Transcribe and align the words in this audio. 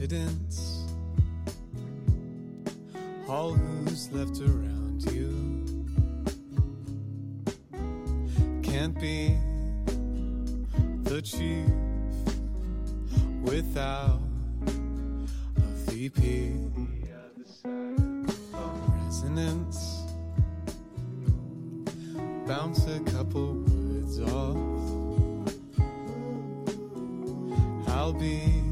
dissidents, 0.00 0.86
all 3.28 3.52
who's 3.52 4.10
left 4.12 4.40
around 4.40 5.02
you 5.12 5.76
can't 8.62 8.98
be 8.98 9.36
the 11.02 11.20
chief 11.20 11.66
without 13.42 14.20
a 15.56 15.90
VP. 15.90 16.54
Resonance, 19.04 20.04
bounce 22.46 22.86
a 22.86 23.00
couple 23.00 23.52
words 23.52 24.18
off. 24.20 24.56
I'll 27.88 28.14
be 28.14 28.69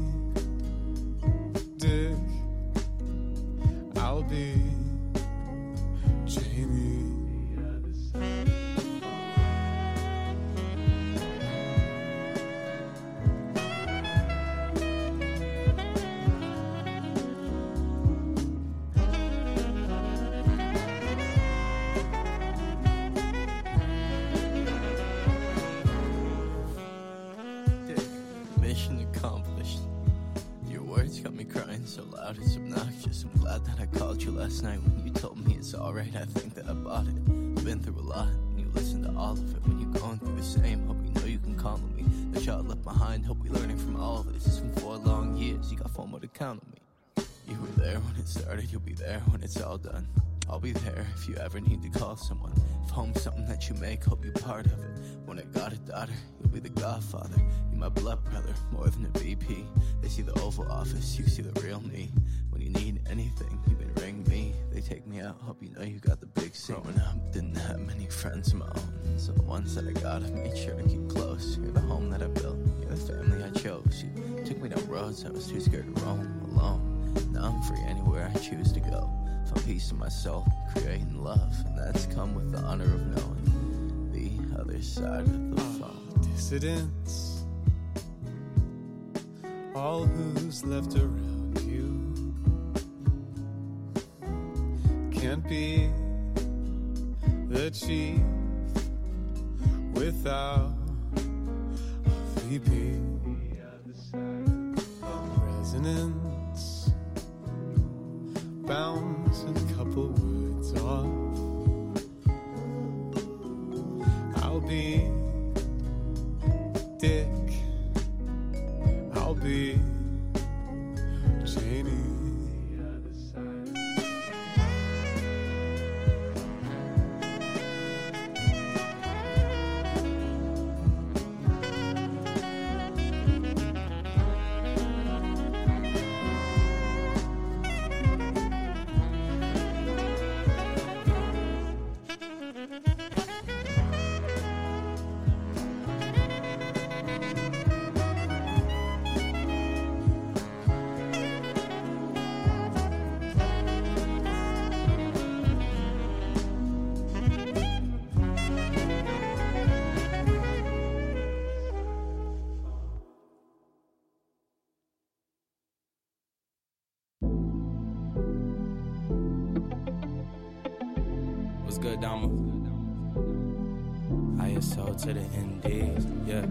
to 175.01 175.13
the 175.13 175.21
ND, 175.21 176.27
yeah. 176.27 176.45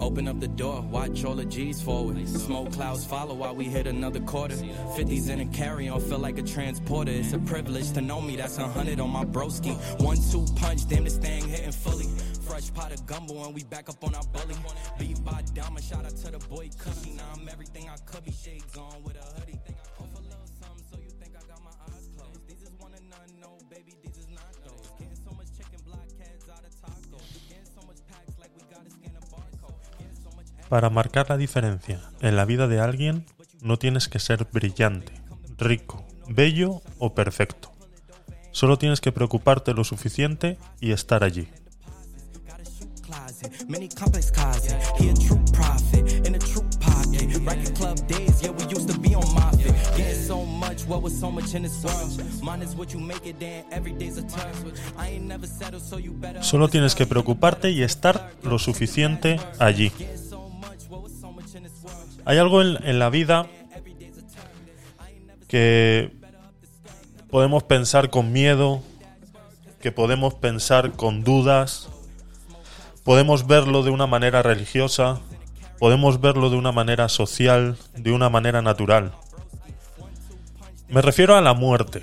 Open 0.00 0.26
up 0.26 0.40
the 0.40 0.48
door, 0.48 0.80
watch 0.82 1.24
all 1.24 1.34
the 1.34 1.44
G's 1.44 1.80
forward. 1.80 2.28
Smoke 2.28 2.72
clouds 2.72 3.04
follow 3.04 3.34
while 3.34 3.54
we 3.54 3.64
hit 3.64 3.86
another 3.86 4.20
quarter. 4.20 4.54
50s 4.56 5.28
in 5.28 5.40
a 5.40 5.46
carry 5.46 5.88
on, 5.88 6.00
feel 6.00 6.18
like 6.18 6.38
a 6.38 6.42
transporter. 6.42 7.12
It's 7.12 7.32
a 7.32 7.38
privilege 7.38 7.92
to 7.92 8.00
know 8.00 8.20
me, 8.20 8.36
that's 8.36 8.58
a 8.58 8.66
hundred 8.66 8.98
on 8.98 9.10
my 9.10 9.24
broski. 9.24 9.76
One 10.00 10.16
two 10.30 10.44
punch, 10.56 10.88
damn 10.88 11.04
this 11.04 11.18
thing 11.18 11.46
hitting 11.46 11.72
fully. 11.72 12.06
Fresh 12.42 12.74
pot 12.74 12.92
of 12.92 13.06
gumbo 13.06 13.44
and 13.44 13.54
we 13.54 13.62
back 13.62 13.88
up 13.88 14.02
on 14.02 14.14
our 14.14 14.24
bully. 14.32 14.56
Beat 14.98 15.24
by 15.24 15.42
Dama, 15.54 15.80
shout 15.80 16.04
out 16.04 16.16
to 16.16 16.32
the 16.32 16.38
boy 16.48 16.70
Cookie. 16.78 17.10
Now 17.10 17.30
I'm 17.36 17.48
everything 17.48 17.88
I 17.88 17.96
could 18.06 18.24
be, 18.24 18.32
shades 18.32 18.76
on 18.76 19.02
with 19.04 19.16
a 19.16 19.40
hoodie. 19.40 19.47
Para 30.68 30.90
marcar 30.90 31.30
la 31.30 31.36
diferencia 31.36 32.00
en 32.20 32.36
la 32.36 32.44
vida 32.44 32.68
de 32.68 32.80
alguien, 32.80 33.24
no 33.62 33.78
tienes 33.78 34.08
que 34.08 34.18
ser 34.18 34.46
brillante, 34.52 35.12
rico, 35.56 36.06
bello 36.28 36.82
o 36.98 37.14
perfecto. 37.14 37.72
Solo 38.52 38.76
tienes 38.76 39.00
que 39.00 39.12
preocuparte 39.12 39.72
lo 39.72 39.84
suficiente 39.84 40.58
y 40.80 40.92
estar 40.92 41.24
allí. 41.24 41.48
Solo 56.40 56.68
tienes 56.68 56.94
que 56.94 57.06
preocuparte 57.06 57.70
y 57.70 57.82
estar 57.82 58.32
lo 58.42 58.58
suficiente 58.58 59.40
allí. 59.58 59.92
Hay 62.28 62.36
algo 62.36 62.60
en, 62.60 62.98
la 62.98 63.08
vida 63.08 63.46
que 65.48 66.12
podemos 67.30 67.62
pensar 67.62 68.10
con 68.10 68.32
miedo, 68.32 68.82
que 69.80 69.92
podemos 69.92 70.34
pensar 70.34 70.92
con 70.92 71.24
dudas, 71.24 71.88
podemos 73.02 73.46
verlo 73.46 73.82
de 73.82 73.88
una 73.88 74.06
manera 74.06 74.42
religiosa, 74.42 75.20
podemos 75.78 76.20
verlo 76.20 76.50
de 76.50 76.56
una 76.56 76.70
manera 76.70 77.08
social, 77.08 77.78
de 77.94 78.12
una 78.12 78.28
manera 78.28 78.60
natural. 78.60 79.12
Me 80.90 81.00
refiero 81.00 81.34
a 81.34 81.40
la 81.40 81.54
muerte. 81.54 82.02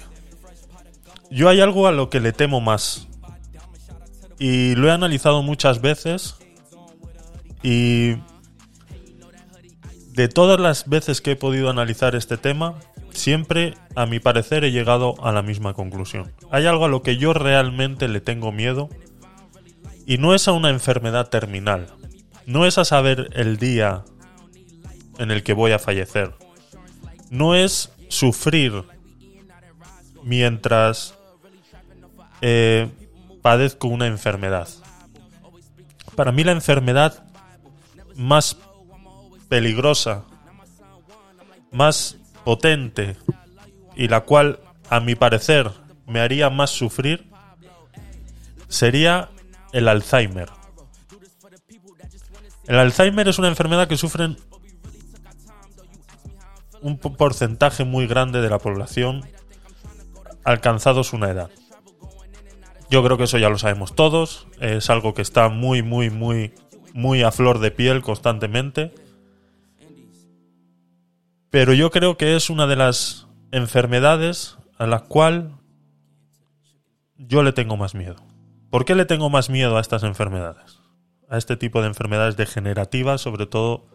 Yo 1.30 1.50
hay 1.50 1.62
algo 1.62 1.86
a 1.86 1.92
lo 1.92 2.10
que 2.10 2.20
le 2.20 2.34
temo 2.34 2.62
más. 2.62 3.08
Y 4.40 4.74
lo 4.74 4.88
he 4.88 4.92
analizado 4.92 5.44
muchas 5.44 5.82
veces. 5.82 6.38
Y 7.62 8.16
de 10.16 10.30
todas 10.30 10.60
las 10.60 10.88
veces 10.88 11.20
que 11.20 11.32
he 11.32 11.36
podido 11.36 11.70
analizar 11.70 12.16
este 12.16 12.38
tema, 12.38 12.76
siempre, 13.12 13.74
a 13.96 14.06
mi 14.06 14.20
parecer, 14.20 14.64
he 14.64 14.72
llegado 14.72 15.16
a 15.26 15.32
la 15.34 15.42
misma 15.42 15.74
conclusión. 15.74 16.32
Hay 16.52 16.66
algo 16.66 16.86
a 16.86 16.88
lo 16.88 17.02
que 17.02 17.18
yo 17.18 17.34
realmente 17.34 18.08
le 18.08 18.22
tengo 18.22 18.52
miedo 18.52 18.90
y 20.06 20.18
no 20.18 20.34
es 20.34 20.48
a 20.48 20.54
una 20.54 20.70
enfermedad 20.70 21.30
terminal, 21.30 21.88
no 22.46 22.66
es 22.66 22.78
a 22.78 22.86
saber 22.86 23.30
el 23.34 23.58
día 23.58 24.04
en 25.18 25.32
el 25.32 25.44
que 25.44 25.54
voy 25.54 25.74
a 25.74 25.80
fallecer, 25.80 26.34
no 27.30 27.56
es 27.56 27.92
sufrir 28.08 28.84
mientras 30.24 31.16
eh, 32.42 32.90
padezco 33.42 33.90
una 33.90 34.08
enfermedad. 34.08 34.70
Para 36.16 36.32
mí 36.32 36.46
la 36.46 36.54
enfermedad 36.54 37.26
más 38.16 38.58
peligrosa, 39.50 40.26
más 41.72 42.18
potente 42.44 43.18
y 43.96 44.08
la 44.08 44.22
cual, 44.22 44.60
a 44.90 45.00
mi 45.00 45.16
parecer, 45.16 45.72
me 46.08 46.20
haría 46.20 46.50
más 46.50 46.70
sufrir, 46.70 47.30
sería 48.68 49.30
el 49.74 49.88
Alzheimer. 49.88 50.50
El 52.68 52.80
Alzheimer 52.80 53.28
es 53.28 53.40
una 53.40 53.48
enfermedad 53.48 53.88
que 53.88 53.98
sufren 53.98 54.38
un 56.82 56.98
po- 56.98 57.14
porcentaje 57.14 57.84
muy 57.84 58.08
grande 58.08 58.42
de 58.42 58.50
la 58.50 58.60
población 58.60 59.24
alcanzados 60.44 61.14
una 61.14 61.30
edad. 61.30 61.50
Yo 62.90 63.04
creo 63.04 63.18
que 63.18 63.24
eso 63.24 63.40
ya 63.40 63.50
lo 63.50 63.58
sabemos 63.58 63.96
todos, 63.96 64.48
es 64.60 64.90
algo 64.92 65.14
que 65.16 65.24
está 65.24 65.50
muy, 65.50 65.82
muy, 65.82 66.12
muy, 66.12 66.54
muy 66.94 67.24
a 67.24 67.32
flor 67.32 67.60
de 67.60 67.72
piel 67.72 68.04
constantemente. 68.04 68.94
Pero 71.50 71.74
yo 71.74 71.92
creo 71.92 72.18
que 72.18 72.36
es 72.36 72.50
una 72.50 72.68
de 72.68 72.76
las 72.76 73.28
enfermedades 73.52 74.58
a 74.78 74.88
la 74.88 75.00
cual 75.00 75.52
yo 77.18 77.44
le 77.44 77.54
tengo 77.54 77.78
más 77.78 77.96
miedo. 77.96 78.18
¿Por 78.70 78.86
qué 78.86 78.96
le 78.96 79.06
tengo 79.06 79.30
más 79.30 79.50
miedo 79.50 79.78
a 79.78 79.82
estas 79.82 80.04
enfermedades? 80.04 80.80
A 81.30 81.38
este 81.38 81.56
tipo 81.56 81.82
de 81.82 81.88
enfermedades 81.88 82.36
degenerativas, 82.36 83.22
sobre 83.22 83.46
todo 83.46 83.88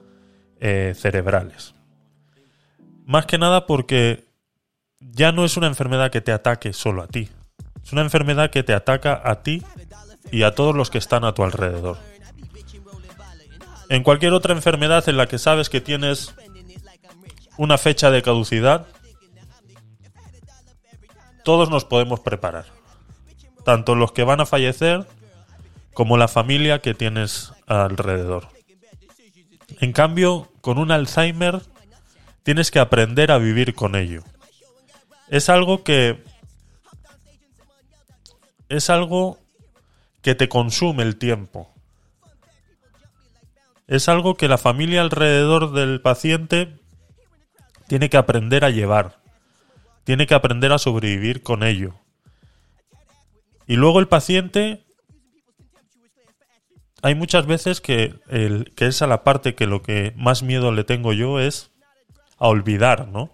eh, 0.58 0.94
cerebrales. 0.96 1.74
Más 3.04 3.26
que 3.26 3.38
nada 3.38 3.66
porque 3.66 4.28
ya 5.00 5.32
no 5.32 5.44
es 5.44 5.56
una 5.56 5.66
enfermedad 5.66 6.10
que 6.10 6.20
te 6.20 6.32
ataque 6.32 6.72
solo 6.72 7.02
a 7.02 7.08
ti. 7.08 7.28
Es 7.82 7.92
una 7.92 8.02
enfermedad 8.02 8.50
que 8.50 8.62
te 8.62 8.74
ataca 8.74 9.20
a 9.24 9.42
ti 9.42 9.62
y 10.30 10.42
a 10.42 10.54
todos 10.54 10.74
los 10.76 10.90
que 10.90 10.98
están 10.98 11.24
a 11.24 11.34
tu 11.34 11.42
alrededor. 11.42 11.98
En 13.88 14.04
cualquier 14.04 14.32
otra 14.32 14.54
enfermedad 14.54 15.08
en 15.08 15.16
la 15.16 15.26
que 15.26 15.38
sabes 15.38 15.68
que 15.68 15.80
tienes 15.80 16.34
una 17.60 17.76
fecha 17.76 18.10
de 18.10 18.22
caducidad, 18.22 18.86
todos 21.44 21.68
nos 21.68 21.84
podemos 21.84 22.20
preparar. 22.20 22.64
Tanto 23.66 23.94
los 23.94 24.12
que 24.12 24.24
van 24.24 24.40
a 24.40 24.46
fallecer 24.46 25.06
como 25.92 26.16
la 26.16 26.26
familia 26.26 26.80
que 26.80 26.94
tienes 26.94 27.52
alrededor. 27.66 28.48
En 29.78 29.92
cambio, 29.92 30.50
con 30.62 30.78
un 30.78 30.90
Alzheimer 30.90 31.60
tienes 32.44 32.70
que 32.70 32.78
aprender 32.78 33.30
a 33.30 33.36
vivir 33.36 33.74
con 33.74 33.94
ello. 33.94 34.22
Es 35.28 35.50
algo 35.50 35.84
que 35.84 36.24
es 38.70 38.88
algo 38.88 39.38
que 40.22 40.34
te 40.34 40.48
consume 40.48 41.02
el 41.02 41.16
tiempo. 41.16 41.70
Es 43.86 44.08
algo 44.08 44.38
que 44.38 44.48
la 44.48 44.56
familia 44.56 45.02
alrededor 45.02 45.72
del 45.74 46.00
paciente 46.00 46.79
tiene 47.90 48.08
que 48.08 48.18
aprender 48.18 48.64
a 48.64 48.70
llevar. 48.70 49.18
Tiene 50.04 50.28
que 50.28 50.34
aprender 50.34 50.70
a 50.70 50.78
sobrevivir 50.78 51.42
con 51.42 51.64
ello. 51.64 51.96
Y 53.66 53.74
luego 53.74 53.98
el 53.98 54.06
paciente 54.06 54.84
hay 57.02 57.16
muchas 57.16 57.46
veces 57.46 57.80
que, 57.80 58.14
el, 58.28 58.70
que 58.76 58.86
es 58.86 59.02
a 59.02 59.08
la 59.08 59.24
parte 59.24 59.56
que 59.56 59.66
lo 59.66 59.82
que 59.82 60.12
más 60.14 60.44
miedo 60.44 60.70
le 60.70 60.84
tengo 60.84 61.12
yo 61.12 61.40
es 61.40 61.72
a 62.38 62.46
olvidar, 62.46 63.08
¿no? 63.08 63.28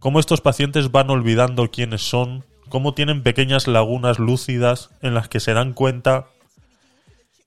Cómo 0.00 0.20
estos 0.20 0.42
pacientes 0.42 0.92
van 0.92 1.08
olvidando 1.08 1.70
quiénes 1.70 2.02
son, 2.02 2.44
cómo 2.68 2.92
tienen 2.92 3.22
pequeñas 3.22 3.66
lagunas 3.66 4.18
lúcidas 4.18 4.90
en 5.00 5.14
las 5.14 5.30
que 5.30 5.40
se 5.40 5.54
dan 5.54 5.72
cuenta 5.72 6.26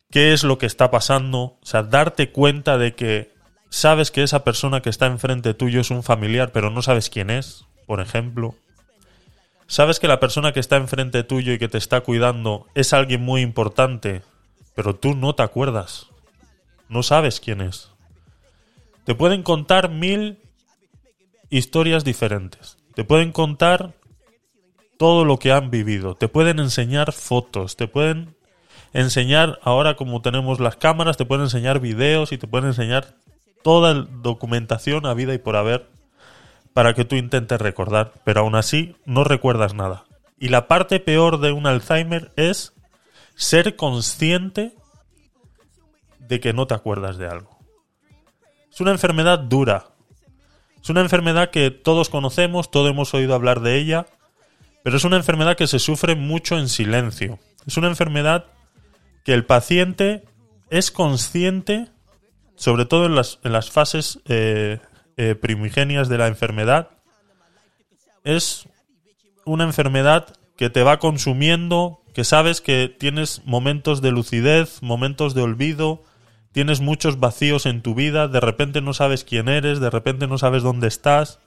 qué 0.09 0.33
es 0.33 0.43
lo 0.43 0.57
que 0.57 0.65
está 0.65 0.89
pasando, 0.89 1.39
o 1.39 1.59
sea, 1.61 1.83
darte 1.83 2.31
cuenta 2.31 2.79
de 2.79 2.95
que 2.95 3.30
sabes 3.71 4.11
que 4.11 4.21
esa 4.21 4.43
persona 4.43 4.81
que 4.81 4.89
está 4.89 5.07
enfrente 5.07 5.55
tuyo 5.55 5.81
es 5.81 5.89
un 5.89 6.03
familiar, 6.03 6.51
pero 6.51 6.69
no 6.69 6.83
sabes 6.83 7.09
quién 7.09 7.31
es, 7.31 7.65
por 7.87 8.01
ejemplo. 8.01 8.53
Sabes 9.65 9.99
que 9.99 10.09
la 10.09 10.19
persona 10.19 10.51
que 10.51 10.59
está 10.59 10.75
enfrente 10.75 11.23
tuyo 11.23 11.53
y 11.53 11.57
que 11.57 11.69
te 11.69 11.77
está 11.77 12.01
cuidando 12.01 12.67
es 12.75 12.93
alguien 12.93 13.23
muy 13.23 13.41
importante, 13.41 14.21
pero 14.75 14.95
tú 14.95 15.15
no 15.15 15.33
te 15.33 15.43
acuerdas. 15.43 16.07
No 16.89 17.01
sabes 17.01 17.39
quién 17.39 17.61
es. 17.61 17.89
Te 19.05 19.15
pueden 19.15 19.41
contar 19.41 19.89
mil 19.89 20.37
historias 21.49 22.03
diferentes. 22.03 22.77
Te 22.93 23.05
pueden 23.05 23.31
contar 23.31 23.93
todo 24.99 25.23
lo 25.23 25.39
que 25.39 25.53
han 25.53 25.71
vivido. 25.71 26.15
Te 26.15 26.27
pueden 26.27 26.59
enseñar 26.59 27.13
fotos. 27.13 27.77
Te 27.77 27.87
pueden 27.87 28.35
enseñar, 28.91 29.59
ahora 29.63 29.95
como 29.95 30.21
tenemos 30.21 30.59
las 30.59 30.75
cámaras, 30.75 31.15
te 31.15 31.25
pueden 31.25 31.45
enseñar 31.45 31.79
videos 31.79 32.33
y 32.33 32.37
te 32.37 32.47
pueden 32.47 32.67
enseñar 32.67 33.15
toda 33.61 33.93
la 33.93 34.07
documentación 34.09 35.05
a 35.05 35.13
vida 35.13 35.33
y 35.33 35.37
por 35.37 35.55
haber 35.55 35.89
para 36.73 36.93
que 36.93 37.05
tú 37.05 37.15
intentes 37.15 37.59
recordar. 37.59 38.13
Pero 38.23 38.41
aún 38.41 38.55
así 38.55 38.95
no 39.05 39.23
recuerdas 39.23 39.73
nada. 39.73 40.05
Y 40.39 40.49
la 40.49 40.67
parte 40.67 40.99
peor 40.99 41.39
de 41.39 41.51
un 41.51 41.67
Alzheimer 41.67 42.31
es 42.35 42.73
ser 43.35 43.75
consciente 43.75 44.73
de 46.19 46.39
que 46.39 46.53
no 46.53 46.67
te 46.67 46.73
acuerdas 46.73 47.17
de 47.17 47.27
algo. 47.27 47.59
Es 48.71 48.79
una 48.79 48.91
enfermedad 48.91 49.39
dura. 49.39 49.87
Es 50.81 50.89
una 50.89 51.01
enfermedad 51.01 51.51
que 51.51 51.69
todos 51.71 52.09
conocemos, 52.09 52.71
todos 52.71 52.89
hemos 52.89 53.13
oído 53.13 53.35
hablar 53.35 53.59
de 53.59 53.77
ella, 53.77 54.07
pero 54.83 54.97
es 54.97 55.03
una 55.03 55.17
enfermedad 55.17 55.57
que 55.57 55.67
se 55.67 55.77
sufre 55.77 56.15
mucho 56.15 56.57
en 56.57 56.69
silencio. 56.69 57.37
Es 57.67 57.77
una 57.77 57.87
enfermedad 57.87 58.45
que 59.23 59.33
el 59.33 59.45
paciente 59.45 60.23
es 60.69 60.89
consciente, 60.89 61.89
sobre 62.61 62.85
todo 62.85 63.07
en 63.07 63.15
las, 63.15 63.39
en 63.43 63.53
las 63.53 63.71
fases 63.71 64.19
eh, 64.27 64.77
eh, 65.17 65.33
primigenias 65.33 66.09
de 66.09 66.19
la 66.19 66.27
enfermedad, 66.27 66.89
es 68.23 68.67
una 69.45 69.63
enfermedad 69.63 70.37
que 70.57 70.69
te 70.69 70.83
va 70.83 70.99
consumiendo, 70.99 72.03
que 72.13 72.23
sabes 72.23 72.61
que 72.61 72.87
tienes 72.87 73.41
momentos 73.45 74.03
de 74.03 74.11
lucidez, 74.11 74.83
momentos 74.83 75.33
de 75.33 75.41
olvido, 75.41 76.03
tienes 76.51 76.81
muchos 76.81 77.19
vacíos 77.19 77.65
en 77.65 77.81
tu 77.81 77.95
vida, 77.95 78.27
de 78.27 78.39
repente 78.39 78.79
no 78.79 78.93
sabes 78.93 79.23
quién 79.23 79.49
eres, 79.49 79.79
de 79.79 79.89
repente 79.89 80.27
no 80.27 80.37
sabes 80.37 80.61
dónde 80.61 80.87
estás. 80.87 81.39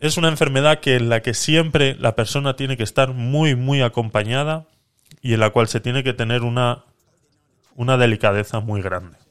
Es 0.00 0.16
una 0.16 0.26
enfermedad 0.26 0.80
que 0.80 0.96
en 0.96 1.08
la 1.08 1.22
que 1.22 1.34
siempre 1.34 1.94
la 2.00 2.16
persona 2.16 2.56
tiene 2.56 2.76
que 2.76 2.82
estar 2.82 3.12
muy 3.12 3.54
muy 3.54 3.80
acompañada 3.80 4.66
y 5.20 5.34
en 5.34 5.40
la 5.40 5.50
cual 5.50 5.68
se 5.68 5.78
tiene 5.78 6.02
que 6.02 6.14
tener 6.14 6.42
una 6.42 6.82
una 7.76 7.96
delicadeza 7.96 8.58
muy 8.58 8.82
grande. 8.82 9.21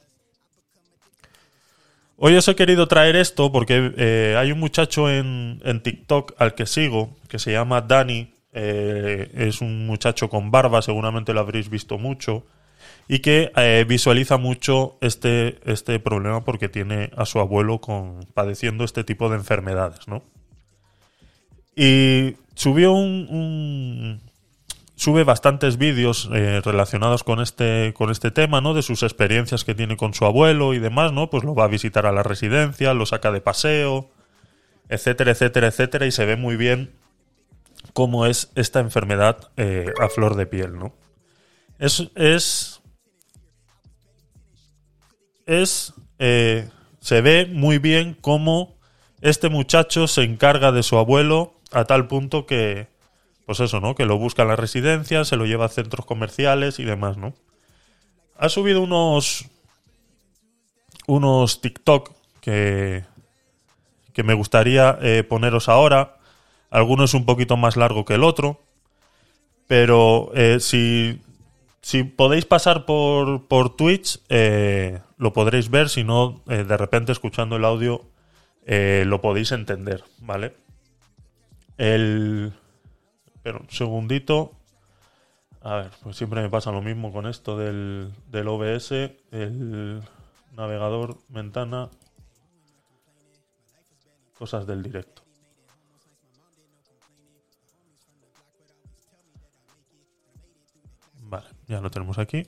Hoy 2.23 2.35
os 2.35 2.47
he 2.47 2.55
querido 2.55 2.87
traer 2.87 3.15
esto 3.15 3.51
porque 3.51 3.93
eh, 3.97 4.35
hay 4.37 4.51
un 4.51 4.59
muchacho 4.59 5.09
en, 5.09 5.59
en, 5.65 5.81
TikTok 5.81 6.35
al 6.37 6.53
que 6.53 6.67
sigo 6.67 7.17
que 7.27 7.39
se 7.39 7.51
llama 7.51 7.81
Dani. 7.81 8.31
Eh, 8.53 9.31
es 9.33 9.59
un 9.59 9.87
muchacho 9.87 10.29
con 10.29 10.51
barba, 10.51 10.83
seguramente 10.83 11.33
lo 11.33 11.39
habréis 11.39 11.67
visto 11.67 11.97
mucho. 11.97 12.43
Y 13.07 13.19
que 13.19 13.51
eh, 13.55 13.85
visualiza 13.89 14.37
mucho 14.37 14.99
este, 15.01 15.57
este 15.65 15.99
problema 15.99 16.45
porque 16.45 16.69
tiene 16.69 17.09
a 17.17 17.25
su 17.25 17.39
abuelo 17.39 17.81
con, 17.81 18.19
padeciendo 18.35 18.83
este 18.83 19.03
tipo 19.03 19.27
de 19.27 19.37
enfermedades, 19.37 20.07
¿no? 20.07 20.21
Y 21.75 22.35
subió 22.53 22.91
un, 22.91 23.27
un 23.31 24.21
sube 25.01 25.23
bastantes 25.23 25.79
vídeos 25.79 26.29
eh, 26.31 26.61
relacionados 26.63 27.23
con 27.23 27.39
este 27.41 27.91
con 27.95 28.11
este 28.11 28.29
tema, 28.29 28.61
¿no? 28.61 28.75
De 28.75 28.83
sus 28.83 29.01
experiencias 29.01 29.63
que 29.63 29.73
tiene 29.73 29.97
con 29.97 30.13
su 30.13 30.25
abuelo 30.25 30.75
y 30.75 30.79
demás, 30.79 31.11
¿no? 31.11 31.31
Pues 31.31 31.43
lo 31.43 31.55
va 31.55 31.63
a 31.63 31.67
visitar 31.67 32.05
a 32.05 32.11
la 32.11 32.21
residencia, 32.21 32.93
lo 32.93 33.07
saca 33.07 33.31
de 33.31 33.41
paseo, 33.41 34.11
etcétera, 34.89 35.31
etcétera, 35.31 35.69
etcétera, 35.69 36.05
y 36.05 36.11
se 36.11 36.25
ve 36.25 36.35
muy 36.35 36.55
bien 36.55 36.93
cómo 37.93 38.27
es 38.27 38.51
esta 38.53 38.79
enfermedad 38.79 39.49
eh, 39.57 39.91
a 39.99 40.07
flor 40.07 40.35
de 40.35 40.45
piel, 40.45 40.77
¿no? 40.77 40.93
Es 41.79 42.11
es 42.13 42.83
es 45.47 45.95
eh, 46.19 46.69
se 46.99 47.21
ve 47.21 47.47
muy 47.47 47.79
bien 47.79 48.15
cómo 48.21 48.77
este 49.21 49.49
muchacho 49.49 50.05
se 50.05 50.21
encarga 50.21 50.71
de 50.71 50.83
su 50.83 50.99
abuelo 50.99 51.55
a 51.71 51.85
tal 51.85 52.05
punto 52.05 52.45
que 52.45 52.91
pues 53.45 53.59
eso, 53.59 53.79
¿no? 53.79 53.95
Que 53.95 54.05
lo 54.05 54.17
busca 54.17 54.43
en 54.43 54.49
la 54.49 54.55
residencia, 54.55 55.25
se 55.25 55.35
lo 55.35 55.45
lleva 55.45 55.65
a 55.65 55.69
centros 55.69 56.05
comerciales 56.05 56.79
y 56.79 56.83
demás, 56.83 57.17
¿no? 57.17 57.33
Ha 58.37 58.49
subido 58.49 58.81
unos 58.81 59.45
unos 61.07 61.61
TikTok 61.61 62.11
que, 62.39 63.03
que 64.13 64.23
me 64.23 64.33
gustaría 64.33 64.97
eh, 65.01 65.23
poneros 65.23 65.69
ahora. 65.69 66.17
Alguno 66.69 67.03
es 67.03 67.13
un 67.13 67.25
poquito 67.25 67.57
más 67.57 67.75
largo 67.75 68.05
que 68.05 68.15
el 68.15 68.23
otro. 68.23 68.61
Pero 69.67 70.31
eh, 70.33 70.59
si, 70.59 71.21
si 71.81 72.03
podéis 72.03 72.45
pasar 72.45 72.85
por, 72.85 73.47
por 73.47 73.75
Twitch, 73.75 74.19
eh, 74.29 74.99
lo 75.17 75.33
podréis 75.33 75.69
ver. 75.69 75.89
Si 75.89 76.03
no, 76.03 76.41
de 76.45 76.77
repente 76.77 77.11
escuchando 77.11 77.55
el 77.55 77.65
audio, 77.65 78.05
lo 78.65 79.21
podéis 79.21 79.51
entender, 79.51 80.03
¿vale? 80.19 80.55
El. 81.77 82.53
Pero 83.43 83.59
un 83.59 83.69
segundito. 83.69 84.51
A 85.61 85.75
ver, 85.75 85.91
pues 86.01 86.17
siempre 86.17 86.41
me 86.41 86.49
pasa 86.49 86.71
lo 86.71 86.81
mismo 86.81 87.11
con 87.11 87.27
esto 87.27 87.57
del, 87.57 88.11
del 88.29 88.47
OBS. 88.47 88.91
El 89.31 90.01
navegador, 90.55 91.17
ventana. 91.29 91.89
Cosas 94.37 94.65
del 94.65 94.81
directo. 94.81 95.21
Vale, 101.31 101.47
ya 101.67 101.79
lo 101.79 101.89
tenemos 101.89 102.17
aquí. 102.17 102.47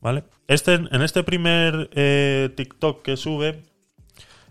Vale. 0.00 0.24
Este, 0.48 0.74
en 0.74 1.02
este 1.02 1.22
primer 1.22 1.88
eh, 1.92 2.52
TikTok 2.56 3.02
que 3.02 3.16
sube, 3.16 3.62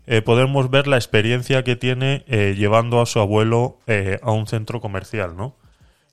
eh, 0.05 0.22
podemos 0.22 0.69
ver 0.69 0.88
la 0.88 0.98
experiencia 0.98 1.63
que 1.63 1.75
tiene 1.75 2.24
eh, 2.27 2.55
llevando 2.57 3.01
a 3.01 3.05
su 3.05 3.19
abuelo 3.19 3.77
eh, 3.88 4.19
a 4.22 4.31
un 4.31 4.48
centro 4.48 4.81
comercial, 4.81 5.36
¿no? 5.38 5.55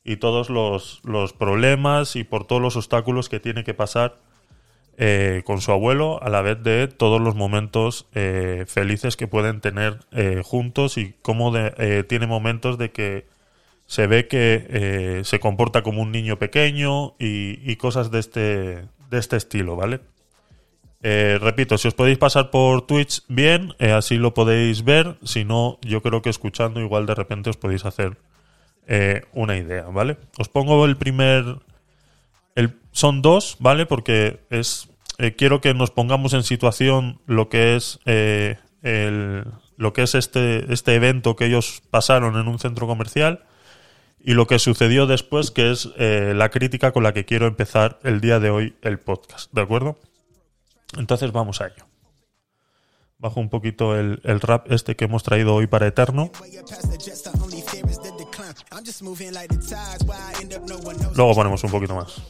Y 0.04 0.16
todos 0.16 0.48
los, 0.50 1.00
los 1.04 1.32
problemas 1.32 2.16
y 2.16 2.24
por 2.24 2.46
todos 2.46 2.62
los 2.62 2.76
obstáculos 2.76 3.28
que 3.28 3.40
tiene 3.40 3.64
que 3.64 3.74
pasar 3.74 4.16
con 5.44 5.62
su 5.62 5.72
abuelo, 5.72 6.22
a 6.22 6.28
la 6.28 6.42
vez 6.42 6.62
de 6.62 6.86
todos 6.86 7.22
los 7.22 7.34
momentos 7.34 8.06
felices 8.66 9.16
que 9.16 9.26
pueden 9.26 9.62
tener 9.62 9.98
juntos 10.44 10.98
y 10.98 11.14
cómo 11.22 11.52
de- 11.52 12.04
tiene 12.04 12.26
momentos 12.26 12.76
de 12.76 12.90
que 12.90 13.26
se 13.86 14.06
ve 14.06 14.28
que 14.28 15.22
se 15.24 15.40
comporta 15.40 15.82
como 15.82 16.02
un 16.02 16.12
niño 16.12 16.38
pequeño 16.38 17.14
y, 17.18 17.60
y 17.64 17.76
cosas 17.76 18.10
de 18.10 18.18
este, 18.18 18.40
de 18.40 19.18
este 19.18 19.36
estilo, 19.38 19.74
¿vale? 19.74 20.00
Eh, 21.02 21.38
repito, 21.40 21.78
si 21.78 21.88
os 21.88 21.94
podéis 21.94 22.18
pasar 22.18 22.50
por 22.50 22.86
Twitch, 22.86 23.22
bien, 23.28 23.74
eh, 23.78 23.92
así 23.92 24.16
lo 24.16 24.34
podéis 24.34 24.84
ver. 24.84 25.16
Si 25.24 25.44
no, 25.44 25.78
yo 25.82 26.02
creo 26.02 26.22
que 26.22 26.30
escuchando 26.30 26.80
igual 26.80 27.06
de 27.06 27.14
repente 27.14 27.50
os 27.50 27.56
podéis 27.56 27.84
hacer 27.84 28.18
eh, 28.86 29.22
una 29.32 29.56
idea, 29.56 29.84
¿vale? 29.84 30.18
Os 30.38 30.48
pongo 30.48 30.84
el 30.84 30.96
primer... 30.96 31.44
El, 32.54 32.78
son 32.92 33.22
dos, 33.22 33.56
¿vale? 33.60 33.86
Porque 33.86 34.40
es... 34.50 34.90
quiero 35.36 35.60
que 35.60 35.72
nos 35.72 35.90
pongamos 35.90 36.34
en 36.34 36.42
situación 36.42 37.20
lo 37.26 37.48
que 37.48 37.76
es 37.76 38.00
lo 39.76 39.92
que 39.94 40.02
es 40.02 40.14
este, 40.14 40.72
este 40.72 40.94
evento 40.94 41.36
que 41.36 41.46
ellos 41.46 41.82
pasaron 41.90 42.36
en 42.38 42.48
un 42.48 42.58
centro 42.58 42.86
comercial 42.86 43.44
y 44.22 44.34
lo 44.34 44.46
que 44.46 44.58
sucedió 44.58 45.06
después, 45.06 45.50
que 45.50 45.70
es 45.70 45.88
la 45.98 46.50
crítica 46.50 46.92
con 46.92 47.02
la 47.02 47.14
que 47.14 47.24
quiero 47.24 47.46
empezar 47.46 47.98
el 48.02 48.20
día 48.20 48.40
de 48.40 48.50
hoy 48.50 48.74
el 48.82 48.98
podcast, 48.98 49.52
¿de 49.52 49.62
acuerdo? 49.62 49.98
Entonces 50.96 51.32
vamos 51.32 51.60
a 51.60 51.66
ello. 51.66 51.86
Bajo 53.18 53.38
un 53.38 53.50
poquito 53.50 53.96
el, 53.98 54.20
el 54.24 54.40
rap 54.40 54.72
este 54.72 54.96
que 54.96 55.04
hemos 55.04 55.22
traído 55.22 55.54
hoy 55.54 55.66
para 55.66 55.86
Eterno. 55.86 56.30
Luego 61.14 61.34
ponemos 61.34 61.62
un 61.64 61.70
poquito 61.70 61.94
más. 61.94 62.22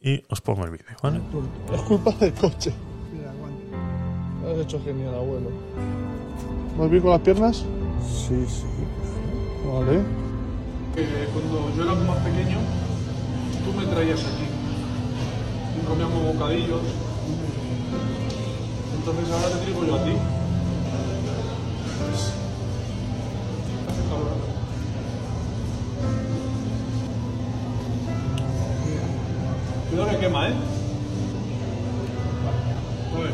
Y 0.00 0.22
os 0.28 0.40
pongo 0.40 0.64
el 0.64 0.70
vídeo, 0.70 0.86
¿vale? 1.02 1.20
Es 1.72 1.80
culpa 1.82 2.12
del 2.12 2.32
coche. 2.34 2.72
Lo 4.42 4.50
has 4.52 4.58
hecho 4.58 4.82
genial, 4.84 5.14
abuelo. 5.14 5.50
¿Vas 6.76 6.90
bien 6.90 7.02
con 7.02 7.10
las 7.12 7.20
piernas? 7.20 7.64
Sí, 8.06 8.44
sí. 8.46 8.66
Vale. 9.66 10.00
Eh, 10.96 11.28
cuando 11.32 11.74
yo 11.74 11.82
era 11.82 11.94
más 11.94 12.18
pequeño, 12.18 12.58
tú 13.64 13.72
me 13.72 13.86
traías 13.86 14.20
aquí. 14.20 14.44
Comíamos 15.86 16.34
bocadillos. 16.34 16.80
Entonces 18.96 19.30
ahora 19.32 19.48
te 19.50 19.56
traigo 19.64 19.84
yo 19.84 19.94
a 19.96 20.04
ti. 20.04 20.12
Cuidado 29.90 30.10
que 30.10 30.18
quema, 30.18 30.48
¿eh? 30.48 30.52
Ver. 33.16 33.32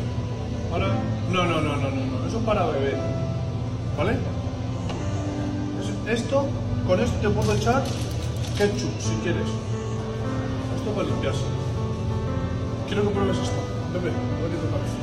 Ahora. 0.72 0.88
No, 1.30 1.44
no, 1.44 1.60
no, 1.60 1.76
no, 1.76 1.90
no. 1.90 2.26
Eso 2.26 2.38
es 2.38 2.44
para 2.44 2.66
beber. 2.66 2.96
¿Vale? 3.96 4.12
Es- 5.80 6.20
Esto, 6.20 6.46
con 6.86 7.00
esto 7.00 7.16
te 7.20 7.28
puedo 7.30 7.54
echar 7.54 7.82
ketchup 8.58 8.90
si 9.00 9.14
quieres. 9.22 9.46
Esto 10.76 10.90
para 10.94 11.06
limpiarse. 11.06 11.59
Quiero 12.90 13.04
que 13.04 13.10
pruebes 13.10 13.38
esto. 13.38 13.54
Bebe, 13.92 14.10
a 14.10 14.42
ver 14.42 14.50
qué 14.50 14.56
te 14.56 14.66
parece. 14.66 14.98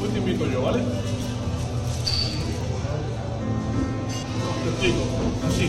Hoy 0.00 0.08
te 0.08 0.18
invito 0.20 0.46
yo, 0.46 0.62
¿vale? 0.62 0.78
Te 4.62 4.68
explico. 4.70 5.00
Así. 5.48 5.68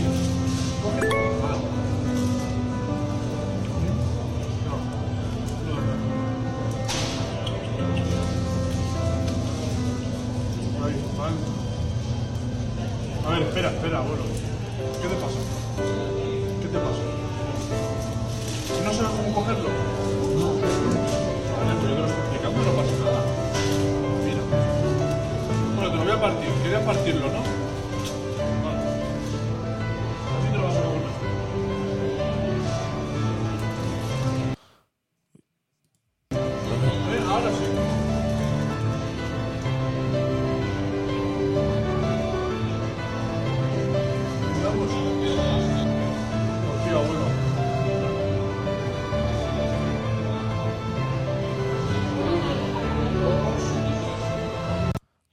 A 13.25 13.29
ver, 13.31 13.41
espera, 13.41 13.71
espera, 13.71 13.97
abuelo. 13.97 14.30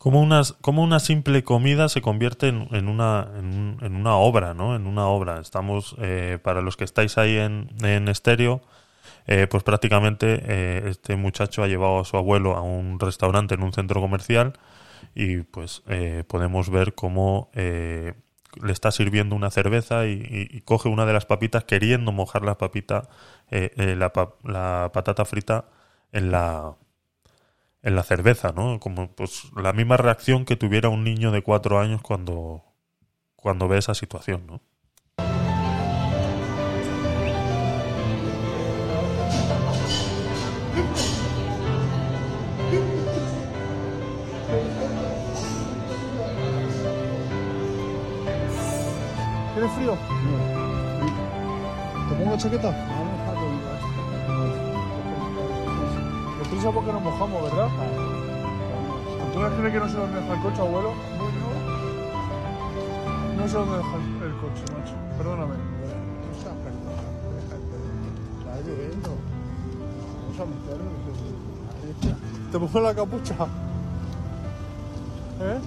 Como, 0.08 0.22
unas, 0.22 0.54
como 0.62 0.82
una 0.82 1.00
simple 1.00 1.44
comida 1.44 1.90
se 1.90 2.00
convierte 2.00 2.48
en, 2.48 2.88
una, 2.88 3.28
en, 3.38 3.44
un- 3.44 3.78
en 3.82 3.94
una 3.94 4.14
obra, 4.16 4.54
¿no? 4.54 4.74
En 4.74 4.86
una 4.86 5.06
obra. 5.06 5.38
Estamos, 5.38 5.96
eh, 5.98 6.38
para 6.42 6.62
los 6.62 6.78
que 6.78 6.84
estáis 6.84 7.18
ahí 7.18 7.36
en, 7.36 7.68
estéreo, 8.08 8.62
eh, 9.26 9.46
pues 9.50 9.64
prácticamente 9.64 10.40
eh, 10.46 10.84
este 10.88 11.16
muchacho 11.16 11.62
ha 11.62 11.68
llevado 11.68 12.00
a 12.00 12.06
su 12.06 12.16
abuelo 12.16 12.56
a 12.56 12.62
un 12.62 13.00
restaurante 13.00 13.54
en 13.54 13.62
un 13.62 13.74
centro 13.74 14.00
comercial 14.00 14.54
y 15.14 15.38
pues 15.42 15.82
eh, 15.88 16.24
podemos 16.26 16.70
ver 16.70 16.94
cómo 16.94 17.50
le 17.54 18.72
está 18.72 18.90
sirviendo 18.92 19.36
una 19.36 19.50
cerveza 19.50 20.06
y, 20.06 20.48
y- 20.52 20.60
coge 20.62 20.88
una 20.88 21.06
de 21.06 21.12
las 21.14 21.26
papitas 21.26 21.64
queriendo 21.64 22.12
mojar 22.12 22.44
la 22.44 22.58
papita, 22.58 23.08
la, 23.50 24.12
la 24.44 24.90
patata 24.94 25.24
frita 25.24 25.66
en 26.12 26.30
la, 26.30 26.74
en 27.82 27.94
la 27.96 28.02
cerveza, 28.02 28.52
¿no? 28.52 28.80
Como 28.80 29.12
pues 29.14 29.44
la 29.56 29.72
misma 29.72 29.96
reacción 29.96 30.44
que 30.44 30.56
tuviera 30.56 30.88
un 30.88 31.04
niño 31.04 31.30
de 31.30 31.42
cuatro 31.42 31.78
años 31.78 32.02
cuando, 32.02 32.64
cuando 33.36 33.68
ve 33.68 33.78
esa 33.78 33.94
situación, 33.94 34.46
¿no? 34.46 34.60
¿Tienes 49.54 49.72
frío? 49.72 49.98
¿Te 52.08 52.14
pongo 52.14 52.28
una 52.28 52.38
chaqueta? 52.38 52.97
Prisa 56.58 56.72
porque 56.72 56.92
nos 56.92 57.02
mojamos, 57.02 57.40
¿verdad? 57.44 57.68
¿Tú 59.32 59.38
crees 59.38 59.72
que 59.72 59.78
no 59.78 59.88
sé 59.88 59.96
dónde 59.96 60.20
deja 60.20 60.34
el 60.34 60.42
coche, 60.42 60.60
abuelo? 60.60 60.92
No 63.36 63.46
sé 63.46 63.56
dónde 63.58 63.76
deja 63.76 63.96
el 63.96 64.32
coche, 64.40 64.62
macho. 64.74 64.94
Perdóname. 65.18 65.54
viendo. 68.66 69.10
Vamos 70.20 70.40
a 70.40 70.46
meternos. 70.46 70.92
Está. 71.90 72.16
Te 72.50 72.58
pongo 72.58 72.80
la 72.80 72.94
capucha. 72.94 73.34
¿Eh? 75.40 75.60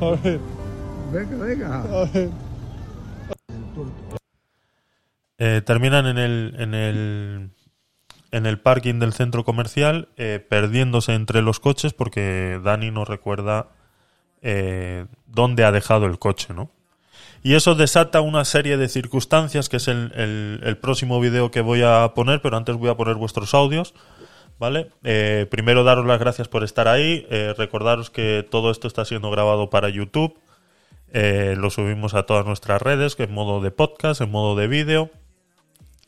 A 0.00 0.04
ver, 0.20 0.40
Venga, 1.12 1.44
venga. 1.44 1.76
a 1.76 2.04
ver. 2.12 2.30
Eh, 5.38 5.62
terminan 5.64 6.06
en 6.06 6.18
el, 6.18 6.56
en 6.58 6.74
el 6.74 7.50
en 8.34 8.46
el 8.46 8.58
parking 8.58 8.98
del 8.98 9.12
centro 9.12 9.44
comercial 9.44 10.08
eh, 10.16 10.44
perdiéndose 10.48 11.14
entre 11.14 11.40
los 11.40 11.60
coches 11.60 11.92
porque 11.94 12.60
Dani 12.62 12.90
no 12.90 13.04
recuerda 13.04 13.68
eh, 14.42 15.06
dónde 15.26 15.64
ha 15.64 15.72
dejado 15.72 16.06
el 16.06 16.18
coche, 16.18 16.52
¿no? 16.52 16.70
Y 17.42 17.54
eso 17.54 17.74
desata 17.74 18.20
una 18.22 18.44
serie 18.44 18.76
de 18.76 18.88
circunstancias, 18.88 19.68
que 19.68 19.76
es 19.76 19.86
el, 19.88 20.60
el- 20.64 20.76
próximo 20.78 21.20
vídeo 21.20 21.50
que 21.50 21.60
voy 21.60 21.82
a 21.82 22.12
poner, 22.14 22.40
pero 22.40 22.56
antes 22.56 22.74
voy 22.76 22.88
a 22.88 22.96
poner 22.96 23.16
vuestros 23.16 23.52
audios, 23.54 23.94
¿vale? 24.58 24.88
Eh, 25.04 25.46
primero 25.50 25.84
daros 25.84 26.06
las 26.06 26.18
gracias 26.18 26.48
por 26.48 26.64
estar 26.64 26.88
ahí, 26.88 27.26
eh, 27.30 27.54
recordaros 27.56 28.10
que 28.10 28.46
todo 28.50 28.70
esto 28.70 28.88
está 28.88 29.04
siendo 29.04 29.30
grabado 29.30 29.68
para 29.70 29.90
YouTube, 29.90 30.38
lo 31.12 31.70
subimos 31.70 32.14
a 32.14 32.24
todas 32.24 32.44
nuestras 32.44 32.82
redes, 32.82 33.14
que 33.14 33.24
en 33.24 33.32
modo 33.32 33.60
de 33.60 33.70
podcast, 33.70 34.20
en 34.20 34.30
modo 34.32 34.56
de 34.56 34.66
vídeo, 34.66 35.10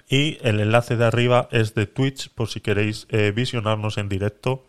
y 0.08 0.38
el 0.42 0.60
enlace 0.60 0.96
de 0.96 1.04
arriba 1.04 1.48
es 1.50 1.74
de 1.74 1.86
Twitch, 1.86 2.30
por 2.30 2.48
si 2.48 2.60
queréis 2.60 3.06
eh, 3.10 3.32
visionarnos 3.34 3.98
en 3.98 4.08
directo, 4.08 4.66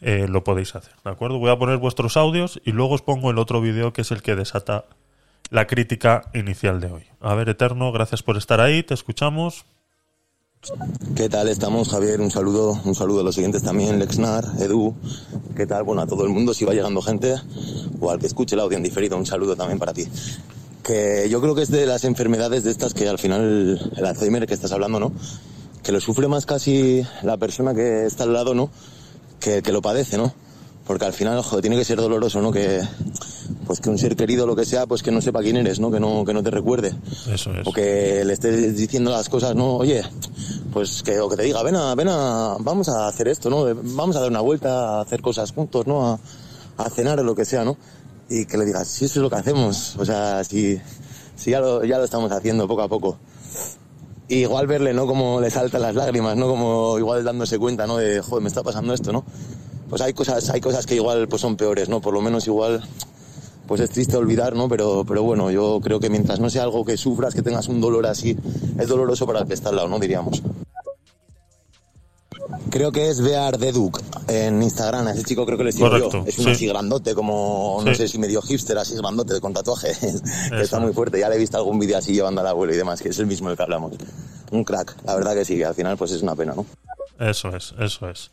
eh, 0.00 0.26
lo 0.28 0.44
podéis 0.44 0.74
hacer, 0.74 0.94
¿de 1.04 1.10
acuerdo? 1.10 1.38
Voy 1.38 1.50
a 1.50 1.58
poner 1.58 1.78
vuestros 1.78 2.16
audios 2.16 2.60
y 2.64 2.72
luego 2.72 2.94
os 2.94 3.02
pongo 3.02 3.30
el 3.30 3.38
otro 3.38 3.60
vídeo 3.60 3.92
que 3.92 4.02
es 4.02 4.10
el 4.10 4.22
que 4.22 4.34
desata 4.34 4.84
la 5.50 5.66
crítica 5.66 6.30
inicial 6.34 6.80
de 6.80 6.88
hoy. 6.88 7.04
A 7.20 7.34
ver, 7.34 7.48
Eterno, 7.48 7.92
gracias 7.92 8.22
por 8.22 8.36
estar 8.36 8.60
ahí, 8.60 8.82
te 8.82 8.94
escuchamos. 8.94 9.64
¿Qué 11.14 11.28
tal 11.28 11.48
estamos, 11.48 11.90
Javier? 11.90 12.20
Un 12.20 12.30
saludo, 12.30 12.80
un 12.84 12.94
saludo 12.94 13.20
a 13.20 13.22
los 13.22 13.34
siguientes 13.34 13.62
también, 13.62 13.98
Lexnar, 13.98 14.44
Edu. 14.58 14.94
¿Qué 15.54 15.66
tal? 15.66 15.84
Bueno, 15.84 16.02
a 16.02 16.06
todo 16.06 16.24
el 16.24 16.30
mundo, 16.30 16.54
si 16.54 16.64
va 16.64 16.72
llegando 16.72 17.02
gente, 17.02 17.34
o 18.00 18.10
al 18.10 18.18
que 18.18 18.26
escuche 18.26 18.54
el 18.54 18.60
audio 18.60 18.78
en 18.78 18.82
diferido, 18.82 19.16
un 19.16 19.26
saludo 19.26 19.54
también 19.54 19.78
para 19.78 19.92
ti. 19.92 20.08
Que 20.84 21.28
yo 21.30 21.40
creo 21.40 21.54
que 21.54 21.62
es 21.62 21.70
de 21.70 21.86
las 21.86 22.04
enfermedades 22.04 22.62
de 22.62 22.70
estas 22.70 22.92
que 22.94 23.08
al 23.08 23.18
final, 23.18 23.92
el 23.96 24.04
Alzheimer 24.04 24.46
que 24.46 24.54
estás 24.54 24.70
hablando, 24.70 25.00
¿no? 25.00 25.12
Que 25.82 25.92
lo 25.92 26.00
sufre 26.00 26.28
más 26.28 26.46
casi 26.46 27.04
la 27.22 27.36
persona 27.38 27.74
que 27.74 28.04
está 28.04 28.24
al 28.24 28.34
lado, 28.34 28.54
¿no? 28.54 28.70
Que, 29.40 29.62
que 29.62 29.72
lo 29.72 29.80
padece, 29.82 30.18
¿no? 30.18 30.32
Porque 30.86 31.06
al 31.06 31.14
final, 31.14 31.42
joder, 31.42 31.62
tiene 31.62 31.76
que 31.76 31.84
ser 31.84 31.96
doloroso, 31.96 32.42
¿no? 32.42 32.52
Que, 32.52 32.82
pues 33.66 33.80
que 33.80 33.88
un 33.88 33.98
ser 33.98 34.14
querido, 34.14 34.46
lo 34.46 34.54
que 34.54 34.66
sea, 34.66 34.86
pues 34.86 35.02
que 35.02 35.10
no 35.10 35.22
sepa 35.22 35.40
quién 35.40 35.56
eres, 35.56 35.80
¿no? 35.80 35.90
Que 35.90 35.98
no, 35.98 36.24
que 36.24 36.34
no 36.34 36.42
te 36.42 36.50
recuerde. 36.50 36.94
Eso 37.32 37.52
es. 37.54 37.66
O 37.66 37.72
que 37.72 38.22
le 38.24 38.34
estés 38.34 38.76
diciendo 38.76 39.10
las 39.10 39.30
cosas, 39.30 39.54
no, 39.54 39.76
oye, 39.76 40.02
pues 40.72 41.02
que, 41.02 41.18
o 41.20 41.28
que 41.30 41.36
te 41.36 41.44
diga, 41.44 41.62
ven 41.62 41.76
a, 41.76 41.94
ven 41.94 42.08
a, 42.08 42.56
vamos 42.60 42.90
a 42.90 43.08
hacer 43.08 43.28
esto, 43.28 43.48
¿no? 43.48 43.64
Vamos 43.74 44.16
a 44.16 44.20
dar 44.20 44.28
una 44.28 44.40
vuelta, 44.40 44.98
a 44.98 45.00
hacer 45.00 45.22
cosas 45.22 45.52
juntos, 45.52 45.86
¿no? 45.86 46.06
A, 46.06 46.18
a 46.76 46.90
cenar 46.90 47.18
o 47.20 47.22
lo 47.22 47.34
que 47.34 47.46
sea, 47.46 47.64
¿no? 47.64 47.76
Y 48.28 48.46
que 48.46 48.56
le 48.56 48.64
digas, 48.64 48.88
si 48.88 49.04
eso 49.04 49.20
es 49.20 49.22
lo 49.22 49.30
que 49.30 49.36
hacemos, 49.36 49.96
o 49.96 50.04
sea, 50.04 50.42
si, 50.44 50.80
si 51.36 51.50
ya 51.50 51.60
lo, 51.60 51.84
ya 51.84 51.98
lo 51.98 52.04
estamos 52.04 52.32
haciendo 52.32 52.66
poco 52.66 52.82
a 52.82 52.88
poco. 52.88 53.18
Igual 54.28 54.66
verle, 54.66 54.94
¿no? 54.94 55.06
Como 55.06 55.40
le 55.40 55.50
saltan 55.50 55.82
las 55.82 55.94
lágrimas, 55.94 56.36
¿no? 56.36 56.48
Como 56.48 56.98
igual 56.98 57.22
dándose 57.24 57.58
cuenta, 57.58 57.86
¿no? 57.86 57.98
De, 57.98 58.20
joder, 58.22 58.42
me 58.42 58.48
está 58.48 58.62
pasando 58.62 58.94
esto, 58.94 59.12
¿no? 59.12 59.24
Pues 59.90 60.00
hay 60.00 60.14
cosas, 60.14 60.48
hay 60.48 60.60
cosas 60.60 60.86
que 60.86 60.94
igual 60.94 61.28
pues 61.28 61.42
son 61.42 61.56
peores, 61.56 61.88
¿no? 61.88 62.00
Por 62.00 62.14
lo 62.14 62.22
menos 62.22 62.46
igual 62.46 62.82
pues 63.66 63.80
es 63.80 63.90
triste 63.90 64.16
olvidar, 64.16 64.54
¿no? 64.54 64.68
Pero, 64.68 65.04
pero 65.06 65.22
bueno, 65.22 65.50
yo 65.50 65.80
creo 65.82 66.00
que 66.00 66.10
mientras 66.10 66.40
no 66.40 66.50
sea 66.50 66.62
algo 66.62 66.84
que 66.84 66.96
sufras, 66.96 67.34
que 67.34 67.42
tengas 67.42 67.68
un 67.68 67.80
dolor 67.80 68.06
así, 68.06 68.36
es 68.78 68.88
doloroso 68.88 69.26
para 69.26 69.40
el 69.40 69.46
que 69.46 69.54
está 69.54 69.68
al 69.68 69.76
lado, 69.76 69.88
¿no? 69.88 69.98
Diríamos. 69.98 70.42
Creo 72.74 72.90
que 72.90 73.08
es 73.08 73.20
Bear 73.20 73.56
Deduk 73.56 74.02
en 74.26 74.60
Instagram, 74.60 75.06
ese 75.06 75.22
chico 75.22 75.46
creo 75.46 75.56
que 75.56 75.62
le 75.62 75.70
yo. 75.70 76.24
Es 76.26 76.38
un 76.40 76.46
sí. 76.46 76.50
así 76.50 76.66
grandote, 76.66 77.14
como, 77.14 77.80
no 77.84 77.90
Sí. 77.92 77.98
sé 77.98 78.08
si 78.08 78.18
medio 78.18 78.42
hipster, 78.42 78.76
así 78.78 78.96
grandote, 78.96 79.40
con 79.40 79.52
tatuaje. 79.54 79.92
que 80.50 80.60
está 80.60 80.78
es. 80.78 80.82
muy 80.82 80.92
fuerte, 80.92 81.20
ya 81.20 81.28
le 81.28 81.36
he 81.36 81.38
visto 81.38 81.56
algún 81.56 81.78
vídeo 81.78 81.96
así 81.96 82.12
llevando 82.14 82.40
al 82.40 82.48
abuelo 82.48 82.74
y 82.74 82.76
demás, 82.76 83.00
que 83.00 83.10
es 83.10 83.18
el 83.20 83.26
mismo 83.26 83.46
del 83.46 83.56
que 83.56 83.62
hablamos. 83.62 83.92
Un 84.50 84.64
crack, 84.64 84.96
la 85.04 85.14
verdad 85.14 85.34
que 85.34 85.44
sí, 85.44 85.54
que 85.56 85.64
al 85.66 85.76
final 85.76 85.96
pues 85.96 86.10
es 86.10 86.22
una 86.22 86.34
pena, 86.34 86.52
¿no? 86.56 86.66
Eso 87.20 87.54
es, 87.54 87.74
eso 87.78 88.10
es. 88.10 88.32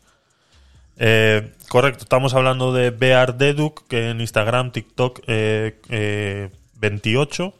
Eh, 0.96 1.52
correcto, 1.68 2.02
estamos 2.02 2.34
hablando 2.34 2.72
de 2.72 2.90
Bear 2.90 3.38
Deduk, 3.38 3.86
que 3.86 4.10
en 4.10 4.20
Instagram, 4.20 4.72
TikTok, 4.72 5.20
eh, 5.28 5.80
eh, 5.88 6.50
28, 6.80 7.54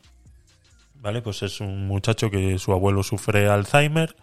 ¿vale? 0.96 1.22
Pues 1.22 1.44
es 1.44 1.61
un 1.61 1.87
muchacho 1.87 2.28
que 2.28 2.59
su 2.59 2.72
abuelo 2.72 3.04
sufre 3.04 3.48
Alzheimer 3.48 4.16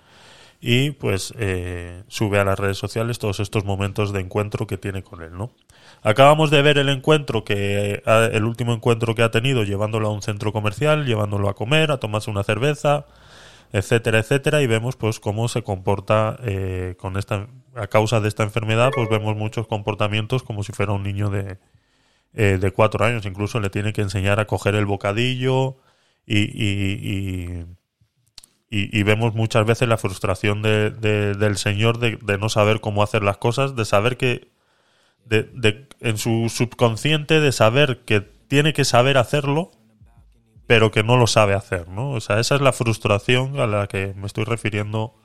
y 0.61 0.91
pues 0.91 1.33
eh, 1.37 2.03
sube 2.07 2.39
a 2.39 2.43
las 2.45 2.59
redes 2.59 2.77
sociales 2.77 3.19
todos 3.19 3.39
estos 3.39 3.63
momentos 3.65 4.11
de 4.13 4.19
encuentro 4.21 4.67
que 4.67 4.77
tiene 4.77 5.03
con 5.03 5.21
él, 5.21 5.31
¿no? 5.37 5.51
Acabamos 6.03 6.51
de 6.51 6.61
ver 6.61 6.77
el 6.77 6.89
encuentro 6.89 7.43
que 7.45 8.01
ha- 8.05 8.25
el 8.25 8.43
último 8.45 8.73
encuentro 8.73 9.15
que 9.15 9.23
ha 9.23 9.31
tenido 9.31 9.63
llevándolo 9.63 10.07
a 10.09 10.11
un 10.11 10.21
centro 10.21 10.51
comercial, 10.53 11.05
llevándolo 11.05 11.49
a 11.49 11.55
comer, 11.55 11.91
a 11.91 11.97
tomarse 11.99 12.29
una 12.31 12.43
cerveza, 12.43 13.05
etcétera, 13.73 14.19
etcétera, 14.19 14.61
y 14.61 14.67
vemos 14.67 14.95
pues 14.97 15.19
cómo 15.19 15.47
se 15.49 15.63
comporta 15.63 16.37
eh, 16.43 16.95
con 16.99 17.17
esta 17.17 17.47
a 17.75 17.87
causa 17.87 18.19
de 18.19 18.27
esta 18.29 18.43
enfermedad, 18.43 18.91
pues 18.95 19.09
vemos 19.09 19.35
muchos 19.37 19.67
comportamientos 19.67 20.43
como 20.43 20.63
si 20.63 20.73
fuera 20.73 20.93
un 20.93 21.03
niño 21.03 21.29
de 21.29 21.57
eh, 22.33 22.57
de 22.59 22.71
cuatro 22.71 23.05
años, 23.05 23.25
incluso 23.25 23.59
le 23.59 23.69
tiene 23.69 23.93
que 23.93 24.01
enseñar 24.01 24.39
a 24.39 24.45
coger 24.47 24.75
el 24.75 24.85
bocadillo 24.85 25.77
y, 26.27 27.63
y- 28.69 29.03
vemos 29.03 29.33
muchas 29.33 29.65
veces 29.65 29.87
la 29.87 29.97
frustración 29.97 30.61
de- 30.61 30.91
de- 30.91 31.33
del 31.35 31.57
señor 31.57 31.97
de, 31.99 32.17
no 32.37 32.49
saber 32.49 32.81
cómo 32.81 33.03
hacer 33.03 33.23
las 33.23 33.37
cosas, 33.37 33.75
de 33.75 33.85
saber 33.85 34.17
que 34.17 34.49
de, 35.25 35.43
de- 35.43 35.87
en 36.01 36.17
su 36.17 36.49
subconsciente 36.49 37.39
de 37.39 37.51
saber 37.51 37.99
que 38.05 38.21
tiene 38.21 38.73
que 38.73 38.85
saber 38.85 39.17
hacerlo, 39.17 39.71
pero 40.67 40.91
que 40.91 41.03
no 41.03 41.17
lo 41.17 41.27
sabe 41.27 41.53
hacer, 41.53 41.87
¿no? 41.89 42.11
O 42.11 42.21
sea, 42.21 42.39
esa 42.39 42.55
es 42.55 42.61
la 42.61 42.73
frustración 42.73 43.59
a 43.59 43.67
la 43.67 43.87
que 43.87 44.13
me 44.15 44.27
estoy 44.27 44.43
refiriendo 44.43 45.15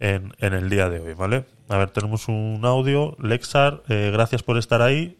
en, 0.00 0.34
en 0.38 0.52
el 0.54 0.68
día 0.70 0.88
de 0.90 1.00
hoy, 1.00 1.14
¿vale? 1.14 1.46
A 1.68 1.78
ver, 1.78 1.90
tenemos 1.90 2.28
un 2.28 2.60
audio. 2.64 3.16
Lexar, 3.18 3.82
eh, 3.88 4.10
gracias 4.12 4.42
por 4.42 4.58
estar 4.58 4.82
ahí. 4.82 5.18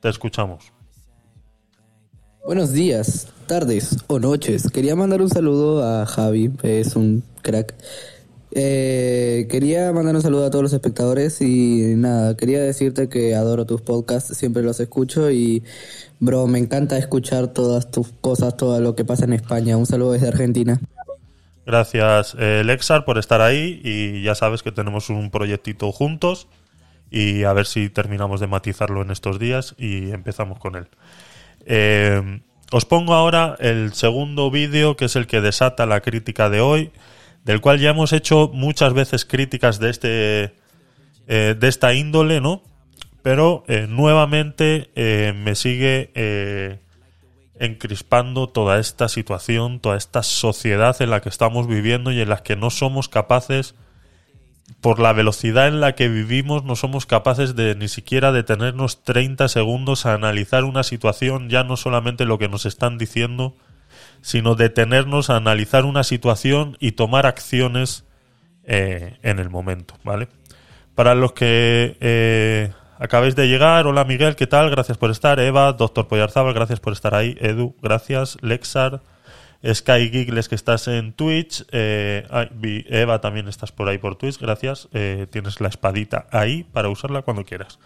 Te 0.00 0.08
escuchamos. 0.08 0.72
Buenos 2.44 2.72
días, 2.72 3.32
tardes 3.46 3.98
o 4.08 4.18
noches. 4.18 4.68
Quería 4.70 4.96
mandar 4.96 5.22
un 5.22 5.28
saludo 5.28 5.84
a 5.84 6.06
Javi, 6.06 6.50
es 6.64 6.96
un 6.96 7.22
crack. 7.40 7.72
Eh, 8.50 9.46
quería 9.48 9.92
mandar 9.92 10.16
un 10.16 10.22
saludo 10.22 10.46
a 10.46 10.50
todos 10.50 10.64
los 10.64 10.72
espectadores 10.72 11.40
y 11.40 11.94
nada, 11.96 12.36
quería 12.36 12.60
decirte 12.60 13.08
que 13.08 13.36
adoro 13.36 13.64
tus 13.64 13.80
podcasts, 13.80 14.36
siempre 14.36 14.64
los 14.64 14.80
escucho 14.80 15.30
y 15.30 15.62
bro, 16.18 16.48
me 16.48 16.58
encanta 16.58 16.98
escuchar 16.98 17.48
todas 17.48 17.92
tus 17.92 18.08
cosas, 18.20 18.56
todo 18.56 18.80
lo 18.80 18.96
que 18.96 19.04
pasa 19.04 19.24
en 19.24 19.34
España. 19.34 19.76
Un 19.76 19.86
saludo 19.86 20.12
desde 20.12 20.26
Argentina. 20.26 20.80
Gracias, 21.64 22.34
eh, 22.40 22.62
Lexar, 22.64 23.04
por 23.04 23.18
estar 23.18 23.40
ahí. 23.40 23.80
Y 23.84 24.22
ya 24.24 24.34
sabes 24.34 24.64
que 24.64 24.72
tenemos 24.72 25.10
un 25.10 25.30
proyectito 25.30 25.92
juntos. 25.92 26.48
Y 27.08 27.44
a 27.44 27.52
ver 27.52 27.66
si 27.66 27.88
terminamos 27.88 28.40
de 28.40 28.46
matizarlo 28.46 29.02
en 29.02 29.10
estos 29.10 29.38
días 29.38 29.74
y 29.78 30.10
empezamos 30.10 30.58
con 30.58 30.76
él. 30.76 30.88
Eh, 31.66 32.40
os 32.70 32.84
pongo 32.84 33.14
ahora 33.14 33.56
el 33.60 33.92
segundo 33.92 34.50
vídeo, 34.50 34.96
que 34.96 35.06
es 35.06 35.16
el 35.16 35.26
que 35.26 35.40
desata 35.40 35.86
la 35.86 36.00
crítica 36.00 36.48
de 36.48 36.60
hoy, 36.60 36.90
del 37.44 37.60
cual 37.60 37.78
ya 37.78 37.90
hemos 37.90 38.12
hecho 38.12 38.50
muchas 38.52 38.92
veces 38.94 39.24
críticas 39.24 39.78
de 39.78 39.90
este 39.90 40.54
eh, 41.28 41.54
de 41.58 41.68
esta 41.68 41.94
índole, 41.94 42.40
¿no? 42.40 42.62
Pero 43.22 43.64
eh, 43.68 43.86
nuevamente 43.88 44.90
me 45.34 45.54
sigue 45.54 46.10
encrispando 47.58 48.48
toda 48.48 48.80
esta 48.80 49.08
situación, 49.08 49.78
toda 49.78 49.96
esta 49.96 50.24
sociedad 50.24 51.00
en 51.00 51.10
la 51.10 51.20
que 51.20 51.28
estamos 51.28 51.68
viviendo 51.68 52.10
y 52.10 52.20
en 52.20 52.28
la 52.28 52.42
que 52.42 52.56
no 52.56 52.70
somos 52.70 53.08
capaces, 53.08 53.76
por 54.80 54.98
la 54.98 55.12
velocidad 55.12 55.68
en 55.68 55.80
la 55.80 55.94
que 55.94 56.08
vivimos, 56.08 56.64
no 56.64 56.76
somos 56.76 57.06
capaces 57.06 57.54
de 57.54 57.74
ni 57.74 57.88
siquiera 57.88 58.32
detenernos 58.32 59.04
30 59.04 59.48
segundos 59.48 60.06
a 60.06 60.14
analizar 60.14 60.64
una 60.64 60.82
situación, 60.82 61.48
ya 61.48 61.64
no 61.64 61.76
solamente 61.76 62.24
lo 62.24 62.38
que 62.38 62.48
nos 62.48 62.66
están 62.66 62.98
diciendo, 62.98 63.56
sino 64.20 64.54
detenernos 64.54 65.30
a 65.30 65.36
analizar 65.36 65.84
una 65.84 66.04
situación 66.04 66.76
y 66.80 66.92
tomar 66.92 67.26
acciones 67.26 68.04
eh, 68.64 69.18
en 69.22 69.38
el 69.38 69.50
momento, 69.50 69.94
¿vale? 70.04 70.28
Para 70.94 71.14
los 71.14 71.32
que 71.32 71.96
eh, 72.00 72.72
acabáis 72.98 73.34
de 73.34 73.48
llegar, 73.48 73.86
hola 73.86 74.04
Miguel, 74.04 74.36
¿qué 74.36 74.46
tal? 74.46 74.70
Gracias 74.70 74.98
por 74.98 75.10
estar. 75.10 75.40
Eva, 75.40 75.72
Doctor 75.72 76.06
Poyarzábal, 76.06 76.54
gracias 76.54 76.78
por 76.78 76.92
estar 76.92 77.14
ahí. 77.14 77.36
Edu, 77.40 77.74
gracias. 77.82 78.38
Lexar, 78.42 79.02
Sky 79.64 80.10
Gigles, 80.10 80.48
que 80.48 80.54
estás 80.54 80.88
en 80.88 81.12
Twitch. 81.12 81.64
Eh, 81.70 82.26
Eva, 82.88 83.20
también 83.20 83.48
estás 83.48 83.70
por 83.70 83.88
ahí 83.88 83.98
por 83.98 84.16
Twitch, 84.16 84.38
gracias. 84.38 84.88
Eh, 84.92 85.26
tienes 85.30 85.60
la 85.60 85.68
espadita 85.68 86.26
ahí 86.30 86.64
para 86.64 86.88
usarla 86.88 87.22
cuando 87.22 87.44
quieras. 87.44 87.78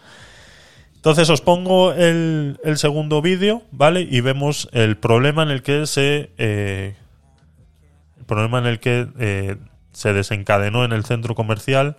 Entonces 0.94 1.28
os 1.28 1.40
pongo 1.40 1.92
el, 1.92 2.58
segundo 2.76 3.20
vídeo, 3.20 3.62
¿vale? 3.70 4.00
Y 4.00 4.20
vemos 4.22 4.68
el 4.72 4.96
problema 4.96 5.42
en 5.42 5.50
el 5.50 5.62
que 5.62 5.86
se... 5.86 6.30
eh, 6.38 6.96
el 8.18 8.24
problema 8.24 8.58
en 8.58 8.66
el 8.66 8.80
que 8.80 9.56
se 9.92 10.12
desencadenó 10.12 10.84
en 10.84 10.92
el 10.92 11.04
centro 11.04 11.36
comercial 11.36 11.98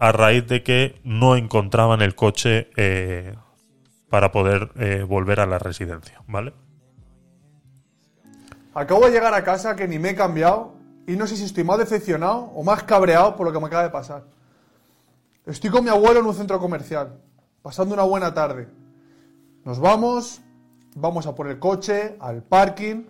a 0.00 0.10
raíz 0.10 0.46
de 0.48 0.62
que 0.62 0.96
no 1.04 1.36
encontraban 1.36 2.02
el 2.02 2.16
coche 2.16 2.70
para 4.08 4.32
poder 4.32 5.04
volver 5.06 5.38
a 5.38 5.46
la 5.46 5.60
residencia, 5.60 6.22
¿vale? 6.26 6.54
Acabo 8.78 9.06
de 9.06 9.10
llegar 9.10 9.34
a 9.34 9.42
casa 9.42 9.74
que 9.74 9.88
ni 9.88 9.98
me 9.98 10.10
he 10.10 10.14
cambiado 10.14 10.74
y 11.04 11.16
no 11.16 11.26
sé 11.26 11.36
si 11.36 11.42
estoy 11.42 11.64
más 11.64 11.78
decepcionado 11.78 12.52
o 12.54 12.62
más 12.62 12.84
cabreado 12.84 13.34
por 13.34 13.44
lo 13.44 13.52
que 13.52 13.58
me 13.58 13.66
acaba 13.66 13.82
de 13.82 13.90
pasar. 13.90 14.22
Estoy 15.46 15.68
con 15.70 15.82
mi 15.82 15.90
abuelo 15.90 16.20
en 16.20 16.26
un 16.26 16.34
centro 16.34 16.60
comercial, 16.60 17.20
pasando 17.60 17.92
una 17.94 18.04
buena 18.04 18.32
tarde. 18.32 18.68
Nos 19.64 19.80
vamos, 19.80 20.42
vamos 20.94 21.26
a 21.26 21.34
por 21.34 21.48
el 21.48 21.58
coche, 21.58 22.16
al 22.20 22.44
parking. 22.44 23.06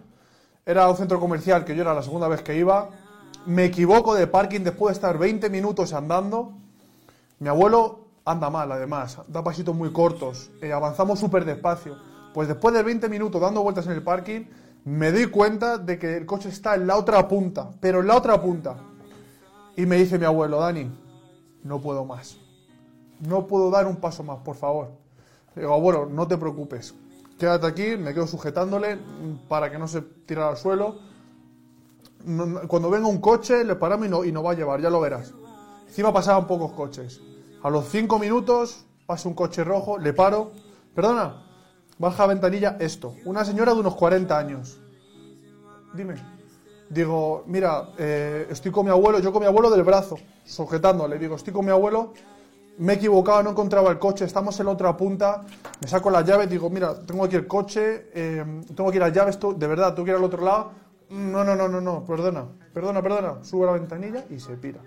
Era 0.65 0.89
un 0.89 0.97
centro 0.97 1.21
comercial 1.21 1.67
que 1.67 1.77
yo 1.77 1.83
era 1.83 1.93
la 1.93 2.03
segunda 2.03 2.29
vez 2.29 2.41
que 2.41 2.57
iba. 2.57 2.89
Me 3.45 3.67
equivoco 3.67 4.15
de 4.15 4.27
parking 4.27 4.61
después 4.61 4.95
de 4.95 4.95
estar 4.95 5.19
20 5.19 5.51
minutos 5.51 5.93
andando. 5.93 6.55
Mi 7.41 7.51
abuelo 7.51 8.07
anda 8.25 8.49
mal, 8.49 8.73
además, 8.73 9.19
da 9.29 9.45
pasitos 9.45 9.77
muy 9.77 9.93
cortos. 9.93 10.51
eh, 10.63 10.73
avanzamos 10.73 11.19
súper 11.21 11.45
despacio. 11.45 11.99
Pues 12.33 12.49
después 12.49 12.75
de 12.75 12.83
20 12.83 13.07
minutos 13.11 13.39
dando 13.39 13.63
vueltas 13.63 13.85
en 13.85 13.93
el 13.93 14.03
parking, 14.03 14.47
me 14.89 15.13
doy 15.13 15.27
cuenta 15.27 15.77
de 15.77 15.99
que 15.99 16.17
el 16.17 16.25
coche 16.25 16.49
está 16.49 16.75
en 16.75 16.87
la 16.87 16.97
otra 16.97 17.29
punta, 17.29 17.71
pero 17.79 18.01
en 18.01 18.07
la 18.07 18.17
otra 18.17 18.41
punta. 18.41 18.77
Y 19.77 19.85
me 19.85 19.97
dice 19.97 20.19
mi 20.19 20.25
abuelo, 20.25 20.61
Dani, 20.61 20.91
no 21.63 21.81
puedo 21.81 22.07
más. 22.07 22.39
No 23.21 23.47
puedo 23.47 23.71
dar 23.71 23.87
un 23.87 23.97
paso 23.97 24.23
más, 24.23 24.39
por 24.39 24.57
favor. 24.57 24.93
Le 25.55 25.63
digo, 25.63 25.75
abuelo, 25.75 26.07
no 26.07 26.27
te 26.27 26.39
preocupes. 26.39 26.95
Quédate 27.39 27.67
aquí, 27.67 27.97
me 27.97 28.15
quedo 28.15 28.27
sujetándole 28.27 28.99
para 29.47 29.71
que 29.71 29.79
no 29.79 29.87
se 29.89 30.01
tire 30.01 30.43
al 30.43 30.57
suelo. 30.57 30.97
Cuando 32.67 32.89
venga 32.89 33.09
un 33.09 33.21
coche, 33.21 33.65
le 33.65 33.77
paramos 33.77 34.07
y 34.07 34.11
no, 34.11 34.25
y 34.25 34.33
no 34.33 34.43
va 34.43 34.53
a 34.53 34.55
llevar, 34.55 34.81
ya 34.81 34.89
lo 34.89 35.01
verás. 35.01 35.35
Encima 35.87 36.13
pasaban 36.15 36.47
pocos 36.47 36.73
coches. 36.73 37.21
A 37.63 37.69
los 37.69 37.89
cinco 37.89 38.19
minutos 38.19 38.87
pasa 39.07 39.29
un 39.29 39.35
coche 39.35 39.65
rojo, 39.65 39.99
le 39.99 40.15
paro. 40.15 40.53
Perdona, 40.95 41.48
baja 41.99 42.23
la 42.25 42.29
ventanilla 42.29 42.77
esto. 42.81 43.15
Una 43.25 43.45
señora 43.45 43.75
de 43.75 43.81
unos 43.81 43.95
40 43.95 44.39
años. 44.39 44.79
Dime. 45.95 46.15
Digo, 46.89 47.45
mira, 47.47 47.91
eh, 47.99 48.47
estoy 48.51 48.71
con 48.71 48.87
mi 48.87 48.91
abuelo, 48.91 49.19
yo 49.19 49.33
con 49.33 49.43
mi 49.43 49.47
abuelo 49.47 49.71
del 49.71 49.83
brazo, 49.83 50.17
sujetándole. 50.45 51.19
Digo, 51.19 51.37
estoy 51.37 51.53
con 51.53 51.65
mi 51.65 51.71
abuelo, 51.71 52.15
me 52.79 52.95
he 52.95 52.97
equivocado, 52.97 53.43
no 53.43 53.51
encontraba 53.51 53.91
el 53.91 53.99
coche, 53.99 54.25
estamos 54.25 54.59
en 54.61 54.67
la 54.67 54.73
otra 54.73 54.97
punta. 54.97 55.45
Me 55.83 55.89
saco 55.89 56.09
las 56.11 56.25
llaves, 56.25 56.49
digo, 56.49 56.71
mira, 56.71 56.99
tengo 57.05 57.25
aquí 57.25 57.37
el 57.37 57.47
coche, 57.47 58.11
eh, 58.15 58.63
tengo 58.75 58.89
aquí 58.89 58.99
las 58.99 59.13
llaves, 59.13 59.39
tú, 59.39 59.59
de 59.59 59.67
verdad, 59.67 59.95
tú 59.95 60.03
quieres 60.03 60.19
al 60.19 60.25
otro 60.25 60.43
lado. 60.43 60.71
No, 61.11 61.45
no, 61.45 61.57
no, 61.57 61.69
no, 61.69 61.81
no, 61.81 62.05
perdona, 62.05 62.47
perdona, 62.73 63.03
perdona. 63.03 63.45
Sube 63.45 63.67
la 63.67 63.73
ventanilla 63.73 64.25
y 64.31 64.41
se 64.41 64.57
pira. 64.57 64.81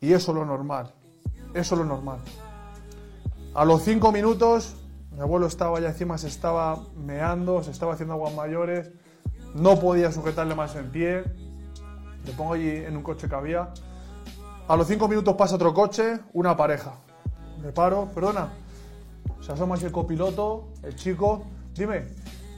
Y 0.00 0.12
eso 0.12 0.32
es 0.32 0.38
lo 0.38 0.44
normal. 0.44 0.92
Eso 1.54 1.74
es 1.74 1.78
lo 1.78 1.84
normal. 1.84 2.18
A 3.54 3.64
los 3.64 3.82
cinco 3.82 4.12
minutos, 4.12 4.76
mi 5.12 5.20
abuelo 5.20 5.46
estaba 5.46 5.78
allá 5.78 5.88
encima, 5.88 6.18
se 6.18 6.28
estaba 6.28 6.84
meando, 6.96 7.62
se 7.62 7.70
estaba 7.70 7.94
haciendo 7.94 8.14
aguas 8.14 8.34
mayores, 8.34 8.90
no 9.54 9.78
podía 9.80 10.12
sujetarle 10.12 10.54
más 10.54 10.76
en 10.76 10.90
pie. 10.90 11.24
Le 12.24 12.32
pongo 12.32 12.54
allí 12.54 12.70
en 12.70 12.96
un 12.96 13.02
coche 13.02 13.28
que 13.28 13.34
había. 13.34 13.70
A 14.68 14.76
los 14.76 14.86
cinco 14.86 15.08
minutos 15.08 15.34
pasa 15.34 15.56
otro 15.56 15.74
coche, 15.74 16.20
una 16.32 16.56
pareja. 16.56 16.92
Le 17.62 17.72
paro, 17.72 18.08
perdona. 18.14 18.52
Se 19.40 19.52
asoma 19.52 19.74
así 19.74 19.86
el 19.86 19.92
copiloto, 19.92 20.68
el 20.82 20.94
chico. 20.94 21.42
Dime, 21.74 22.04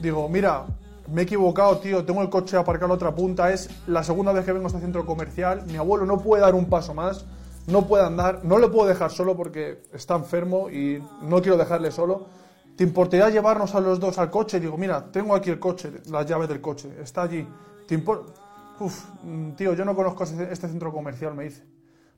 digo, 0.01 0.27
mira, 0.29 0.65
me 1.11 1.21
he 1.21 1.23
equivocado, 1.23 1.77
tío. 1.79 2.05
Tengo 2.05 2.21
el 2.21 2.29
coche 2.29 2.57
aparcado 2.57 2.85
a 2.85 2.89
la 2.89 2.95
otra 2.95 3.15
punta. 3.15 3.51
Es 3.51 3.69
la 3.87 4.03
segunda 4.03 4.31
vez 4.31 4.45
que 4.45 4.51
vengo 4.51 4.65
a 4.65 4.67
este 4.67 4.79
centro 4.79 5.05
comercial. 5.05 5.63
Mi 5.65 5.77
abuelo 5.77 6.05
no 6.05 6.19
puede 6.19 6.43
dar 6.43 6.53
un 6.53 6.65
paso 6.65 6.93
más. 6.93 7.25
No 7.67 7.87
puede 7.87 8.05
andar. 8.05 8.41
No 8.43 8.59
le 8.59 8.67
puedo 8.67 8.87
dejar 8.87 9.09
solo 9.11 9.35
porque 9.35 9.81
está 9.93 10.15
enfermo 10.15 10.69
y 10.69 11.01
no 11.21 11.41
quiero 11.41 11.57
dejarle 11.57 11.91
solo. 11.91 12.27
¿Te 12.75 12.83
importaría 12.83 13.29
llevarnos 13.29 13.75
a 13.75 13.79
los 13.79 13.99
dos 13.99 14.17
al 14.17 14.31
coche? 14.31 14.59
Digo, 14.59 14.77
mira, 14.77 15.11
tengo 15.11 15.35
aquí 15.35 15.49
el 15.49 15.59
coche, 15.59 15.91
las 16.09 16.25
llaves 16.25 16.49
del 16.49 16.59
coche. 16.59 16.89
Está 17.01 17.23
allí. 17.23 17.47
¿Te 17.87 17.93
importa? 17.93 18.33
Uf, 18.79 19.05
mm, 19.23 19.51
tío, 19.51 19.73
yo 19.73 19.85
no 19.85 19.95
conozco 19.95 20.23
este 20.23 20.67
centro 20.67 20.91
comercial, 20.91 21.35
me 21.35 21.43
dice. 21.43 21.63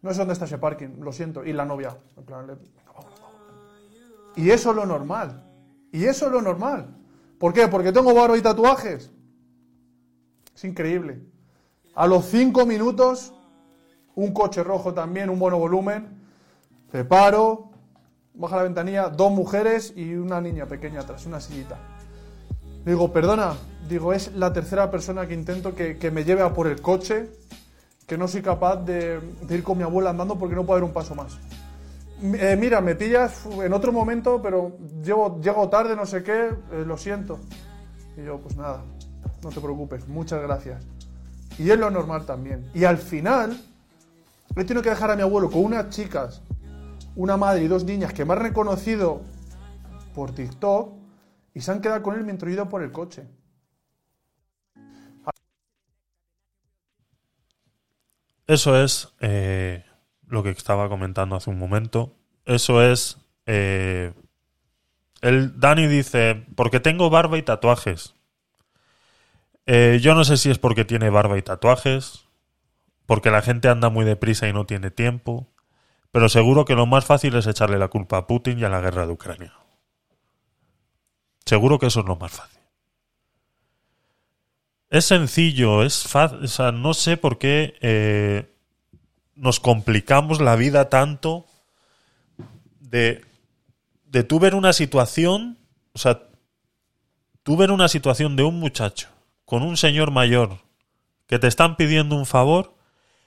No 0.01 0.11
sé 0.11 0.19
dónde 0.19 0.33
está 0.33 0.45
ese 0.45 0.57
parking, 0.57 0.99
lo 1.01 1.11
siento. 1.11 1.43
Y 1.43 1.51
la 1.51 1.65
novia. 1.65 1.97
En 2.15 2.23
plan, 2.23 2.47
le-. 2.47 2.57
Y 4.35 4.49
eso 4.49 4.69
es 4.69 4.75
lo 4.75 4.85
normal. 4.85 5.43
Y 5.91 6.05
eso 6.05 6.27
es 6.27 6.31
lo 6.31 6.41
normal. 6.41 6.95
¿Por 7.39 7.53
qué? 7.53 7.67
Porque 7.67 7.91
tengo 7.91 8.13
barba 8.13 8.37
y 8.37 8.41
tatuajes. 8.41 9.11
Es 10.55 10.63
increíble. 10.63 11.21
A 11.95 12.07
los 12.07 12.25
cinco 12.25 12.65
minutos, 12.65 13.33
un 14.15 14.33
coche 14.33 14.63
rojo 14.63 14.93
también, 14.93 15.29
un 15.29 15.39
buen 15.39 15.53
volumen. 15.53 16.21
Me 16.91 17.03
paro, 17.03 17.71
baja 18.35 18.57
la 18.57 18.63
ventanilla, 18.63 19.09
dos 19.09 19.31
mujeres 19.31 19.93
y 19.95 20.15
una 20.15 20.41
niña 20.41 20.65
pequeña 20.65 21.01
atrás, 21.01 21.25
una 21.25 21.39
sillita. 21.39 21.77
Digo, 22.85 23.11
perdona, 23.11 23.55
digo, 23.89 24.13
es 24.13 24.33
la 24.33 24.53
tercera 24.53 24.91
persona 24.91 25.27
que 25.27 25.33
intento 25.33 25.73
que, 25.73 25.97
que 25.97 26.11
me 26.11 26.23
lleve 26.23 26.41
a 26.41 26.53
por 26.53 26.67
el 26.67 26.81
coche, 26.81 27.29
que 28.05 28.17
no 28.17 28.27
soy 28.27 28.41
capaz 28.41 28.77
de, 28.77 29.19
ir 29.49 29.63
con 29.63 29.77
mi 29.77 29.83
abuela 29.83 30.11
andando 30.11 30.37
porque 30.37 30.55
no 30.55 30.65
puedo 30.65 30.79
dar 30.79 30.83
un 30.83 30.93
paso 30.93 31.15
más. 31.15 31.37
Eh, 32.21 32.55
mira, 32.59 32.81
me 32.81 32.95
pillas 32.95 33.45
en 33.45 33.73
otro 33.73 33.91
momento, 33.91 34.41
pero 34.41 34.77
llego, 35.03 35.41
llego 35.41 35.67
tarde, 35.69 35.95
no 35.95 36.05
sé 36.05 36.23
qué, 36.23 36.49
eh, 36.71 36.83
lo 36.85 36.97
siento. 36.97 37.39
Y 38.17 38.23
yo, 38.23 38.37
pues 38.39 38.55
nada, 38.55 38.83
no 39.43 39.49
te 39.49 39.59
preocupes, 39.59 40.07
muchas 40.07 40.41
gracias. 40.41 40.83
Y 41.57 41.69
es 41.69 41.79
lo 41.79 41.89
normal 41.89 42.25
también. 42.25 42.69
Y 42.73 42.85
al 42.85 42.97
final, 42.97 43.59
he 44.55 44.63
tenido 44.63 44.81
que 44.81 44.89
dejar 44.89 45.11
a 45.11 45.15
mi 45.15 45.23
abuelo 45.23 45.49
con 45.49 45.65
unas 45.65 45.89
chicas, 45.89 46.41
una 47.15 47.37
madre 47.37 47.63
y 47.63 47.67
dos 47.67 47.83
niñas 47.83 48.13
que 48.13 48.25
me 48.25 48.33
han 48.33 48.39
reconocido 48.39 49.21
por 50.13 50.33
TikTok 50.33 50.93
y 51.53 51.61
se 51.61 51.71
han 51.71 51.81
quedado 51.81 52.01
con 52.03 52.15
él 52.15 52.23
mientras 52.23 52.53
yo 52.53 52.67
por 52.67 52.83
el 52.83 52.91
coche. 52.91 53.27
Eso 58.47 58.79
es 58.81 59.09
eh, 59.21 59.83
lo 60.27 60.43
que 60.43 60.49
estaba 60.49 60.87
comentando 60.89 61.35
hace 61.35 61.49
un 61.49 61.57
momento. 61.57 62.15
Eso 62.45 62.83
es. 62.83 63.17
eh, 63.45 64.13
el 65.21 65.59
Dani 65.59 65.87
dice: 65.87 66.45
Porque 66.55 66.79
tengo 66.79 67.09
barba 67.09 67.37
y 67.37 67.41
tatuajes. 67.41 68.13
Eh, 69.65 69.99
yo 70.01 70.13
no 70.13 70.23
sé 70.23 70.37
si 70.37 70.51
es 70.51 70.59
porque 70.59 70.85
tiene 70.85 71.09
barba 71.09 71.37
y 71.37 71.41
tatuajes, 71.41 72.25
porque 73.07 73.31
la 73.31 73.41
gente 73.41 73.67
anda 73.67 73.89
muy 73.89 74.05
deprisa 74.05 74.47
y 74.47 74.53
no 74.53 74.65
tiene 74.65 74.91
tiempo, 74.91 75.47
pero 76.15 76.29
seguro 76.29 76.63
que 76.63 76.75
lo 76.75 76.85
más 76.85 77.03
fácil 77.03 77.35
es 77.35 77.45
echarle 77.45 77.77
la 77.77 77.89
culpa 77.89 78.15
a 78.15 78.25
Putin 78.25 78.57
y 78.57 78.63
a 78.63 78.69
la 78.69 78.79
guerra 78.79 79.05
de 79.05 79.11
Ucrania. 79.11 79.51
Seguro 81.45 81.77
que 81.77 81.87
eso 81.87 81.99
es 81.99 82.05
lo 82.05 82.15
más 82.15 82.31
fácil. 82.31 82.61
Es 84.89 85.03
sencillo, 85.03 85.83
es 85.83 86.07
fácil. 86.07 86.45
O 86.45 86.47
sea, 86.47 86.71
no 86.71 86.93
sé 86.93 87.17
por 87.17 87.37
qué 87.37 87.75
eh, 87.81 88.49
nos 89.35 89.59
complicamos 89.59 90.39
la 90.39 90.55
vida 90.55 90.87
tanto 90.87 91.47
de, 92.79 93.21
de 94.05 94.23
tú 94.23 94.39
ver 94.39 94.55
una 94.55 94.71
situación. 94.71 95.57
O 95.91 95.99
sea, 95.99 96.29
tú 97.43 97.57
ver 97.57 97.71
una 97.71 97.89
situación 97.89 98.37
de 98.37 98.43
un 98.43 98.57
muchacho 98.57 99.09
con 99.43 99.63
un 99.63 99.75
señor 99.75 100.11
mayor 100.11 100.59
que 101.27 101.39
te 101.39 101.47
están 101.47 101.75
pidiendo 101.75 102.15
un 102.15 102.25
favor 102.25 102.73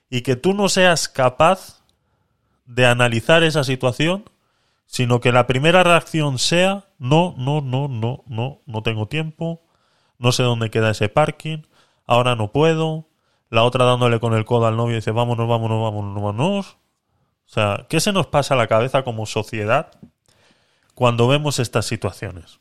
y 0.08 0.22
que 0.22 0.36
tú 0.36 0.54
no 0.54 0.70
seas 0.70 1.06
capaz 1.10 1.77
de 2.68 2.84
analizar 2.84 3.42
esa 3.42 3.64
situación, 3.64 4.24
sino 4.84 5.20
que 5.20 5.32
la 5.32 5.46
primera 5.46 5.82
reacción 5.82 6.38
sea 6.38 6.84
no, 6.98 7.34
no, 7.38 7.62
no, 7.62 7.88
no, 7.88 8.22
no, 8.26 8.60
no 8.66 8.82
tengo 8.82 9.08
tiempo, 9.08 9.62
no 10.18 10.32
sé 10.32 10.42
dónde 10.42 10.70
queda 10.70 10.90
ese 10.90 11.08
parking, 11.08 11.62
ahora 12.06 12.36
no 12.36 12.52
puedo, 12.52 13.08
la 13.48 13.64
otra 13.64 13.86
dándole 13.86 14.20
con 14.20 14.34
el 14.34 14.44
codo 14.44 14.66
al 14.66 14.76
novio 14.76 14.92
y 14.92 14.96
dice 14.96 15.12
vámonos, 15.12 15.48
vámonos, 15.48 15.82
vámonos, 15.82 16.14
vámonos. 16.14 16.66
O 17.46 17.50
sea, 17.50 17.86
¿qué 17.88 18.00
se 18.00 18.12
nos 18.12 18.26
pasa 18.26 18.52
a 18.52 18.58
la 18.58 18.66
cabeza 18.66 19.02
como 19.02 19.24
sociedad 19.24 19.90
cuando 20.94 21.26
vemos 21.26 21.58
estas 21.58 21.86
situaciones? 21.86 22.60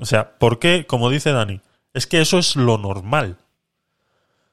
O 0.00 0.06
sea, 0.06 0.38
¿por 0.38 0.58
qué, 0.58 0.86
como 0.86 1.08
dice 1.08 1.30
Dani, 1.30 1.60
es 1.94 2.08
que 2.08 2.20
eso 2.20 2.38
es 2.38 2.56
lo 2.56 2.78
normal? 2.78 3.38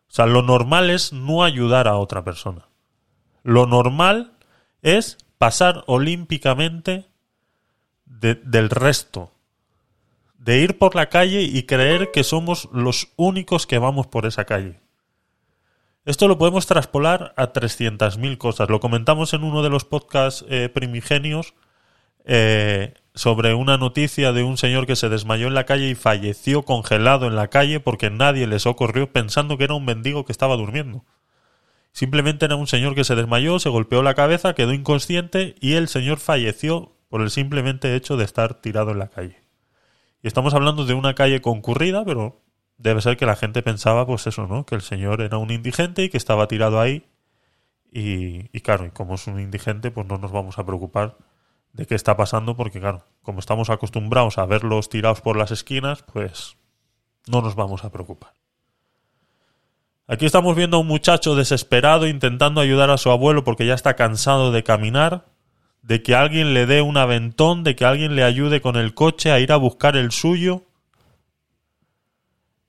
O 0.07 0.13
sea, 0.13 0.27
lo 0.27 0.43
normal 0.43 0.91
es 0.91 1.11
no 1.13 1.43
ayudar 1.43 1.87
a 1.87 1.95
otra 1.95 2.23
persona. 2.23 2.67
Lo 3.43 3.65
normal 3.67 4.33
es 4.81 5.17
pasar 5.37 5.83
olímpicamente 5.87 7.05
de- 8.05 8.35
del 8.35 8.69
resto. 8.69 9.31
De 10.37 10.59
ir 10.59 10.77
por 10.77 10.95
la 10.95 11.07
calle 11.09 11.41
y 11.43 11.63
creer 11.63 12.11
que 12.11 12.23
somos 12.23 12.69
los 12.73 13.09
únicos 13.15 13.65
que 13.67 13.77
vamos 13.77 14.07
por 14.07 14.25
esa 14.25 14.45
calle. 14.45 14.79
Esto 16.05 16.27
lo 16.27 16.37
podemos 16.37 16.65
traspolar 16.65 17.33
a 17.37 17.53
300.000 17.53 18.37
cosas. 18.37 18.69
Lo 18.69 18.81
comentamos 18.81 19.33
en 19.33 19.43
uno 19.43 19.63
de 19.63 19.69
los 19.69 19.85
podcasts 19.85 20.43
eh, 20.49 20.67
primigenios 20.67 21.53
eh, 22.25 22.93
sobre 23.15 23.53
una 23.53 23.77
noticia 23.77 24.33
de 24.33 24.43
un 24.43 24.57
señor 24.57 24.85
que 24.85 24.97
se 24.97 25.07
desmayó 25.07 25.47
en 25.47 25.53
la 25.53 25.65
calle 25.65 25.89
y 25.89 25.95
falleció 25.95 26.63
congelado 26.63 27.27
en 27.27 27.35
la 27.37 27.47
calle 27.49 27.79
porque 27.79 28.09
nadie 28.09 28.47
le 28.47 28.59
socorrió 28.59 29.11
pensando 29.13 29.57
que 29.57 29.63
era 29.65 29.75
un 29.75 29.85
mendigo 29.85 30.25
que 30.25 30.33
estaba 30.33 30.57
durmiendo. 30.57 31.05
Simplemente 31.93 32.45
era 32.45 32.55
un 32.55 32.65
señor 32.65 32.95
que 32.95 33.03
se 33.03 33.15
desmayó, 33.15 33.59
se 33.59 33.69
golpeó 33.69 34.01
la 34.01 34.15
cabeza, 34.15 34.55
quedó 34.55 34.73
inconsciente 34.73 35.55
y 35.61 35.73
el 35.73 35.87
señor 35.87 36.17
falleció 36.17 36.97
por 37.07 37.21
el 37.21 37.29
simplemente 37.29 37.95
hecho 37.95 38.17
de 38.17 38.25
estar 38.25 38.55
tirado 38.55 38.91
en 38.91 38.99
la 38.99 39.09
calle. 39.09 39.43
Y 40.23 40.27
estamos 40.27 40.55
hablando 40.55 40.85
de 40.85 40.95
una 40.95 41.13
calle 41.13 41.41
concurrida, 41.41 42.03
pero 42.03 42.41
debe 42.77 43.01
ser 43.01 43.15
que 43.15 43.27
la 43.27 43.35
gente 43.35 43.61
pensaba, 43.61 44.07
pues 44.07 44.25
eso, 44.25 44.47
¿no? 44.47 44.65
Que 44.65 44.73
el 44.73 44.81
señor 44.81 45.21
era 45.21 45.37
un 45.37 45.51
indigente 45.51 46.03
y 46.03 46.09
que 46.09 46.17
estaba 46.17 46.47
tirado 46.47 46.81
ahí. 46.81 47.05
Y, 47.91 48.49
y 48.57 48.61
claro, 48.61 48.87
y 48.87 48.89
como 48.89 49.13
es 49.13 49.27
un 49.27 49.39
indigente, 49.39 49.91
pues 49.91 50.07
no 50.07 50.17
nos 50.17 50.31
vamos 50.31 50.57
a 50.57 50.65
preocupar 50.65 51.17
de 51.73 51.85
qué 51.85 51.93
está 51.93 52.17
pasando, 52.17 52.55
porque 52.55 52.79
claro, 52.79 53.05
como 53.21 53.39
estamos 53.39 53.69
acostumbrados 53.69 54.39
a 54.39 54.45
verlos 54.47 54.89
tirados 54.89 55.21
por 55.21 55.37
las 55.37 55.51
esquinas, 55.51 56.03
pues 56.11 56.57
no 57.27 57.41
nos 57.41 57.53
vamos 57.53 57.83
a 57.83 57.91
preocupar. 57.91 58.33
Aquí 60.05 60.25
estamos 60.25 60.55
viendo 60.55 60.77
a 60.77 60.79
un 60.81 60.87
muchacho 60.87 61.35
desesperado 61.35 62.07
intentando 62.07 62.59
ayudar 62.59 62.89
a 62.89 62.97
su 62.97 63.09
abuelo 63.09 63.43
porque 63.43 63.65
ya 63.65 63.73
está 63.73 63.95
cansado 63.95 64.51
de 64.51 64.63
caminar, 64.63 65.25
de 65.81 66.03
que 66.03 66.13
alguien 66.13 66.53
le 66.53 66.65
dé 66.65 66.81
un 66.81 66.97
aventón, 66.97 67.63
de 67.63 67.75
que 67.75 67.85
alguien 67.85 68.15
le 68.15 68.23
ayude 68.23 68.59
con 68.59 68.75
el 68.75 68.93
coche 68.93 69.31
a 69.31 69.39
ir 69.39 69.53
a 69.53 69.57
buscar 69.57 69.95
el 69.95 70.11
suyo. 70.11 70.63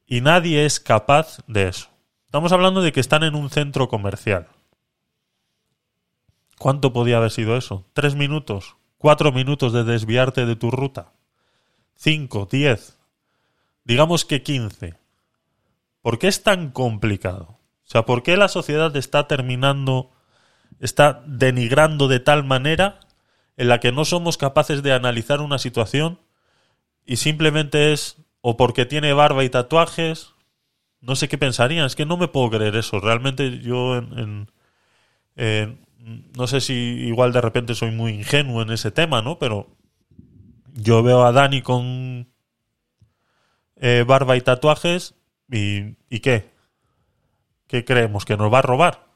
Y 0.07 0.20
nadie 0.20 0.64
es 0.64 0.79
capaz 0.79 1.38
de 1.49 1.68
eso. 1.68 1.88
Estamos 2.27 2.53
hablando 2.53 2.83
de 2.83 2.92
que 2.92 3.01
están 3.01 3.25
en 3.25 3.35
un 3.35 3.51
centro 3.51 3.88
comercial. 3.88 4.49
¿Cuánto 6.59 6.92
podía 6.92 7.16
haber 7.16 7.33
sido 7.33 7.57
eso? 7.57 7.85
¿Tres 7.94 8.14
minutos? 8.14 8.77
¿Cuatro 8.97 9.33
minutos 9.33 9.73
de 9.73 9.83
desviarte 9.83 10.47
de 10.47 10.55
tu 10.55 10.70
ruta? 10.70 11.12
¿Cinco? 11.97 12.49
¿Diez? 12.51 12.97
Digamos 13.85 14.25
que 14.25 14.42
quince. 14.42 15.04
¿Por 16.05 16.19
qué 16.19 16.29
es 16.29 16.43
tan 16.43 16.71
complicado? 16.71 17.45
O 17.83 17.87
sea, 17.87 18.05
¿por 18.05 18.23
qué 18.23 18.37
la 18.37 18.49
sociedad 18.49 18.95
está 18.95 19.27
terminando, 19.27 20.11
está 20.79 21.23
denigrando 21.27 22.09
de 22.09 22.21
tal 22.21 22.45
manera 22.45 23.01
en 23.57 23.69
la 23.69 23.81
que 23.81 23.90
no 23.90 24.05
somos 24.05 24.37
capaces 24.37 24.83
de 24.83 24.93
analizar 24.93 25.40
una 25.40 25.59
situación 25.59 26.21
y 27.07 27.17
simplemente 27.17 27.95
es 27.95 28.19
o 28.43 28.59
porque 28.59 28.85
tiene 28.85 29.14
barba 29.14 29.45
y 29.45 29.49
tatuajes? 29.49 30.35
No 31.01 31.17
sé 31.17 31.27
qué 31.27 31.38
pensarían, 31.38 31.87
es 31.87 31.97
que 31.97 32.05
no 32.05 32.19
me 32.19 32.29
puedo 32.29 32.51
creer 32.51 32.77
eso. 32.77 33.01
Realmente 33.01 33.61
yo 33.61 33.97
en, 33.97 34.51
no 36.37 36.47
sé 36.47 36.61
si 36.61 36.75
igual 36.75 37.33
de 37.33 37.40
repente 37.40 37.75
soy 37.75 37.93
muy 37.93 38.12
ingenuo 38.12 38.61
en 38.61 38.73
ese 38.73 38.90
tema, 38.90 39.23
¿no? 39.23 39.38
Pero 39.38 39.69
yo 40.75 41.03
veo 41.03 41.25
a 41.25 41.33
Dani 41.33 41.62
con 41.62 42.29
eh, 43.77 44.05
barba 44.07 44.37
y 44.37 44.43
tatuajes 44.43 45.14
y, 45.51 45.97
¿y 46.09 46.21
qué? 46.21 46.51
¿Qué 47.67 47.85
creemos? 47.85 48.25
¿Que 48.25 48.37
nos 48.37 48.53
va 48.53 48.59
a 48.59 48.63
robar? 48.63 49.07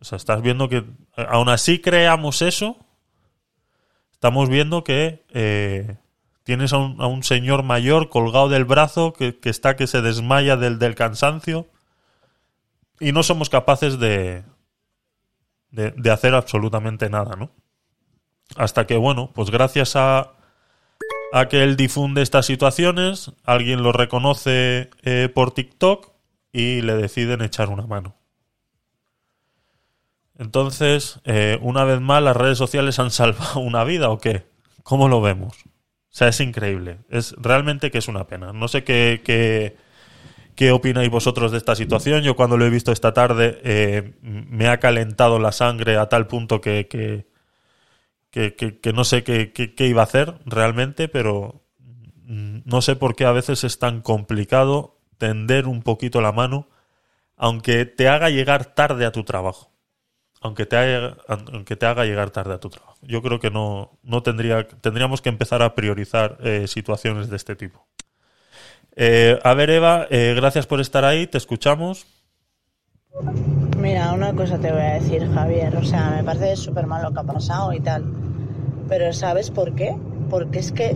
O 0.00 0.04
sea, 0.04 0.16
estás 0.16 0.42
viendo 0.42 0.68
que 0.68 0.78
eh, 0.78 1.26
aún 1.28 1.48
así 1.48 1.80
creamos 1.80 2.42
eso, 2.42 2.76
estamos 4.12 4.48
viendo 4.48 4.84
que 4.84 5.24
eh, 5.30 5.96
tienes 6.44 6.72
a 6.72 6.78
un, 6.78 7.22
señor 7.22 7.62
mayor 7.64 8.08
colgado 8.08 8.48
del 8.48 8.64
brazo 8.64 9.12
que, 9.12 9.38
que 9.38 9.50
está 9.50 9.76
que 9.76 9.86
se 9.86 10.00
desmaya 10.00 10.56
del, 10.56 10.78
del 10.78 10.94
cansancio 10.94 11.66
y 13.00 13.12
no 13.12 13.22
somos 13.22 13.50
capaces 13.50 13.98
de, 13.98 14.44
de 15.70 16.10
hacer 16.10 16.34
absolutamente 16.34 17.10
nada, 17.10 17.36
¿no? 17.36 17.50
Hasta 18.56 18.86
que, 18.86 18.96
bueno, 18.96 19.30
pues 19.34 19.50
gracias 19.50 19.94
a, 19.96 20.37
a 21.32 21.48
que 21.48 21.62
él 21.62 21.76
difunde 21.76 22.22
estas 22.22 22.46
situaciones, 22.46 23.32
alguien 23.44 23.82
lo 23.82 23.92
reconoce 23.92 24.90
eh, 25.02 25.28
por 25.32 25.52
TikTok 25.52 26.10
y 26.52 26.80
le 26.82 26.94
deciden 26.94 27.42
echar 27.42 27.68
una 27.68 27.86
mano. 27.86 28.16
Entonces, 30.38 31.20
eh, 31.24 31.58
una 31.62 31.84
vez 31.84 32.00
más, 32.00 32.22
las 32.22 32.36
redes 32.36 32.58
sociales 32.58 32.98
han 32.98 33.10
salvado 33.12 33.60
una 33.60 33.84
vida 33.84 34.10
o 34.10 34.18
qué? 34.18 34.46
¿Cómo 34.82 35.08
lo 35.08 35.20
vemos? 35.20 35.54
O 35.64 36.16
sea, 36.18 36.28
es 36.28 36.40
increíble. 36.40 36.98
Es 37.10 37.34
realmente 37.36 37.90
que 37.90 37.98
es 37.98 38.08
una 38.08 38.26
pena. 38.26 38.52
No 38.52 38.68
sé 38.68 38.82
qué, 38.82 39.20
qué, 39.22 39.76
qué 40.54 40.72
opináis 40.72 41.10
vosotros 41.10 41.52
de 41.52 41.58
esta 41.58 41.76
situación. 41.76 42.22
Yo 42.22 42.34
cuando 42.34 42.56
lo 42.56 42.64
he 42.64 42.70
visto 42.70 42.90
esta 42.90 43.12
tarde 43.12 43.60
eh, 43.62 44.14
me 44.22 44.68
ha 44.68 44.80
calentado 44.80 45.38
la 45.38 45.52
sangre 45.52 45.98
a 45.98 46.08
tal 46.08 46.26
punto 46.26 46.60
que, 46.60 46.88
que, 46.88 47.26
que, 48.56 48.92
no 48.92 49.04
sé 49.04 49.22
qué, 49.24 49.52
qué- 49.52 49.74
qué 49.74 49.86
iba 49.86 50.02
a 50.02 50.04
hacer 50.04 50.34
realmente, 50.46 51.08
pero 51.08 51.62
mm, 52.24 52.60
no 52.64 52.82
sé 52.82 52.96
por 52.96 53.16
qué 53.16 53.24
a 53.24 53.32
veces 53.32 53.64
es 53.64 53.78
tan 53.78 54.00
complicado 54.02 54.98
tender 55.18 55.66
un 55.66 55.82
poquito 55.82 56.20
la 56.20 56.32
mano, 56.32 56.68
aunque 57.36 57.84
te 57.86 58.08
haga 58.08 58.30
llegar 58.30 58.74
tarde 58.74 59.04
a 59.06 59.12
tu 59.12 59.24
trabajo. 59.24 59.70
Aunque 60.40 60.66
te, 60.66 60.76
haga, 60.76 61.16
aunque 61.26 61.74
te 61.74 61.86
haga 61.86 62.04
llegar 62.04 62.30
tarde 62.30 62.54
a 62.54 62.60
tu 62.60 62.70
trabajo. 62.70 62.96
Yo 63.02 63.22
creo 63.22 63.40
que 63.40 63.50
no, 63.50 63.98
no 64.04 64.22
tendría, 64.22 64.68
tendríamos 64.68 65.20
que 65.20 65.30
empezar 65.30 65.62
a 65.62 65.74
priorizar 65.74 66.38
eh, 66.42 66.68
situaciones 66.68 67.28
de 67.28 67.34
este 67.36 67.56
tipo. 67.56 67.88
Eh, 68.94 69.38
a 69.42 69.54
ver, 69.54 69.70
Eva, 69.70 70.06
eh, 70.10 70.34
gracias 70.36 70.66
por 70.68 70.80
estar 70.80 71.04
ahí, 71.04 71.26
te 71.26 71.38
escuchamos. 71.38 72.06
Mira, 73.88 74.12
una 74.12 74.34
cosa 74.34 74.58
te 74.58 74.70
voy 74.70 74.82
a 74.82 74.94
decir, 75.00 75.26
Javier. 75.32 75.74
O 75.74 75.82
sea, 75.82 76.10
me 76.10 76.22
parece 76.22 76.56
súper 76.56 76.86
mal 76.86 77.02
lo 77.02 77.10
que 77.14 77.20
ha 77.20 77.22
pasado 77.22 77.72
y 77.72 77.80
tal. 77.80 78.04
Pero 78.86 79.14
¿sabes 79.14 79.50
por 79.50 79.74
qué? 79.74 79.96
Porque 80.28 80.58
es 80.58 80.72
que 80.72 80.94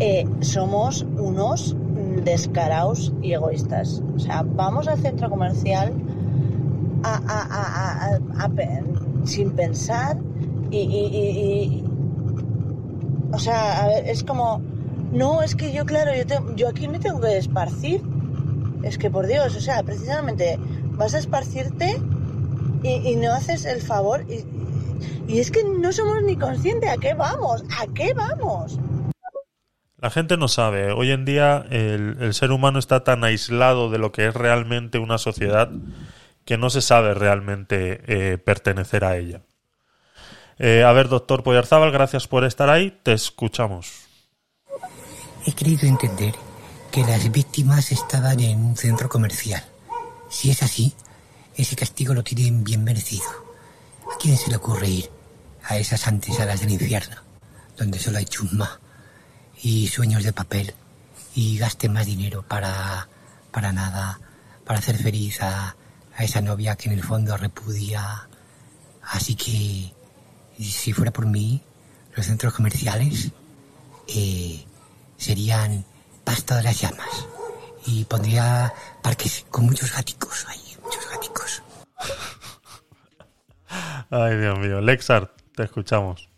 eh, 0.00 0.26
somos 0.40 1.02
unos 1.18 1.76
descarados 2.24 3.12
y 3.20 3.34
egoístas. 3.34 4.02
O 4.16 4.18
sea, 4.18 4.44
vamos 4.46 4.88
al 4.88 4.98
centro 4.98 5.28
comercial 5.28 5.92
sin 9.24 9.50
pensar 9.50 10.16
y, 10.70 11.84
O 13.30 13.38
sea, 13.38 13.90
es 13.98 14.24
como... 14.24 14.62
No, 15.12 15.42
es 15.42 15.54
que 15.54 15.70
yo, 15.74 15.84
claro, 15.84 16.12
yo, 16.16 16.24
te- 16.26 16.40
yo 16.56 16.70
aquí 16.70 16.88
me 16.88 16.98
tengo 16.98 17.20
que 17.20 17.36
esparcir. 17.36 18.00
Es 18.82 18.96
que 18.96 19.10
por 19.10 19.26
Dios, 19.26 19.54
o 19.54 19.60
sea, 19.60 19.82
precisamente 19.82 20.58
vas 20.96 21.12
a 21.12 21.18
esparcirte 21.18 21.94
y, 22.82 23.10
y 23.10 23.16
no 23.16 23.32
haces 23.32 23.64
el 23.64 23.80
favor. 23.80 24.24
Y, 24.28 24.44
y 25.28 25.40
es 25.40 25.50
que 25.50 25.62
no 25.64 25.92
somos 25.92 26.22
ni 26.22 26.36
conscientes 26.36 26.90
a 26.90 26.96
qué 26.96 27.14
vamos, 27.14 27.64
a 27.78 27.86
qué 27.94 28.12
vamos. 28.14 28.78
La 29.98 30.10
gente 30.10 30.36
no 30.36 30.48
sabe. 30.48 30.90
Hoy 30.92 31.12
en 31.12 31.24
día 31.24 31.64
el, 31.70 32.16
el 32.20 32.34
ser 32.34 32.50
humano 32.50 32.78
está 32.78 33.04
tan 33.04 33.22
aislado 33.22 33.88
de 33.88 33.98
lo 33.98 34.10
que 34.10 34.26
es 34.26 34.34
realmente 34.34 34.98
una 34.98 35.18
sociedad 35.18 35.70
que 36.44 36.58
no 36.58 36.70
se 36.70 36.82
sabe 36.82 37.14
realmente 37.14 38.02
eh, 38.06 38.38
pertenecer 38.38 39.04
a 39.04 39.16
ella. 39.16 39.42
Eh, 40.58 40.82
a 40.84 40.92
ver, 40.92 41.08
doctor 41.08 41.42
Poyarzábal, 41.42 41.92
gracias 41.92 42.26
por 42.26 42.44
estar 42.44 42.68
ahí. 42.68 42.98
Te 43.02 43.12
escuchamos. 43.12 44.06
He 45.46 45.52
querido 45.52 45.86
entender 45.88 46.34
que 46.90 47.02
las 47.02 47.30
víctimas 47.30 47.90
estaban 47.92 48.38
en 48.40 48.64
un 48.64 48.76
centro 48.76 49.08
comercial. 49.08 49.62
Si 50.28 50.50
es 50.50 50.62
así, 50.62 50.94
ese 51.62 51.76
castigo 51.76 52.14
lo 52.14 52.22
tienen 52.22 52.64
bien 52.64 52.84
merecido. 52.84 53.28
¿A 54.12 54.18
quién 54.20 54.36
se 54.36 54.50
le 54.50 54.56
ocurre 54.56 54.88
ir 54.88 55.10
a 55.64 55.78
esas 55.78 56.06
antesalas 56.06 56.60
del 56.60 56.72
infierno, 56.72 57.16
donde 57.76 57.98
solo 57.98 58.18
hay 58.18 58.24
chusma 58.24 58.80
y 59.62 59.88
sueños 59.88 60.24
de 60.24 60.32
papel 60.32 60.74
y 61.34 61.56
gaste 61.58 61.88
más 61.88 62.06
dinero 62.06 62.42
para, 62.46 63.08
para 63.50 63.72
nada, 63.72 64.20
para 64.64 64.80
hacer 64.80 64.96
feliz 64.98 65.40
a, 65.40 65.76
a 66.16 66.24
esa 66.24 66.40
novia 66.40 66.76
que 66.76 66.88
en 66.88 66.94
el 66.94 67.02
fondo 67.02 67.36
repudia? 67.36 68.28
Así 69.02 69.34
que, 69.34 69.92
si 70.62 70.92
fuera 70.92 71.12
por 71.12 71.26
mí, 71.26 71.62
los 72.14 72.26
centros 72.26 72.54
comerciales 72.54 73.30
eh, 74.08 74.64
serían 75.16 75.84
pasta 76.24 76.56
de 76.56 76.62
las 76.64 76.80
llamas. 76.80 77.26
Y 77.86 78.04
pondría 78.04 78.72
parques 79.02 79.44
con 79.50 79.66
muchos 79.66 79.92
gaticos 79.92 80.46
ahí, 80.48 80.71
muchos 80.92 81.10
gaticos. 81.10 81.62
Ay, 84.10 84.36
Dios 84.38 84.58
mío. 84.58 84.80
Lexart, 84.80 85.30
te 85.54 85.64
escuchamos. 85.64 86.28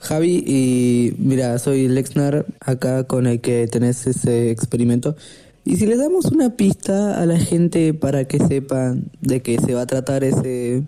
Javi, 0.00 0.44
y 0.46 1.14
mira, 1.18 1.58
soy 1.58 1.88
Lexnar, 1.88 2.46
acá 2.60 3.04
con 3.04 3.26
el 3.26 3.40
que 3.40 3.66
tenés 3.66 4.06
ese 4.06 4.50
experimento. 4.50 5.16
Y 5.64 5.76
si 5.76 5.86
le 5.86 5.96
damos 5.96 6.26
una 6.26 6.50
pista 6.56 7.20
a 7.20 7.26
la 7.26 7.38
gente 7.38 7.92
para 7.94 8.24
que 8.24 8.38
sepan 8.38 9.10
de 9.20 9.42
qué 9.42 9.58
se 9.58 9.74
va 9.74 9.82
a 9.82 9.86
tratar 9.86 10.24
ese, 10.24 10.84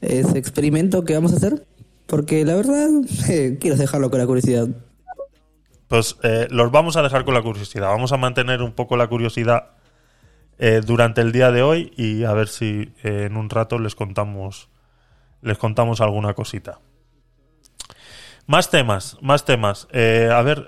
ese 0.00 0.38
experimento 0.38 1.04
que 1.04 1.14
vamos 1.14 1.32
a 1.32 1.36
hacer, 1.36 1.64
porque 2.06 2.44
la 2.44 2.56
verdad 2.56 2.88
eh, 3.28 3.56
quiero 3.60 3.76
dejarlo 3.76 4.10
con 4.10 4.18
la 4.18 4.26
curiosidad. 4.26 4.68
Pues 5.88 6.16
eh, 6.24 6.48
los 6.50 6.72
vamos 6.72 6.96
a 6.96 7.02
dejar 7.02 7.24
con 7.24 7.34
la 7.34 7.42
curiosidad. 7.42 7.88
Vamos 7.88 8.10
a 8.12 8.16
mantener 8.16 8.60
un 8.60 8.72
poco 8.72 8.96
la 8.96 9.06
curiosidad 9.06 9.75
eh, 10.58 10.80
durante 10.84 11.20
el 11.20 11.32
día 11.32 11.50
de 11.50 11.62
hoy 11.62 11.92
y 11.98 12.24
a 12.24 12.32
ver 12.32 12.48
si 12.48 12.90
eh, 13.02 13.24
en 13.26 13.36
un 13.36 13.50
rato 13.50 13.78
les 13.78 13.94
contamos 13.94 14.70
les 15.42 15.58
contamos 15.58 16.00
alguna 16.00 16.32
cosita. 16.32 16.80
Más 18.46 18.70
temas, 18.70 19.18
más 19.20 19.44
temas. 19.44 19.86
Eh, 19.92 20.30
a 20.32 20.40
ver, 20.40 20.66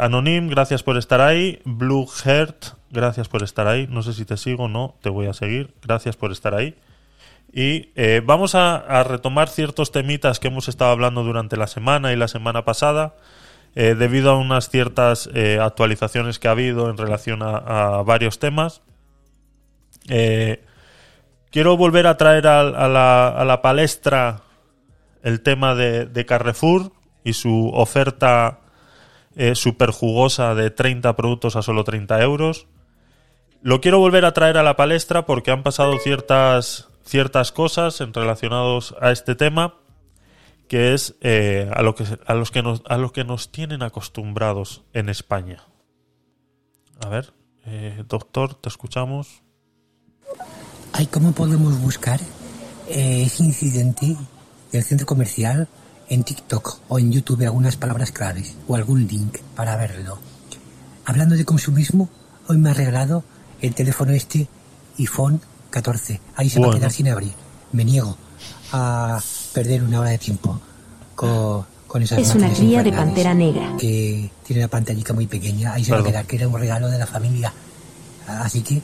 Anonym, 0.00 0.48
gracias 0.48 0.82
por 0.82 0.96
estar 0.96 1.20
ahí. 1.20 1.60
Blue 1.64 2.06
Heart, 2.06 2.74
gracias 2.90 3.28
por 3.28 3.42
estar 3.42 3.68
ahí. 3.68 3.86
No 3.88 4.02
sé 4.02 4.12
si 4.12 4.24
te 4.24 4.36
sigo, 4.36 4.68
no, 4.68 4.96
te 5.02 5.08
voy 5.08 5.26
a 5.28 5.32
seguir. 5.32 5.74
Gracias 5.82 6.16
por 6.16 6.32
estar 6.32 6.54
ahí. 6.54 6.74
Y 7.52 7.90
vamos 8.22 8.54
a, 8.54 9.04
retomar 9.04 9.48
ciertos 9.48 9.92
temitas 9.92 10.40
que 10.40 10.48
hemos 10.48 10.68
estado 10.68 10.90
hablando 10.90 11.22
durante 11.22 11.56
la 11.56 11.68
semana 11.68 12.12
y 12.12 12.16
la 12.16 12.28
semana 12.28 12.64
pasada. 12.64 13.14
debido 13.74 14.30
a 14.30 14.36
unas 14.36 14.68
ciertas 14.68 15.30
actualizaciones 15.60 16.38
que 16.38 16.48
ha 16.48 16.52
habido 16.52 16.90
en 16.90 16.96
relación 16.96 17.42
a 17.42 18.02
varios 18.04 18.38
temas. 18.38 18.82
Eh, 20.08 20.64
quiero 21.50 21.76
volver 21.76 22.06
a 22.06 22.16
traer 22.16 22.46
a, 22.46 22.60
a 22.60 22.88
la, 22.88 23.28
a 23.28 23.44
la 23.44 23.62
palestra 23.62 24.42
el 25.22 25.40
tema 25.40 25.74
de, 25.74 26.26
Carrefour 26.26 26.92
y 27.24 27.34
su 27.34 27.70
oferta 27.72 28.60
eh, 29.36 29.54
súper 29.54 29.90
jugosa 29.90 30.54
de 30.54 30.70
30 30.70 31.14
productos 31.16 31.56
a 31.56 31.62
solo 31.62 31.84
30 31.84 32.20
euros. 32.22 32.66
Lo 33.62 33.80
quiero 33.80 33.98
volver 33.98 34.24
a 34.24 34.32
traer 34.32 34.58
a 34.58 34.62
la 34.62 34.76
palestra 34.76 35.24
porque 35.24 35.52
han 35.52 35.62
pasado 35.62 35.96
ciertas, 35.98 36.88
ciertas 37.04 37.52
cosas 37.52 38.00
en 38.00 38.12
relacionados 38.12 38.94
a 39.00 39.12
este 39.12 39.34
tema 39.34 39.76
que 40.68 40.94
es 40.94 41.16
eh, 41.20 41.70
a, 41.74 41.82
lo 41.82 41.94
que, 41.94 42.04
a, 42.26 42.34
los 42.34 42.50
que 42.50 42.62
nos, 42.62 42.82
a 42.88 42.96
los 42.96 43.12
que 43.12 43.24
nos 43.24 43.52
tienen 43.52 43.82
acostumbrados 43.82 44.82
en 44.94 45.08
España. 45.10 45.64
A 47.04 47.08
ver, 47.08 47.34
eh, 47.66 48.04
doctor, 48.08 48.54
te 48.54 48.68
escuchamos. 48.70 49.41
Ay, 50.92 51.06
¿cómo 51.06 51.32
podemos 51.32 51.78
buscar 51.80 52.20
eh, 52.88 53.22
ese 53.26 53.44
incidente 53.44 54.16
del 54.70 54.84
centro 54.84 55.06
comercial 55.06 55.68
en 56.08 56.24
TikTok 56.24 56.80
o 56.88 56.98
en 56.98 57.10
YouTube 57.12 57.42
algunas 57.44 57.76
palabras 57.76 58.10
claves 58.12 58.54
o 58.68 58.76
algún 58.76 59.06
link 59.06 59.38
para 59.56 59.76
verlo? 59.76 60.18
Hablando 61.04 61.34
de 61.36 61.44
consumismo, 61.44 62.08
hoy 62.48 62.58
me 62.58 62.70
ha 62.70 62.74
regalado 62.74 63.24
el 63.60 63.74
teléfono 63.74 64.12
este 64.12 64.46
iPhone 64.98 65.40
14. 65.70 66.20
Ahí 66.36 66.50
se 66.50 66.58
va 66.60 66.66
Bueno. 66.66 66.76
a 66.76 66.80
quedar 66.80 66.92
sin 66.92 67.08
abrir. 67.08 67.32
Me 67.72 67.84
niego 67.84 68.16
a 68.72 69.18
perder 69.54 69.82
una 69.82 70.00
hora 70.00 70.10
de 70.10 70.18
tiempo 70.18 70.60
con, 71.14 71.64
con 71.86 72.02
esas 72.02 72.18
Es 72.18 72.34
una 72.34 72.52
cría 72.52 72.82
de 72.82 72.92
pantera 72.92 73.32
negra. 73.32 73.74
que 73.78 74.30
tiene 74.46 74.62
una 74.62 74.68
pantallica 74.68 75.12
muy 75.14 75.26
pequeña. 75.26 75.72
Ahí 75.72 75.84
se 75.84 75.90
va 75.92 75.98
Claro. 75.98 76.08
a 76.08 76.12
quedar, 76.12 76.26
que 76.26 76.36
era 76.36 76.48
un 76.48 76.58
regalo 76.60 76.88
de 76.88 76.98
la 76.98 77.06
familia. 77.06 77.52
Así 78.26 78.60
que 78.62 78.82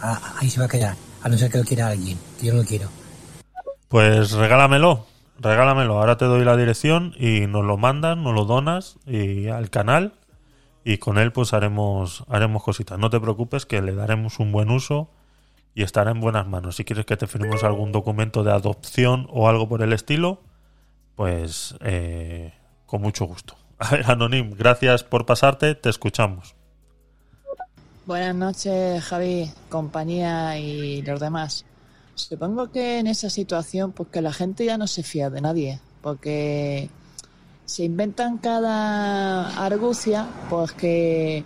a- 0.00 0.34
ahí 0.38 0.48
se 0.50 0.60
va 0.60 0.66
a 0.66 0.68
quedar, 0.68 0.96
a 1.22 1.28
no 1.28 1.36
ser 1.38 1.50
que 1.50 1.58
lo 1.58 1.64
quiera 1.64 1.88
alguien, 1.88 2.18
yo 2.42 2.52
no 2.52 2.60
lo 2.60 2.64
quiero. 2.66 2.88
Pues 3.88 4.32
regálamelo, 4.32 5.06
regálamelo. 5.40 5.98
Ahora 5.98 6.16
te 6.16 6.24
doy 6.26 6.44
la 6.44 6.56
dirección 6.56 7.14
y 7.18 7.46
nos 7.46 7.64
lo 7.64 7.76
mandan, 7.76 8.22
nos 8.22 8.34
lo 8.34 8.44
donas 8.44 8.96
y 9.06 9.48
al 9.48 9.70
canal 9.70 10.12
y 10.84 10.98
con 10.98 11.18
él 11.18 11.32
pues 11.32 11.52
haremos 11.54 12.24
haremos 12.28 12.62
cositas. 12.62 12.98
No 12.98 13.10
te 13.10 13.20
preocupes 13.20 13.64
que 13.66 13.80
le 13.82 13.94
daremos 13.94 14.38
un 14.40 14.52
buen 14.52 14.70
uso 14.70 15.08
y 15.74 15.82
estará 15.84 16.10
en 16.10 16.20
buenas 16.20 16.46
manos. 16.46 16.76
Si 16.76 16.84
quieres 16.84 17.06
que 17.06 17.16
te 17.16 17.26
firmemos 17.26 17.64
algún 17.64 17.92
documento 17.92 18.42
de 18.44 18.52
adopción 18.52 19.26
o 19.30 19.48
algo 19.48 19.68
por 19.68 19.80
el 19.82 19.92
estilo, 19.92 20.40
pues 21.14 21.76
eh, 21.80 22.52
con 22.86 23.00
mucho 23.00 23.24
gusto. 23.24 23.54
A 23.78 23.90
ver, 23.92 24.10
Anonim, 24.10 24.50
gracias 24.56 25.02
por 25.04 25.24
pasarte, 25.24 25.74
te 25.74 25.88
escuchamos. 25.88 26.54
Buenas 28.08 28.34
noches, 28.34 29.04
Javi, 29.04 29.50
compañía 29.68 30.58
y 30.58 31.02
los 31.02 31.20
demás. 31.20 31.66
Supongo 32.14 32.70
que 32.70 33.00
en 33.00 33.06
esa 33.06 33.28
situación, 33.28 33.92
pues 33.92 34.08
que 34.08 34.22
la 34.22 34.32
gente 34.32 34.64
ya 34.64 34.78
no 34.78 34.86
se 34.86 35.02
fía 35.02 35.28
de 35.28 35.42
nadie, 35.42 35.78
porque 36.00 36.88
se 37.66 37.84
inventan 37.84 38.38
cada 38.38 39.62
argucia, 39.62 40.26
pues 40.48 40.72
que 40.72 41.44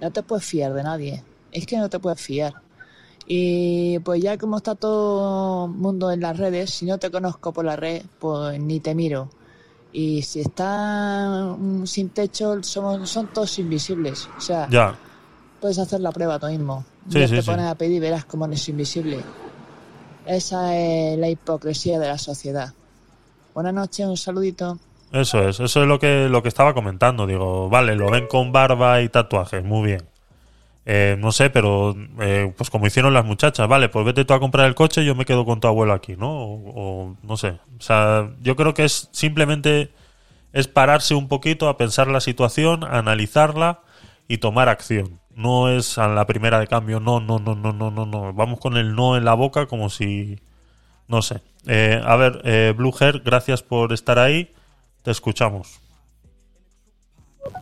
no 0.00 0.12
te 0.12 0.22
puedes 0.22 0.44
fiar 0.44 0.72
de 0.74 0.84
nadie. 0.84 1.24
Es 1.50 1.66
que 1.66 1.78
no 1.78 1.90
te 1.90 1.98
puedes 1.98 2.20
fiar. 2.20 2.54
Y 3.26 3.98
pues 3.98 4.22
ya 4.22 4.38
como 4.38 4.58
está 4.58 4.76
todo 4.76 5.66
el 5.66 5.72
mundo 5.72 6.12
en 6.12 6.20
las 6.20 6.36
redes, 6.36 6.70
si 6.70 6.86
no 6.86 6.96
te 6.96 7.10
conozco 7.10 7.52
por 7.52 7.64
la 7.64 7.74
red, 7.74 8.04
pues 8.20 8.60
ni 8.60 8.78
te 8.78 8.94
miro. 8.94 9.30
Y 9.92 10.22
si 10.22 10.42
está 10.42 11.56
sin 11.86 12.10
techo, 12.10 12.62
somos, 12.62 13.10
son 13.10 13.26
todos 13.26 13.58
invisibles. 13.58 14.28
O 14.38 14.40
sea, 14.40 14.68
Ya, 14.70 14.96
puedes 15.64 15.78
hacer 15.78 16.02
la 16.02 16.12
prueba 16.12 16.38
tú 16.38 16.46
mismo. 16.48 16.84
Sí, 17.08 17.20
Ya 17.20 17.26
sí, 17.26 17.36
te 17.36 17.40
sí. 17.40 17.50
pones 17.50 17.64
a 17.64 17.74
pedir 17.74 17.92
y 17.96 17.98
verás 17.98 18.26
cómo 18.26 18.46
no 18.46 18.52
es 18.52 18.68
invisible. 18.68 19.18
Esa 20.26 20.76
es 20.76 21.18
la 21.18 21.30
hipocresía 21.30 21.98
de 21.98 22.06
la 22.06 22.18
sociedad. 22.18 22.74
Buenas 23.54 23.72
noches, 23.72 24.04
un 24.04 24.18
saludito. 24.18 24.78
Eso 25.10 25.48
es, 25.48 25.60
eso 25.60 25.80
es 25.82 25.88
lo 25.88 25.98
que, 25.98 26.28
lo 26.28 26.42
que 26.42 26.50
estaba 26.50 26.74
comentando. 26.74 27.26
Digo, 27.26 27.70
vale, 27.70 27.96
lo 27.96 28.10
ven 28.10 28.26
con 28.26 28.52
barba 28.52 29.00
y 29.00 29.08
tatuajes, 29.08 29.64
muy 29.64 29.86
bien. 29.86 30.02
Eh, 30.84 31.16
no 31.18 31.32
sé, 31.32 31.48
pero 31.48 31.96
eh, 32.20 32.52
pues 32.54 32.68
como 32.68 32.86
hicieron 32.86 33.14
las 33.14 33.24
muchachas, 33.24 33.66
vale, 33.66 33.88
pues 33.88 34.04
vete 34.04 34.26
tú 34.26 34.34
a 34.34 34.40
comprar 34.40 34.66
el 34.66 34.74
coche 34.74 35.00
y 35.00 35.06
yo 35.06 35.14
me 35.14 35.24
quedo 35.24 35.46
con 35.46 35.60
tu 35.60 35.66
abuelo 35.68 35.94
aquí, 35.94 36.14
¿no? 36.14 36.30
O, 36.30 36.72
o 36.74 37.16
no 37.22 37.38
sé. 37.38 37.58
O 37.78 37.80
sea, 37.80 38.30
yo 38.42 38.54
creo 38.54 38.74
que 38.74 38.84
es 38.84 39.08
simplemente 39.12 39.90
es 40.52 40.68
pararse 40.68 41.14
un 41.14 41.26
poquito 41.26 41.70
a 41.70 41.78
pensar 41.78 42.08
la 42.08 42.20
situación, 42.20 42.84
analizarla 42.84 43.80
y 44.28 44.36
tomar 44.38 44.68
acción. 44.68 45.23
No 45.36 45.68
es 45.68 45.98
a 45.98 46.08
la 46.08 46.26
primera 46.26 46.60
de 46.60 46.66
cambio, 46.66 47.00
no, 47.00 47.20
no, 47.20 47.38
no, 47.38 47.54
no, 47.54 47.72
no, 47.72 47.90
no, 47.90 48.06
no. 48.06 48.32
Vamos 48.32 48.60
con 48.60 48.76
el 48.76 48.94
no 48.94 49.16
en 49.16 49.24
la 49.24 49.34
boca 49.34 49.66
como 49.66 49.90
si... 49.90 50.38
No 51.08 51.22
sé. 51.22 51.40
Eh, 51.66 52.00
a 52.02 52.16
ver, 52.16 52.40
eh, 52.44 52.72
Blue 52.76 52.94
Hair, 52.98 53.20
gracias 53.20 53.62
por 53.62 53.92
estar 53.92 54.18
ahí. 54.18 54.52
Te 55.02 55.10
escuchamos. 55.10 55.80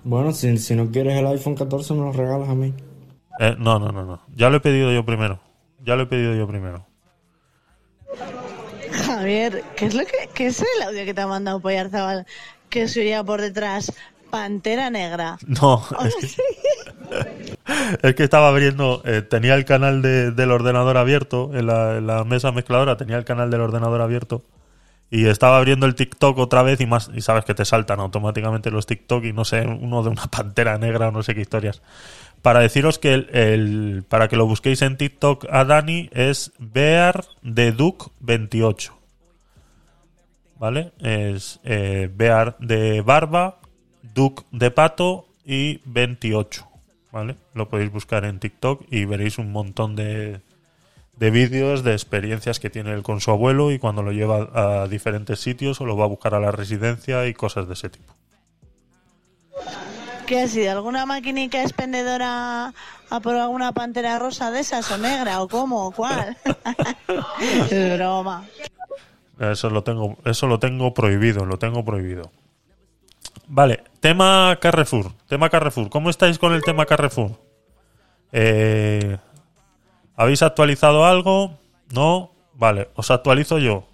Bueno, 0.05 0.33
si, 0.33 0.59
si 0.59 0.75
no 0.75 0.91
quieres 0.91 1.17
el 1.19 1.27
iPhone 1.27 1.55
14, 1.55 1.95
me 1.95 2.01
lo 2.01 2.13
regalas 2.13 2.49
a 2.49 2.55
mí. 2.55 2.73
Eh, 3.41 3.57
no, 3.59 3.79
no, 3.79 3.91
no, 3.91 4.05
no. 4.05 4.23
Ya 4.35 4.51
lo 4.51 4.59
he 4.59 4.61
pedido 4.61 4.93
yo 4.93 5.05
primero. 5.05 5.41
Ya 5.85 5.97
lo 5.97 6.05
he 6.05 6.07
pedido 6.07 6.35
yo 6.35 6.47
primero. 6.47 6.87
Javier, 8.93 9.65
¿qué 9.77 9.87
es 9.87 9.95
lo 9.95 10.05
que 10.05 10.29
qué 10.35 10.47
es 10.47 10.61
el 10.61 10.83
audio 10.83 11.05
que 11.05 11.15
te 11.15 11.21
ha 11.21 11.27
mandado 11.27 11.61
Poyarzabal 11.61 12.27
que 12.69 12.89
se 12.89 13.01
oía 13.01 13.25
por 13.25 13.41
detrás? 13.41 13.93
Pantera 14.31 14.91
negra. 14.91 15.39
No, 15.47 15.83
es 16.05 16.15
que, 16.37 16.43
es 18.03 18.15
que 18.15 18.25
estaba 18.25 18.49
abriendo, 18.49 19.03
eh, 19.05 19.23
tenía 19.23 19.55
el 19.55 19.65
canal 19.65 20.03
de- 20.03 20.31
del 20.33 20.51
ordenador 20.51 20.97
abierto, 20.97 21.51
en 21.55 21.67
la, 21.67 22.25
mesa 22.25 22.53
mezcladora 22.53 22.97
tenía 22.97 23.17
el 23.19 23.25
canal 23.25 23.51
del 23.51 23.61
ordenador 23.61 24.01
abierto 24.01 24.43
y 25.11 25.27
estaba 25.27 25.59
abriendo 25.59 25.87
el 25.87 25.95
TikTok 25.95 26.39
otra 26.39 26.63
vez 26.63 26.81
y 26.81 26.87
más, 26.87 27.11
y 27.15 27.21
sabes 27.21 27.45
que 27.45 27.55
te 27.55 27.65
saltan 27.65 28.01
automáticamente 28.01 28.71
los 28.71 28.87
TikTok 28.87 29.25
y 29.25 29.33
no 29.33 29.45
sé, 29.45 29.61
uno 29.67 30.03
de 30.03 30.09
una 30.11 30.27
pantera 30.31 30.79
negra 30.79 31.09
o 31.09 31.13
no 31.13 31.23
sé 31.23 31.35
qué 31.35 31.41
historias. 31.43 31.83
Para 32.41 32.61
deciros 32.61 32.99
que 32.99 33.13
el- 33.15 34.05
para 34.09 34.27
que 34.29 34.37
lo 34.37 34.47
busquéis 34.47 34.83
en 34.83 34.97
TikTok 34.97 35.47
a 35.51 35.65
Dani 35.65 36.09
es 36.13 36.53
Bear 36.59 37.25
de 37.43 37.71
Duke 37.73 38.07
28. 38.21 38.93
¿Vale? 40.59 40.93
Es 41.01 41.61
eh, 41.65 42.09
Bear 42.15 42.57
de 42.59 43.01
barba, 43.03 43.59
Duke 44.15 44.43
de 44.53 44.71
pato 44.71 45.27
y 45.45 45.81
28. 45.85 46.67
¿Vale? 47.13 47.37
Lo 47.55 47.69
podéis 47.69 47.93
buscar 47.93 48.25
en 48.25 48.41
TikTok 48.41 48.85
y 48.91 49.05
veréis 49.05 49.39
un 49.39 49.53
montón 49.53 49.95
de, 49.95 50.41
de 51.17 51.31
vídeos, 51.31 51.85
de 51.85 51.93
experiencias 51.93 52.59
que 52.59 52.71
tiene 52.71 52.93
él 52.93 53.03
con 53.03 53.21
su 53.21 53.31
abuelo 53.31 53.71
y 53.71 53.79
cuando 53.79 54.03
lo 54.03 54.13
lleva 54.13 54.49
a 54.55 54.89
diferentes 54.89 55.39
sitios 55.41 55.81
o 55.81 55.87
lo 55.87 55.97
va 55.97 56.05
a 56.05 56.09
buscar 56.09 56.35
a 56.35 56.41
la 56.41 56.51
residencia 56.51 57.27
y 57.27 57.35
cosas 57.35 57.69
de 57.69 57.75
ese 57.75 57.91
tipo. 57.91 58.15
¿Qué 60.27 60.41
ha 60.41 60.49
sido? 60.49 60.73
¿Alguna 60.73 61.05
maquinica 61.05 61.61
expendedora 61.61 62.73
a 63.11 63.21
por 63.21 63.37
alguna 63.37 63.73
pantera 63.73 64.19
rosa 64.19 64.51
de 64.51 64.61
esas 64.61 64.91
o 64.91 64.97
negra 64.97 65.43
o 65.43 65.49
cómo 65.49 65.87
o 65.87 65.91
cuál? 65.91 66.37
es 67.71 67.99
broma. 67.99 68.47
Eso 69.39 69.69
lo 69.69 69.83
tengo, 69.83 70.17
eso 70.25 70.47
lo 70.47 70.59
tengo 70.59 70.95
prohibido, 70.95 71.45
lo 71.45 71.59
tengo 71.59 71.85
prohibido. 71.85 72.31
Vale, 73.49 73.85
tema 74.01 74.57
Carrefour, 74.61 75.13
tema 75.29 75.51
Carrefour. 75.51 75.91
¿Cómo 75.91 76.11
estáis 76.11 76.39
con 76.39 76.53
el 76.55 76.63
tema 76.63 76.87
Carrefour? 76.87 77.33
Eh, 78.33 79.19
¿Habéis 80.17 80.43
actualizado 80.43 81.05
algo? 81.05 81.59
¿No? 81.93 82.33
Vale, 82.55 82.89
os 82.95 83.11
actualizo 83.11 83.59
yo. 83.59 83.87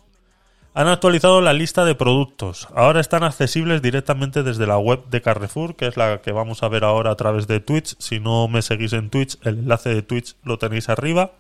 Han 0.75 0.87
actualizado 0.87 1.41
la 1.41 1.53
lista 1.53 1.85
de 1.85 1.95
productos. 1.95 2.68
Ahora 2.75 3.01
están 3.01 3.25
accesibles 3.25 3.83
directamente 3.83 4.43
desde 4.43 4.66
la 4.66 4.79
web 4.79 5.07
de 5.09 5.23
Carrefour, 5.23 5.75
que 5.75 5.87
es 5.87 5.97
la 5.97 6.20
que 6.20 6.31
vamos 6.31 6.62
a 6.62 6.68
ver 6.68 6.85
ahora 6.85 7.11
a 7.11 7.16
través 7.16 7.49
de 7.49 7.59
Twitch. 7.59 7.97
Si 7.99 8.20
no 8.20 8.47
me 8.47 8.62
seguís 8.62 8.93
en 8.93 9.11
Twitch, 9.11 9.39
el 9.45 9.61
enlace 9.61 9.89
de 9.93 10.03
Twitch 10.03 10.37
lo 10.45 10.59
tenéis 10.59 10.89
arriba 10.89 11.33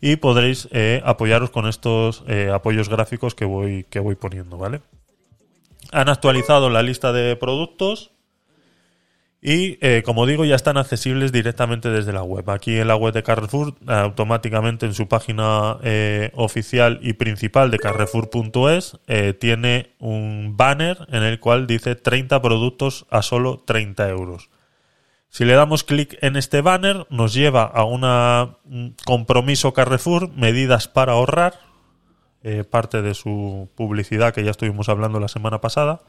y 0.00 0.16
podréis 0.16 0.68
eh, 0.70 1.00
apoyaros 1.04 1.50
con 1.50 1.66
estos 1.66 2.24
eh, 2.28 2.50
apoyos 2.52 2.88
gráficos 2.88 3.34
que 3.34 3.44
voy, 3.44 3.84
que 3.84 4.00
voy 4.00 4.16
poniendo, 4.16 4.58
¿vale? 4.58 4.80
Han 5.92 6.08
actualizado 6.08 6.70
la 6.70 6.82
lista 6.82 7.12
de 7.12 7.36
productos 7.36 8.12
y, 9.40 9.78
eh, 9.86 10.02
como 10.04 10.26
digo, 10.26 10.44
ya 10.44 10.56
están 10.56 10.78
accesibles 10.78 11.30
directamente 11.30 11.90
desde 11.90 12.12
la 12.12 12.24
web. 12.24 12.50
Aquí 12.50 12.76
en 12.76 12.88
la 12.88 12.96
web 12.96 13.14
de 13.14 13.22
Carrefour, 13.22 13.74
automáticamente 13.86 14.84
en 14.84 14.94
su 14.94 15.06
página 15.06 15.78
eh, 15.82 16.32
oficial 16.34 16.98
y 17.02 17.12
principal 17.12 17.70
de 17.70 17.78
carrefour.es, 17.78 18.98
eh, 19.06 19.34
tiene 19.34 19.94
un 20.00 20.56
banner 20.56 21.06
en 21.10 21.22
el 21.22 21.38
cual 21.38 21.68
dice 21.68 21.94
30 21.94 22.42
productos 22.42 23.06
a 23.10 23.22
solo 23.22 23.62
30 23.64 24.08
euros. 24.08 24.50
Si 25.30 25.44
le 25.44 25.52
damos 25.52 25.84
clic 25.84 26.18
en 26.20 26.36
este 26.36 26.60
banner, 26.60 27.06
nos 27.10 27.32
lleva 27.32 27.62
a 27.62 27.84
un 27.84 28.96
compromiso 29.04 29.72
Carrefour, 29.72 30.30
medidas 30.30 30.88
para 30.88 31.12
ahorrar, 31.12 31.67
eh, 32.48 32.64
parte 32.64 33.02
de 33.02 33.12
su 33.12 33.68
publicidad 33.74 34.32
que 34.32 34.42
ya 34.42 34.52
estuvimos 34.52 34.88
hablando 34.88 35.20
la 35.20 35.28
semana 35.28 35.60
pasada. 35.60 36.00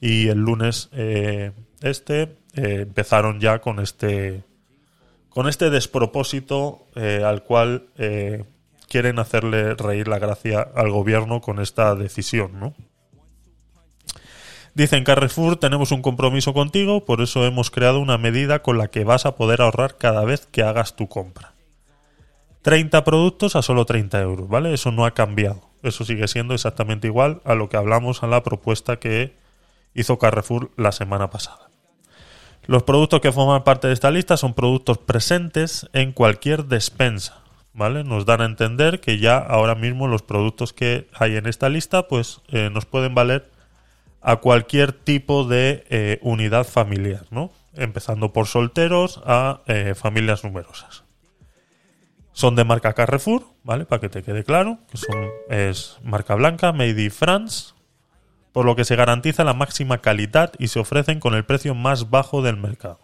Y 0.00 0.26
el 0.26 0.38
lunes 0.38 0.88
eh, 0.92 1.52
este 1.80 2.22
eh, 2.54 2.80
empezaron 2.82 3.38
ya 3.38 3.60
con 3.60 3.78
este 3.78 4.42
con 5.28 5.48
este 5.48 5.70
despropósito 5.70 6.86
al 6.96 7.42
cual 7.42 7.88
quieren 8.88 9.18
hacerle 9.18 9.74
reír 9.74 10.08
la 10.08 10.18
gracia 10.18 10.66
al 10.74 10.90
gobierno 10.90 11.42
con 11.42 11.60
esta 11.60 11.94
decisión, 11.94 12.58
¿no? 12.58 12.74
Dicen 14.72 15.04
Carrefour, 15.04 15.56
tenemos 15.56 15.92
un 15.92 16.00
compromiso 16.00 16.54
contigo, 16.54 17.04
por 17.04 17.20
eso 17.20 17.44
hemos 17.44 17.70
creado 17.70 18.00
una 18.00 18.16
medida 18.16 18.62
con 18.62 18.78
la 18.78 18.88
que 18.88 19.04
vas 19.04 19.26
a 19.26 19.36
poder 19.36 19.60
ahorrar 19.60 19.98
cada 19.98 20.24
vez 20.24 20.46
que 20.46 20.62
hagas 20.62 20.96
tu 20.96 21.06
compra. 21.06 21.52
30 22.62 23.04
productos 23.04 23.56
a 23.56 23.62
solo 23.62 23.84
30 23.84 24.20
euros, 24.22 24.48
¿vale? 24.48 24.74
Eso 24.74 24.90
no 24.90 25.04
ha 25.04 25.12
cambiado. 25.12 25.65
Eso 25.82 26.04
sigue 26.04 26.28
siendo 26.28 26.54
exactamente 26.54 27.06
igual 27.06 27.40
a 27.44 27.54
lo 27.54 27.68
que 27.68 27.76
hablamos 27.76 28.22
en 28.22 28.30
la 28.30 28.42
propuesta 28.42 28.98
que 28.98 29.34
hizo 29.94 30.18
Carrefour 30.18 30.70
la 30.76 30.92
semana 30.92 31.30
pasada. 31.30 31.68
Los 32.66 32.82
productos 32.82 33.20
que 33.20 33.32
forman 33.32 33.62
parte 33.62 33.86
de 33.86 33.94
esta 33.94 34.10
lista 34.10 34.36
son 34.36 34.54
productos 34.54 34.98
presentes 34.98 35.88
en 35.92 36.12
cualquier 36.12 36.64
despensa, 36.64 37.42
¿vale? 37.72 38.02
Nos 38.02 38.26
dan 38.26 38.40
a 38.40 38.46
entender 38.46 39.00
que 39.00 39.18
ya 39.18 39.38
ahora 39.38 39.76
mismo 39.76 40.08
los 40.08 40.22
productos 40.22 40.72
que 40.72 41.08
hay 41.14 41.36
en 41.36 41.46
esta 41.46 41.68
lista, 41.68 42.08
pues 42.08 42.40
eh, 42.48 42.68
nos 42.72 42.84
pueden 42.84 43.14
valer 43.14 43.50
a 44.20 44.36
cualquier 44.36 44.92
tipo 44.92 45.44
de 45.44 45.84
eh, 45.88 46.18
unidad 46.22 46.66
familiar, 46.66 47.26
¿no? 47.30 47.52
Empezando 47.74 48.32
por 48.32 48.48
solteros 48.48 49.22
a 49.24 49.60
eh, 49.66 49.94
familias 49.94 50.42
numerosas. 50.42 51.05
Son 52.36 52.54
de 52.54 52.64
marca 52.64 52.92
Carrefour, 52.92 53.44
¿vale? 53.64 53.86
Para 53.86 53.98
que 53.98 54.10
te 54.10 54.22
quede 54.22 54.44
claro, 54.44 54.78
que 54.90 54.98
son, 54.98 55.26
es 55.48 55.96
marca 56.02 56.34
blanca, 56.34 56.70
Made 56.70 57.02
in 57.02 57.10
France, 57.10 57.72
por 58.52 58.66
lo 58.66 58.76
que 58.76 58.84
se 58.84 58.94
garantiza 58.94 59.42
la 59.42 59.54
máxima 59.54 60.02
calidad 60.02 60.52
y 60.58 60.68
se 60.68 60.78
ofrecen 60.78 61.18
con 61.18 61.32
el 61.32 61.46
precio 61.46 61.74
más 61.74 62.10
bajo 62.10 62.42
del 62.42 62.58
mercado. 62.58 63.00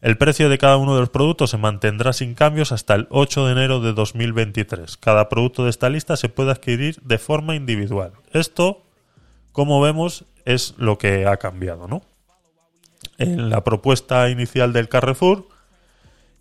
El 0.00 0.16
precio 0.16 0.48
de 0.48 0.56
cada 0.56 0.78
uno 0.78 0.94
de 0.94 1.00
los 1.00 1.10
productos 1.10 1.50
se 1.50 1.58
mantendrá 1.58 2.14
sin 2.14 2.34
cambios 2.34 2.72
hasta 2.72 2.94
el 2.94 3.08
8 3.10 3.44
de 3.44 3.52
enero 3.52 3.80
de 3.80 3.92
2023. 3.92 4.96
Cada 4.96 5.28
producto 5.28 5.64
de 5.64 5.70
esta 5.70 5.90
lista 5.90 6.16
se 6.16 6.30
puede 6.30 6.52
adquirir 6.52 6.98
de 7.02 7.18
forma 7.18 7.56
individual. 7.56 8.12
Esto, 8.32 8.86
como 9.52 9.82
vemos, 9.82 10.24
es 10.46 10.76
lo 10.78 10.96
que 10.96 11.26
ha 11.26 11.36
cambiado, 11.36 11.88
¿no? 11.88 12.00
En 13.18 13.50
la 13.50 13.64
propuesta 13.64 14.30
inicial 14.30 14.72
del 14.72 14.88
Carrefour, 14.88 15.46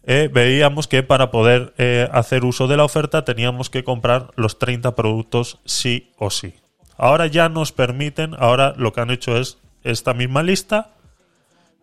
eh, 0.04 0.30
veíamos 0.32 0.88
que 0.88 1.04
para 1.04 1.32
poder 1.32 1.74
eh, 1.78 2.08
hacer 2.12 2.46
uso 2.46 2.68
de 2.68 2.78
la 2.78 2.84
oferta 2.84 3.26
teníamos 3.26 3.70
que 3.70 3.84
comprar 3.84 4.32
los 4.36 4.60
30 4.60 4.96
productos 4.96 5.60
sí 5.66 6.12
o 6.18 6.30
sí. 6.30 6.56
Ahora 6.98 7.28
ya 7.28 7.50
nos 7.50 7.72
permiten, 7.72 8.36
ahora 8.38 8.74
lo 8.78 8.94
que 8.94 9.02
han 9.02 9.12
hecho 9.12 9.38
es 9.38 9.58
esta 9.84 10.14
misma 10.14 10.44
lista, 10.44 10.92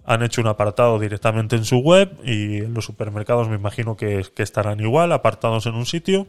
han 0.05 0.23
hecho 0.23 0.41
un 0.41 0.47
apartado 0.47 0.99
directamente 0.99 1.57
en 1.57 1.65
su 1.65 1.79
web 1.79 2.17
y 2.25 2.59
en 2.59 2.75
los 2.75 2.85
supermercados 2.85 3.49
me 3.49 3.57
imagino 3.57 3.97
que, 3.97 4.25
estarán 4.37 4.81
igual, 4.81 5.13
apartados 5.13 5.67
en 5.67 5.75
un 5.75 5.87
sitio. 5.87 6.27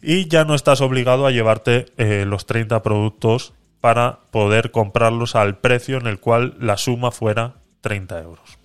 Y 0.00 0.28
ya 0.28 0.44
no 0.44 0.54
estás 0.54 0.80
obligado 0.80 1.26
a 1.26 1.30
llevarte 1.30 1.86
eh, 1.96 2.24
los 2.26 2.46
30 2.46 2.82
productos 2.82 3.52
para 3.80 4.20
poder 4.30 4.70
comprarlos 4.70 5.34
al 5.34 5.58
precio 5.58 5.98
en 5.98 6.06
el 6.06 6.20
cual 6.20 6.54
la 6.60 6.76
suma 6.76 7.10
fuera 7.10 7.54
30 7.80 8.20
euros. 8.20 8.61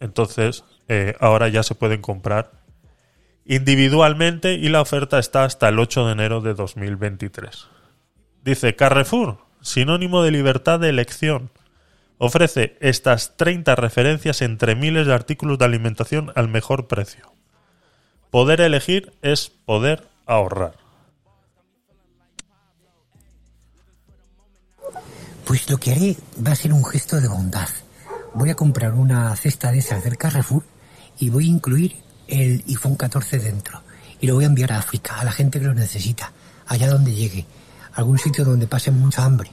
Entonces, 0.00 0.64
eh, 0.88 1.14
ahora 1.20 1.48
ya 1.48 1.62
se 1.62 1.74
pueden 1.74 2.00
comprar 2.00 2.52
individualmente 3.44 4.54
y 4.54 4.68
la 4.68 4.82
oferta 4.82 5.18
está 5.18 5.44
hasta 5.44 5.68
el 5.68 5.78
8 5.78 6.06
de 6.06 6.12
enero 6.12 6.40
de 6.40 6.54
2023. 6.54 7.66
Dice 8.44 8.76
Carrefour, 8.76 9.38
sinónimo 9.62 10.22
de 10.22 10.30
libertad 10.30 10.78
de 10.78 10.90
elección. 10.90 11.50
Ofrece 12.18 12.76
estas 12.80 13.36
30 13.36 13.74
referencias 13.76 14.42
entre 14.42 14.74
miles 14.74 15.06
de 15.06 15.14
artículos 15.14 15.58
de 15.58 15.64
alimentación 15.64 16.30
al 16.34 16.48
mejor 16.48 16.88
precio. 16.88 17.32
Poder 18.30 18.60
elegir 18.60 19.12
es 19.22 19.48
poder 19.48 20.06
ahorrar. 20.26 20.74
Pues 25.46 25.70
lo 25.70 25.78
que 25.78 25.92
haré 25.92 26.16
va 26.46 26.52
a 26.52 26.56
ser 26.56 26.74
un 26.74 26.84
gesto 26.84 27.18
de 27.20 27.28
bondad 27.28 27.68
voy 28.38 28.50
a 28.50 28.54
comprar 28.54 28.94
una 28.94 29.34
cesta 29.36 29.72
de 29.72 29.78
esas 29.78 30.04
del 30.04 30.16
Carrefour 30.16 30.62
y 31.18 31.28
voy 31.28 31.46
a 31.46 31.48
incluir 31.48 31.96
el 32.28 32.62
iPhone 32.68 32.94
14 32.94 33.38
dentro. 33.38 33.82
Y 34.20 34.26
lo 34.26 34.34
voy 34.34 34.44
a 34.44 34.46
enviar 34.46 34.72
a 34.72 34.78
África, 34.78 35.18
a 35.18 35.24
la 35.24 35.32
gente 35.32 35.58
que 35.58 35.66
lo 35.66 35.74
necesita, 35.74 36.32
allá 36.66 36.88
donde 36.88 37.14
llegue, 37.14 37.46
algún 37.94 38.18
sitio 38.18 38.44
donde 38.44 38.66
pasen 38.66 38.98
mucha 38.98 39.24
hambre. 39.24 39.50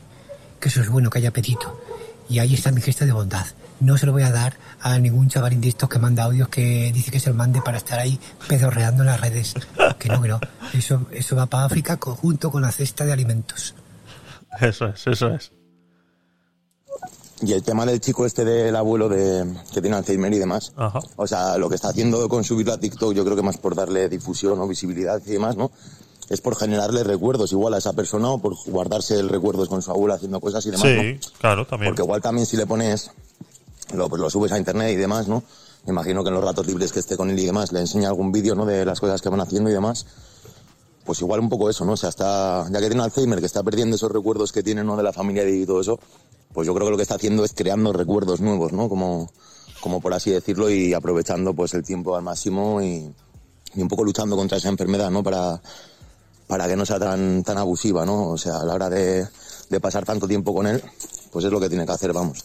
Que 0.59 0.69
eso 0.69 0.81
es 0.81 0.89
bueno, 0.89 1.09
que 1.09 1.17
haya 1.17 1.29
apetito. 1.29 1.81
Y 2.29 2.39
ahí 2.39 2.53
está 2.53 2.71
mi 2.71 2.81
gesto 2.81 3.05
de 3.05 3.11
bondad. 3.11 3.45
No 3.79 3.97
se 3.97 4.05
lo 4.05 4.11
voy 4.11 4.23
a 4.23 4.31
dar 4.31 4.55
a 4.81 4.97
ningún 4.99 5.29
chavalín 5.29 5.61
de 5.61 5.73
que 5.73 5.99
manda 5.99 6.23
audios 6.23 6.47
que 6.47 6.91
dice 6.93 7.11
que 7.11 7.19
se 7.19 7.29
lo 7.29 7.35
mande 7.35 7.61
para 7.61 7.77
estar 7.77 7.99
ahí 7.99 8.19
pedorreando 8.47 9.03
en 9.03 9.07
las 9.07 9.19
redes. 9.19 9.53
Que 9.99 10.09
no, 10.09 10.21
que 10.21 10.27
no. 10.27 10.39
Eso, 10.73 11.07
eso 11.11 11.35
va 11.35 11.47
para 11.47 11.65
África 11.65 11.97
junto 11.99 12.51
con 12.51 12.61
la 12.61 12.71
cesta 12.71 13.03
de 13.03 13.13
alimentos. 13.13 13.75
Eso 14.61 14.87
es, 14.87 15.07
eso 15.07 15.33
es. 15.33 15.51
Y 17.41 17.51
el 17.51 17.63
tema 17.63 17.85
del 17.85 17.99
chico 17.99 18.25
este 18.25 18.45
del 18.45 18.75
abuelo 18.75 19.09
de, 19.09 19.45
que 19.73 19.81
tiene 19.81 19.97
Alzheimer 19.97 20.33
y 20.33 20.39
demás. 20.39 20.71
O 21.17 21.27
sea, 21.27 21.57
lo 21.57 21.67
que 21.67 21.75
está 21.75 21.89
haciendo 21.89 22.29
con 22.29 22.43
subirlo 22.43 22.73
a 22.73 22.77
TikTok, 22.77 23.13
yo 23.13 23.25
creo 23.25 23.35
que 23.35 23.41
más 23.41 23.57
por 23.57 23.75
darle 23.75 24.07
difusión 24.07 24.59
o 24.59 24.67
visibilidad 24.67 25.21
y 25.25 25.31
demás, 25.31 25.57
¿no? 25.57 25.71
Es 26.29 26.41
por 26.41 26.55
generarle 26.55 27.03
recuerdos 27.03 27.51
igual 27.51 27.73
a 27.73 27.77
esa 27.77 27.93
persona 27.93 28.29
o 28.31 28.39
por 28.39 28.55
guardarse 28.67 29.19
el 29.19 29.29
recuerdo 29.29 29.67
con 29.67 29.81
su 29.81 29.91
abuelo 29.91 30.15
haciendo 30.15 30.39
cosas 30.39 30.65
y 30.65 30.71
demás, 30.71 30.87
sí, 30.87 31.19
claro, 31.37 31.67
también. 31.67 31.91
Porque 31.91 32.01
igual 32.01 32.21
también 32.21 32.47
si 32.47 32.57
le 32.57 32.65
pones, 32.65 33.11
lo, 33.93 34.09
pues 34.09 34.19
lo 34.19 34.29
subes 34.29 34.51
a 34.51 34.57
internet 34.57 34.93
y 34.93 34.95
demás, 34.95 35.27
¿no? 35.27 35.43
Me 35.85 35.91
imagino 35.91 36.23
que 36.23 36.29
en 36.29 36.35
los 36.35 36.43
ratos 36.43 36.65
libres 36.65 36.91
que 36.91 36.99
esté 36.99 37.15
con 37.15 37.29
él 37.29 37.37
y 37.37 37.45
demás 37.45 37.71
le 37.71 37.79
enseña 37.79 38.07
algún 38.07 38.31
vídeo, 38.31 38.55
¿no? 38.55 38.65
De 38.65 38.85
las 38.85 38.99
cosas 38.99 39.21
que 39.21 39.29
van 39.29 39.41
haciendo 39.41 39.69
y 39.69 39.73
demás. 39.73 40.07
Pues 41.05 41.21
igual 41.21 41.41
un 41.41 41.49
poco 41.49 41.69
eso, 41.69 41.85
¿no? 41.85 41.91
O 41.91 41.97
sea, 41.97 42.09
está, 42.09 42.65
ya 42.71 42.79
que 42.79 42.87
tiene 42.87 43.03
Alzheimer, 43.03 43.39
que 43.39 43.45
está 43.45 43.61
perdiendo 43.61 43.95
esos 43.95 44.11
recuerdos 44.11 44.51
que 44.51 44.63
tiene, 44.63 44.83
¿no? 44.83 44.97
De 44.97 45.03
la 45.03 45.13
familia 45.13 45.47
y 45.47 45.63
todo 45.63 45.81
eso, 45.81 45.99
pues 46.55 46.65
yo 46.65 46.73
creo 46.73 46.87
que 46.87 46.91
lo 46.91 46.97
que 46.97 47.03
está 47.03 47.15
haciendo 47.15 47.43
es 47.43 47.53
creando 47.53 47.91
recuerdos 47.91 48.39
nuevos, 48.39 48.71
¿no? 48.71 48.87
Como, 48.87 49.29
como 49.81 49.99
por 49.99 50.13
así 50.13 50.31
decirlo, 50.31 50.69
y 50.69 50.93
aprovechando 50.93 51.53
pues 51.53 51.73
el 51.73 51.83
tiempo 51.83 52.15
al 52.15 52.23
máximo 52.23 52.81
y, 52.81 53.13
un 53.75 53.87
poco 53.89 54.05
luchando 54.05 54.37
contra 54.37 54.57
esa 54.57 54.69
enfermedad, 54.69 55.11
¿no? 55.11 55.21
Para, 55.21 55.61
para 56.47 56.65
que 56.65 56.77
no 56.77 56.85
sea 56.85 56.97
tan, 56.97 57.43
tan 57.43 57.57
abusiva, 57.57 58.05
¿no? 58.05 58.29
O 58.29 58.37
sea, 58.37 58.61
a 58.61 58.63
la 58.63 58.73
hora 58.73 58.89
de, 58.89 59.27
de 59.69 59.79
pasar 59.81 60.05
tanto 60.05 60.29
tiempo 60.29 60.53
con 60.53 60.65
él, 60.65 60.81
pues 61.29 61.43
es 61.43 61.51
lo 61.51 61.59
que 61.59 61.67
tiene 61.67 61.85
que 61.85 61.91
hacer, 61.91 62.13
vamos. 62.13 62.41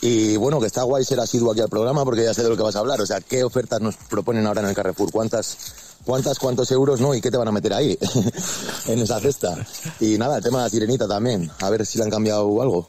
Y 0.00 0.36
bueno, 0.36 0.58
que 0.58 0.66
está 0.66 0.82
guay 0.82 1.04
ser 1.04 1.20
asiduo 1.20 1.52
aquí 1.52 1.60
al 1.60 1.68
programa 1.68 2.04
porque 2.04 2.24
ya 2.24 2.34
sé 2.34 2.42
de 2.42 2.48
lo 2.48 2.56
que 2.56 2.64
vas 2.64 2.74
a 2.74 2.80
hablar. 2.80 3.00
O 3.00 3.06
sea, 3.06 3.20
¿qué 3.20 3.44
ofertas 3.44 3.80
nos 3.80 3.94
proponen 3.96 4.46
ahora 4.46 4.62
en 4.62 4.68
el 4.68 4.74
Carrefour? 4.74 5.12
¿Cuántas, 5.12 5.56
cuántas, 6.04 6.40
cuántos 6.40 6.70
euros, 6.72 7.00
no? 7.00 7.14
¿Y 7.14 7.20
qué 7.20 7.30
te 7.30 7.36
van 7.36 7.48
a 7.48 7.52
meter 7.52 7.72
ahí? 7.72 7.96
en 8.86 8.98
esa 8.98 9.20
cesta. 9.20 9.56
Y 10.00 10.18
nada, 10.18 10.38
el 10.38 10.42
tema 10.42 10.58
de 10.58 10.64
la 10.64 10.70
sirenita 10.70 11.06
también. 11.06 11.48
A 11.60 11.70
ver 11.70 11.86
si 11.86 11.98
le 11.98 12.04
han 12.04 12.10
cambiado 12.10 12.60
algo. 12.60 12.88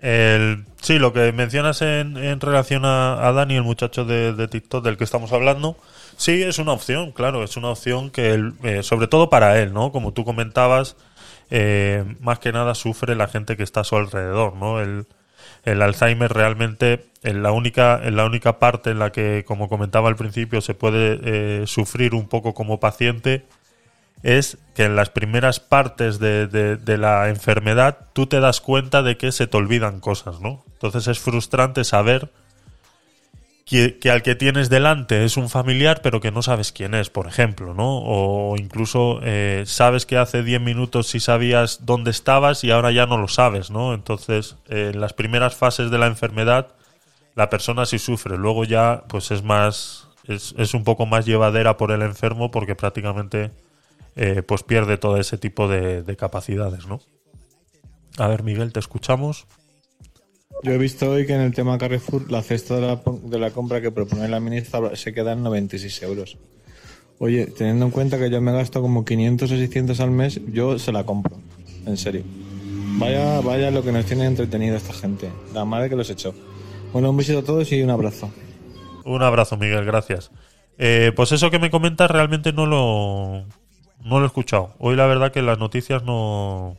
El, 0.00 0.64
sí, 0.80 0.98
lo 0.98 1.12
que 1.12 1.32
mencionas 1.32 1.82
en, 1.82 2.16
en 2.16 2.40
relación 2.40 2.84
a, 2.84 3.32
Dani, 3.32 3.56
el 3.56 3.62
muchacho 3.62 4.04
de, 4.04 4.48
TikTok 4.48 4.84
del 4.84 4.96
que 4.96 5.04
estamos 5.04 5.32
hablando, 5.32 5.76
sí, 6.16 6.42
es 6.42 6.58
una 6.58 6.72
opción, 6.72 7.12
claro, 7.12 7.42
es 7.42 7.56
una 7.56 7.70
opción 7.70 8.10
que, 8.10 8.52
eh, 8.62 8.82
sobre 8.82 9.08
todo 9.08 9.28
para 9.28 9.60
él, 9.60 9.72
¿no? 9.72 9.90
Como 9.90 10.12
tú 10.12 10.24
comentabas, 10.24 10.96
eh, 11.50 12.04
más 12.20 12.38
que 12.38 12.52
nada 12.52 12.74
sufre 12.74 13.16
la 13.16 13.28
gente 13.28 13.56
que 13.56 13.62
está 13.64 13.80
a 13.80 13.84
su 13.84 13.96
alrededor, 13.96 14.54
¿no? 14.54 14.80
El, 14.80 15.06
Alzheimer 15.64 16.32
realmente 16.32 17.04
en 17.22 17.42
la 17.42 17.52
única 17.52 18.00
en 18.02 18.16
la 18.16 18.24
única 18.24 18.58
parte 18.58 18.90
en 18.90 18.98
la 18.98 19.12
que 19.12 19.44
como 19.46 19.68
comentaba 19.68 20.08
al 20.08 20.16
principio 20.16 20.62
se 20.62 20.72
puede 20.72 21.20
eh, 21.22 21.66
sufrir 21.66 22.14
un 22.14 22.26
poco 22.26 22.54
como 22.54 22.80
paciente 22.80 23.44
es 24.22 24.58
que 24.74 24.84
en 24.84 24.96
las 24.96 25.10
primeras 25.10 25.60
partes 25.60 26.18
de, 26.18 26.98
la 26.98 27.28
enfermedad 27.28 27.98
tú 28.12 28.26
te 28.26 28.40
das 28.40 28.60
cuenta 28.60 29.02
de 29.02 29.16
que 29.16 29.32
se 29.32 29.46
te 29.46 29.56
olvidan 29.56 30.00
cosas, 30.00 30.40
¿no? 30.40 30.64
Entonces 30.72 31.06
es 31.08 31.18
frustrante 31.18 31.84
saber 31.84 32.30
que, 33.64 33.98
al 34.10 34.22
que 34.22 34.34
tienes 34.34 34.70
delante 34.70 35.24
es 35.24 35.36
un 35.36 35.48
familiar, 35.50 36.00
pero 36.02 36.20
que 36.20 36.30
no 36.30 36.42
sabes 36.42 36.72
quién 36.72 36.94
es, 36.94 37.10
por 37.10 37.26
ejemplo, 37.26 37.74
¿no? 37.74 37.98
O 37.98 38.56
incluso 38.56 39.20
eh, 39.22 39.64
sabes 39.66 40.06
que 40.06 40.16
hace 40.16 40.42
10 40.42 40.60
minutos 40.62 41.08
sí 41.08 41.20
sabías 41.20 41.84
dónde 41.84 42.10
estabas 42.10 42.64
y 42.64 42.70
ahora 42.70 42.90
ya 42.92 43.06
no 43.06 43.18
lo 43.18 43.28
sabes, 43.28 43.70
¿no? 43.70 43.94
Entonces, 43.94 44.56
en 44.68 45.00
las 45.00 45.12
primeras 45.12 45.54
fases 45.54 45.90
de 45.90 45.98
la 45.98 46.06
enfermedad, 46.06 46.68
la 47.34 47.50
persona 47.50 47.84
sí 47.84 47.98
sufre. 47.98 48.36
Luego 48.36 48.64
ya, 48.64 49.04
pues 49.08 49.30
es 49.30 49.42
más, 49.42 50.08
es, 50.26 50.54
es 50.56 50.74
un 50.74 50.82
poco 50.82 51.04
más 51.04 51.26
llevadera 51.26 51.76
por 51.76 51.92
el 51.92 52.02
enfermo 52.02 52.50
porque 52.50 52.74
prácticamente 52.74 53.50
eh, 54.16 54.42
pues 54.42 54.62
pierde 54.62 54.98
todo 54.98 55.16
ese 55.16 55.38
tipo 55.38 55.68
de, 55.68 56.16
capacidades, 56.16 56.86
¿no? 56.86 57.00
A 58.16 58.28
ver, 58.28 58.42
Miguel, 58.42 58.72
te 58.72 58.80
escuchamos. 58.80 59.46
Yo 60.62 60.72
he 60.72 60.78
visto 60.78 61.10
hoy 61.10 61.26
que 61.26 61.34
en 61.34 61.40
el 61.40 61.54
tema 61.54 61.78
Carrefour 61.78 62.30
la 62.30 62.42
cesta 62.42 62.76
de 62.76 62.80
la, 62.80 63.00
de 63.22 63.38
la 63.38 63.50
compra 63.50 63.80
que 63.80 63.92
propone 63.92 64.28
la 64.28 64.40
ministra 64.40 64.96
se 64.96 65.14
queda 65.14 65.32
en 65.32 65.44
96 65.44 66.02
euros. 66.02 66.36
Oye, 67.20 67.46
teniendo 67.46 67.86
en 67.86 67.90
cuenta 67.90 68.18
que 68.18 68.30
yo 68.30 68.40
me 68.40 68.52
gasto 68.52 68.80
como 68.80 69.04
500 69.04 69.50
o 69.50 69.56
600 69.56 70.00
al 70.00 70.10
mes, 70.10 70.40
yo 70.52 70.78
se 70.78 70.92
la 70.92 71.04
compro. 71.04 71.36
En 71.86 71.96
serio. 71.96 72.22
Vaya, 72.98 73.40
vaya 73.40 73.70
lo 73.70 73.82
que 73.82 73.92
nos 73.92 74.04
tiene 74.04 74.26
entretenido 74.26 74.76
esta 74.76 74.92
gente. 74.92 75.30
La 75.54 75.64
madre 75.64 75.88
que 75.88 75.96
los 75.96 76.10
echó. 76.10 76.34
Bueno, 76.92 77.10
un 77.10 77.16
besito 77.16 77.40
a 77.40 77.42
todos 77.42 77.70
y 77.72 77.82
un 77.82 77.90
abrazo. 77.90 78.30
Un 79.04 79.22
abrazo, 79.22 79.56
Miguel, 79.56 79.84
gracias. 79.84 80.30
Eh, 80.78 81.12
pues 81.14 81.32
eso 81.32 81.50
que 81.50 81.58
me 81.58 81.70
comentas 81.70 82.10
realmente 82.10 82.52
no 82.52 82.66
lo, 82.66 83.44
no 84.04 84.18
lo 84.18 84.24
he 84.24 84.26
escuchado. 84.26 84.74
Hoy 84.78 84.96
la 84.96 85.06
verdad 85.06 85.32
que 85.32 85.42
las 85.42 85.58
noticias 85.58 86.02
no, 86.02 86.76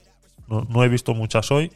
no, 0.48 0.84
he 0.84 0.90
visto 0.90 1.14
muchas 1.14 1.52
hoy, 1.52 1.72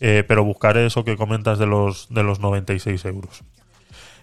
eh, 0.00 0.24
pero 0.26 0.44
buscaré 0.44 0.86
eso 0.86 1.04
que 1.04 1.16
comentas 1.16 1.58
de 1.58 1.66
los, 1.66 2.08
de 2.10 2.22
los 2.22 2.40
96 2.40 3.04
euros. 3.04 3.42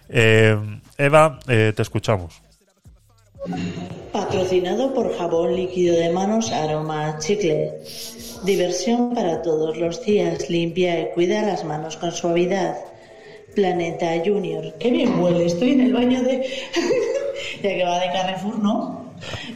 Eh, 0.08 0.56
Eva, 0.98 1.38
eh, 1.48 1.72
te 1.74 1.82
escuchamos. 1.82 2.42
Patrocinado 4.12 4.92
por 4.94 5.16
jabón 5.16 5.54
líquido 5.54 5.96
de 5.96 6.10
manos 6.10 6.50
aroma 6.50 7.18
chicle. 7.18 7.74
Diversión 8.44 9.14
para 9.14 9.42
todos 9.42 9.76
los 9.76 10.04
días. 10.04 10.50
Limpia 10.50 11.00
y 11.00 11.10
cuida 11.12 11.42
las 11.42 11.64
manos 11.64 11.96
con 11.96 12.12
suavidad. 12.12 12.76
Planeta 13.54 14.06
Junior. 14.24 14.74
Qué 14.78 14.90
bien 14.90 15.20
huele. 15.20 15.46
Estoy 15.46 15.72
en 15.72 15.80
el 15.80 15.92
baño 15.92 16.22
de. 16.22 16.46
ya 17.62 17.70
que 17.70 17.84
va 17.84 17.98
de 18.00 18.12
Carrefour, 18.12 18.58
¿no? 18.58 19.12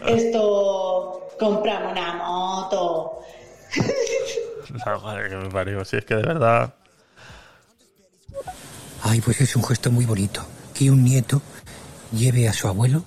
Esto. 0.07 1.00
Compramos 1.41 1.93
una 1.93 2.13
moto. 2.17 3.21
La 4.85 4.99
madre 5.03 5.31
que 5.31 5.37
me 5.37 5.49
parió. 5.49 5.85
Si 5.87 5.97
es 5.97 6.05
que 6.05 6.15
de 6.15 6.23
verdad. 6.23 6.75
Ay, 9.03 9.23
pues 9.23 9.41
es 9.41 9.57
un 9.57 9.65
gesto 9.65 9.91
muy 9.91 10.05
bonito. 10.05 10.45
Que 10.75 10.91
un 10.91 11.03
nieto 11.03 11.41
lleve 12.13 12.47
a 12.47 12.53
su 12.53 12.69
abuelo, 12.69 13.05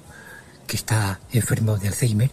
que 0.65 0.75
está 0.75 1.19
enfermo 1.31 1.77
de 1.77 1.89
Alzheimer, 1.89 2.31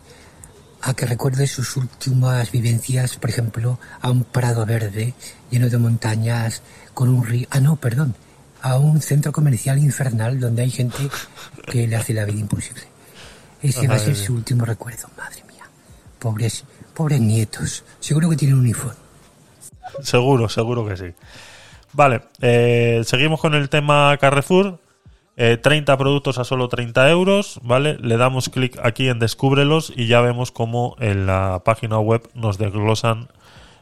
a 0.83 0.95
que 0.95 1.05
recuerde 1.05 1.47
sus 1.47 1.77
últimas 1.77 2.51
vivencias, 2.51 3.17
por 3.17 3.29
ejemplo, 3.29 3.79
a 4.01 4.11
un 4.11 4.25
prado 4.25 4.65
verde 4.65 5.13
lleno 5.51 5.69
de 5.69 5.77
montañas, 5.77 6.63
con 6.95 7.11
un 7.11 7.27
río. 7.27 7.47
Ah, 7.51 7.61
no, 7.61 7.77
perdón. 7.77 8.15
A 8.63 8.79
un 8.79 9.03
centro 9.03 9.33
comercial 9.33 9.79
infernal 9.79 10.41
donde 10.41 10.63
hay 10.63 10.71
gente 10.71 11.11
que 11.67 11.87
le 11.87 11.97
hace 11.97 12.15
la 12.15 12.25
vida 12.25 12.41
imposible. 12.41 12.83
Ese 13.63 13.87
va 13.87 13.97
a 13.97 13.99
ser 13.99 14.17
su 14.17 14.35
último 14.35 14.65
recuerdo, 14.65 15.09
madre 15.17 15.43
mía. 15.45 15.50
Pobres, 16.21 16.65
pobres 16.95 17.21
nietos. 17.21 17.85
Seguro 17.99 18.31
que 18.31 18.37
tienen 18.37 18.59
un 18.59 18.67
iPhone. 18.67 18.95
Seguro, 20.03 20.49
seguro 20.49 20.87
que 20.87 20.97
sí. 20.97 21.15
Vale, 21.93 22.23
eh, 22.41 23.03
seguimos 23.05 23.41
con 23.41 23.55
el 23.55 23.69
tema 23.69 24.17
Carrefour. 24.19 24.79
Eh, 25.37 25.57
30 25.57 25.97
productos 25.97 26.39
a 26.39 26.45
solo 26.45 26.69
30 26.69 27.09
euros, 27.09 27.61
¿vale? 27.63 27.97
Le 27.99 28.19
damos 28.19 28.51
clic 28.51 28.79
aquí 28.83 29.09
en 29.09 29.19
Descúbrelos 29.19 29.91
y 29.97 30.07
ya 30.07 30.21
vemos 30.21 30.53
cómo 30.53 30.97
en 31.01 31.27
la 31.27 31.63
página 31.65 31.99
web 31.99 32.29
nos 32.35 32.59
desglosan 32.59 33.29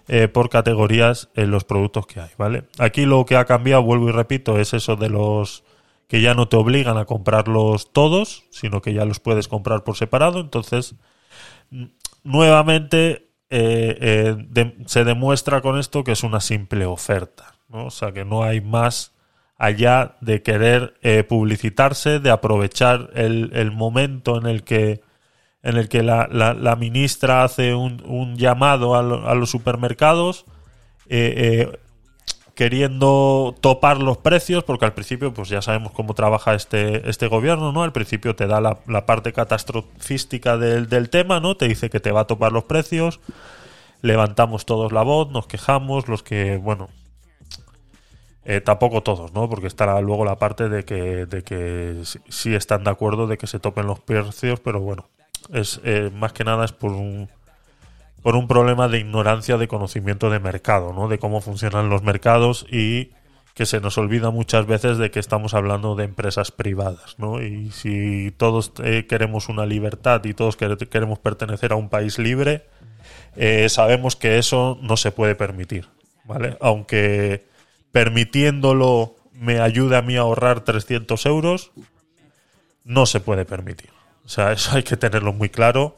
eh, 0.06 0.28
por 0.28 0.50
categorías 0.50 1.30
eh, 1.34 1.46
los 1.46 1.64
productos 1.64 2.06
que 2.06 2.20
hay, 2.20 2.30
¿vale? 2.38 2.64
Aquí 2.78 3.06
lo 3.06 3.26
que 3.26 3.36
ha 3.36 3.44
cambiado, 3.44 3.82
vuelvo 3.82 4.08
y 4.08 4.12
repito, 4.12 4.58
es 4.58 4.72
eso 4.72 4.94
de 4.94 5.10
los 5.10 5.64
que 6.06 6.22
ya 6.22 6.32
no 6.34 6.48
te 6.48 6.56
obligan 6.56 6.96
a 6.96 7.06
comprarlos 7.06 7.92
todos, 7.92 8.44
sino 8.50 8.80
que 8.80 8.94
ya 8.94 9.04
los 9.04 9.20
puedes 9.20 9.48
comprar 9.48 9.84
por 9.84 9.96
separado. 9.96 10.40
Entonces, 10.40 10.94
nuevamente 12.24 13.30
eh, 13.50 14.36
eh, 14.54 14.74
se 14.86 15.04
demuestra 15.04 15.60
con 15.60 15.78
esto 15.78 16.04
que 16.04 16.12
es 16.12 16.22
una 16.22 16.40
simple 16.40 16.84
oferta, 16.86 17.54
¿no? 17.68 17.86
O 17.86 17.90
sea, 17.90 18.12
que 18.12 18.24
no 18.24 18.42
hay 18.42 18.60
más 18.60 19.12
allá 19.56 20.16
de 20.20 20.42
querer 20.42 20.94
eh, 21.02 21.24
publicitarse, 21.24 22.20
de 22.20 22.30
aprovechar 22.30 23.10
el, 23.14 23.50
el 23.54 23.72
momento 23.72 24.38
en 24.38 24.46
el 24.46 24.62
que 24.64 25.00
en 25.62 25.76
el 25.76 25.88
que 25.88 26.02
la, 26.04 26.28
la- 26.30 26.54
la 26.54 26.76
ministra 26.76 27.42
hace 27.42 27.74
un, 27.74 28.02
un 28.06 28.36
llamado 28.36 28.94
a, 28.94 29.02
lo- 29.02 29.28
a 29.28 29.34
los 29.34 29.50
supermercados 29.50 30.44
eh, 31.08 31.78
queriendo 32.58 33.54
topar 33.60 34.02
los 34.02 34.16
precios, 34.16 34.64
porque 34.64 34.84
al 34.84 34.92
principio, 34.92 35.32
pues 35.32 35.48
ya 35.48 35.62
sabemos 35.62 35.92
cómo 35.92 36.14
trabaja 36.14 36.54
este, 36.54 37.08
este 37.08 37.28
gobierno, 37.28 37.70
¿no? 37.70 37.84
Al 37.84 37.92
principio 37.92 38.34
te 38.34 38.48
da 38.48 38.60
la, 38.60 39.06
parte 39.06 39.32
catastrofística 39.32 40.56
del, 40.56 40.88
del 40.88 41.08
tema, 41.08 41.38
¿no? 41.38 41.56
Te 41.56 41.68
dice 41.68 41.88
que 41.88 42.00
te 42.00 42.10
va 42.10 42.22
a 42.22 42.26
topar 42.26 42.50
los 42.50 42.64
precios, 42.64 43.20
levantamos 44.02 44.66
todos 44.66 44.90
la 44.90 45.02
voz, 45.02 45.30
nos 45.30 45.46
quejamos, 45.46 46.08
los 46.08 46.24
que, 46.24 46.56
bueno, 46.56 46.88
eh, 48.44 48.60
tampoco 48.60 49.04
todos, 49.04 49.32
¿no? 49.32 49.48
Porque 49.48 49.68
estará 49.68 50.00
luego 50.00 50.24
la 50.24 50.34
parte 50.34 50.68
de 50.68 50.84
que, 50.84 51.26
de 51.26 51.44
que 51.44 52.02
sí 52.28 52.56
están 52.56 52.82
de 52.82 52.90
acuerdo 52.90 53.28
de 53.28 53.38
que 53.38 53.46
se 53.46 53.60
topen 53.60 53.86
los 53.86 54.00
precios, 54.00 54.58
pero 54.58 54.80
bueno, 54.80 55.08
es 55.52 55.80
eh, 55.84 56.10
más 56.12 56.32
que 56.32 56.42
nada 56.42 56.64
es 56.64 56.72
por 56.72 56.90
un 56.90 57.28
por 58.22 58.36
un 58.36 58.48
problema 58.48 58.88
de 58.88 58.98
ignorancia 58.98 59.56
de 59.56 59.68
conocimiento 59.68 60.30
de 60.30 60.40
mercado, 60.40 60.92
¿no? 60.92 61.08
De 61.08 61.18
cómo 61.18 61.40
funcionan 61.40 61.88
los 61.88 62.02
mercados 62.02 62.66
y 62.70 63.12
que 63.54 63.66
se 63.66 63.80
nos 63.80 63.98
olvida 63.98 64.30
muchas 64.30 64.66
veces 64.66 64.98
de 64.98 65.10
que 65.10 65.18
estamos 65.18 65.52
hablando 65.54 65.96
de 65.96 66.04
empresas 66.04 66.52
privadas, 66.52 67.16
¿no? 67.18 67.42
Y 67.42 67.70
si 67.72 68.32
todos 68.36 68.72
eh, 68.84 69.06
queremos 69.08 69.48
una 69.48 69.66
libertad 69.66 70.24
y 70.24 70.34
todos 70.34 70.56
quere- 70.58 70.76
queremos 70.88 71.18
pertenecer 71.18 71.72
a 71.72 71.76
un 71.76 71.88
país 71.88 72.18
libre, 72.18 72.66
eh, 73.36 73.68
sabemos 73.68 74.14
que 74.16 74.38
eso 74.38 74.78
no 74.82 74.96
se 74.96 75.10
puede 75.10 75.34
permitir, 75.34 75.88
¿vale? 76.24 76.56
Aunque 76.60 77.46
permitiéndolo 77.92 79.16
me 79.32 79.60
ayude 79.60 79.96
a 79.96 80.02
mí 80.02 80.16
a 80.16 80.20
ahorrar 80.20 80.60
300 80.60 81.24
euros, 81.26 81.70
no 82.84 83.06
se 83.06 83.20
puede 83.20 83.44
permitir. 83.44 83.90
O 84.24 84.28
sea, 84.28 84.52
eso 84.52 84.76
hay 84.76 84.82
que 84.82 84.96
tenerlo 84.96 85.32
muy 85.32 85.48
claro 85.48 85.96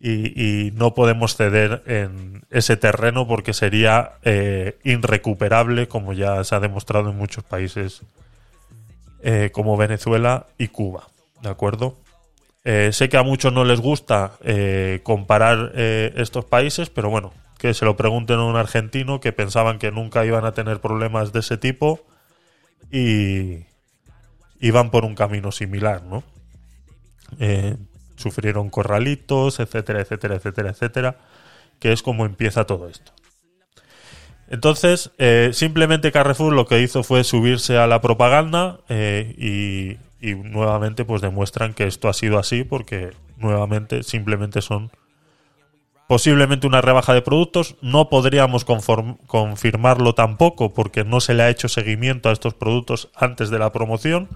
y, 0.00 0.70
no 0.74 0.94
podemos 0.94 1.34
ceder 1.36 1.82
en 1.86 2.42
ese 2.50 2.76
terreno 2.76 3.26
porque 3.26 3.52
sería 3.52 4.12
eh, 4.22 4.78
irrecuperable, 4.84 5.88
como 5.88 6.12
ya 6.12 6.42
se 6.44 6.54
ha 6.54 6.60
demostrado 6.60 7.10
en 7.10 7.16
muchos 7.16 7.42
países 7.44 8.02
eh, 9.22 9.50
como 9.52 9.76
Venezuela 9.76 10.46
y 10.56 10.68
Cuba. 10.68 11.08
¿De 11.42 11.48
acuerdo? 11.48 11.96
Eh, 12.64 12.90
sé 12.92 13.08
que 13.08 13.16
a 13.16 13.22
muchos 13.22 13.52
no 13.52 13.64
les 13.64 13.80
gusta 13.80 14.32
eh, 14.42 15.00
comparar 15.02 15.72
estos 15.74 16.44
países, 16.44 16.90
pero 16.90 17.10
bueno, 17.10 17.32
que 17.58 17.74
se 17.74 17.84
lo 17.84 17.96
pregunten 17.96 18.38
a 18.38 18.44
un 18.44 18.56
argentino 18.56 19.20
que 19.20 19.32
pensaban 19.32 19.78
que 19.78 19.90
nunca 19.90 20.24
iban 20.24 20.44
a 20.44 20.52
tener 20.52 20.80
problemas 20.80 21.32
de 21.32 21.40
ese 21.40 21.56
tipo 21.56 22.00
y 22.90 23.64
iban 24.60 24.90
por 24.90 25.04
un 25.04 25.14
camino 25.14 25.50
similar, 25.50 26.02
¿no? 26.04 26.22
Eh, 27.38 27.76
sufrieron 28.18 28.68
corralitos, 28.68 29.60
etcétera, 29.60 30.02
etcétera, 30.02 30.36
etcétera, 30.36 30.70
etcétera, 30.70 31.16
que 31.78 31.92
es 31.92 32.02
como 32.02 32.26
empieza 32.26 32.64
todo 32.64 32.88
esto. 32.88 33.12
Entonces, 34.50 35.10
eh, 35.18 35.50
simplemente 35.52 36.12
Carrefour 36.12 36.52
lo 36.52 36.66
que 36.66 36.80
hizo 36.80 37.02
fue 37.02 37.24
subirse 37.24 37.78
a 37.78 37.86
la 37.86 38.00
propaganda 38.00 38.80
eh, 38.88 39.34
y, 39.38 40.26
y 40.26 40.34
nuevamente 40.34 41.04
pues 41.04 41.22
demuestran 41.22 41.74
que 41.74 41.86
esto 41.86 42.08
ha 42.08 42.14
sido 42.14 42.38
así 42.38 42.64
porque 42.64 43.10
nuevamente 43.36 44.02
simplemente 44.02 44.62
son 44.62 44.90
posiblemente 46.08 46.66
una 46.66 46.80
rebaja 46.80 47.14
de 47.14 47.22
productos. 47.22 47.76
No 47.82 48.08
podríamos 48.08 48.64
confirmarlo 48.64 50.14
tampoco 50.14 50.74
porque 50.74 51.04
no 51.04 51.20
se 51.20 51.34
le 51.34 51.44
ha 51.44 51.50
hecho 51.50 51.68
seguimiento 51.68 52.30
a 52.30 52.32
estos 52.32 52.54
productos 52.54 53.10
antes 53.14 53.50
de 53.50 53.58
la 53.60 53.70
promoción. 53.70 54.28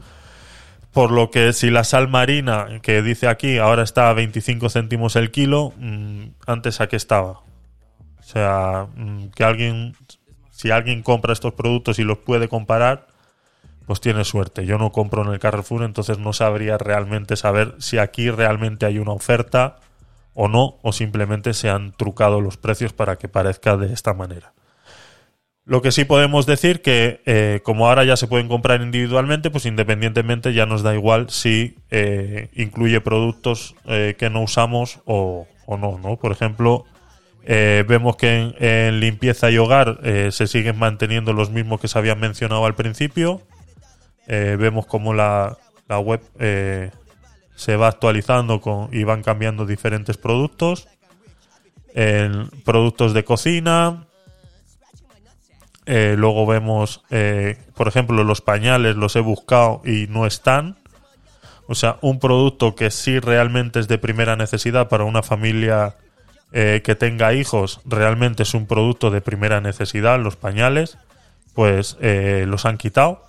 Por 0.92 1.10
lo 1.10 1.30
que 1.30 1.52
si 1.54 1.70
la 1.70 1.84
sal 1.84 2.08
marina, 2.08 2.80
que 2.82 3.00
dice 3.02 3.26
aquí, 3.28 3.58
ahora 3.58 3.82
está 3.82 4.10
a 4.10 4.12
25 4.12 4.68
céntimos 4.68 5.16
el 5.16 5.30
kilo, 5.30 5.72
mm, 5.78 6.24
antes 6.46 6.80
a 6.80 6.88
qué 6.88 6.96
estaba. 6.96 7.40
O 8.18 8.22
sea, 8.22 8.88
mm, 8.94 9.28
que 9.28 9.44
alguien, 9.44 9.96
si 10.50 10.70
alguien 10.70 11.02
compra 11.02 11.32
estos 11.32 11.54
productos 11.54 11.98
y 11.98 12.04
los 12.04 12.18
puede 12.18 12.48
comparar, 12.48 13.06
pues 13.86 14.00
tiene 14.00 14.24
suerte. 14.24 14.66
Yo 14.66 14.78
no 14.78 14.92
compro 14.92 15.22
en 15.22 15.32
el 15.32 15.38
Carrefour, 15.38 15.82
entonces 15.82 16.18
no 16.18 16.32
sabría 16.32 16.78
realmente 16.78 17.36
saber 17.36 17.74
si 17.78 17.98
aquí 17.98 18.30
realmente 18.30 18.86
hay 18.86 18.98
una 18.98 19.12
oferta 19.12 19.76
o 20.34 20.48
no, 20.48 20.78
o 20.82 20.92
simplemente 20.92 21.52
se 21.54 21.68
han 21.68 21.92
trucado 21.92 22.40
los 22.40 22.56
precios 22.56 22.92
para 22.92 23.16
que 23.16 23.28
parezca 23.28 23.76
de 23.76 23.92
esta 23.92 24.14
manera. 24.14 24.52
Lo 25.64 25.80
que 25.80 25.92
sí 25.92 26.04
podemos 26.04 26.44
decir 26.44 26.82
que 26.82 27.20
eh, 27.24 27.60
como 27.62 27.86
ahora 27.86 28.04
ya 28.04 28.16
se 28.16 28.26
pueden 28.26 28.48
comprar 28.48 28.82
individualmente, 28.82 29.48
pues 29.48 29.64
independientemente 29.64 30.52
ya 30.52 30.66
nos 30.66 30.82
da 30.82 30.92
igual 30.92 31.30
si 31.30 31.76
eh, 31.90 32.48
incluye 32.54 33.00
productos 33.00 33.76
eh, 33.84 34.16
que 34.18 34.28
no 34.28 34.42
usamos 34.42 34.98
o, 35.04 35.46
o 35.66 35.76
no, 35.76 35.98
¿no? 35.98 36.16
Por 36.16 36.32
ejemplo, 36.32 36.84
vemos 37.44 38.16
que 38.16 38.54
en, 38.58 39.00
limpieza 39.00 39.50
y 39.50 39.58
hogar 39.58 39.98
se 40.30 40.46
siguen 40.46 40.78
manteniendo 40.78 41.32
los 41.32 41.50
mismos 41.50 41.80
que 41.80 41.88
se 41.88 41.98
habían 41.98 42.20
mencionado 42.20 42.64
al 42.66 42.76
principio. 42.76 43.42
Vemos 44.28 44.86
como 44.86 45.12
la, 45.12 45.58
la 45.88 45.98
web 45.98 46.20
se 47.56 47.76
va 47.76 47.88
actualizando 47.88 48.60
con, 48.60 48.90
y 48.92 49.02
van 49.02 49.22
cambiando 49.22 49.66
diferentes 49.66 50.16
productos. 50.18 50.86
En 51.94 52.48
productos 52.64 53.12
de 53.12 53.24
cocina, 53.24 54.06
Eh, 55.86 56.14
luego 56.16 56.46
vemos, 56.46 57.02
eh, 57.10 57.58
por 57.74 57.88
ejemplo, 57.88 58.22
los 58.24 58.40
pañales 58.40 58.96
los 58.96 59.16
he 59.16 59.20
buscado 59.20 59.82
y 59.84 60.06
no 60.08 60.26
están. 60.26 60.76
O 61.66 61.74
sea, 61.74 61.98
un 62.02 62.18
producto 62.18 62.74
que 62.74 62.90
sí 62.90 63.18
realmente 63.18 63.80
es 63.80 63.88
de 63.88 63.98
primera 63.98 64.36
necesidad 64.36 64.88
para 64.88 65.04
una 65.04 65.22
familia 65.22 65.96
eh, 66.54 66.82
que 66.84 66.94
tenga 66.94 67.32
hijos, 67.32 67.80
realmente 67.86 68.42
es 68.42 68.52
un 68.52 68.66
producto 68.66 69.10
de 69.10 69.22
primera 69.22 69.62
necesidad, 69.62 70.20
los 70.20 70.36
pañales, 70.36 70.98
pues 71.54 71.96
eh, 72.02 72.44
los 72.46 72.66
han 72.66 72.76
quitado. 72.76 73.24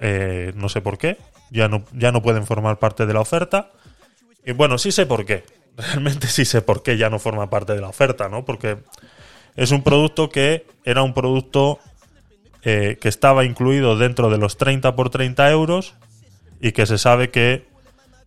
Eh, 0.00 0.52
no 0.56 0.70
sé 0.70 0.80
por 0.80 0.96
qué. 0.96 1.18
Ya 1.50 1.68
no, 1.68 1.84
ya 1.92 2.12
no 2.12 2.22
pueden 2.22 2.46
formar 2.46 2.78
parte 2.78 3.04
de 3.04 3.12
la 3.12 3.20
oferta. 3.20 3.70
Y 4.44 4.52
bueno, 4.52 4.78
sí 4.78 4.90
sé 4.90 5.04
por 5.04 5.26
qué. 5.26 5.44
Realmente 5.76 6.28
sí 6.28 6.46
sé 6.46 6.62
por 6.62 6.82
qué 6.82 6.96
ya 6.96 7.10
no 7.10 7.18
forma 7.18 7.50
parte 7.50 7.74
de 7.74 7.82
la 7.82 7.88
oferta, 7.88 8.30
¿no? 8.30 8.46
Porque 8.46 8.78
es 9.56 9.70
un 9.70 9.82
producto 9.82 10.28
que 10.28 10.66
era 10.84 11.02
un 11.02 11.14
producto 11.14 11.78
eh, 12.62 12.98
que 13.00 13.08
estaba 13.08 13.44
incluido 13.44 13.96
dentro 13.96 14.30
de 14.30 14.38
los 14.38 14.56
30 14.56 14.96
por 14.96 15.10
30 15.10 15.50
euros 15.50 15.94
y 16.60 16.72
que 16.72 16.86
se 16.86 16.98
sabe 16.98 17.30
que 17.30 17.66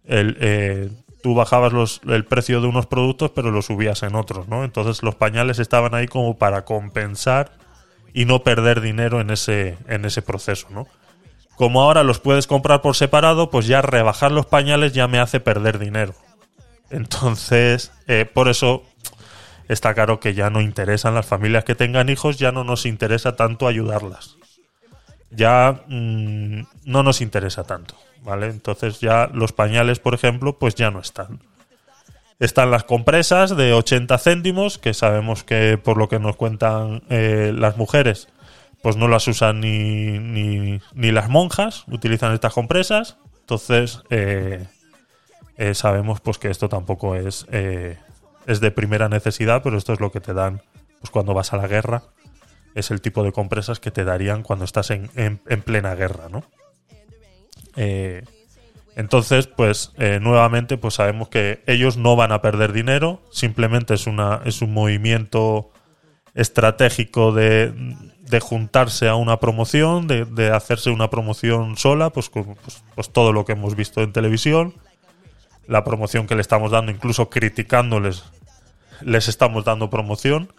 el, 0.05 0.37
eh, 0.39 0.89
tú 1.23 1.35
bajabas 1.35 1.73
los, 1.73 2.01
el 2.07 2.23
precio 2.25 2.61
de 2.61 2.67
unos 2.67 2.85
productos 2.85 3.31
pero 3.31 3.51
lo 3.51 3.61
subías 3.61 4.03
en 4.03 4.15
otros, 4.15 4.47
¿no? 4.47 4.63
Entonces 4.63 5.03
los 5.03 5.15
pañales 5.15 5.59
estaban 5.59 5.93
ahí 5.95 6.07
como 6.07 6.37
para 6.37 6.65
compensar 6.65 7.51
y 8.13 8.25
no 8.25 8.43
perder 8.43 8.81
dinero 8.81 9.21
en 9.21 9.29
ese, 9.29 9.77
en 9.87 10.05
ese 10.05 10.21
proceso, 10.21 10.67
¿no? 10.69 10.87
Como 11.55 11.81
ahora 11.81 12.03
los 12.03 12.19
puedes 12.19 12.45
comprar 12.45 12.81
por 12.81 12.95
separado, 12.95 13.49
pues 13.49 13.65
ya 13.65 13.81
rebajar 13.81 14.31
los 14.31 14.45
pañales 14.45 14.93
ya 14.93 15.07
me 15.07 15.19
hace 15.19 15.39
perder 15.39 15.79
dinero. 15.79 16.13
Entonces, 16.89 17.91
eh, 18.07 18.25
por 18.31 18.47
eso 18.47 18.83
está 19.67 19.93
claro 19.93 20.19
que 20.19 20.33
ya 20.33 20.49
no 20.49 20.61
interesan 20.61 21.15
las 21.15 21.25
familias 21.25 21.63
que 21.63 21.75
tengan 21.75 22.09
hijos, 22.09 22.37
ya 22.37 22.51
no 22.51 22.63
nos 22.63 22.85
interesa 22.85 23.35
tanto 23.35 23.67
ayudarlas. 23.67 24.37
Ya 25.29 25.83
mm, 25.87 26.61
no 26.85 27.03
nos 27.03 27.21
interesa 27.21 27.63
tanto, 27.63 27.95
¿vale? 28.23 28.47
Entonces 28.47 28.99
ya 28.99 29.29
los 29.33 29.51
pañales, 29.51 29.99
por 29.99 30.13
ejemplo, 30.13 30.57
pues 30.57 30.75
ya 30.75 30.91
no 30.91 30.99
están. 30.99 31.39
Están 32.39 32.69
las 32.69 32.83
compresas 32.83 33.57
de 33.57 33.73
80 33.73 34.17
céntimos, 34.19 34.77
que 34.77 34.93
sabemos 34.93 35.43
que 35.43 35.77
por 35.77 35.97
lo 35.97 36.07
que 36.07 36.19
nos 36.19 36.35
cuentan 36.35 37.01
eh, 37.09 37.51
las 37.55 37.77
mujeres, 37.77 38.29
pues 38.83 38.95
no 38.95 39.07
las 39.07 39.27
usan 39.27 39.59
ni, 39.59 40.19
ni, 40.19 40.79
ni 40.93 41.11
las 41.11 41.29
monjas, 41.29 41.83
utilizan 41.87 42.33
estas 42.33 42.53
compresas. 42.53 43.17
Entonces, 43.39 44.03
eh, 44.11 44.67
eh, 45.57 45.73
sabemos 45.73 46.21
pues 46.21 46.37
que 46.37 46.49
esto 46.49 46.69
tampoco 46.69 47.15
es, 47.15 47.47
es 48.47 48.59
de 48.59 48.71
primera 48.71 49.09
necesidad, 49.09 49.61
pero 49.63 49.77
esto 49.77 49.93
es 49.93 49.99
lo 49.99 50.11
que 50.11 50.19
te 50.21 50.33
dan 50.33 50.61
pues 50.99 51.11
cuando 51.11 51.33
vas 51.35 51.53
a 51.53 51.57
la 51.57 51.67
guerra. 51.67 52.03
Es 52.73 52.89
el 52.91 53.01
tipo 53.01 53.23
de 53.23 53.31
compresas 53.31 53.79
que 53.79 53.91
te 53.91 54.03
darían 54.03 54.41
cuando 54.43 54.65
estás 54.65 54.89
en, 54.91 55.09
en- 55.15 55.39
en 55.47 55.61
plena 55.61 55.93
guerra, 55.95 56.29
¿no? 56.29 56.43
Eh, 57.75 58.23
entonces, 58.95 59.45
pues 59.47 59.91
eh, 59.97 60.19
nuevamente, 60.21 60.77
pues 60.77 60.95
sabemos 60.95 61.29
que 61.29 61.61
ellos 61.67 61.97
no 61.97 62.15
van 62.15 62.31
a 62.31 62.41
perder 62.41 62.73
dinero, 62.73 63.21
simplemente 63.31 63.93
es 63.93 64.07
una 64.07 64.41
es 64.45 64.61
un 64.63 64.73
movimiento 64.73 65.69
estratégico 66.33 67.31
de, 67.31 67.73
de 68.21 68.39
juntarse 68.39 69.07
a 69.07 69.15
una 69.15 69.39
promoción, 69.39 70.07
de, 70.07 70.25
de 70.25 70.49
hacerse 70.51 70.89
una 70.89 71.09
promoción 71.09 71.77
sola, 71.77 72.09
pues, 72.11 72.29
pues, 72.29 72.47
pues 72.95 73.09
todo 73.11 73.33
lo 73.33 73.45
que 73.45 73.51
hemos 73.53 73.75
visto 73.75 74.01
en 74.01 74.13
televisión, 74.13 74.73
la 75.67 75.83
promoción 75.83 76.25
que 76.27 76.35
le 76.35 76.41
estamos 76.41 76.71
dando, 76.71 76.91
incluso 76.91 77.29
criticándoles, 77.29 78.23
les 79.01 79.27
estamos 79.27 79.65
dando 79.65 79.89
promoción. 79.89 80.51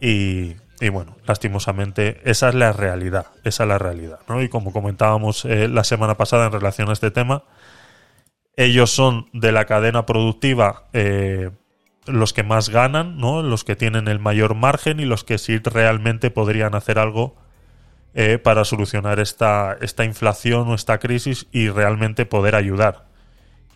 Y, 0.00 0.56
y 0.80 0.88
bueno, 0.88 1.16
lastimosamente, 1.26 2.20
esa 2.24 2.48
es 2.48 2.54
la 2.54 2.72
realidad. 2.72 3.26
Esa 3.44 3.64
es 3.64 3.68
la 3.68 3.78
realidad. 3.78 4.20
¿no? 4.28 4.42
Y 4.42 4.48
como 4.48 4.72
comentábamos 4.72 5.44
eh, 5.44 5.68
la 5.68 5.84
semana 5.84 6.16
pasada 6.16 6.46
en 6.46 6.52
relación 6.52 6.88
a 6.88 6.94
este 6.94 7.10
tema, 7.10 7.44
ellos 8.56 8.90
son 8.90 9.28
de 9.34 9.52
la 9.52 9.66
cadena 9.66 10.06
productiva 10.06 10.88
eh, 10.94 11.50
los 12.06 12.32
que 12.32 12.42
más 12.42 12.70
ganan, 12.70 13.18
¿no? 13.18 13.42
los 13.42 13.62
que 13.62 13.76
tienen 13.76 14.08
el 14.08 14.18
mayor 14.18 14.54
margen 14.54 15.00
y 15.00 15.04
los 15.04 15.22
que 15.22 15.36
sí 15.36 15.58
realmente 15.58 16.30
podrían 16.30 16.74
hacer 16.74 16.98
algo 16.98 17.36
eh, 18.14 18.38
para 18.38 18.64
solucionar 18.64 19.20
esta, 19.20 19.76
esta 19.82 20.04
inflación 20.06 20.68
o 20.68 20.74
esta 20.74 20.98
crisis 20.98 21.46
y 21.52 21.68
realmente 21.68 22.26
poder 22.26 22.56
ayudar 22.56 23.08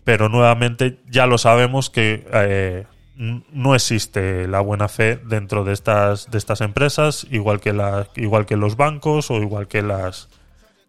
pero 0.02 0.28
nuevamente 0.28 0.98
ya 1.08 1.26
lo 1.26 1.38
sabemos 1.38 1.88
que 1.88 2.84
no 3.16 3.74
existe 3.74 4.48
la 4.48 4.60
buena 4.60 4.88
fe 4.88 5.16
dentro 5.16 5.64
de 5.64 5.72
estas 5.72 6.30
de 6.30 6.38
estas 6.38 6.60
empresas 6.60 7.26
igual 7.30 7.60
que 7.60 7.72
la, 7.72 8.08
igual 8.16 8.44
que 8.44 8.56
los 8.56 8.76
bancos 8.76 9.30
o 9.30 9.36
igual 9.36 9.68
que 9.68 9.82
las 9.82 10.28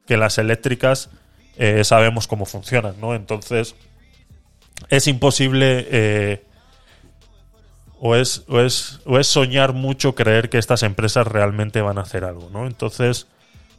que 0.08 0.18
las 0.18 0.40
eléctricas 0.40 1.12
eh, 1.58 1.84
sabemos 1.84 2.28
cómo 2.28 2.46
funcionan 2.46 2.96
no 3.00 3.14
entonces 3.14 3.76
es 4.90 5.08
imposible 5.08 5.88
eh, 5.90 6.46
o 8.00 8.16
es, 8.16 8.44
o, 8.48 8.60
es, 8.60 9.02
o 9.06 9.18
es 9.18 9.28
soñar 9.28 9.74
mucho 9.74 10.16
creer 10.16 10.50
que 10.50 10.58
estas 10.58 10.84
empresas 10.84 11.26
realmente 11.26 11.82
van 11.82 11.98
a 11.98 12.02
hacer 12.02 12.24
algo, 12.24 12.50
¿no? 12.52 12.68
Entonces, 12.68 13.28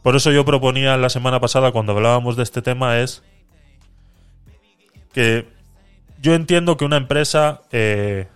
por 0.01 0.15
eso 0.15 0.31
yo 0.31 0.43
proponía 0.43 0.97
la 0.97 1.09
semana 1.09 1.39
pasada 1.39 1.71
cuando 1.71 1.93
hablábamos 1.93 2.35
de 2.35 2.43
este 2.43 2.61
tema 2.61 2.99
es 2.99 3.23
que 5.13 5.47
yo 6.19 6.33
entiendo 6.33 6.77
que 6.77 6.85
una 6.85 6.97
empresa 6.97 7.61
eh, 7.71 8.27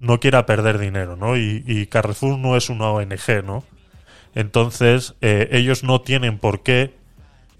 no 0.00 0.20
quiera 0.20 0.46
perder 0.46 0.78
dinero, 0.78 1.16
¿no? 1.16 1.36
Y, 1.36 1.64
y 1.66 1.86
Carrefour 1.86 2.38
no 2.38 2.56
es 2.56 2.70
una 2.70 2.90
ONG, 2.90 3.44
¿no? 3.44 3.64
Entonces, 4.34 5.14
eh, 5.20 5.48
ellos 5.52 5.82
no 5.82 6.00
tienen 6.00 6.38
por 6.38 6.62
qué 6.62 6.94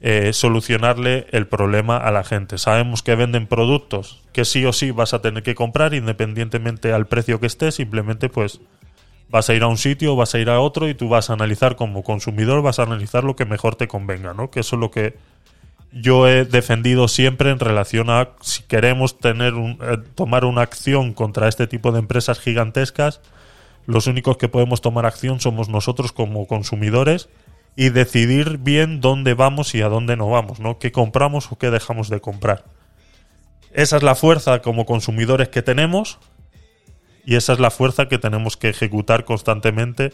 eh, 0.01 0.33
solucionarle 0.33 1.27
el 1.33 1.49
problema 1.49 1.97
a 1.97 2.13
la 2.13 2.23
gente. 2.23 2.57
Sabemos 2.57 3.03
que 3.03 3.17
venden 3.17 3.49
productos 3.49 4.23
que 4.33 4.45
sí 4.45 4.65
o 4.65 4.73
sí 4.73 4.93
vas 4.93 5.13
a 5.13 5.21
tener 5.21 5.43
que 5.43 5.57
comprar 5.57 5.93
independientemente 5.93 6.93
al 6.93 7.09
precio 7.09 7.41
que 7.41 7.49
esté, 7.49 7.73
simplemente 7.73 8.29
pues 8.29 8.61
vas 9.29 9.51
a 9.51 9.55
ir 9.55 9.65
a 9.65 9.67
un 9.67 9.77
sitio, 9.77 10.15
vas 10.15 10.37
a 10.37 10.39
ir 10.39 10.51
a 10.51 10.61
otro 10.61 10.89
y 10.89 10.95
tú 10.95 11.09
vas 11.09 11.31
a 11.31 11.33
analizar 11.33 11.75
como 11.75 12.05
consumidor, 12.05 12.63
vas 12.63 12.79
a 12.79 12.85
analizar 12.85 13.25
lo 13.25 13.35
que 13.35 13.45
mejor 13.45 13.75
te 13.75 13.89
convenga, 13.89 14.35
¿no? 14.35 14.53
Que 14.53 14.61
eso 14.61 14.77
es 14.77 14.81
lo 14.81 14.93
que 14.93 15.17
yo 15.93 16.29
he 16.29 16.45
defendido 16.45 17.09
siempre 17.09 17.51
en 17.51 17.59
relación 17.59 18.11
a 18.11 18.31
si 18.41 18.63
queremos 18.65 19.19
tener 19.19 19.55
eh, 19.55 19.99
tomar 20.15 20.45
una 20.45 20.63
acción 20.63 21.15
contra 21.15 21.49
este 21.49 21.67
tipo 21.67 21.93
de 21.93 22.01
empresas 22.01 22.41
gigantescas, 22.41 23.21
los 23.87 24.07
únicos 24.07 24.37
que 24.37 24.49
podemos 24.49 24.83
tomar 24.83 25.07
acción 25.07 25.41
somos 25.41 25.69
nosotros 25.69 26.13
como 26.13 26.47
consumidores 26.47 27.31
y 27.75 27.89
decidir 27.89 28.59
bien 28.59 29.01
dónde 29.01 29.35
vamos 29.35 29.75
y 29.75 29.81
a 29.81 29.89
dónde 29.89 30.17
no 30.17 30.29
vamos, 30.29 30.61
¿no? 30.61 30.79
¿Qué 30.79 30.93
compramos 30.93 31.51
o 31.51 31.57
qué 31.57 31.71
dejamos 31.71 32.11
de 32.11 32.21
comprar? 32.21 32.65
Esa 33.73 33.97
es 33.97 34.03
la 34.03 34.15
fuerza 34.15 34.61
como 34.61 34.85
consumidores 34.85 35.49
que 35.49 35.63
tenemos 35.63 36.19
y 37.25 37.37
esa 37.37 37.55
es 37.55 37.61
la 37.61 37.71
fuerza 37.71 38.09
que 38.09 38.19
tenemos 38.19 38.57
que 38.57 38.69
ejecutar 38.69 39.25
constantemente 39.25 40.13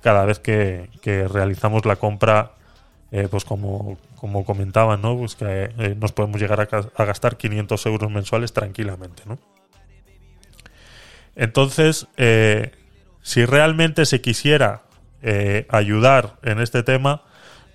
cada 0.00 0.24
vez 0.24 0.38
que 0.38 0.88
realizamos 1.28 1.84
la 1.84 1.96
compra, 1.96 2.52
eh, 3.14 3.28
pues 3.30 3.44
como, 3.44 3.98
como 4.16 4.42
comentaban, 4.42 5.02
¿no? 5.02 5.18
Pues 5.18 5.36
que 5.36 5.70
eh, 5.76 5.94
nos 6.00 6.12
podemos 6.12 6.40
llegar 6.40 6.60
a, 6.60 7.04
gastar 7.04 7.36
500 7.36 7.84
euros 7.84 8.10
mensuales 8.10 8.54
tranquilamente, 8.54 9.24
¿no? 9.26 9.38
Entonces, 11.36 12.06
eh, 12.16 12.72
si 13.20 13.44
realmente 13.44 14.06
se 14.06 14.22
quisiera 14.22 14.82
ayudar 15.68 16.38
en 16.42 16.58
este 16.58 16.82
tema, 16.82 17.22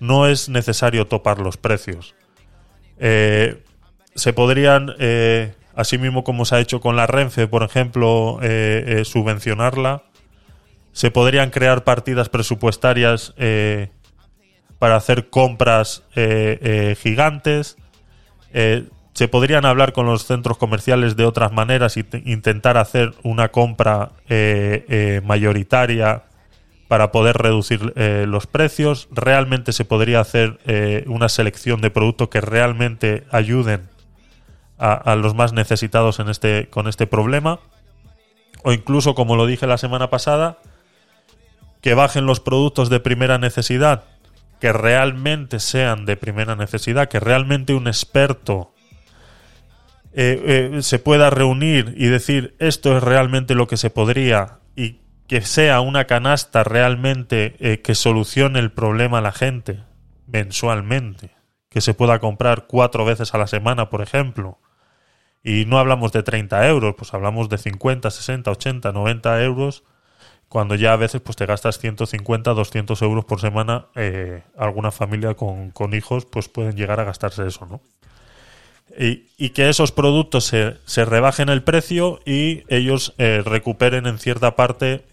no 0.00 0.26
es 0.26 0.50
necesario 0.50 1.06
topar 1.06 1.38
los 1.38 1.56
precios. 1.56 2.14
Se 2.98 4.32
podrían, 4.34 4.94
así 5.74 5.96
mismo 5.96 6.24
como 6.24 6.44
se 6.44 6.56
ha 6.56 6.60
hecho 6.60 6.82
con 6.82 6.94
la 6.94 7.06
Renfe, 7.06 7.48
por 7.48 7.62
ejemplo, 7.62 8.38
subvencionarla. 9.04 10.02
Se 10.92 11.10
podrían 11.10 11.48
crear 11.48 11.84
partidas 11.84 12.28
presupuestarias 12.28 13.32
para 14.78 14.96
hacer 14.96 15.28
compras 15.30 16.02
eh, 16.14 16.58
eh, 16.62 16.96
gigantes. 17.00 17.76
Eh, 18.52 18.84
se 19.12 19.28
podrían 19.28 19.64
hablar 19.64 19.92
con 19.92 20.06
los 20.06 20.26
centros 20.26 20.58
comerciales 20.58 21.16
de 21.16 21.24
otras 21.24 21.52
maneras 21.52 21.96
te- 22.04 22.22
intentar 22.24 22.76
hacer 22.76 23.14
una 23.24 23.48
compra 23.48 24.12
mayoritaria 25.24 26.22
para 26.86 27.10
poder 27.10 27.36
reducir 27.36 27.92
los 27.96 28.46
precios. 28.46 29.08
Realmente 29.10 29.72
se 29.72 29.84
podría 29.84 30.20
hacer 30.20 30.60
una 31.06 31.28
selección 31.28 31.80
de 31.80 31.90
productos 31.90 32.28
que 32.28 32.40
realmente 32.40 33.24
ayuden 33.32 33.88
a, 34.78 34.92
a 34.92 35.16
los 35.16 35.34
más 35.34 35.52
necesitados 35.52 36.20
en 36.20 36.28
este, 36.28 36.68
con 36.70 36.86
este 36.86 37.08
problema. 37.08 37.58
O 38.62 38.72
incluso, 38.72 39.16
como 39.16 39.34
lo 39.34 39.46
dije 39.46 39.66
la 39.66 39.78
semana 39.78 40.10
pasada, 40.10 40.58
que 41.80 41.94
bajen 41.94 42.24
los 42.24 42.38
productos 42.38 42.88
de 42.88 43.00
primera 43.00 43.38
necesidad, 43.38 44.04
que 44.60 44.72
realmente 44.72 45.60
sean 45.60 46.04
de 46.04 46.16
primera 46.16 46.56
necesidad, 46.56 47.08
que 47.08 47.20
realmente 47.20 47.74
un 47.74 47.86
experto 47.86 48.74
eh, 50.12 50.72
eh, 50.76 50.82
se 50.82 50.98
pueda 50.98 51.30
reunir 51.30 51.94
y 51.96 52.06
decir 52.06 52.56
esto 52.58 52.96
es 52.96 53.02
realmente 53.02 53.54
lo 53.54 53.66
que 53.66 53.76
se 53.76 53.90
podría 53.90 54.58
y 54.74 55.00
que 55.28 55.42
sea 55.42 55.80
una 55.80 56.06
canasta 56.06 56.64
realmente 56.64 57.54
eh, 57.60 57.82
que 57.82 57.94
solucione 57.94 58.58
el 58.58 58.72
problema 58.72 59.18
a 59.18 59.22
la 59.22 59.32
gente 59.32 59.84
mensualmente, 60.26 61.36
que 61.68 61.80
se 61.80 61.94
pueda 61.94 62.18
comprar 62.18 62.66
cuatro 62.66 63.04
veces 63.04 63.34
a 63.34 63.38
la 63.38 63.46
semana, 63.46 63.90
por 63.90 64.02
ejemplo. 64.02 64.58
Y 65.44 65.66
no 65.66 65.78
hablamos 65.78 66.12
de 66.12 66.22
30 66.22 66.66
euros, 66.66 66.94
pues 66.96 67.14
hablamos 67.14 67.48
de 67.48 67.58
50, 67.58 68.10
60, 68.10 68.50
80, 68.50 68.92
90 68.92 69.42
euros, 69.44 69.84
cuando 70.48 70.74
ya 70.74 70.92
a 70.92 70.96
veces 70.96 71.20
pues 71.20 71.36
te 71.36 71.46
gastas 71.46 71.78
150, 71.78 72.54
200 72.54 73.02
euros 73.02 73.24
por 73.24 73.40
semana. 73.40 73.86
eh, 73.96 74.42
alguna 74.56 74.90
familia 74.90 75.34
con, 75.34 75.70
con 75.70 75.94
hijos 75.94 76.24
pues 76.26 76.48
pueden 76.48 76.76
llegar 76.76 77.00
a 77.00 77.04
gastarse 77.04 77.46
eso, 77.46 77.66
¿no? 77.66 77.80
Y, 78.98 79.26
y 79.36 79.50
que 79.50 79.68
esos 79.68 79.92
productos 79.92 80.44
se, 80.44 80.76
se 80.86 81.04
rebajen 81.04 81.50
el 81.50 81.62
precio 81.62 82.20
y 82.24 82.64
ellos 82.68 83.14
eh, 83.18 83.42
recuperen 83.44 84.06
en 84.06 84.18
cierta 84.18 84.56
parte 84.56 85.04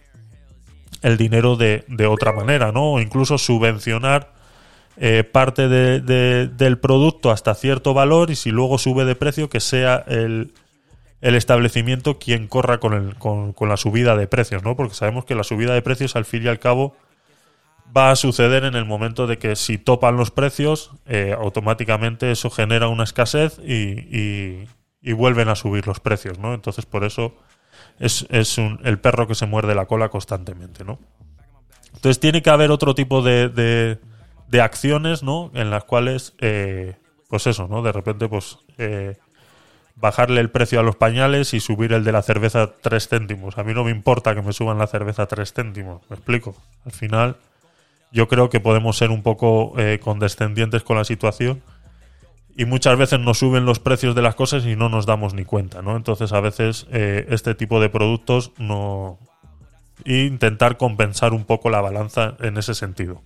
el 1.01 1.17
dinero 1.17 1.55
de, 1.57 1.83
de 1.87 2.07
otra 2.07 2.31
manera, 2.31 2.71
¿no? 2.71 2.93
O 2.93 2.99
incluso 3.01 3.37
subvencionar 3.37 4.33
eh, 4.97 5.23
parte 5.25 5.67
de- 5.67 5.99
de- 5.99 6.47
del 6.47 6.77
producto 6.79 7.29
hasta 7.31 7.53
cierto 7.53 7.93
valor 7.93 8.31
y 8.31 8.35
si 8.37 8.49
luego 8.49 8.77
sube 8.77 9.03
de 9.03 9.15
precio 9.15 9.49
que 9.49 9.59
sea 9.59 10.03
el, 10.07 10.53
el 11.21 11.35
establecimiento 11.35 12.19
quien 12.19 12.47
corra 12.47 12.79
con, 12.79 12.93
el, 12.93 13.15
con, 13.15 13.53
la 13.69 13.77
subida 13.77 14.15
de 14.15 14.27
precios, 14.27 14.63
¿no? 14.63 14.75
Porque 14.75 14.93
sabemos 14.95 15.25
que 15.25 15.35
la 15.35 15.43
subida 15.43 15.73
de 15.73 15.81
precios 15.81 16.15
al 16.15 16.25
fin 16.25 16.43
y 16.43 16.47
al 16.47 16.59
cabo 16.59 16.95
va 17.95 18.11
a 18.11 18.15
suceder 18.15 18.63
en 18.65 18.75
el 18.75 18.85
momento 18.85 19.27
de 19.27 19.37
que 19.37 19.55
si 19.55 19.77
topan 19.77 20.17
los 20.17 20.31
precios, 20.31 20.91
eh, 21.05 21.35
automáticamente 21.37 22.31
eso 22.31 22.49
genera 22.49 22.87
una 22.87 23.03
escasez 23.03 23.59
y, 23.63 23.73
y- 24.15 24.67
y 25.01 25.13
vuelven 25.13 25.49
a 25.49 25.55
subir 25.55 25.85
los 25.87 25.99
precios, 25.99 26.39
¿no? 26.39 26.53
Entonces 26.53 26.85
por 26.85 27.03
eso 27.03 27.35
es, 27.99 28.25
es 28.29 28.57
un- 28.57 28.79
el 28.83 28.99
perro 28.99 29.27
que 29.27 29.35
se 29.35 29.45
muerde 29.45 29.75
la 29.75 29.85
cola 29.85 30.09
constantemente, 30.09 30.83
¿no? 30.83 30.99
Entonces 31.93 32.19
tiene 32.19 32.41
que 32.41 32.49
haber 32.49 32.71
otro 32.71 32.93
tipo 32.95 33.21
de, 33.21 33.49
de, 33.49 33.99
de 34.47 34.61
acciones, 34.61 35.23
¿no? 35.23 35.51
En 35.53 35.69
las 35.69 35.83
cuales, 35.85 36.33
eh, 36.39 36.95
pues 37.29 37.47
eso, 37.47 37.67
¿no? 37.67 37.81
De 37.81 37.91
repente, 37.91 38.27
pues 38.27 38.57
eh, 38.77 39.17
bajarle 40.05 40.39
el 40.39 40.51
precio 40.51 40.79
a 40.79 40.83
los 40.83 40.95
pañales 40.95 41.55
y 41.55 41.59
subir 41.59 41.91
el 41.91 42.03
de 42.03 42.11
la 42.11 42.21
cerveza 42.21 42.73
tres 42.79 43.07
céntimos. 43.07 43.57
A 43.57 43.63
mí 43.63 43.73
no 43.73 43.83
me 43.83 43.89
importa 43.89 44.35
que 44.35 44.43
me 44.43 44.53
suban 44.53 44.77
la 44.77 44.85
cerveza 44.85 45.25
tres 45.25 45.51
céntimos, 45.51 46.03
me 46.09 46.15
explico. 46.15 46.55
Al 46.85 46.91
final, 46.91 47.37
yo 48.11 48.27
creo 48.27 48.51
que 48.51 48.59
podemos 48.59 48.97
ser 48.97 49.09
un 49.09 49.23
poco 49.23 49.73
eh, 49.79 49.99
condescendientes 49.99 50.83
con 50.83 50.97
la 50.97 51.05
situación 51.05 51.63
y 52.55 52.65
muchas 52.65 52.99
veces 52.99 53.19
nos 53.19 53.39
suben 53.39 53.65
los 53.65 53.79
precios 53.79 54.13
de 54.13 54.21
las 54.21 54.35
cosas 54.35 54.63
y 54.65 54.75
no 54.75 54.89
nos 54.89 55.07
damos 55.07 55.33
ni 55.33 55.43
cuenta, 55.43 55.81
¿no? 55.81 55.97
Entonces 55.97 56.31
a 56.33 56.39
veces 56.39 56.85
eh, 56.91 57.25
este 57.29 57.55
tipo 57.55 57.79
de 57.79 57.89
productos 57.89 58.51
no... 58.59 59.17
e 60.05 60.25
intentar 60.25 60.77
compensar 60.77 61.33
un 61.33 61.45
poco 61.45 61.71
la 61.71 61.81
balanza 61.81 62.35
en 62.41 62.57
ese 62.57 62.75
sentido. 62.75 63.23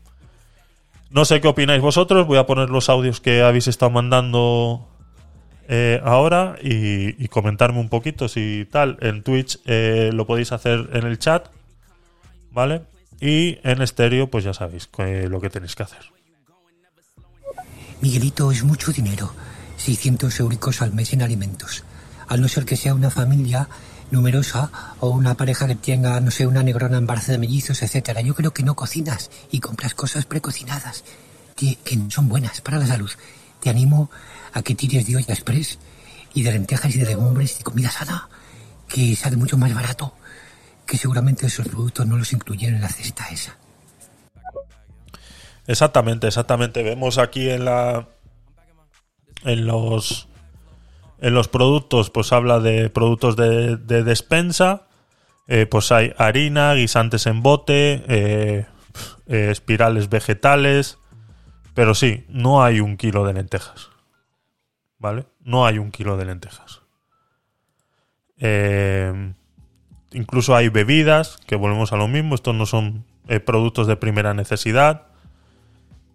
No 1.11 1.25
sé 1.25 1.41
qué 1.41 1.49
opináis 1.49 1.81
vosotros, 1.81 2.25
voy 2.25 2.37
a 2.37 2.45
poner 2.45 2.69
los 2.69 2.87
audios 2.87 3.19
que 3.19 3.41
habéis 3.41 3.67
estado 3.67 3.91
mandando 3.91 4.88
eh, 5.71 6.01
ahora 6.03 6.55
y, 6.61 7.23
y 7.23 7.27
comentarme 7.27 7.79
un 7.79 7.89
poquito 7.89 8.27
si 8.27 8.67
tal. 8.71 8.97
En 9.01 9.21
Twitch 9.23 9.59
eh, 9.65 10.09
lo 10.11 10.25
podéis 10.25 10.51
hacer 10.51 10.89
en 10.93 11.05
el 11.05 11.19
chat, 11.19 11.47
¿vale? 12.51 12.81
Y 13.21 13.59
en 13.63 13.81
estéreo, 13.81 14.29
pues 14.31 14.43
ya 14.43 14.53
sabéis 14.53 14.87
que- 14.87 15.27
lo 15.29 15.39
que 15.39 15.49
tenéis 15.49 15.75
que 15.75 15.83
hacer. 15.83 15.99
Miguelito, 18.01 18.51
es 18.51 18.63
mucho 18.63 18.91
dinero. 18.91 19.33
600 19.77 20.39
euricos 20.39 20.81
al 20.81 20.93
mes 20.93 21.13
en 21.13 21.21
alimentos. 21.21 21.83
Al 22.27 22.41
no 22.41 22.47
ser 22.47 22.65
que 22.65 22.75
sea 22.77 22.93
una 22.93 23.09
familia 23.09 23.69
numerosa 24.11 24.71
o 24.99 25.09
una 25.09 25.35
pareja 25.35 25.67
que 25.67 25.75
tenga, 25.75 26.19
no 26.19 26.31
sé, 26.31 26.47
una 26.47 26.63
negrona 26.63 26.97
embarazada 26.97 27.33
de 27.33 27.39
mellizos, 27.39 27.81
etcétera. 27.83 28.21
Yo 28.21 28.33
creo 28.35 28.51
que 28.53 28.63
no 28.63 28.75
cocinas 28.75 29.29
y 29.51 29.59
compras 29.59 29.93
cosas 29.93 30.25
precocinadas 30.25 31.03
que 31.55 31.77
no 31.97 32.09
son 32.09 32.29
buenas 32.29 32.61
para 32.61 32.77
la 32.79 32.87
salud. 32.87 33.11
Te 33.59 33.69
animo 33.69 34.09
a 34.53 34.61
que 34.61 34.75
tires 34.75 35.05
de 35.05 35.15
olla 35.15 35.33
express 35.33 35.79
y 36.33 36.43
de 36.43 36.51
lentejas 36.51 36.95
y 36.95 36.99
de 36.99 37.05
legumbres 37.05 37.59
y 37.59 37.63
comida 37.63 37.89
sana, 37.89 38.29
que 38.87 39.15
sale 39.15 39.37
mucho 39.37 39.57
más 39.57 39.73
barato, 39.73 40.15
que 40.85 40.97
seguramente 40.97 41.47
esos 41.47 41.67
productos 41.67 42.05
no 42.05 42.17
los 42.17 42.33
incluyeron 42.33 42.75
en 42.75 42.81
la 42.81 42.89
cesta 42.89 43.27
esa. 43.29 43.57
Exactamente, 45.67 46.27
exactamente. 46.27 46.81
Vemos 46.81 47.17
aquí 47.19 47.49
en 47.49 47.65
la 47.65 48.07
en 49.43 49.67
los 49.67 50.27
en 51.21 51.33
los 51.33 51.47
productos, 51.47 52.09
pues 52.09 52.31
habla 52.31 52.59
de 52.59 52.89
productos 52.89 53.35
de, 53.35 53.77
de 53.77 54.03
despensa. 54.03 54.87
Eh, 55.47 55.65
pues 55.65 55.91
hay 55.91 56.13
harina, 56.17 56.73
guisantes 56.73 57.25
en 57.25 57.41
bote, 57.41 58.03
eh, 58.07 58.65
eh, 59.27 59.47
espirales 59.51 60.09
vegetales. 60.09 60.97
Pero 61.73 61.95
sí, 61.95 62.25
no 62.29 62.63
hay 62.63 62.79
un 62.79 62.97
kilo 62.97 63.25
de 63.25 63.33
lentejas. 63.33 63.88
¿Vale? 64.99 65.25
No 65.39 65.65
hay 65.65 65.79
un 65.79 65.91
kilo 65.91 66.17
de 66.17 66.25
lentejas. 66.25 66.81
Eh, 68.37 69.33
incluso 70.11 70.55
hay 70.55 70.69
bebidas, 70.69 71.37
que 71.47 71.55
volvemos 71.55 71.93
a 71.93 71.97
lo 71.97 72.07
mismo. 72.07 72.35
Estos 72.35 72.53
no 72.53 72.65
son 72.65 73.05
eh, 73.27 73.39
productos 73.39 73.87
de 73.87 73.95
primera 73.95 74.33
necesidad. 74.33 75.07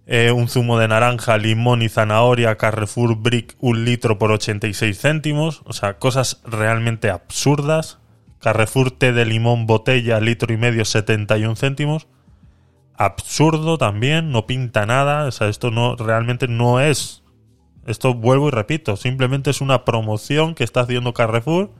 Eh, 0.07 0.33
un 0.33 0.49
zumo 0.49 0.79
de 0.79 0.87
naranja, 0.87 1.39
limón 1.39 1.81
y 1.81 1.89
zanahoria, 1.89 2.57
Carrefour 2.57 3.17
Brick, 3.17 3.57
un 3.59 3.87
litro 3.87 4.19
por 4.19 4.31
86 4.33 5.01
céntimos. 5.01 5.63
O 5.65 5.73
sea, 5.73 5.99
cosas 5.99 6.43
realmente 6.45 7.11
absurdas. 7.11 7.99
Carrefour 8.39 8.91
té 8.91 9.15
de 9.15 9.25
limón 9.25 9.67
botella, 9.67 10.21
litro 10.21 10.53
y 10.53 10.59
medio, 10.59 10.85
71 10.85 11.57
céntimos. 11.57 12.07
Absurdo 12.97 13.79
también, 13.79 14.31
no 14.31 14.47
pinta 14.47 14.85
nada. 14.85 15.25
O 15.25 15.33
sea, 15.33 15.49
esto 15.49 15.71
no 15.71 15.97
realmente 15.97 16.49
no 16.49 16.81
es. 16.81 17.24
Esto 17.87 18.15
vuelvo 18.15 18.49
y 18.49 18.51
repito, 18.51 18.97
simplemente 18.97 19.51
es 19.51 19.61
una 19.61 19.85
promoción 19.85 20.55
que 20.55 20.65
está 20.65 20.81
haciendo 20.81 21.13
Carrefour 21.13 21.71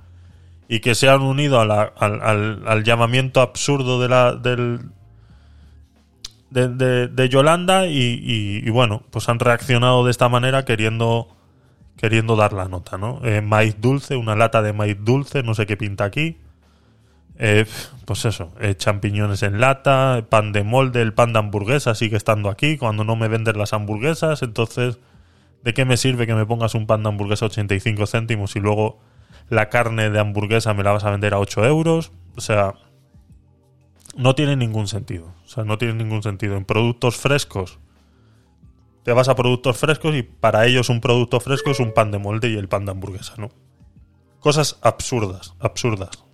y 0.69 0.81
que 0.81 0.95
se 0.95 1.09
han 1.09 1.23
unido 1.23 1.61
al, 1.61 1.71
al- 1.71 2.85
llamamiento 2.85 3.41
absurdo 3.41 4.01
de 4.01 4.09
la, 4.09 4.35
del, 4.35 4.81
de, 6.51 6.69
de- 6.69 7.09
de 7.09 7.29
Yolanda 7.29 7.87
y, 7.87 7.99
y- 7.99 8.63
y 8.67 8.71
bueno, 8.71 9.03
pues 9.11 9.29
han 9.29 9.39
reaccionado 9.39 10.05
de 10.05 10.11
esta 10.11 10.29
manera 10.29 10.65
queriendo 10.65 11.29
queriendo 11.97 12.35
dar 12.35 12.53
la 12.53 12.67
nota, 12.69 12.99
¿no? 12.99 13.21
Eh, 13.25 13.41
maíz 13.41 13.81
dulce, 13.81 14.17
una 14.17 14.35
lata 14.35 14.63
de 14.63 14.73
maíz 14.73 14.97
dulce, 15.01 15.43
no 15.45 15.55
sé 15.55 15.65
qué 15.65 15.77
pinta 15.77 16.05
aquí. 16.05 16.37
Eh, 17.39 17.67
pues 18.05 18.25
eso, 18.25 18.53
eh, 18.61 18.75
champiñones 18.77 19.43
en 19.45 19.61
lata, 19.61 20.27
pan 20.29 20.53
de 20.53 20.65
molde, 20.65 21.03
el 21.03 21.15
pan 21.15 21.33
de 21.33 21.39
hamburguesa 21.39 21.95
sigue 21.95 22.17
estando 22.17 22.51
aquí 22.51 22.79
cuando 22.79 23.05
no 23.05 23.17
me 23.17 23.29
venden 23.29 23.59
las 23.59 23.73
hamburguesas, 23.73 24.43
entonces 24.43 24.99
¿de 25.65 25.73
qué 25.73 25.85
me 25.85 25.97
sirve 25.97 26.27
que 26.27 26.35
me 26.35 26.47
pongas 26.47 26.75
un 26.75 26.87
pan 26.87 27.03
de 27.03 27.09
hamburguesa 27.09 27.47
a 27.47 27.49
85 27.49 28.07
céntimos 28.07 28.55
y 28.55 28.61
luego 28.61 29.01
la 29.49 29.71
carne 29.71 30.11
de 30.11 30.21
hamburguesa 30.21 30.75
me 30.75 30.83
la 30.85 30.93
vas 30.93 31.05
a 31.05 31.11
vender 31.11 31.33
a 31.33 31.39
8 31.39 31.65
euros? 31.65 32.13
O 32.37 32.41
sea, 32.43 32.75
no 34.17 34.35
tiene 34.35 34.57
ningún 34.57 34.87
sentido. 34.87 35.33
O 35.45 35.49
sea, 35.49 35.65
no 35.65 35.79
tiene 35.79 35.95
ningún 35.95 36.23
sentido. 36.23 36.57
En 36.57 36.67
productos 36.67 37.17
frescos, 37.17 37.79
te 39.05 39.13
vas 39.13 39.29
a 39.29 39.35
productos 39.35 39.79
frescos 39.79 40.15
y 40.15 40.23
para 40.23 40.67
ellos 40.67 40.91
un 40.91 41.01
producto 41.01 41.41
fresco 41.41 41.71
es 41.71 41.81
un 41.81 41.93
pan 41.93 42.11
de 42.11 42.19
molde 42.19 42.51
y 42.51 42.57
el 42.57 42.69
pan 42.69 42.85
de 42.85 42.93
hamburguesa, 42.93 43.35
¿no? 43.39 43.49
Cosas 44.41 44.79
absurdas, 44.83 45.55
absurdas. 45.61 46.25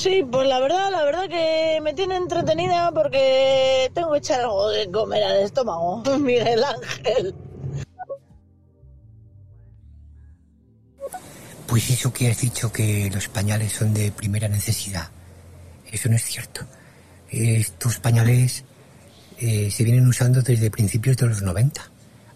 Sí, 0.00 0.24
pues 0.32 0.48
la 0.48 0.60
verdad, 0.60 0.90
la 0.90 1.04
verdad 1.04 1.28
que 1.28 1.78
me 1.82 1.92
tiene 1.92 2.16
entretenida 2.16 2.90
porque 2.90 3.90
tengo 3.92 4.12
que 4.12 4.18
echar 4.18 4.40
algo 4.40 4.70
de 4.70 4.90
comer 4.90 5.22
al 5.22 5.42
estómago, 5.42 6.02
Miguel 6.18 6.64
Ángel. 6.64 7.34
Pues 11.66 11.90
eso 11.90 12.10
que 12.14 12.30
has 12.30 12.40
dicho 12.40 12.72
que 12.72 13.10
los 13.12 13.28
pañales 13.28 13.74
son 13.74 13.92
de 13.92 14.10
primera 14.10 14.48
necesidad, 14.48 15.10
eso 15.92 16.08
no 16.08 16.16
es 16.16 16.24
cierto. 16.24 16.62
Estos 17.28 17.98
pañales 17.98 18.64
eh, 19.38 19.70
se 19.70 19.84
vienen 19.84 20.08
usando 20.08 20.40
desde 20.40 20.70
principios 20.70 21.18
de 21.18 21.26
los 21.26 21.42
90. 21.42 21.78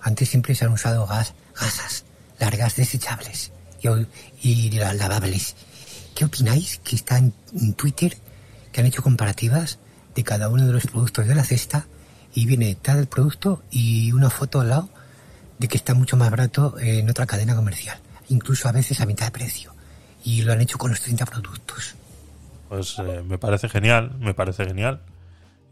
Antes 0.03 0.29
siempre 0.29 0.55
se 0.55 0.67
han 0.67 0.73
usado 0.73 1.07
gas, 1.07 1.33
gasas 1.59 2.05
largas 2.39 2.77
desechables 2.77 3.53
y, 4.43 4.71
lavables. 4.71 5.57
¿Qué 6.15 6.25
opináis 6.25 6.79
que 6.85 6.97
está 6.97 7.19
en, 7.19 7.33
Twitter 7.75 8.17
que 8.73 8.81
han 8.81 8.87
hecho 8.87 9.03
comparativas 9.03 9.79
de 10.15 10.25
cada 10.25 10.49
uno 10.49 10.67
de 10.67 10.73
los 10.73 10.87
productos 10.87 11.27
de 11.27 11.35
la 11.35 11.45
cesta 11.45 11.87
y 12.35 12.47
viene 12.47 12.75
tal 12.75 13.07
producto 13.07 13.63
y 13.71 14.13
una 14.13 14.31
foto 14.31 14.61
al 14.61 14.69
lado 14.69 14.89
de 15.59 15.69
que 15.69 15.77
está 15.77 15.95
mucho 15.95 16.17
más 16.17 16.31
barato 16.31 16.77
en 16.79 17.09
otra 17.09 17.27
cadena 17.27 17.55
comercial, 17.55 17.99
incluso 18.29 18.69
a 18.69 18.73
veces 18.73 19.01
a 19.01 19.07
mitad 19.07 19.27
de 19.27 19.33
precio. 19.33 19.73
Y 20.25 20.43
lo 20.43 20.53
han 20.53 20.61
hecho 20.61 20.79
con 20.79 20.91
los 20.91 21.01
30 21.01 21.27
productos. 21.27 21.95
Pues 22.69 22.97
eh, 22.99 23.23
me 23.25 23.39
parece 23.39 23.69
genial, 23.69 24.17
me 24.19 24.35
parece 24.35 24.65
genial. 24.65 25.03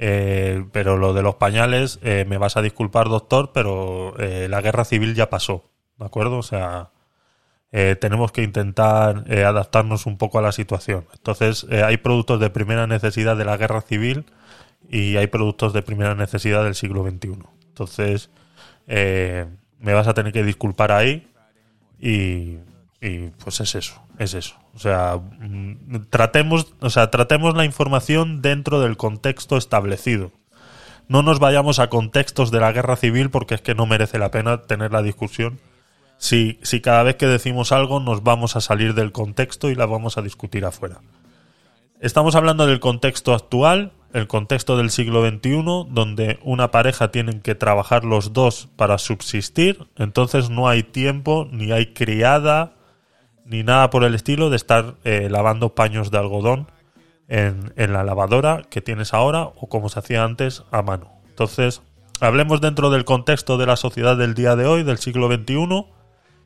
Eh, 0.04 0.64
pero 0.72 0.96
lo 0.96 1.14
de 1.14 1.22
los 1.22 1.36
pañales, 1.36 2.00
eh, 2.02 2.24
me 2.28 2.36
vas 2.36 2.56
a 2.56 2.62
disculpar, 2.62 3.08
doctor, 3.08 3.52
pero 3.54 4.18
eh, 4.18 4.48
la 4.48 4.60
guerra 4.60 4.84
civil 4.84 5.14
ya 5.14 5.30
pasó, 5.30 5.70
¿de 5.96 6.04
acuerdo? 6.06 6.38
O 6.38 6.42
sea, 6.42 6.90
eh, 7.72 7.96
tenemos 7.98 8.32
que 8.32 8.42
intentar 8.42 9.24
eh, 9.28 9.44
adaptarnos 9.44 10.04
un 10.06 10.18
poco 10.18 10.38
a 10.38 10.42
la 10.42 10.52
situación. 10.52 11.06
Entonces, 11.14 11.66
eh, 11.70 11.82
hay 11.82 11.96
productos 11.96 12.38
de 12.38 12.50
primera 12.50 12.86
necesidad 12.86 13.36
de 13.36 13.46
la 13.46 13.56
guerra 13.56 13.80
civil 13.80 14.26
y 14.90 15.16
hay 15.16 15.26
productos 15.26 15.72
de 15.72 15.82
primera 15.82 16.14
necesidad 16.14 16.64
del 16.64 16.74
siglo 16.74 17.02
XXI. 17.02 17.38
Entonces, 17.68 18.30
eh, 18.86 19.46
me 19.80 19.94
vas 19.94 20.06
a 20.06 20.14
tener 20.14 20.32
que 20.32 20.44
disculpar 20.44 20.92
ahí 20.92 21.28
y, 21.98 22.58
y, 23.00 23.30
pues 23.42 23.60
es 23.60 23.74
eso, 23.74 24.02
es 24.18 24.34
eso. 24.34 24.56
O 24.74 24.78
sea, 24.78 25.16
mm, 25.16 26.08
tratemos, 26.10 26.74
o 26.80 26.90
sea, 26.90 27.10
tratemos 27.10 27.56
la 27.56 27.64
información 27.64 28.42
dentro 28.42 28.80
del 28.80 28.98
contexto 28.98 29.56
establecido. 29.56 30.30
No 31.08 31.22
nos 31.22 31.40
vayamos 31.40 31.78
a 31.78 31.88
contextos 31.88 32.50
de 32.50 32.60
la 32.60 32.72
guerra 32.72 32.96
civil 32.96 33.30
porque 33.30 33.54
es 33.54 33.62
que 33.62 33.74
no 33.74 33.86
merece 33.86 34.18
la 34.18 34.30
pena 34.30 34.62
tener 34.62 34.92
la 34.92 35.02
discusión. 35.02 35.58
Si, 36.22 36.60
si 36.62 36.80
cada 36.80 37.02
vez 37.02 37.16
que 37.16 37.26
decimos 37.26 37.72
algo 37.72 37.98
nos 37.98 38.22
vamos 38.22 38.54
a 38.54 38.60
salir 38.60 38.94
del 38.94 39.10
contexto 39.10 39.70
y 39.70 39.74
la 39.74 39.86
vamos 39.86 40.16
a 40.18 40.22
discutir 40.22 40.64
afuera. 40.64 41.00
Estamos 42.00 42.36
hablando 42.36 42.64
del 42.64 42.78
contexto 42.78 43.34
actual, 43.34 43.90
el 44.12 44.28
contexto 44.28 44.76
del 44.76 44.90
siglo 44.90 45.28
XXI, 45.28 45.64
donde 45.90 46.38
una 46.44 46.70
pareja 46.70 47.10
tienen 47.10 47.40
que 47.40 47.56
trabajar 47.56 48.04
los 48.04 48.32
dos 48.32 48.68
para 48.76 48.98
subsistir, 48.98 49.88
entonces 49.96 50.48
no 50.48 50.68
hay 50.68 50.84
tiempo, 50.84 51.48
ni 51.50 51.72
hay 51.72 51.86
criada, 51.86 52.74
ni 53.44 53.64
nada 53.64 53.90
por 53.90 54.04
el 54.04 54.14
estilo 54.14 54.48
de 54.48 54.54
estar 54.54 54.94
eh, 55.02 55.26
lavando 55.28 55.74
paños 55.74 56.12
de 56.12 56.18
algodón 56.18 56.70
en, 57.26 57.72
en 57.74 57.92
la 57.92 58.04
lavadora 58.04 58.62
que 58.70 58.80
tienes 58.80 59.12
ahora 59.12 59.42
o 59.42 59.68
como 59.68 59.88
se 59.88 59.98
hacía 59.98 60.22
antes 60.22 60.62
a 60.70 60.82
mano. 60.82 61.10
Entonces, 61.30 61.82
hablemos 62.20 62.60
dentro 62.60 62.90
del 62.90 63.04
contexto 63.04 63.58
de 63.58 63.66
la 63.66 63.74
sociedad 63.74 64.16
del 64.16 64.34
día 64.34 64.54
de 64.54 64.66
hoy, 64.66 64.84
del 64.84 64.98
siglo 64.98 65.26
XXI, 65.26 65.86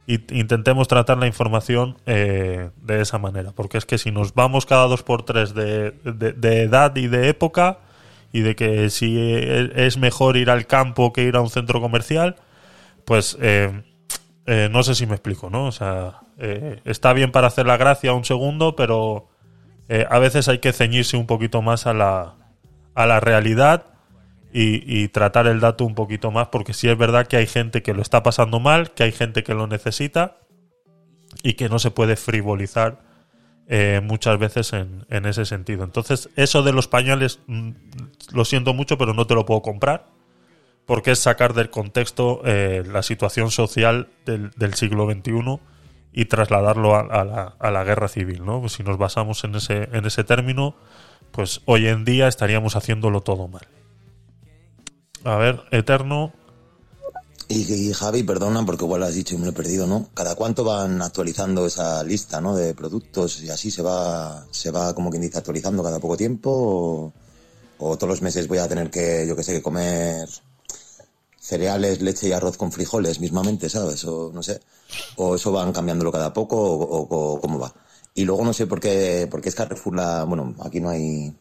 intentemos 0.07 0.87
tratar 0.89 1.19
la 1.19 1.27
información 1.27 1.97
eh, 2.07 2.71
de 2.83 3.01
esa 3.01 3.19
manera. 3.19 3.53
Porque 3.53 3.79
es 3.79 3.87
que 3.87 3.99
si 3.99 4.11
nos 4.11 4.35
vamos 4.35 4.67
cada 4.67 4.87
dos 4.87 5.03
por 5.03 5.25
tres 5.25 5.55
de, 5.55 5.91
de- 6.05 6.63
edad 6.63 6.95
y 6.97 7.09
de 7.09 7.29
época, 7.29 7.79
y 8.33 8.41
de 8.41 8.55
que 8.55 8.91
si 8.91 9.19
es 9.21 9.97
mejor 9.99 10.37
ir 10.37 10.51
al 10.51 10.67
campo 10.67 11.13
que 11.13 11.23
ir 11.25 11.37
a 11.37 11.41
un 11.41 11.51
centro 11.51 11.81
comercial, 11.81 12.37
pues 13.05 13.37
eh, 13.41 13.83
eh, 14.47 14.69
no 14.71 14.83
sé 14.83 14.95
si 14.95 15.07
me 15.07 15.15
explico, 15.15 15.51
¿no? 15.51 15.67
O 15.67 15.73
sea, 15.73 16.21
eh, 16.39 16.81
está 16.85 17.13
bien 17.13 17.33
para 17.33 17.47
hacer 17.49 17.67
la 17.67 17.77
gracia 17.77 18.13
un 18.13 18.25
segundo, 18.25 18.77
pero 18.77 19.29
a 20.11 20.19
veces 20.19 20.49
hay 20.49 20.59
que 20.59 20.73
ceñirse 20.73 21.17
un 21.17 21.27
poquito 21.27 21.63
más 21.63 21.87
a 21.87 21.95
la, 21.95 22.35
a 22.95 23.07
la 23.07 23.21
realidad 23.21 23.85
y, 24.59 25.09
tratar 25.09 25.47
el 25.47 25.61
dato 25.61 25.85
un 25.85 25.95
poquito 25.95 26.31
más, 26.31 26.49
porque 26.49 26.73
sí 26.73 26.89
es 26.89 26.97
verdad 26.97 27.27
que 27.27 27.37
hay 27.37 27.47
gente 27.47 27.83
que 27.83 27.93
lo 27.93 28.01
está 28.01 28.23
pasando 28.23 28.59
mal, 28.59 28.93
que 28.93 29.03
hay 29.03 29.13
gente 29.13 29.43
que 29.43 29.53
lo 29.53 29.67
necesita 29.67 30.39
y 31.43 31.55
que 31.55 31.69
no 31.69 31.79
se 31.79 31.91
puede 31.91 32.17
frivolizar 32.17 33.03
eh, 33.69 34.01
muchas 34.03 34.39
veces 34.39 34.73
en, 34.73 35.27
ese 35.27 35.45
sentido. 35.45 35.85
Entonces, 35.85 36.31
eso 36.37 36.63
de 36.63 36.73
los 36.73 36.89
pañales, 36.89 37.41
mm, 37.47 37.73
lo 38.33 38.47
siento 38.47 38.73
mucho, 38.73 38.97
pero 38.97 39.13
no 39.13 39.27
te 39.27 39.35
lo 39.35 39.45
puedo 39.45 39.61
comprar, 39.61 40.07
porque 40.87 41.11
es 41.11 41.19
sacar 41.19 41.53
del 41.53 41.69
contexto 41.69 42.41
eh, 42.47 42.83
la 42.91 43.03
situación 43.03 43.51
social 43.51 44.09
del, 44.25 44.75
siglo 44.75 45.11
XXI 45.11 45.61
y 46.15 46.25
trasladarlo 46.27 46.95
a, 46.95 47.01
a 47.01 47.25
la, 47.25 47.57
a 47.59 47.71
la 47.71 47.85
guerra 47.85 48.09
civil. 48.09 48.43
¿no? 48.47 48.61
Pues 48.61 48.73
si 48.73 48.83
nos 48.83 48.97
basamos 48.97 49.45
en 49.45 49.57
ese, 49.57 49.91
en 49.93 50.07
ese 50.07 50.25
término, 50.25 50.77
pues 51.31 51.61
hoy 51.67 51.89
en 51.89 52.07
día 52.07 52.27
estaríamos 52.27 52.75
haciéndolo 52.75 53.21
todo 53.21 53.49
mal. 53.49 53.67
A 55.27 55.37
ver, 55.39 55.61
Eterno. 55.73 56.33
Y, 57.49 57.93
Javi, 57.93 58.23
perdona 58.23 58.65
porque 58.65 58.85
igual 58.85 59.03
has 59.03 59.15
dicho 59.15 59.35
y 59.35 59.39
me 59.39 59.45
lo 59.47 59.51
he 59.51 59.55
perdido, 59.55 59.89
¿no? 59.89 60.09
¿Cada 60.15 60.37
cuánto 60.37 60.63
van 60.63 61.03
actualizando 61.03 61.67
esa 61.67 62.05
lista, 62.05 62.41
¿no? 62.41 62.55
De 62.55 62.75
productos 62.75 63.43
y 63.43 63.51
así 63.51 63.73
se 63.73 63.83
va, 63.83 64.47
se 64.53 64.71
va 64.71 64.95
como 64.95 65.11
quien 65.11 65.23
dice 65.23 65.39
actualizando 65.39 65.83
cada 65.83 65.99
poco 65.99 66.17
tiempo 66.17 67.13
o, 67.79 67.97
todos 67.97 68.09
los 68.09 68.23
meses 68.23 68.47
voy 68.47 68.59
a 68.59 68.69
tener 68.69 68.89
que, 68.89 69.27
yo 69.27 69.35
que 69.35 69.43
sé, 69.43 69.53
que 69.53 69.63
comer 69.63 70.29
cereales, 71.41 72.03
leche 72.03 72.29
y 72.29 72.33
arroz 72.33 72.57
con 72.57 72.71
frijoles 72.71 73.19
mismamente, 73.19 73.69
¿sabes? 73.69 74.05
O 74.05 74.31
no 74.33 74.45
sé. 74.45 74.61
O 75.17 75.35
eso 75.35 75.51
van 75.51 75.73
cambiándolo 75.73 76.13
cada 76.13 76.33
poco 76.33 76.57
o, 76.57 76.85
o- 76.85 77.35
o 77.37 77.41
cómo 77.41 77.59
va. 77.59 77.75
Y 78.15 78.25
luego 78.25 78.45
no 78.45 78.53
sé 78.53 78.67
por 78.69 78.79
qué, 78.81 79.27
por 79.29 79.41
qué 79.41 79.49
es 79.49 79.57
Carrefour 79.57 79.97
la, 79.97 80.23
bueno, 80.25 80.55
aquí 80.65 80.81
no 80.81 80.91
hay 80.91 81.33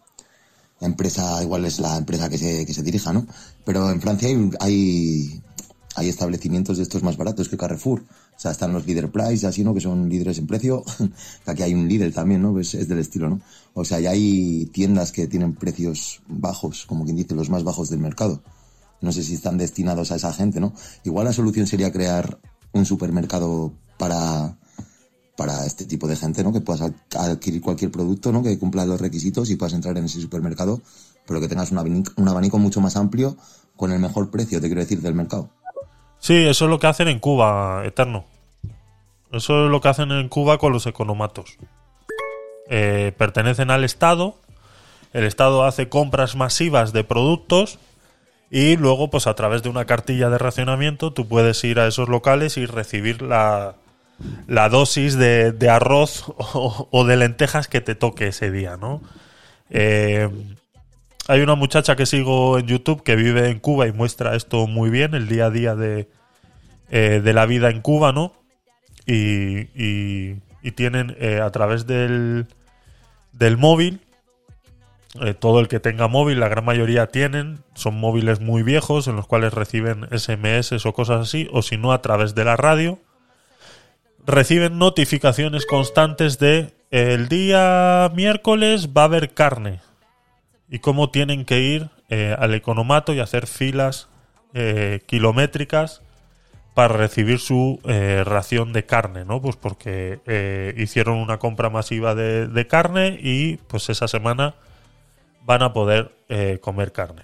empresa, 0.82 1.42
igual 1.42 1.66
es 1.66 1.80
la 1.80 1.98
empresa 1.98 2.30
que 2.30 2.38
se, 2.38 2.66
que 2.66 2.74
se 2.74 2.84
dirija, 2.84 3.14
¿no? 3.14 3.26
Pero 3.64 3.90
en 3.90 4.02
Francia 4.02 4.28
hay, 4.28 4.52
hay, 4.60 5.42
hay 5.96 6.10
establecimientos 6.10 6.78
de 6.78 6.84
estos 6.84 7.04
más 7.04 7.18
baratos 7.18 7.50
que 7.50 7.58
Carrefour. 7.58 8.02
O 8.02 8.40
sea, 8.40 8.52
están 8.52 8.74
los 8.74 8.86
Leader 8.86 9.10
Price, 9.10 9.48
así, 9.48 9.64
¿no? 9.64 9.74
Que 9.74 9.82
son 9.82 10.10
líderes 10.10 10.38
en 10.38 10.48
precio. 10.48 10.84
Aquí 11.46 11.64
hay 11.64 11.74
un 11.74 11.88
líder 11.88 12.14
también, 12.14 12.42
¿no? 12.42 12.60
Es 12.60 12.88
del 12.88 13.00
estilo, 13.00 13.30
¿no? 13.30 13.42
O 13.74 13.86
sea, 13.86 14.00
ya 14.00 14.12
hay 14.12 14.66
tiendas 14.68 15.12
que 15.12 15.28
tienen 15.28 15.54
precios 15.56 16.22
bajos, 16.28 16.86
como 16.86 17.06
quien 17.06 17.16
dice, 17.16 17.34
los 17.34 17.50
más 17.50 17.64
bajos 17.64 17.90
del 17.90 18.00
mercado. 18.00 18.42
No 19.02 19.12
sé 19.12 19.24
si 19.24 19.36
están 19.36 19.58
destinados 19.58 20.12
a 20.12 20.16
esa 20.16 20.34
gente, 20.34 20.60
¿no? 20.60 20.74
Igual 21.04 21.26
la 21.26 21.34
solución 21.34 21.68
sería 21.68 21.92
crear 21.92 22.40
un 22.74 22.86
supermercado 22.86 23.74
para, 23.98 24.58
para 25.36 25.66
este 25.66 25.86
tipo 25.86 26.08
de 26.08 26.16
gente, 26.16 26.44
¿no? 26.44 26.54
Que 26.54 26.62
puedas 26.62 26.82
ad- 26.82 26.94
adquirir 27.18 27.62
cualquier 27.62 27.92
producto, 27.92 28.32
¿no? 28.32 28.42
Que 28.42 28.58
cumpla 28.58 28.86
los 28.86 29.02
requisitos 29.02 29.50
y 29.50 29.56
puedas 29.56 29.74
entrar 29.74 29.98
en 29.98 30.06
ese 30.06 30.22
supermercado, 30.22 30.82
pero 31.28 31.42
que 31.42 31.48
tengas 31.48 31.72
un 31.72 31.78
abanico, 31.80 32.12
un 32.16 32.28
abanico 32.28 32.58
mucho 32.58 32.80
más 32.82 32.96
amplio 32.96 33.36
con 33.76 33.92
el 33.92 34.00
mejor 34.00 34.32
precio, 34.32 34.62
te 34.62 34.68
quiero 34.68 34.82
decir, 34.82 35.02
del 35.02 35.14
mercado. 35.14 35.50
Sí, 36.20 36.34
eso 36.36 36.66
es 36.66 36.72
lo 36.72 36.80
que 36.80 36.88
hacen 36.88 37.08
en 37.10 37.20
Cuba, 37.20 37.84
Eterno. 37.86 38.26
Eso 39.32 39.66
es 39.66 39.72
lo 39.72 39.82
que 39.82 39.90
hacen 39.90 40.12
en 40.12 40.30
Cuba 40.30 40.58
con 40.58 40.72
los 40.72 40.88
economatos. 40.88 41.58
Eh, 42.70 43.14
pertenecen 43.18 43.70
al 43.70 43.84
Estado. 43.84 44.36
El 45.14 45.26
Estado 45.26 45.66
hace 45.66 45.90
compras 45.90 46.36
masivas 46.36 46.94
de 46.94 47.04
productos 47.04 47.80
y 48.50 48.78
luego, 48.78 49.10
pues 49.10 49.28
a 49.28 49.34
través 49.34 49.62
de 49.64 49.70
una 49.70 49.86
cartilla 49.86 50.30
de 50.30 50.38
racionamiento, 50.38 51.12
tú 51.14 51.28
puedes 51.28 51.64
ir 51.64 51.80
a 51.80 51.88
esos 51.88 52.08
locales 52.10 52.58
y 52.58 52.66
recibir 52.66 53.22
la, 53.22 53.76
la 54.48 54.70
dosis 54.70 55.18
de, 55.18 55.70
arroz 55.70 56.26
o, 56.38 57.06
de 57.06 57.18
lentejas 57.18 57.68
que 57.68 57.82
te 57.82 57.96
toque 57.96 58.28
ese 58.28 58.52
día, 58.52 58.78
¿no? 58.78 59.02
Eh, 59.70 60.30
hay 61.28 61.42
una 61.42 61.56
muchacha 61.56 61.96
que 61.96 62.06
sigo 62.06 62.60
en 62.60 62.68
YouTube 62.68 63.04
que 63.04 63.16
vive 63.16 63.50
en 63.50 63.60
Cuba 63.60 63.88
y 63.88 63.92
muestra 63.92 64.36
esto 64.36 64.68
muy 64.68 64.90
bien, 64.90 65.16
el 65.16 65.28
día 65.28 65.48
a 65.48 65.50
día 65.50 65.76
de, 65.76 66.08
eh, 66.92 67.22
de 67.24 67.34
la 67.34 67.46
vida 67.46 67.70
en 67.70 67.82
Cuba, 67.82 68.12
¿no? 68.12 68.34
Y, 69.06 69.66
tienen 70.76 71.16
eh, 71.20 71.40
a 71.42 71.52
través 71.52 71.86
del, 71.86 72.48
del 73.32 73.56
móvil, 73.56 74.02
todo 75.40 75.62
el 75.62 75.70
que 75.70 75.80
tenga 75.80 76.10
móvil, 76.10 76.42
la 76.42 76.50
gran 76.50 76.66
mayoría 76.66 77.08
tienen, 77.08 77.60
son 77.76 77.98
móviles 77.98 78.42
muy 78.42 78.64
viejos 78.64 79.08
en 79.08 79.16
los 79.16 79.28
cuales 79.28 79.54
reciben 79.54 80.08
SMS 80.12 80.86
o 80.86 80.92
cosas 80.92 81.22
así, 81.22 81.48
o 81.54 81.62
si 81.62 81.78
no 81.78 81.94
a 81.94 82.02
través 82.02 82.36
de 82.36 82.44
la 82.44 82.58
radio, 82.58 83.00
reciben 84.26 84.78
notificaciones 84.78 85.66
constantes 85.66 86.40
de 86.40 86.74
el 86.92 87.28
día 87.28 88.12
miércoles 88.16 88.90
va 88.96 89.04
a 89.04 89.06
haber 89.06 89.34
carne 89.34 89.82
y 90.70 90.80
cómo 90.80 91.10
tienen 91.10 91.46
que 91.46 91.60
ir 91.60 91.90
eh, 92.10 92.36
al 92.38 92.54
economato 92.54 93.14
y 93.14 93.20
hacer 93.20 93.48
filas 93.48 94.08
eh, 94.54 95.02
kilométricas 95.06 96.02
para 96.74 96.96
recibir 96.96 97.40
su 97.40 97.80
eh, 97.86 98.24
ración 98.26 98.74
de 98.74 98.86
carne, 98.86 99.24
¿no? 99.26 99.42
Pues 99.42 99.56
porque 99.56 100.74
hicieron 100.78 101.18
una 101.18 101.38
compra 101.38 101.70
masiva 101.70 102.16
de, 102.16 102.48
de 102.48 102.68
carne 102.68 103.18
y 103.22 103.58
pues 103.58 103.90
esa 103.90 104.08
semana 104.08 104.56
van 105.44 105.64
a 105.64 105.72
poder 105.72 106.12
comer 106.60 106.92
carne. 106.92 107.22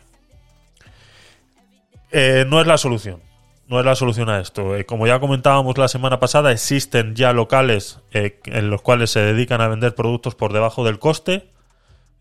No 2.14 2.62
es 2.62 2.68
la 2.68 2.78
solución. 2.78 3.30
No 3.72 3.80
es 3.80 3.86
la 3.86 3.95
solución 3.95 4.28
a 4.28 4.41
esto. 4.41 4.76
Eh, 4.76 4.86
como 4.86 5.07
ya 5.07 5.22
comentábamos 5.22 5.78
la 5.78 5.88
semana 5.88 6.19
pasada, 6.19 6.51
existen 6.51 7.15
ya 7.15 7.32
locales 7.32 8.01
eh, 8.11 8.38
en 8.47 8.69
los 8.69 8.82
cuales 8.82 9.11
se 9.11 9.22
dedican 9.22 9.61
a 9.61 9.69
vender 9.69 9.95
productos 9.95 10.36
por 10.36 10.51
debajo 10.51 10.84
del 10.84 10.99
coste 10.99 11.49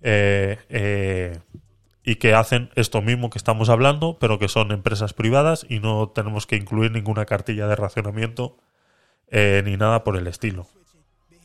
eh, 0.01 1.41
y 2.05 2.15
que 2.15 2.35
hacen 2.35 2.71
esto 2.77 3.03
mismo 3.03 3.31
que 3.31 3.39
estamos 3.39 3.69
hablando, 3.69 4.17
pero 4.21 4.39
que 4.39 4.47
son 4.47 4.71
empresas 4.71 5.13
privadas 5.13 5.67
y 5.69 5.81
no 5.81 6.11
tenemos 6.11 6.47
que 6.47 6.55
incluir 6.55 6.93
ninguna 6.93 7.25
cartilla 7.27 7.67
de 7.67 7.75
racionamiento 7.75 8.57
ni 9.33 9.77
nada 9.77 10.05
por 10.05 10.17
el 10.17 10.29
estilo. 10.29 10.69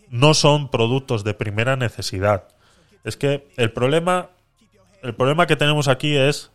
No 0.10 0.36
son 0.36 0.70
productos 0.70 1.24
de 1.24 1.34
primera 1.34 1.78
necesidad. 1.78 2.50
Es 3.04 3.18
que 3.18 3.48
el 3.58 3.72
problema, 3.72 4.30
el 5.02 5.16
problema 5.16 5.48
que 5.48 5.56
tenemos 5.56 5.88
aquí 5.88 6.16
es 6.16 6.52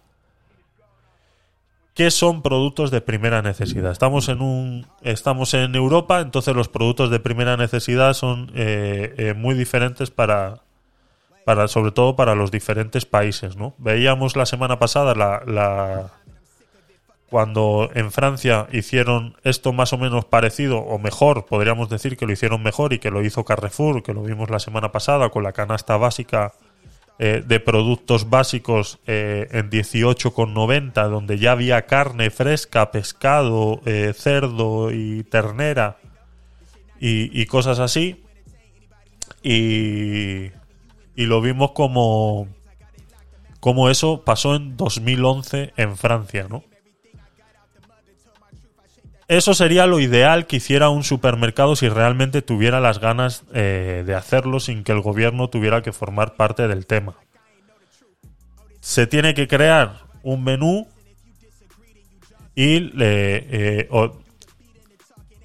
¿Qué 2.01 2.11
son 2.11 2.41
productos 2.41 2.91
de 2.91 3.03
primera 3.03 3.43
necesidad? 3.43 3.93
Estamos 3.93 4.31
en 4.31 4.41
un, 4.41 4.87
estamos 5.03 5.53
en 5.53 5.75
Europa, 5.75 6.23
entonces 6.23 6.57
los 6.57 6.69
productos 6.69 7.11
de 7.11 7.21
primera 7.21 7.59
necesidad 7.59 8.15
son 8.15 8.51
eh, 8.55 9.13
eh, 9.19 9.35
muy 9.35 9.55
diferentes 9.55 10.11
para, 10.11 10.63
para, 11.45 11.69
sobre 11.69 11.93
todo 11.93 12.17
para 12.17 12.35
los 12.35 12.51
diferentes 12.51 13.05
países, 13.05 13.57
¿no? 13.57 13.75
Veíamos 13.77 14.35
la 14.35 14.47
semana 14.47 14.79
pasada 14.79 15.15
la, 15.15 15.43
la, 15.45 16.11
cuando 17.29 17.91
en 17.93 18.11
Francia 18.11 18.67
hicieron 18.73 19.37
esto 19.45 19.75
más 19.75 19.93
o 19.93 19.99
menos 19.99 20.25
parecido 20.25 20.79
o 20.79 20.99
mejor, 20.99 21.45
podríamos 21.45 21.91
decir 21.91 22.17
que 22.17 22.25
lo 22.25 22.33
hicieron 22.33 22.63
mejor 22.63 22.95
y 22.95 22.99
que 22.99 23.11
lo 23.11 23.23
hizo 23.23 23.45
Carrefour, 23.45 24.03
que 24.03 24.15
lo 24.15 24.23
vimos 24.23 24.49
la 24.49 24.59
semana 24.59 24.91
pasada 24.91 25.29
con 25.29 25.43
la 25.43 25.53
canasta 25.53 25.99
básica 25.99 26.55
eh, 27.23 27.45
de 27.47 27.61
productos 27.61 28.31
básicos 28.31 28.99
eh, 29.07 29.47
en 29.51 29.69
18,90, 29.69 31.11
donde 31.11 31.39
ya 31.39 31.53
había 31.53 31.85
carne 31.85 32.31
fresca, 32.31 32.91
pescado, 32.91 33.83
eh, 33.85 34.15
cerdo 34.17 34.91
y 34.91 35.23
ternera 35.25 35.99
y, 36.99 37.39
y 37.39 37.45
cosas 37.45 37.79
así. 37.79 38.25
Y, 39.43 40.51
y 41.15 41.27
lo 41.27 41.43
vimos 41.43 41.73
como, 41.73 42.49
como 43.61 43.91
eso 43.91 44.25
pasó 44.25 44.57
en 44.57 44.79
2011 44.79 45.75
en 45.77 45.99
Francia, 45.99 46.47
¿no? 46.49 46.65
Eso 49.31 49.55
sería 49.55 49.87
lo 49.87 50.01
ideal 50.01 50.49
que 50.49 50.57
hiciera 50.57 50.89
un 50.89 51.05
supermercado 51.05 51.77
si 51.77 51.89
realmente 51.89 52.43
tuviera 52.43 52.81
las 52.81 52.99
ganas 52.99 53.45
eh, 53.55 54.03
de 54.05 54.17
hacerlo 54.17 54.59
sin 54.59 54.83
que 54.83 54.91
el 54.91 55.01
gobierno 55.01 55.49
tuviera 55.49 55.83
que 55.83 55.93
formar 55.93 56.35
parte 56.35 56.67
del 56.67 56.85
tema. 56.85 57.15
Se 58.81 59.07
tiene 59.07 59.33
que 59.35 59.47
crear 59.47 60.01
un 60.25 60.43
menú 60.43 60.89
y 62.57 62.91
eh, 63.01 63.89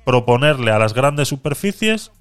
proponerle 0.04 0.72
a 0.72 0.80
las 0.80 0.96
grandes 0.96 1.28
superficies 1.28 2.12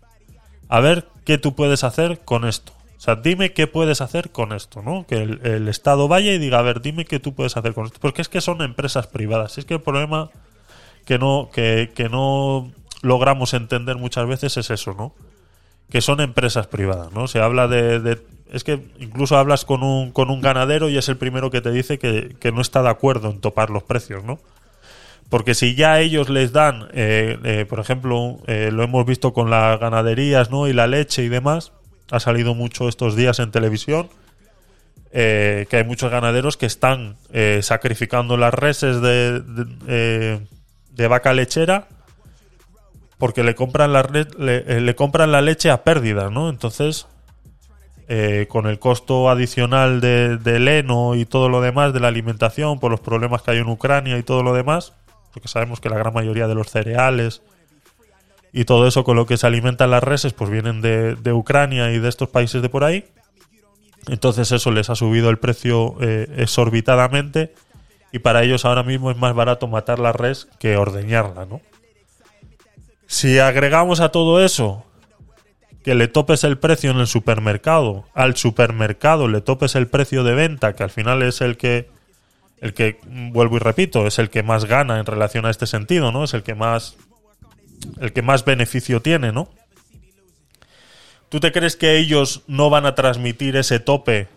a 0.69 0.81
ver 0.81 1.09
qué 1.25 1.39
tú 1.39 1.55
puedes 1.55 1.83
hacer 1.83 2.21
con 2.27 2.45
esto. 2.45 2.73
O 2.99 3.01
sea, 3.01 3.17
dime 3.17 3.55
qué 3.55 3.67
puedes 3.67 4.03
hacer 4.03 4.33
con 4.33 4.53
esto, 4.53 4.83
¿no? 4.83 5.07
Que 5.07 5.23
el, 5.23 5.41
el 5.47 5.69
Estado 5.69 6.09
vaya 6.09 6.31
y 6.31 6.39
diga, 6.39 6.59
a 6.59 6.62
ver, 6.62 6.83
dime 6.83 7.07
qué 7.07 7.21
tú 7.21 7.35
puedes 7.35 7.57
hacer 7.57 7.73
con 7.73 7.87
esto. 7.87 8.01
Porque 8.03 8.21
es 8.21 8.29
que 8.29 8.43
son 8.43 8.61
empresas 8.61 9.07
privadas. 9.07 9.57
Es 9.57 9.65
que 9.65 9.73
el 9.73 9.81
problema 9.81 10.31
que 11.05 11.19
no, 11.19 11.51
que, 11.53 11.91
que 11.95 12.09
no 12.09 12.73
logramos 13.03 13.55
entender 13.55 13.97
muchas 13.97 14.27
veces 14.27 14.57
es 14.57 14.71
eso, 14.71 14.95
¿no? 14.95 15.15
Que 15.91 16.01
son 16.01 16.21
empresas 16.21 16.67
privadas, 16.67 17.13
¿no? 17.13 17.29
Se 17.29 17.41
habla 17.41 17.69
de, 17.69 18.19
es 18.51 18.65
que 18.65 18.81
incluso 18.99 19.37
hablas 19.37 19.65
con 19.65 19.83
un, 19.83 20.13
con 20.13 20.31
un 20.31 20.41
ganadero 20.41 20.89
y 20.89 20.97
es 20.97 21.09
el 21.09 21.17
primero 21.17 21.51
que 21.51 21.61
te 21.61 21.71
dice 21.71 21.99
que, 21.99 22.37
que 22.41 22.53
no 22.53 22.61
está 22.61 22.83
de 22.83 22.89
acuerdo 22.89 23.31
en 23.31 23.41
topar 23.41 23.71
los 23.71 23.83
precios, 23.83 24.25
¿no? 24.25 24.39
Porque 25.29 25.55
si 25.55 25.75
ya 25.75 26.01
ellos 26.01 26.29
les 26.29 26.53
dan, 26.53 26.89
eh, 26.93 27.39
eh, 27.45 27.67
por 27.69 27.81
ejemplo, 27.81 28.39
eh, 28.47 28.71
lo 28.73 28.83
hemos 28.83 29.05
visto 29.07 29.33
con 29.33 29.51
las 29.51 29.81
ganaderías, 29.81 30.51
¿no? 30.51 30.69
Y 30.69 30.73
la 30.73 30.87
leche 30.87 31.25
y 31.25 31.29
demás, 31.29 31.73
ha 32.11 32.21
salido 32.21 32.55
mucho 32.55 32.89
estos 32.89 33.17
días 33.17 33.39
en 33.39 33.51
televisión, 33.51 34.09
eh, 35.11 35.67
que 35.71 35.79
hay 35.79 35.85
muchos 35.85 36.11
ganaderos 36.11 36.57
que 36.57 36.67
están 36.67 37.17
sacrificando 37.61 38.37
las 38.37 38.53
reses 38.53 39.01
de, 39.01 40.41
de 40.95 41.09
vaca 41.09 41.32
lechera 41.32 41.88
porque 43.18 43.42
le 43.42 43.55
compran 43.55 43.92
la 43.92 44.03
le, 44.03 44.26
eh, 44.38 44.80
le 44.80 44.95
compran 44.95 45.32
la 45.32 45.40
leche 45.40 45.70
a 45.70 45.84
pérdida, 45.84 46.30
¿no? 46.30 46.51
Entonces, 46.51 47.07
eh, 48.09 48.47
con 48.51 48.66
el 48.66 48.78
costo 48.78 49.30
adicional 49.30 50.01
de, 50.01 50.36
del 50.36 50.68
heno 50.68 51.14
y 51.14 51.24
todo 51.24 51.49
lo 51.49 51.61
demás 51.61 51.92
de 51.95 52.01
la 52.01 52.09
alimentación, 52.09 52.80
por 52.80 52.90
los 52.90 53.01
problemas 53.01 53.42
que 53.42 53.53
hay 53.53 53.59
en 53.59 53.68
Ucrania 53.68 54.18
y 54.18 54.22
todo 54.22 54.42
lo 54.42 54.53
demás, 54.53 54.92
porque 55.32 55.49
sabemos 55.49 55.80
que 55.80 55.88
la 55.88 55.97
gran 55.97 56.12
mayoría 56.12 56.49
de 56.49 56.55
los 56.55 56.70
cereales 56.70 57.42
y 58.53 58.66
todo 58.66 58.86
eso 58.86 59.05
con 59.05 59.16
lo 59.16 59.26
que 59.26 59.36
se 59.36 59.47
alimentan 59.47 59.90
las 59.90 60.03
reses, 60.03 60.32
pues 60.32 60.51
vienen 60.51 60.80
de, 60.80 61.16
de 61.16 61.32
Ucrania 61.32 61.92
y 61.92 61.99
de 61.99 62.09
estos 62.09 62.28
países 62.28 62.62
de 62.62 62.68
por 62.68 62.84
ahí. 62.84 63.05
Entonces 64.09 64.53
eso 64.53 64.70
les 64.70 64.90
ha 64.90 64.95
subido 64.97 65.30
el 65.30 65.38
precio 65.38 65.97
eh, 66.01 66.28
exorbitadamente 66.36 67.55
y 68.15 68.21
para 68.21 68.45
ellos 68.45 68.65
ahora 68.65 68.85
mismo 68.85 69.11
es 69.11 69.17
más 69.17 69.35
barato 69.35 69.67
matar 69.67 69.99
la 69.99 70.12
res 70.12 70.47
que 70.61 70.77
ordeñarla, 70.77 71.47
¿no? 71.47 71.61
Si 73.09 73.41
agregamos 73.41 73.99
a 73.99 74.11
todo 74.11 74.45
eso 74.45 74.87
que 75.83 75.97
le 75.97 76.07
topes 76.07 76.45
el 76.45 76.57
precio 76.57 76.93
en 76.93 76.99
el 76.99 77.09
supermercado, 77.09 78.05
al 78.15 78.37
supermercado 78.37 79.27
le 79.27 79.41
topes 79.41 79.75
el 79.75 79.89
precio 79.89 80.23
de 80.23 80.33
venta, 80.35 80.77
que 80.77 80.85
al 80.85 80.91
final 80.91 81.25
es 81.25 81.41
el 81.41 81.57
que 81.57 81.91
el 82.61 82.73
que 82.73 83.01
vuelvo 83.05 83.57
y 83.57 83.59
repito, 83.59 84.07
es 84.07 84.21
el 84.21 84.31
que 84.31 84.45
más 84.45 84.67
gana 84.67 85.01
en 85.01 85.07
relación 85.07 85.45
a 85.45 85.51
este 85.51 85.67
sentido, 85.67 86.12
¿no? 86.12 86.23
Es 86.23 86.35
el 86.35 86.45
que 86.45 86.55
más 86.55 86.97
el 88.01 88.12
que 88.12 88.23
más 88.23 88.45
beneficio 88.45 89.03
tiene, 89.03 89.33
¿no? 89.33 89.49
¿Tú 91.31 91.41
te 91.41 91.51
crees 91.51 91.75
que 91.75 91.99
ellos 91.99 92.43
no 92.47 92.71
van 92.71 92.87
a 92.87 92.95
transmitir 92.95 93.57
ese 93.57 93.81
tope 93.81 94.29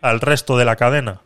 al 0.00 0.20
resto 0.20 0.58
de 0.58 0.64
la 0.64 0.74
cadena? 0.74 1.20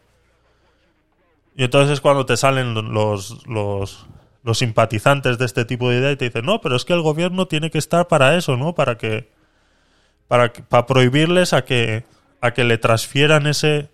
Y 1.56 1.64
entonces 1.64 1.94
es 1.94 2.00
cuando 2.00 2.26
te 2.26 2.36
salen 2.36 2.74
los, 2.74 3.46
los, 3.46 4.06
los 4.42 4.58
simpatizantes 4.58 5.38
de 5.38 5.46
este 5.46 5.64
tipo 5.64 5.88
de 5.88 5.98
idea 5.98 6.12
y 6.12 6.16
te 6.16 6.26
dicen, 6.26 6.44
no, 6.44 6.60
pero 6.60 6.76
es 6.76 6.84
que 6.84 6.92
el 6.92 7.00
gobierno 7.00 7.46
tiene 7.46 7.70
que 7.70 7.78
estar 7.78 8.08
para 8.08 8.36
eso, 8.36 8.56
¿no? 8.56 8.74
Para 8.74 8.98
que. 8.98 9.28
Para, 10.28 10.52
para 10.52 10.86
prohibirles 10.86 11.52
a 11.52 11.64
que, 11.64 12.04
a 12.40 12.50
que 12.50 12.64
le 12.64 12.78
transfieran 12.78 13.46
ese, 13.46 13.88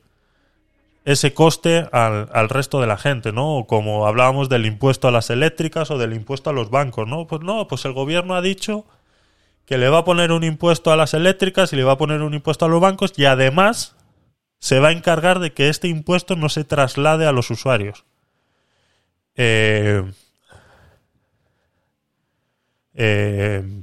ese 1.05 1.35
coste 1.35 1.89
al, 1.93 2.31
al 2.33 2.49
resto 2.49 2.81
de 2.81 2.87
la 2.87 2.97
gente, 2.97 3.33
¿no? 3.33 3.67
Como 3.69 4.07
hablábamos 4.07 4.49
del 4.49 4.65
impuesto 4.65 5.09
a 5.09 5.11
las 5.11 5.29
eléctricas 5.29 5.91
o 5.91 5.99
del 5.99 6.15
impuesto 6.15 6.49
a 6.49 6.55
los 6.55 6.71
bancos, 6.71 7.07
¿no? 7.07 7.27
Pues 7.27 7.43
no, 7.43 7.69
pues 7.69 7.85
el 7.85 7.93
gobierno 7.93 8.35
ha 8.35 8.41
dicho 8.41 8.87
que 9.67 9.79
le 9.79 9.89
va 9.89 9.99
a 9.99 10.05
poner 10.05 10.33
un 10.33 10.43
impuesto 10.43 10.91
a 10.91 10.97
las 10.97 11.15
eléctricas 11.15 11.73
y 11.73 11.77
le 11.77 11.85
va 11.85 11.93
a 11.93 11.99
poner 11.99 12.23
un 12.23 12.35
impuesto 12.35 12.65
a 12.65 12.69
los 12.69 12.81
bancos 12.81 13.13
y 13.17 13.27
además 13.27 13.95
se 14.63 14.79
va 14.79 14.89
a 14.89 14.93
encargar 14.93 15.41
de 15.41 15.53
que 15.53 15.69
este 15.69 15.89
impuesto 15.89 16.37
no 16.37 16.49
se 16.49 16.63
traslade 16.63 17.27
a 17.27 17.33
los 17.33 17.51
usuarios. 17.51 18.05
Eh, 19.35 20.09
eh, 22.95 23.83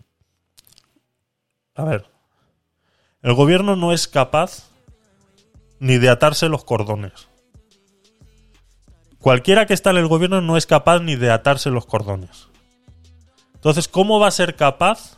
a 1.76 1.84
ver, 1.84 2.06
el 3.22 3.34
gobierno 3.34 3.76
no 3.76 3.92
es 3.92 4.08
capaz 4.08 4.70
ni 5.80 5.98
de 5.98 6.08
atarse 6.08 6.48
los 6.48 6.64
cordones. 6.64 7.28
Cualquiera 9.20 9.66
que 9.66 9.74
está 9.74 9.90
en 9.90 9.98
el 9.98 10.08
gobierno 10.08 10.40
no 10.40 10.56
es 10.56 10.66
capaz 10.66 11.02
ni 11.02 11.18
de 11.18 11.30
atarse 11.30 11.70
los 11.72 11.88
cordones. 11.88 12.48
Entonces, 13.54 13.90
¿cómo 13.90 14.18
va 14.22 14.30
a 14.30 14.32
ser 14.32 14.56
capaz? 14.56 15.18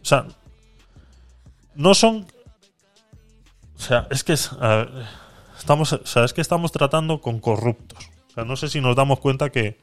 O 0.00 0.06
sea, 0.06 0.28
no 1.74 1.92
son 1.92 2.26
sea, 3.84 4.06
es 4.10 4.24
que 4.24 4.32
estamos, 4.32 5.92
o 5.92 6.06
sea, 6.06 6.24
es 6.24 6.32
que 6.32 6.40
estamos 6.40 6.72
tratando 6.72 7.20
con 7.20 7.40
corruptos. 7.40 8.10
O 8.28 8.32
sea, 8.34 8.44
no 8.44 8.56
sé 8.56 8.68
si 8.68 8.80
nos 8.80 8.96
damos 8.96 9.20
cuenta 9.20 9.50
que 9.50 9.78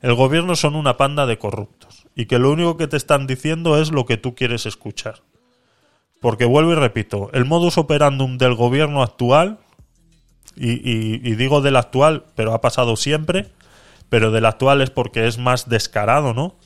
el 0.00 0.14
gobierno 0.14 0.56
son 0.56 0.74
una 0.76 0.96
panda 0.96 1.26
de 1.26 1.38
corruptos 1.38 2.06
y 2.14 2.26
que 2.26 2.38
lo 2.38 2.50
único 2.50 2.76
que 2.76 2.86
te 2.86 2.96
están 2.96 3.26
diciendo 3.26 3.80
es 3.80 3.92
lo 3.92 4.06
que 4.06 4.16
tú 4.16 4.34
quieres 4.34 4.66
escuchar. 4.66 5.22
Porque 6.20 6.44
vuelvo 6.44 6.72
y 6.72 6.76
repito, 6.76 7.30
el 7.32 7.44
modus 7.44 7.78
operandum 7.78 8.38
del 8.38 8.54
gobierno 8.54 9.02
actual, 9.02 9.58
y 10.56 11.34
digo 11.36 11.62
del 11.62 11.76
actual, 11.76 12.24
pero 12.34 12.52
ha 12.52 12.60
pasado 12.60 12.96
siempre, 12.96 13.50
pero 14.10 14.30
del 14.30 14.44
actual 14.44 14.82
es 14.82 14.90
porque 14.90 15.26
es 15.26 15.38
más 15.38 15.68
descarado, 15.68 16.34
¿no? 16.34 16.56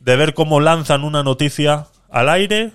De 0.00 0.14
ver 0.16 0.34
cómo 0.34 0.60
lanzan 0.60 1.02
una 1.02 1.22
noticia 1.22 1.86
al 2.10 2.28
aire, 2.28 2.72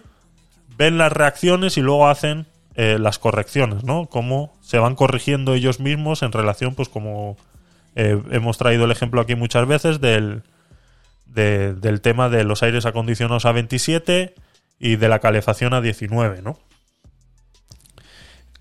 ven 0.75 0.97
las 0.97 1.13
reacciones 1.13 1.77
y 1.77 1.81
luego 1.81 2.07
hacen 2.07 2.47
eh, 2.81 2.97
las 2.97 3.19
correcciones, 3.19 3.83
¿no? 3.83 4.05
Cómo 4.05 4.53
se 4.61 4.79
van 4.79 4.95
corrigiendo 4.95 5.53
ellos 5.53 5.81
mismos 5.81 6.23
en 6.23 6.31
relación, 6.31 6.75
pues 6.75 6.87
como 6.87 7.35
eh, 7.95 8.17
hemos 8.31 8.57
traído 8.57 8.85
el 8.85 8.91
ejemplo 8.91 9.19
aquí 9.19 9.35
muchas 9.35 9.67
veces 9.67 9.99
del, 9.99 10.43
de- 11.25 11.73
del 11.73 11.99
tema 11.99 12.29
de 12.29 12.45
los 12.45 12.63
aires 12.63 12.85
acondicionados 12.85 13.45
a 13.45 13.51
27 13.51 14.33
y 14.79 14.95
de 14.95 15.09
la 15.09 15.19
calefacción 15.19 15.73
a 15.73 15.81
19, 15.81 16.41
¿no? 16.41 16.57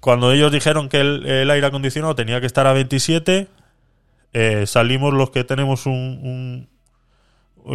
Cuando 0.00 0.32
ellos 0.32 0.50
dijeron 0.52 0.88
que 0.88 0.98
el, 1.00 1.24
el 1.26 1.50
aire 1.50 1.66
acondicionado 1.68 2.14
tenía 2.16 2.40
que 2.40 2.46
estar 2.46 2.66
a 2.66 2.72
27, 2.72 3.46
eh, 4.32 4.66
salimos 4.66 5.14
los 5.14 5.30
que 5.30 5.44
tenemos 5.44 5.86
un, 5.86 6.68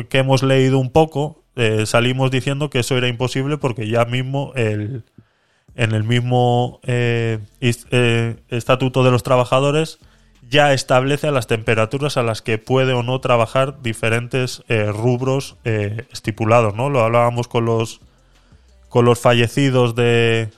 que 0.09 0.17
hemos 0.19 0.43
leído 0.43 0.77
un 0.79 0.89
poco, 0.91 1.43
salimos 1.85 2.31
diciendo 2.31 2.69
que 2.69 2.79
eso 2.79 2.97
era 2.97 3.07
imposible 3.07 3.57
porque 3.57 3.87
ya 3.87 4.05
mismo 4.05 4.51
el, 4.55 5.03
en 5.75 5.91
el 5.93 6.03
mismo 6.03 6.79
eh, 6.83 7.39
eh, 7.61 8.35
estatuto 8.49 9.03
de 9.03 9.11
los 9.11 9.23
trabajadores 9.23 9.99
ya 10.49 10.73
establece 10.73 11.31
las 11.31 11.47
temperaturas 11.47 12.17
a 12.17 12.23
las 12.23 12.41
que 12.41 12.57
puede 12.57 12.93
o 12.93 13.01
no 13.01 13.19
trabajar 13.21 13.81
diferentes 13.81 14.63
eh, 14.67 14.91
rubros 14.91 15.57
estipulados, 15.63 16.75
¿no? 16.75 16.89
Lo 16.89 17.01
hablábamos 17.01 17.47
con 17.47 17.65
los 17.65 18.01
con 18.89 19.05
los 19.05 19.19
fallecidos 19.19 19.95
de 19.95 20.51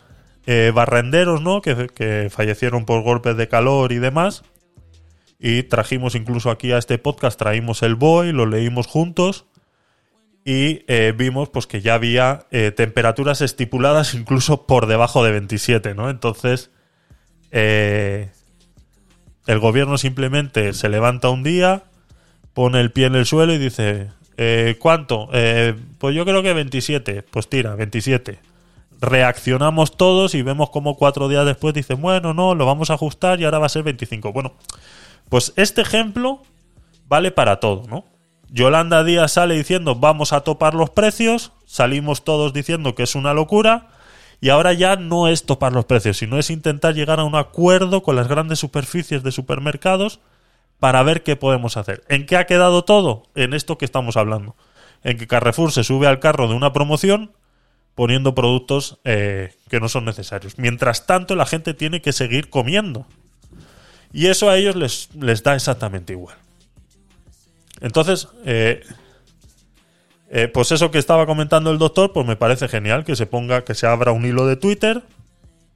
barrenderos, 0.74 1.42
¿no? 1.42 1.62
Que, 1.62 1.88
que 1.88 2.30
fallecieron 2.30 2.86
por 2.86 3.04
golpes 3.04 3.38
de 3.38 3.48
calor 3.48 3.94
y 3.94 4.00
demás. 4.00 4.44
Y 5.40 5.64
trajimos 5.64 6.16
incluso 6.16 6.50
aquí 6.50 6.74
a 6.74 6.78
este 6.78 6.98
podcast, 6.98 7.40
traímos 7.40 7.82
el 7.82 7.96
BOE, 7.96 8.34
lo 8.34 8.46
leímos 8.46 8.88
juntos 8.88 9.46
y 10.48 10.86
eh, 10.88 11.12
vimos 11.18 11.50
pues 11.50 11.66
que 11.66 11.82
ya 11.82 11.96
había 11.96 12.46
eh, 12.52 12.72
temperaturas 12.72 13.42
estipuladas 13.42 14.14
incluso 14.14 14.68
por 14.68 14.86
debajo 14.86 15.24
de 15.24 15.32
27, 15.32 15.96
¿no? 15.96 16.10
Entonces, 16.12 16.70
eh, 17.52 18.30
El 19.48 19.60
gobierno 19.60 19.98
simplemente 19.98 20.74
se 20.74 20.90
levanta 20.90 21.30
un 21.30 21.44
día, 21.44 21.84
pone 22.54 22.80
el 22.80 22.92
pie 22.92 23.08
en 23.08 23.16
el 23.16 23.26
suelo 23.26 23.54
y 23.54 23.58
dice, 23.58 24.10
¿cuánto? 24.80 25.30
Pues 26.00 26.16
yo 26.16 26.26
creo 26.26 26.42
que 26.42 26.54
27. 26.54 27.24
Pues 27.24 27.48
tira, 27.48 27.76
27. 27.76 28.40
Reaccionamos 29.02 29.98
todos 29.98 30.34
y 30.34 30.42
vemos 30.42 30.72
como 30.72 30.96
cuatro 30.98 31.28
días 31.28 31.46
después 31.46 31.76
dicen, 31.76 32.02
bueno, 32.02 32.34
no, 32.34 32.56
lo 32.56 32.66
vamos 32.66 32.90
a 32.90 32.96
ajustar 32.96 33.40
y 33.40 33.46
ahora 33.46 33.60
va 33.60 33.68
a 33.68 33.70
ser 33.70 33.84
25. 33.84 34.34
Bueno, 34.34 34.54
pues 35.30 35.54
este 35.58 35.82
ejemplo 35.82 36.42
vale 37.08 37.32
para 37.32 37.60
todo, 37.60 37.84
¿no? 37.88 38.15
Yolanda 38.50 39.04
Díaz 39.04 39.34
sale 39.34 39.56
diciendo 39.56 39.96
vamos 39.96 40.34
a 40.34 40.42
topar 40.42 40.74
los 40.74 40.90
precios, 40.90 41.52
salimos 41.66 42.24
todos 42.24 42.54
diciendo 42.54 42.96
que 42.96 43.04
es 43.04 43.16
una 43.16 43.34
locura 43.34 43.90
y 44.42 44.50
ahora 44.50 44.74
ya 44.74 44.96
no 44.96 45.28
es 45.28 45.46
topar 45.46 45.74
los 45.74 45.86
precios, 45.86 46.18
sino 46.18 46.38
es 46.38 46.50
intentar 46.50 46.94
llegar 46.94 47.20
a 47.20 47.24
un 47.24 47.36
acuerdo 47.36 48.04
con 48.04 48.16
las 48.16 48.28
grandes 48.28 48.60
superficies 48.60 49.24
de 49.24 49.32
supermercados 49.32 50.20
para 50.80 51.04
ver 51.04 51.24
qué 51.24 51.36
podemos 51.36 51.78
hacer. 51.78 52.04
¿En 52.10 52.26
qué 52.26 52.38
ha 52.38 52.46
quedado 52.46 52.84
todo? 52.84 53.24
En 53.36 53.54
esto 53.54 53.78
que 53.78 53.86
estamos 53.86 54.18
hablando. 54.18 54.56
En 55.04 55.18
que 55.18 55.28
Carrefour 55.28 55.72
se 55.72 55.84
sube 55.84 56.08
al 56.08 56.20
carro 56.20 56.48
de 56.48 56.54
una 56.54 56.74
promoción 56.74 57.32
poniendo 57.96 58.36
productos 58.36 59.00
eh, 59.06 59.56
que 59.70 59.80
no 59.80 59.88
son 59.88 60.06
necesarios. 60.06 60.58
Mientras 60.58 61.06
tanto, 61.06 61.36
la 61.36 61.46
gente 61.46 61.74
tiene 61.74 62.02
que 62.02 62.12
seguir 62.12 62.50
comiendo. 62.50 63.08
Y 64.12 64.28
eso 64.28 64.50
a 64.50 64.58
ellos 64.58 64.76
les, 64.76 65.10
les 65.16 65.44
da 65.44 65.56
exactamente 65.56 66.14
igual. 66.14 66.36
Entonces, 67.82 68.28
eh, 68.46 68.82
eh, 70.30 70.48
pues 70.48 70.72
eso 70.72 70.92
que 70.92 70.98
estaba 70.98 71.26
comentando 71.26 71.72
el 71.72 71.78
doctor, 71.78 72.12
pues 72.14 72.26
me 72.26 72.36
parece 72.36 72.68
genial 72.68 73.06
que 73.06 73.16
se 73.16 73.26
ponga, 73.26 73.64
que 73.64 73.76
se 73.76 73.88
abra 73.88 74.12
un 74.12 74.26
hilo 74.26 74.46
de 74.46 74.56
Twitter 74.56 75.04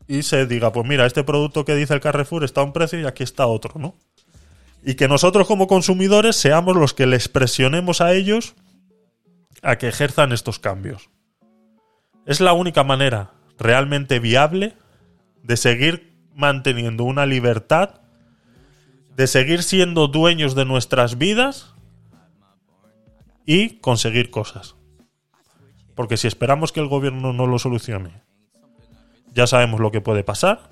y 0.08 0.24
se 0.24 0.46
diga, 0.46 0.72
pues 0.72 0.88
mira, 0.88 1.06
este 1.06 1.24
producto 1.24 1.66
que 1.66 1.76
dice 1.76 1.94
el 1.94 2.00
Carrefour 2.00 2.44
está 2.44 2.62
a 2.62 2.64
un 2.64 2.74
precio 2.74 3.00
y 3.00 3.06
aquí 3.06 3.24
está 3.24 3.46
otro, 3.46 3.80
¿no? 3.80 3.96
Y 4.84 4.96
que 4.96 5.08
nosotros 5.08 5.46
como 5.46 5.68
consumidores 5.68 6.36
seamos 6.36 6.76
los 6.76 6.94
que 6.94 7.06
les 7.06 7.28
presionemos 7.28 8.02
a 8.02 8.14
ellos 8.14 8.56
a 9.62 9.78
que 9.78 9.88
ejerzan 9.88 10.32
estos 10.32 10.58
cambios. 10.58 11.10
Es 12.26 12.40
la 12.40 12.54
única 12.54 12.84
manera 12.84 13.32
realmente 13.58 14.20
viable 14.20 14.76
de 15.44 15.58
seguir 15.58 16.14
manteniendo 16.34 17.04
una 17.04 17.26
libertad, 17.26 18.02
de 19.16 19.28
seguir 19.28 19.64
siendo 19.64 20.08
dueños 20.08 20.56
de 20.56 20.66
nuestras 20.66 21.18
vidas 21.18 21.69
y 23.50 23.80
conseguir 23.80 24.30
cosas. 24.30 24.76
Porque 25.96 26.18
si 26.18 26.28
esperamos 26.28 26.72
que 26.72 26.82
el 26.82 26.88
gobierno 26.88 27.34
no 27.34 27.48
lo 27.48 27.58
solucione, 27.58 28.22
ya 29.34 29.48
sabemos 29.48 29.80
lo 29.80 29.90
que 29.90 30.02
puede 30.02 30.24
pasar. 30.24 30.70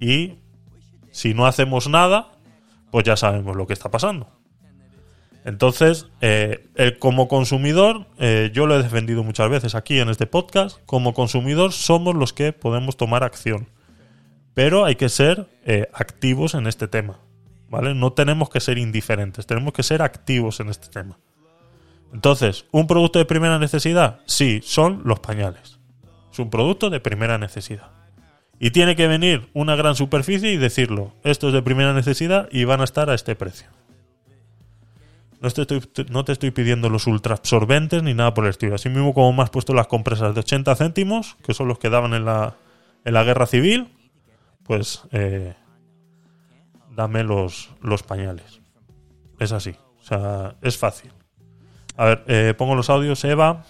Y 0.00 0.38
si 1.10 1.34
no 1.34 1.44
hacemos 1.46 1.86
nada, 1.86 2.32
pues 2.90 3.04
ya 3.04 3.14
sabemos 3.14 3.56
lo 3.56 3.66
que 3.66 3.74
está 3.74 3.90
pasando. 3.90 4.32
Entonces, 5.44 6.06
eh, 6.22 6.66
como 6.98 7.28
consumidor, 7.28 8.06
eh, 8.18 8.50
yo 8.54 8.66
lo 8.66 8.80
he 8.80 8.82
defendido 8.82 9.22
muchas 9.22 9.50
veces 9.50 9.74
aquí 9.74 9.98
en 9.98 10.08
este 10.08 10.26
podcast, 10.26 10.78
como 10.86 11.12
consumidor 11.12 11.72
somos 11.72 12.14
los 12.14 12.32
que 12.32 12.54
podemos 12.54 12.96
tomar 12.96 13.22
acción. 13.22 13.68
Pero 14.54 14.86
hay 14.86 14.96
que 14.96 15.10
ser 15.10 15.46
eh, 15.66 15.90
activos 15.92 16.54
en 16.54 16.66
este 16.66 16.88
tema. 16.88 17.20
¿Vale? 17.68 17.94
No 17.94 18.12
tenemos 18.12 18.48
que 18.48 18.60
ser 18.60 18.78
indiferentes, 18.78 19.46
tenemos 19.46 19.72
que 19.72 19.82
ser 19.82 20.02
activos 20.02 20.60
en 20.60 20.68
este 20.68 20.88
tema. 20.88 21.18
Entonces, 22.12 22.66
¿un 22.70 22.86
producto 22.86 23.18
de 23.18 23.24
primera 23.24 23.58
necesidad? 23.58 24.20
Sí, 24.26 24.60
son 24.62 25.02
los 25.04 25.20
pañales. 25.20 25.78
Es 26.32 26.38
un 26.38 26.50
producto 26.50 26.90
de 26.90 27.00
primera 27.00 27.38
necesidad. 27.38 27.90
Y 28.58 28.70
tiene 28.70 28.96
que 28.96 29.06
venir 29.06 29.48
una 29.52 29.76
gran 29.76 29.96
superficie 29.96 30.52
y 30.52 30.56
decirlo, 30.56 31.12
esto 31.24 31.48
es 31.48 31.54
de 31.54 31.62
primera 31.62 31.92
necesidad 31.92 32.48
y 32.50 32.64
van 32.64 32.80
a 32.80 32.84
estar 32.84 33.10
a 33.10 33.14
este 33.14 33.34
precio. 33.34 33.68
No 35.40 35.50
te 35.50 35.62
estoy, 35.62 35.82
no 36.08 36.24
te 36.24 36.32
estoy 36.32 36.50
pidiendo 36.50 36.88
los 36.88 37.06
ultra 37.06 37.34
absorbentes 37.34 38.02
ni 38.02 38.14
nada 38.14 38.32
por 38.32 38.44
el 38.44 38.50
estilo. 38.50 38.74
Así 38.74 38.88
mismo 38.88 39.12
como 39.12 39.32
me 39.32 39.42
has 39.42 39.50
puesto 39.50 39.74
las 39.74 39.86
compresas 39.86 40.34
de 40.34 40.40
80 40.40 40.74
céntimos, 40.76 41.36
que 41.44 41.52
son 41.52 41.68
los 41.68 41.78
que 41.78 41.90
daban 41.90 42.14
en 42.14 42.24
la, 42.24 42.56
en 43.04 43.12
la 43.12 43.24
guerra 43.24 43.46
civil, 43.46 43.88
pues 44.64 45.02
eh, 45.12 45.54
dame 46.96 47.22
los, 47.22 47.70
los 47.82 48.02
pañales. 48.02 48.60
Es 49.38 49.52
así. 49.52 49.76
O 50.00 50.02
sea, 50.02 50.56
es 50.62 50.78
fácil. 50.78 51.12
A 51.96 52.06
ver, 52.06 52.24
eh, 52.26 52.54
pongo 52.56 52.74
los 52.74 52.90
audios, 52.90 53.22
Eva. 53.24 53.64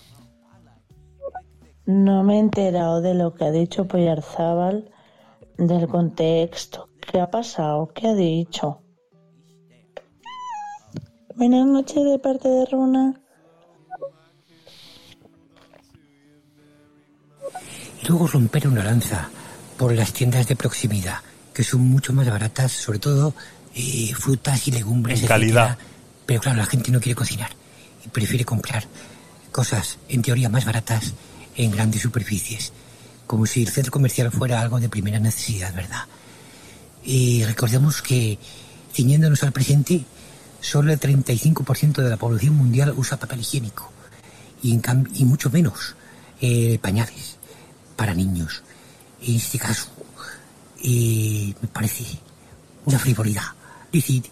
No 1.84 2.22
me 2.22 2.36
he 2.36 2.38
enterado 2.38 3.00
de 3.00 3.14
lo 3.14 3.34
que 3.34 3.44
ha 3.44 3.50
dicho 3.50 3.86
Poyarzábal, 3.86 4.90
del 5.58 5.88
contexto. 5.88 6.88
¿Qué 7.00 7.20
ha 7.20 7.30
pasado? 7.30 7.88
¿Qué 7.94 8.08
ha 8.08 8.14
dicho? 8.14 8.82
Buenas 11.34 11.66
noches 11.66 12.04
de 12.04 12.18
parte 12.18 12.48
de 12.48 12.64
Runa. 12.66 13.20
Luego 18.08 18.26
romper 18.26 18.68
una 18.68 18.84
lanza 18.84 19.30
por 19.76 19.92
las 19.92 20.12
tiendas 20.12 20.46
de 20.48 20.56
proximidad, 20.56 21.18
que 21.56 21.64
son 21.64 21.80
mucho 21.80 22.12
más 22.12 22.28
baratas, 22.28 22.70
sobre 22.70 22.98
todo 22.98 23.34
eh, 23.74 24.12
frutas 24.14 24.68
y 24.68 24.72
legumbres. 24.72 25.22
En 25.22 25.26
calidad. 25.26 25.78
Pero 26.26 26.42
claro, 26.42 26.58
la 26.58 26.66
gente 26.66 26.90
no 26.90 27.00
quiere 27.00 27.16
cocinar 27.16 27.50
y 28.04 28.08
prefiere 28.10 28.44
comprar 28.44 28.84
cosas, 29.52 29.96
en 30.10 30.20
teoría, 30.20 30.50
más 30.50 30.66
baratas 30.66 31.14
en 31.56 31.70
grandes 31.70 32.02
superficies. 32.02 32.74
Como 33.26 33.46
si 33.46 33.62
el 33.62 33.70
centro 33.70 33.90
comercial 33.90 34.30
fuera 34.30 34.60
algo 34.60 34.78
de 34.80 34.90
primera 34.90 35.18
necesidad, 35.18 35.74
¿verdad? 35.74 36.02
Y 37.02 37.42
recordemos 37.44 38.02
que, 38.02 38.38
ciñéndonos 38.92 39.42
al 39.42 39.52
presente, 39.52 40.04
solo 40.60 40.92
el 40.92 41.00
35% 41.00 42.02
de 42.02 42.10
la 42.10 42.18
población 42.18 42.54
mundial 42.54 42.92
usa 42.94 43.16
papel 43.16 43.40
higiénico 43.40 43.90
y, 44.62 44.74
en 44.74 45.08
y 45.14 45.24
mucho 45.24 45.48
menos 45.48 45.94
eh, 46.38 46.78
pañales 46.82 47.38
para 47.96 48.12
niños. 48.12 48.62
En 49.22 49.36
este 49.36 49.58
caso, 49.58 49.88
eh, 50.82 51.54
me 51.60 51.68
parece 51.68 52.04
una 52.84 52.98
frivolidad 52.98 53.44
decir 53.92 54.24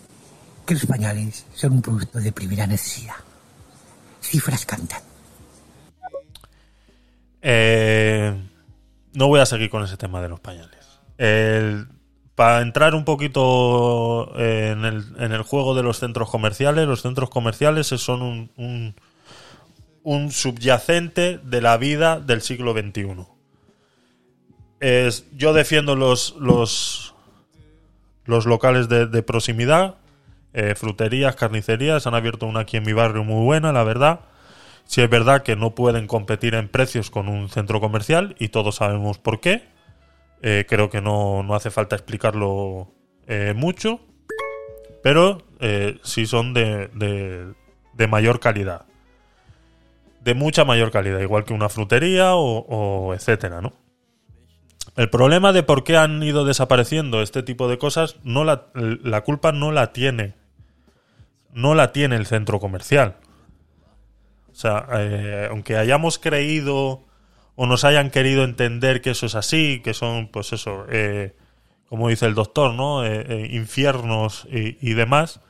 que 0.66 0.74
los 0.74 0.86
pañales 0.86 1.46
son 1.54 1.72
un 1.72 1.82
producto 1.82 2.20
de 2.20 2.32
primera 2.32 2.66
necesidad. 2.66 3.14
Cifras 4.20 4.64
cantan. 4.64 5.00
Eh, 7.42 8.34
no 9.12 9.28
voy 9.28 9.40
a 9.40 9.46
seguir 9.46 9.68
con 9.70 9.84
ese 9.84 9.96
tema 9.96 10.22
de 10.22 10.28
los 10.28 10.40
pañales. 10.40 10.84
Para 12.34 12.62
entrar 12.62 12.94
un 12.94 13.04
poquito 13.04 14.36
en 14.38 14.84
el, 14.84 15.04
en 15.18 15.32
el 15.32 15.42
juego 15.42 15.74
de 15.74 15.82
los 15.82 15.98
centros 15.98 16.30
comerciales, 16.30 16.88
los 16.88 17.02
centros 17.02 17.30
comerciales 17.30 17.86
son 17.86 18.22
un, 18.22 18.50
un, 18.56 18.94
un 20.04 20.30
subyacente 20.30 21.38
de 21.38 21.60
la 21.60 21.76
vida 21.78 22.20
del 22.20 22.42
siglo 22.42 22.72
XXI. 22.72 23.26
Yo 25.32 25.54
defiendo 25.54 25.96
los, 25.96 26.36
los, 26.38 27.14
locales 28.26 28.88
de, 28.90 29.22
proximidad, 29.22 29.96
eh, 30.52 30.74
fruterías, 30.74 31.36
carnicerías. 31.36 32.06
Han 32.06 32.14
abierto 32.14 32.46
una 32.46 32.60
aquí 32.60 32.76
en 32.76 32.84
mi 32.84 32.92
barrio 32.92 33.24
muy 33.24 33.44
buena, 33.44 33.72
la 33.72 33.82
verdad. 33.82 34.20
Si 34.84 35.00
es 35.00 35.08
verdad 35.08 35.42
que 35.42 35.56
no 35.56 35.74
pueden 35.74 36.06
competir 36.06 36.54
en 36.54 36.68
precios 36.68 37.10
con 37.10 37.28
un 37.30 37.48
centro 37.48 37.80
comercial 37.80 38.36
y 38.38 38.48
todos 38.48 38.76
sabemos 38.76 39.18
por 39.18 39.40
qué. 39.40 39.62
Eh, 40.42 40.66
creo 40.68 40.90
que 40.90 41.00
no, 41.00 41.42
no 41.42 41.54
hace 41.54 41.70
falta 41.70 41.96
explicarlo 41.96 42.92
eh, 43.26 43.54
mucho. 43.56 44.00
Pero 45.02 45.42
sí 46.02 46.26
son 46.26 46.52
de, 46.52 46.88
de- 46.88 48.06
mayor 48.06 48.38
calidad. 48.38 48.84
De 50.20 50.34
mucha 50.34 50.66
mayor 50.66 50.90
calidad, 50.90 51.20
igual 51.20 51.44
que 51.44 51.54
una 51.54 51.70
frutería 51.70 52.34
o 52.34 53.14
etcétera, 53.14 53.62
¿no? 53.62 53.83
El 54.96 55.10
problema 55.10 55.52
de 55.52 55.62
por 55.62 55.84
qué 55.84 55.96
han 55.96 56.22
ido 56.22 56.44
desapareciendo 56.44 57.22
este 57.22 57.42
tipo 57.42 57.68
de 57.68 57.78
cosas, 57.78 58.16
no 58.22 58.44
la, 58.44 58.66
la 58.74 59.22
culpa 59.22 59.52
no 59.52 59.72
la 59.72 59.92
tiene. 59.92 60.34
No 61.52 61.74
la 61.74 61.92
tiene 61.92 62.16
el 62.16 62.26
centro 62.26 62.60
comercial. 62.60 63.16
O 64.54 64.56
sea, 64.56 64.86
eh, 64.92 65.48
aunque 65.50 65.76
hayamos 65.76 66.20
creído 66.20 67.02
o 67.56 67.66
nos 67.66 67.84
hayan 67.84 68.10
querido 68.10 68.44
entender 68.44 69.00
que 69.02 69.10
eso 69.10 69.26
es 69.26 69.34
así, 69.34 69.80
que 69.82 69.94
son, 69.94 70.28
pues 70.28 70.52
eso, 70.52 70.86
eh, 70.90 71.34
como 71.88 72.08
dice 72.08 72.26
el 72.26 72.34
doctor, 72.34 72.72
¿no? 72.74 73.04
Eh, 73.04 73.48
infiernos 73.50 74.46
y 74.50 74.94
demás, 74.94 75.40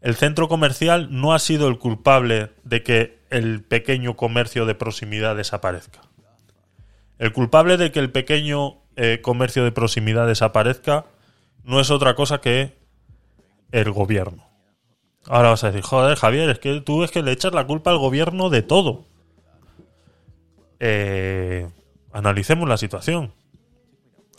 el 0.00 0.16
centro 0.16 0.48
comercial 0.48 1.08
no 1.10 1.34
ha 1.34 1.38
sido 1.38 1.68
el 1.68 1.78
culpable 1.78 2.50
de 2.62 2.82
que 2.82 3.18
el 3.30 3.62
pequeño 3.62 4.16
comercio 4.16 4.64
de 4.64 4.74
proximidad 4.74 5.36
desaparezca. 5.36 6.00
El 7.18 7.32
culpable 7.32 7.76
de 7.76 7.92
que 7.92 8.00
el 8.00 8.10
pequeño 8.10 8.82
eh, 8.96 9.20
comercio 9.22 9.64
de 9.64 9.72
proximidad 9.72 10.26
desaparezca 10.26 11.06
no 11.62 11.80
es 11.80 11.90
otra 11.90 12.14
cosa 12.14 12.40
que 12.40 12.76
el 13.72 13.90
gobierno. 13.90 14.44
Ahora 15.26 15.50
vas 15.50 15.64
a 15.64 15.68
decir, 15.68 15.82
joder, 15.82 16.16
Javier, 16.16 16.50
es 16.50 16.58
que 16.58 16.80
tú 16.80 17.02
es 17.02 17.10
que 17.10 17.22
le 17.22 17.32
echas 17.32 17.54
la 17.54 17.66
culpa 17.66 17.90
al 17.90 17.98
gobierno 17.98 18.50
de 18.50 18.62
todo. 18.62 19.06
Eh, 20.80 21.68
analicemos 22.12 22.68
la 22.68 22.76
situación. 22.76 23.32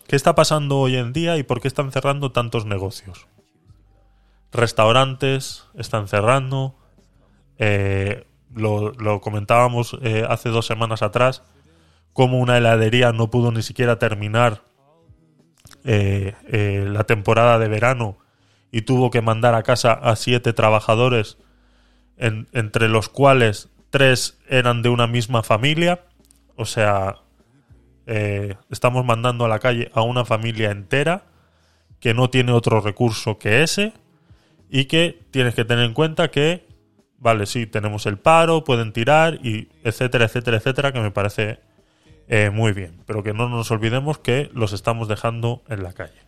¿Qué 0.08 0.16
está 0.16 0.36
pasando 0.36 0.78
hoy 0.78 0.98
en 0.98 1.14
día 1.14 1.38
y 1.38 1.44
por 1.44 1.62
qué 1.62 1.68
están 1.68 1.92
cerrando 1.92 2.32
tantos 2.32 2.66
negocios? 2.66 3.28
Restaurantes 4.52 5.66
están 5.74 6.08
cerrando. 6.08 6.76
eh, 7.58 8.26
lo, 8.54 9.20
comentábamos 9.22 9.98
eh, 10.02 10.26
hace 10.28 10.50
dos 10.50 10.66
semanas 10.66 11.02
atrás, 11.02 11.44
como 12.16 12.40
una 12.40 12.58
heladería 12.58 13.12
no 13.12 13.30
pudo 13.30 13.52
ni 13.52 13.62
siquiera 13.62 14.00
terminar 14.00 14.62
eh, 15.84 16.34
eh, 16.48 16.86
la 16.88 17.04
temporada 17.04 17.60
de 17.60 17.68
verano 17.68 18.18
y 18.72 18.84
tuvo 18.84 19.12
que 19.12 19.22
mandar 19.22 19.54
a 19.54 19.64
casa 19.64 19.92
a 19.92 20.16
siete 20.16 20.54
trabajadores, 20.54 21.38
en- 22.16 22.48
entre 22.54 22.88
los 22.88 23.10
cuales 23.10 23.68
tres 23.90 24.40
eran 24.48 24.82
de 24.82 24.88
una 24.88 25.08
misma 25.08 25.44
familia. 25.44 26.06
O 26.56 26.64
sea, 26.64 27.16
eh, 28.08 28.56
estamos 28.72 29.04
mandando 29.04 29.44
a 29.44 29.50
la 29.50 29.60
calle 29.60 29.92
a 29.94 30.02
una 30.02 30.24
familia 30.24 30.72
entera 30.72 31.24
que 32.00 32.14
no 32.14 32.30
tiene 32.30 32.54
otro 32.54 32.80
recurso 32.80 33.38
que 33.40 33.62
ese 33.62 33.92
y 34.70 34.86
que 34.86 35.20
tienes 35.32 35.54
que 35.54 35.66
tener 35.66 35.84
en 35.84 35.94
cuenta 35.94 36.32
que, 36.32 36.66
vale, 37.18 37.46
sí, 37.46 37.68
tenemos 37.68 38.06
el 38.06 38.18
paro, 38.20 38.64
pueden 38.64 38.94
tirar 38.94 39.36
y 39.46 39.68
etcétera, 39.84 40.26
etcétera, 40.26 40.58
etcétera, 40.58 40.94
que 40.94 41.02
me 41.02 41.12
parece 41.12 41.60
eh, 42.28 42.50
muy 42.50 42.72
bien, 42.74 43.02
pero 43.06 43.24
que 43.24 43.34
no 43.34 43.50
nos 43.50 43.70
olvidemos 43.72 44.18
que 44.18 44.50
los 44.54 44.74
estamos 44.74 45.08
dejando 45.08 45.64
en 45.70 45.84
la 45.84 45.94
calle. 45.94 46.20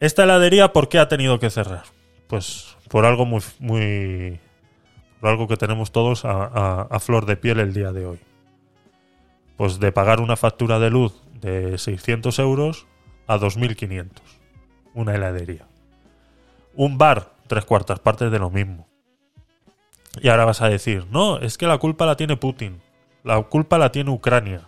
Esta 0.00 0.24
heladería, 0.24 0.72
¿por 0.72 0.88
qué 0.88 0.98
ha 0.98 1.08
tenido 1.08 1.38
que 1.38 1.50
cerrar? 1.50 1.84
Pues 2.26 2.76
por 2.88 3.06
algo 3.06 3.24
muy, 3.24 3.40
muy 3.60 4.40
por 5.20 5.30
algo 5.30 5.46
que 5.46 5.56
tenemos 5.56 5.92
todos 5.92 6.24
a, 6.24 6.44
a- 6.44 6.82
a 6.90 7.00
flor 7.00 7.26
de 7.26 7.36
piel 7.36 7.60
el 7.60 7.72
día 7.72 7.92
de 7.92 8.06
hoy. 8.06 8.18
Pues 9.56 9.78
de 9.78 9.92
pagar 9.92 10.20
una 10.20 10.36
factura 10.36 10.78
de 10.80 10.90
luz 10.90 11.22
de 11.40 11.78
600 11.78 12.38
euros 12.40 12.86
a 13.28 13.38
2.500. 13.38 14.10
Una 14.94 15.14
heladería. 15.14 15.66
Un 16.74 16.98
bar, 16.98 17.34
tres 17.46 17.64
cuartas 17.64 18.00
partes 18.00 18.30
de 18.32 18.38
lo 18.40 18.50
mismo. 18.50 18.88
Y 20.20 20.28
ahora 20.28 20.44
vas 20.44 20.60
a 20.62 20.68
decir, 20.68 21.06
no, 21.10 21.38
es 21.38 21.56
que 21.56 21.66
la 21.66 21.78
culpa 21.78 22.04
la 22.06 22.16
tiene 22.16 22.36
Putin. 22.36 22.82
La 23.24 23.40
culpa 23.42 23.78
la 23.78 23.92
tiene 23.92 24.10
Ucrania. 24.10 24.62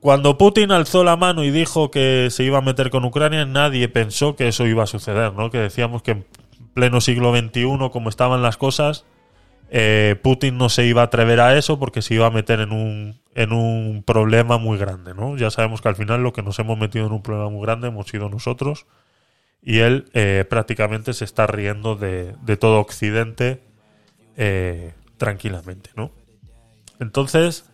Cuando 0.00 0.38
Putin 0.38 0.70
alzó 0.70 1.02
la 1.02 1.16
mano 1.16 1.42
y 1.42 1.50
dijo 1.50 1.90
que 1.90 2.28
se 2.30 2.44
iba 2.44 2.58
a 2.58 2.62
meter 2.62 2.90
con 2.90 3.04
Ucrania, 3.04 3.44
nadie 3.44 3.88
pensó 3.88 4.36
que 4.36 4.48
eso 4.48 4.66
iba 4.66 4.84
a 4.84 4.86
suceder, 4.86 5.32
¿no? 5.32 5.50
Que 5.50 5.58
decíamos 5.58 6.02
que 6.02 6.12
en 6.12 6.26
pleno 6.72 7.00
siglo 7.00 7.36
XXI, 7.36 7.90
como 7.90 8.08
estaban 8.08 8.40
las 8.40 8.56
cosas, 8.56 9.04
eh, 9.70 10.16
Putin 10.22 10.56
no 10.56 10.68
se 10.68 10.86
iba 10.86 11.02
a 11.02 11.06
atrever 11.06 11.40
a 11.40 11.58
eso 11.58 11.78
porque 11.78 12.00
se 12.00 12.14
iba 12.14 12.26
a 12.26 12.30
meter 12.30 12.60
en 12.60 12.72
un, 12.72 13.20
en 13.34 13.52
un 13.52 14.04
problema 14.04 14.56
muy 14.56 14.78
grande, 14.78 15.14
¿no? 15.14 15.36
Ya 15.36 15.50
sabemos 15.50 15.82
que 15.82 15.88
al 15.88 15.96
final 15.96 16.22
lo 16.22 16.32
que 16.32 16.42
nos 16.42 16.58
hemos 16.58 16.78
metido 16.78 17.06
en 17.06 17.12
un 17.12 17.22
problema 17.22 17.50
muy 17.50 17.62
grande 17.62 17.88
hemos 17.88 18.06
sido 18.06 18.28
nosotros 18.28 18.86
y 19.62 19.78
él 19.80 20.08
eh, 20.14 20.44
prácticamente 20.48 21.12
se 21.12 21.24
está 21.24 21.46
riendo 21.46 21.96
de, 21.96 22.34
de 22.42 22.56
todo 22.56 22.80
Occidente 22.80 23.60
eh, 24.36 24.94
tranquilamente, 25.16 25.90
¿no? 25.96 26.12
Entonces, 27.00 27.70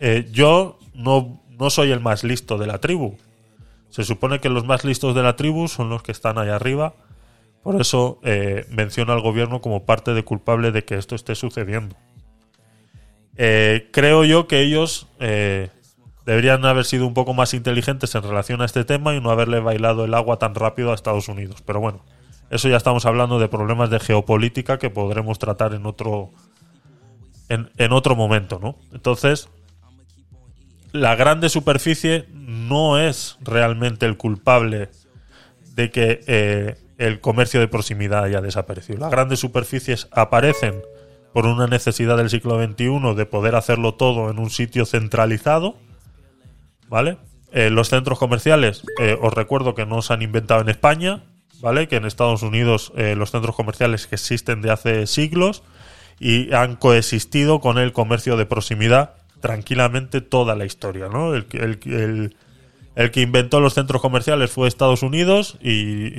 eh, 0.00 0.28
yo 0.32 0.78
no, 0.94 1.42
no 1.48 1.70
soy 1.70 1.90
el 1.90 2.00
más 2.00 2.24
listo 2.24 2.58
de 2.58 2.66
la 2.66 2.78
tribu. 2.78 3.16
Se 3.90 4.04
supone 4.04 4.40
que 4.40 4.48
los 4.48 4.64
más 4.64 4.84
listos 4.84 5.14
de 5.14 5.22
la 5.22 5.36
tribu 5.36 5.68
son 5.68 5.90
los 5.90 6.02
que 6.02 6.12
están 6.12 6.38
ahí 6.38 6.48
arriba. 6.48 6.94
Por 7.62 7.80
eso 7.80 8.18
eh, 8.22 8.64
menciono 8.70 9.12
al 9.12 9.20
gobierno 9.20 9.60
como 9.60 9.84
parte 9.84 10.14
de 10.14 10.24
culpable 10.24 10.72
de 10.72 10.84
que 10.84 10.96
esto 10.96 11.14
esté 11.14 11.34
sucediendo. 11.34 11.96
Eh, 13.36 13.88
creo 13.92 14.24
yo 14.24 14.46
que 14.46 14.60
ellos 14.60 15.08
eh, 15.18 15.70
deberían 16.24 16.64
haber 16.64 16.84
sido 16.84 17.06
un 17.06 17.14
poco 17.14 17.34
más 17.34 17.52
inteligentes 17.52 18.14
en 18.14 18.22
relación 18.22 18.62
a 18.62 18.64
este 18.64 18.84
tema 18.84 19.14
y 19.14 19.20
no 19.20 19.30
haberle 19.30 19.60
bailado 19.60 20.04
el 20.04 20.14
agua 20.14 20.38
tan 20.38 20.54
rápido 20.54 20.92
a 20.92 20.94
Estados 20.94 21.28
Unidos. 21.28 21.62
Pero 21.66 21.80
bueno, 21.80 22.04
eso 22.50 22.68
ya 22.68 22.76
estamos 22.76 23.06
hablando 23.06 23.38
de 23.38 23.48
problemas 23.48 23.90
de 23.90 24.00
geopolítica 24.00 24.78
que 24.78 24.88
podremos 24.88 25.38
tratar 25.38 25.74
en 25.74 25.84
otro, 25.84 26.30
en, 27.50 27.92
otro 27.92 28.14
momento, 28.14 28.60
¿no? 28.62 28.78
Entonces, 28.92 29.48
la 30.92 31.16
grande 31.16 31.48
superficie 31.48 32.26
no 32.32 32.98
es 32.98 33.38
realmente 33.40 34.06
el 34.06 34.16
culpable 34.16 34.88
de 35.74 35.90
que 35.90 36.20
eh, 36.26 36.76
el 36.98 37.20
comercio 37.20 37.58
de 37.58 37.68
proximidad 37.68 38.24
haya 38.24 38.40
desaparecido. 38.40 39.00
Las 39.00 39.10
grandes 39.10 39.40
superficies 39.40 40.08
aparecen 40.12 40.80
por 41.32 41.46
una 41.46 41.66
necesidad 41.66 42.16
del 42.16 42.30
siglo 42.30 42.62
XXI 42.62 43.14
de 43.16 43.26
poder 43.26 43.56
hacerlo 43.56 43.94
todo 43.94 44.30
en 44.30 44.38
un 44.38 44.50
sitio 44.50 44.86
centralizado, 44.86 45.76
¿vale? 46.88 47.18
Eh, 47.52 47.70
los 47.70 47.88
centros 47.88 48.18
comerciales, 48.18 48.84
eh, 49.00 49.18
os 49.20 49.34
recuerdo 49.34 49.74
que 49.74 49.86
no 49.86 50.02
se 50.02 50.12
han 50.12 50.22
inventado 50.22 50.60
en 50.60 50.68
España, 50.68 51.24
¿vale? 51.60 51.88
Que 51.88 51.96
en 51.96 52.04
Estados 52.04 52.42
Unidos 52.42 52.92
los 52.96 53.32
centros 53.32 53.56
comerciales 53.56 54.06
que 54.06 54.14
existen 54.14 54.62
de 54.62 54.70
hace 54.70 55.06
siglos 55.06 55.62
y 56.20 56.52
han 56.52 56.76
coexistido 56.76 57.60
con 57.60 57.78
el 57.78 57.92
comercio 57.92 58.36
de 58.36 58.46
proximidad 58.46 59.14
tranquilamente 59.40 60.20
toda 60.20 60.54
la 60.54 60.66
historia, 60.66 61.08
¿no? 61.08 61.34
El, 61.34 61.46
el, 61.52 61.78
el- 61.92 62.36
el 62.96 63.10
que 63.12 63.22
inventó 63.22 63.60
los 63.60 63.74
centros 63.74 64.02
comerciales 64.02 64.50
fue 64.50 64.66
Estados 64.68 65.02
Unidos 65.02 65.56
y, 65.62 65.70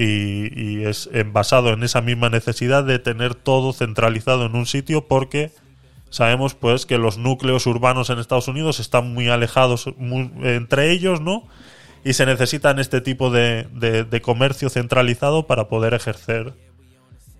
y- 0.02 0.84
es 0.86 1.10
basado 1.32 1.70
en 1.74 1.84
esa 1.84 2.02
misma 2.02 2.30
necesidad 2.30 2.84
de 2.86 2.98
tener 2.98 3.36
todo 3.36 3.74
centralizado 3.74 4.46
en 4.46 4.56
un 4.56 4.66
sitio 4.66 5.06
porque 5.08 5.52
sabemos 6.10 6.56
pues 6.56 6.86
que 6.86 6.98
los 6.98 7.18
núcleos 7.18 7.68
urbanos 7.68 8.10
en 8.10 8.20
Estados 8.20 8.48
Unidos 8.48 8.80
están 8.80 9.14
muy 9.14 9.28
alejados 9.30 9.90
muy- 9.98 10.32
entre 10.44 10.92
ellos, 10.92 11.22
¿no? 11.22 11.44
Y 12.04 12.14
se 12.14 12.26
necesitan 12.26 12.80
este 12.80 13.02
tipo 13.02 13.30
de, 13.30 13.68
de- 13.74 14.04
de 14.06 14.22
comercio 14.22 14.70
centralizado 14.70 15.46
para 15.46 15.68
poder 15.68 15.94
ejercer 15.94 16.54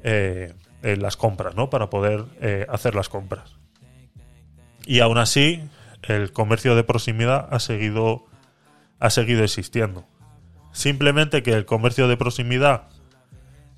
eh, 0.04 0.54
eh, 0.84 0.98
las 0.98 1.18
compras, 1.18 1.56
¿no? 1.56 1.70
Para 1.70 1.90
poder 1.90 2.26
eh, 2.42 2.66
hacer 2.70 2.96
las 2.96 3.10
compras. 3.10 3.56
Y 4.86 5.00
aún 5.00 5.18
así, 5.18 5.62
el 6.02 6.32
comercio 6.32 6.76
de 6.76 6.84
proximidad 6.84 7.48
ha 7.52 7.60
seguido, 7.60 8.26
ha 9.00 9.10
seguido 9.10 9.44
existiendo. 9.44 10.06
Simplemente 10.72 11.44
que 11.44 11.54
el 11.54 11.66
comercio 11.66 12.08
de 12.08 12.18
proximidad 12.18 12.88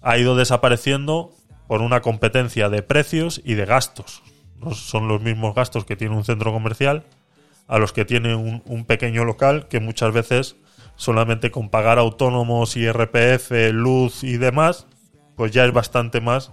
ha 0.01 0.17
ido 0.17 0.35
desapareciendo 0.35 1.33
por 1.67 1.81
una 1.81 2.01
competencia 2.01 2.69
de 2.69 2.83
precios 2.83 3.41
y 3.43 3.55
de 3.55 3.65
gastos. 3.65 4.21
No 4.59 4.71
son 4.71 5.07
los 5.07 5.21
mismos 5.21 5.55
gastos 5.55 5.85
que 5.85 5.95
tiene 5.95 6.15
un 6.15 6.23
centro 6.23 6.53
comercial 6.53 7.03
a 7.67 7.79
los 7.79 7.93
que 7.93 8.05
tiene 8.05 8.35
un, 8.35 8.85
pequeño 8.85 9.25
local 9.25 9.67
que 9.67 9.79
muchas 9.79 10.13
veces 10.13 10.55
solamente 10.95 11.51
con 11.51 11.69
pagar 11.69 11.97
autónomos 11.97 12.77
y 12.77 12.89
RPF, 12.89 13.51
luz 13.71 14.23
y 14.23 14.37
demás, 14.37 14.85
pues 15.35 15.51
ya 15.51 15.65
es 15.65 15.73
bastante 15.73 16.21
más 16.21 16.51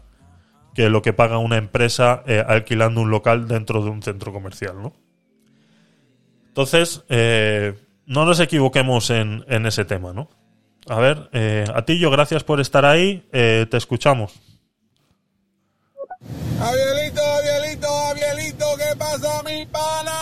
que 0.75 0.89
lo 0.89 1.03
que 1.03 1.13
paga 1.13 1.39
una 1.39 1.57
empresa 1.57 2.23
eh, 2.27 2.45
alquilando 2.47 3.01
un 3.01 3.11
local 3.11 3.49
dentro 3.49 3.83
de 3.83 3.91
un 3.91 4.03
centro 4.03 4.33
comercial, 4.33 4.81
¿no? 4.83 4.93
Entonces, 6.49 7.03
eh, 7.09 7.75
no 8.07 8.25
nos 8.25 8.41
equivoquemos 8.41 9.11
en, 9.11 9.45
en 9.49 9.67
ese 9.67 9.85
tema, 9.85 10.13
¿no? 10.13 10.29
A 10.89 10.99
ver, 10.99 11.29
eh, 11.33 11.65
a 11.73 11.85
ti 11.85 11.99
yo 11.99 12.11
gracias 12.11 12.43
por 12.43 12.61
estar 12.61 12.85
ahí, 12.85 13.29
eh, 13.33 13.67
te 13.71 13.77
escuchamos. 13.77 14.41
Abielito, 16.61 17.23
Abielito, 17.23 17.89
Abielito, 17.89 18.67
¿qué 18.77 18.97
pasa, 18.97 19.43
mi 19.45 19.65
pana? 19.67 20.13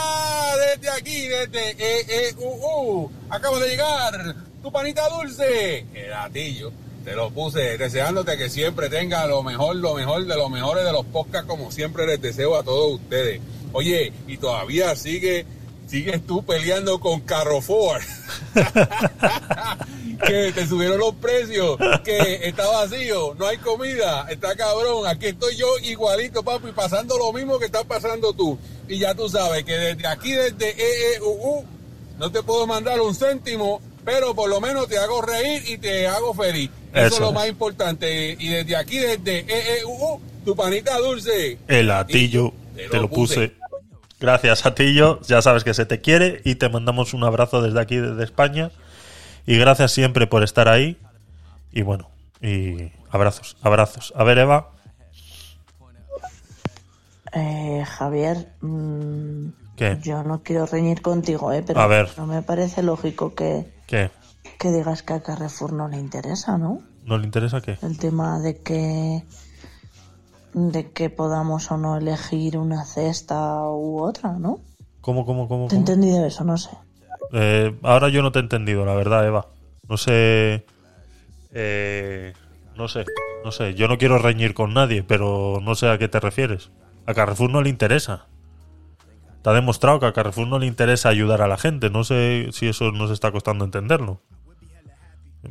Desde 0.56 0.90
aquí, 0.90 1.26
desde 1.26 2.28
EEUU. 2.28 3.10
Acabo 3.30 3.58
de 3.58 3.68
llegar. 3.68 4.34
Tu 4.62 4.70
panita 4.70 5.08
dulce. 5.08 5.86
El 5.94 6.10
gatillo. 6.10 6.72
Te 7.08 7.16
lo 7.16 7.30
puse 7.30 7.78
deseándote 7.78 8.36
que 8.36 8.50
siempre 8.50 8.90
tenga 8.90 9.26
lo 9.26 9.42
mejor, 9.42 9.76
lo 9.76 9.94
mejor 9.94 10.26
de 10.26 10.36
los 10.36 10.50
mejores 10.50 10.84
de 10.84 10.92
los 10.92 11.06
podcasts, 11.06 11.48
como 11.48 11.70
siempre 11.70 12.06
les 12.06 12.20
deseo 12.20 12.54
a 12.54 12.62
todos 12.62 13.00
ustedes. 13.00 13.40
Oye, 13.72 14.12
y 14.26 14.36
todavía 14.36 14.94
sigue, 14.94 15.46
sigues 15.86 16.26
tú 16.26 16.44
peleando 16.44 17.00
con 17.00 17.20
Carrefour. 17.20 18.02
que 20.26 20.52
te 20.52 20.66
subieron 20.66 20.98
los 20.98 21.14
precios, 21.14 21.78
que 22.04 22.40
está 22.46 22.68
vacío, 22.68 23.34
no 23.38 23.46
hay 23.46 23.56
comida, 23.56 24.26
está 24.28 24.54
cabrón, 24.54 25.06
aquí 25.06 25.28
estoy 25.28 25.56
yo 25.56 25.78
igualito, 25.84 26.42
papi, 26.42 26.72
pasando 26.72 27.16
lo 27.16 27.32
mismo 27.32 27.58
que 27.58 27.64
estás 27.64 27.84
pasando 27.84 28.34
tú. 28.34 28.58
Y 28.86 28.98
ya 28.98 29.14
tú 29.14 29.30
sabes 29.30 29.64
que 29.64 29.72
desde 29.72 30.06
aquí, 30.06 30.32
desde 30.32 30.76
EEUU, 31.14 31.64
no 32.18 32.30
te 32.30 32.42
puedo 32.42 32.66
mandar 32.66 33.00
un 33.00 33.14
céntimo, 33.14 33.80
pero 34.08 34.34
por 34.34 34.48
lo 34.48 34.58
menos 34.58 34.88
te 34.88 34.96
hago 34.96 35.20
reír 35.20 35.62
y 35.68 35.76
te 35.76 36.08
hago 36.08 36.32
feliz. 36.32 36.70
Eso, 36.94 37.06
Eso 37.06 37.14
es 37.16 37.20
lo 37.20 37.32
más 37.32 37.46
importante. 37.46 38.38
Y 38.38 38.48
desde 38.48 38.74
aquí, 38.74 38.96
desde 38.96 39.40
EEUU, 39.40 40.18
tu 40.46 40.56
panita 40.56 40.96
dulce. 40.96 41.58
El 41.68 41.90
atillo, 41.90 42.54
te 42.74 42.96
lo 42.96 43.10
puse. 43.10 43.52
Gracias, 44.18 44.64
Atillo. 44.64 45.20
Ya 45.28 45.42
sabes 45.42 45.62
que 45.62 45.74
se 45.74 45.84
te 45.84 46.00
quiere 46.00 46.40
y 46.44 46.54
te 46.54 46.70
mandamos 46.70 47.12
un 47.12 47.22
abrazo 47.22 47.60
desde 47.60 47.80
aquí, 47.80 47.96
desde 47.96 48.24
España. 48.24 48.70
Y 49.46 49.58
gracias 49.58 49.92
siempre 49.92 50.26
por 50.26 50.42
estar 50.42 50.70
ahí. 50.70 50.96
Y 51.70 51.82
bueno, 51.82 52.10
y 52.40 52.90
abrazos, 53.10 53.58
abrazos. 53.60 54.14
A 54.16 54.24
ver, 54.24 54.38
Eva. 54.38 54.70
Eh, 57.34 57.84
Javier, 57.86 58.48
mm, 58.62 59.48
¿Qué? 59.76 59.98
Yo 60.02 60.22
no 60.22 60.42
quiero 60.42 60.64
reñir 60.64 61.02
contigo, 61.02 61.52
¿eh? 61.52 61.62
Pero 61.64 61.78
A 61.78 61.86
ver. 61.86 62.08
no 62.16 62.26
me 62.26 62.40
parece 62.40 62.82
lógico 62.82 63.34
que, 63.34 63.77
¿Qué? 63.88 64.10
que 64.58 64.70
digas 64.70 65.02
que 65.02 65.14
a 65.14 65.22
Carrefour 65.22 65.72
no 65.72 65.88
le 65.88 65.98
interesa, 65.98 66.58
¿no? 66.58 66.80
¿No 67.04 67.16
le 67.18 67.24
interesa 67.24 67.60
qué? 67.60 67.78
El 67.82 67.98
tema 67.98 68.38
de 68.40 68.58
que 68.58 69.24
de 70.54 70.90
que 70.92 71.10
podamos 71.10 71.70
o 71.70 71.76
no 71.76 71.96
elegir 71.96 72.58
una 72.58 72.84
cesta 72.84 73.62
u 73.68 74.00
otra, 74.02 74.32
¿no? 74.32 74.60
¿Cómo, 75.00 75.24
cómo, 75.24 75.48
cómo? 75.48 75.68
¿Te 75.68 75.74
he 75.76 75.78
cómo? 75.78 75.88
entendido 75.88 76.26
eso? 76.26 76.44
No 76.44 76.56
sé. 76.58 76.70
Eh, 77.32 77.76
ahora 77.82 78.08
yo 78.08 78.22
no 78.22 78.30
te 78.32 78.38
he 78.38 78.42
entendido, 78.42 78.84
la 78.84 78.94
verdad, 78.94 79.26
Eva. 79.26 79.46
No 79.88 79.96
sé. 79.96 80.64
eh, 81.52 82.32
no 82.76 82.88
sé, 82.88 83.04
no 83.44 83.52
sé. 83.52 83.74
Yo 83.74 83.88
no 83.88 83.96
quiero 83.98 84.18
reñir 84.18 84.54
con 84.54 84.74
nadie, 84.74 85.02
pero 85.02 85.60
no 85.62 85.74
sé 85.74 85.88
a 85.88 85.98
qué 85.98 86.08
te 86.08 86.20
refieres. 86.20 86.70
A 87.06 87.14
Carrefour 87.14 87.50
no 87.50 87.62
le 87.62 87.70
interesa. 87.70 88.26
Ha 89.44 89.52
demostrado 89.52 89.98
que 89.98 90.06
a 90.06 90.12
Carrefour 90.12 90.46
no 90.46 90.58
le 90.58 90.66
interesa 90.66 91.08
ayudar 91.08 91.40
a 91.40 91.48
la 91.48 91.56
gente. 91.56 91.88
No 91.88 92.04
sé 92.04 92.48
si 92.52 92.68
eso 92.68 92.92
nos 92.92 93.10
está 93.10 93.32
costando 93.32 93.64
entenderlo. 93.64 94.20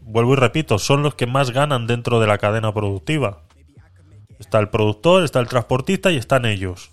Vuelvo 0.04 0.34
y 0.34 0.36
repito, 0.36 0.78
son 0.78 1.02
los 1.02 1.16
que 1.16 1.26
más 1.26 1.50
ganan 1.50 1.88
dentro 1.88 2.20
de 2.20 2.28
la 2.28 2.38
cadena 2.38 2.72
productiva. 2.74 3.42
Está 4.38 4.60
el 4.60 4.70
productor, 4.70 5.24
está 5.24 5.40
el 5.40 5.48
transportista 5.48 6.12
y 6.12 6.18
están 6.18 6.46
ellos. 6.46 6.92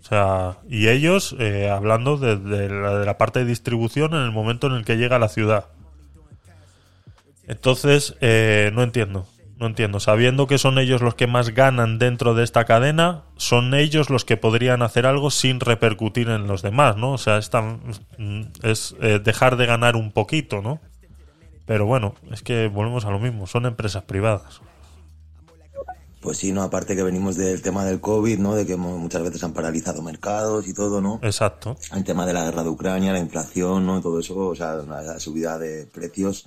O 0.00 0.08
sea, 0.08 0.58
y 0.68 0.88
ellos, 0.88 1.34
eh, 1.38 1.70
hablando 1.70 2.18
de, 2.18 2.36
de 2.36 2.68
la, 2.68 2.98
de 2.98 3.06
la 3.06 3.16
parte 3.16 3.38
de 3.38 3.46
distribución 3.46 4.12
en 4.12 4.20
el 4.20 4.32
momento 4.32 4.66
en 4.66 4.74
el 4.74 4.84
que 4.84 4.98
llega 4.98 5.16
a 5.16 5.18
la 5.18 5.28
ciudad. 5.28 5.68
Entonces, 7.48 8.16
eh, 8.20 8.70
no 8.74 8.82
entiendo. 8.82 9.26
No 9.58 9.66
entiendo. 9.66 10.00
Sabiendo 10.00 10.46
que 10.46 10.58
son 10.58 10.78
ellos 10.78 11.00
los 11.00 11.14
que 11.14 11.26
más 11.26 11.50
ganan 11.50 11.98
dentro 11.98 12.34
de 12.34 12.44
esta 12.44 12.66
cadena, 12.66 13.22
son 13.36 13.72
ellos 13.74 14.10
los 14.10 14.26
que 14.26 14.36
podrían 14.36 14.82
hacer 14.82 15.06
algo 15.06 15.30
sin 15.30 15.60
repercutir 15.60 16.28
en 16.28 16.46
los 16.46 16.60
demás, 16.60 16.96
¿no? 16.98 17.12
O 17.12 17.18
sea, 17.18 17.38
es, 17.38 17.48
tan- 17.48 17.80
mm, 18.18 18.42
es 18.64 18.94
eh, 19.00 19.18
dejar 19.22 19.56
de 19.56 19.64
ganar 19.64 19.96
un 19.96 20.12
poquito, 20.12 20.60
¿no? 20.60 20.80
Pero 21.64 21.86
bueno, 21.86 22.14
es 22.30 22.42
que 22.42 22.68
volvemos 22.68 23.06
a 23.06 23.10
lo 23.10 23.18
mismo. 23.18 23.46
Son 23.46 23.64
empresas 23.64 24.02
privadas. 24.04 24.60
Pues 26.20 26.38
sí, 26.38 26.52
no, 26.52 26.62
aparte 26.62 26.96
que 26.96 27.02
venimos 27.02 27.36
del 27.36 27.62
tema 27.62 27.84
del 27.84 28.00
COVID, 28.00 28.38
¿no? 28.38 28.54
De 28.54 28.66
que 28.66 28.76
muchas 28.76 29.22
veces 29.22 29.42
han 29.44 29.52
paralizado 29.52 30.02
mercados 30.02 30.66
y 30.66 30.74
todo, 30.74 31.00
¿no? 31.00 31.20
Exacto. 31.22 31.76
El 31.94 32.04
tema 32.04 32.26
de 32.26 32.32
la 32.32 32.44
guerra 32.44 32.62
de 32.62 32.68
Ucrania, 32.68 33.12
la 33.12 33.20
inflación, 33.20 33.86
¿no? 33.86 34.00
Todo 34.02 34.20
eso, 34.20 34.36
o 34.36 34.54
sea, 34.54 34.74
la 34.76 35.18
subida 35.20 35.56
de 35.58 35.86
precios. 35.86 36.46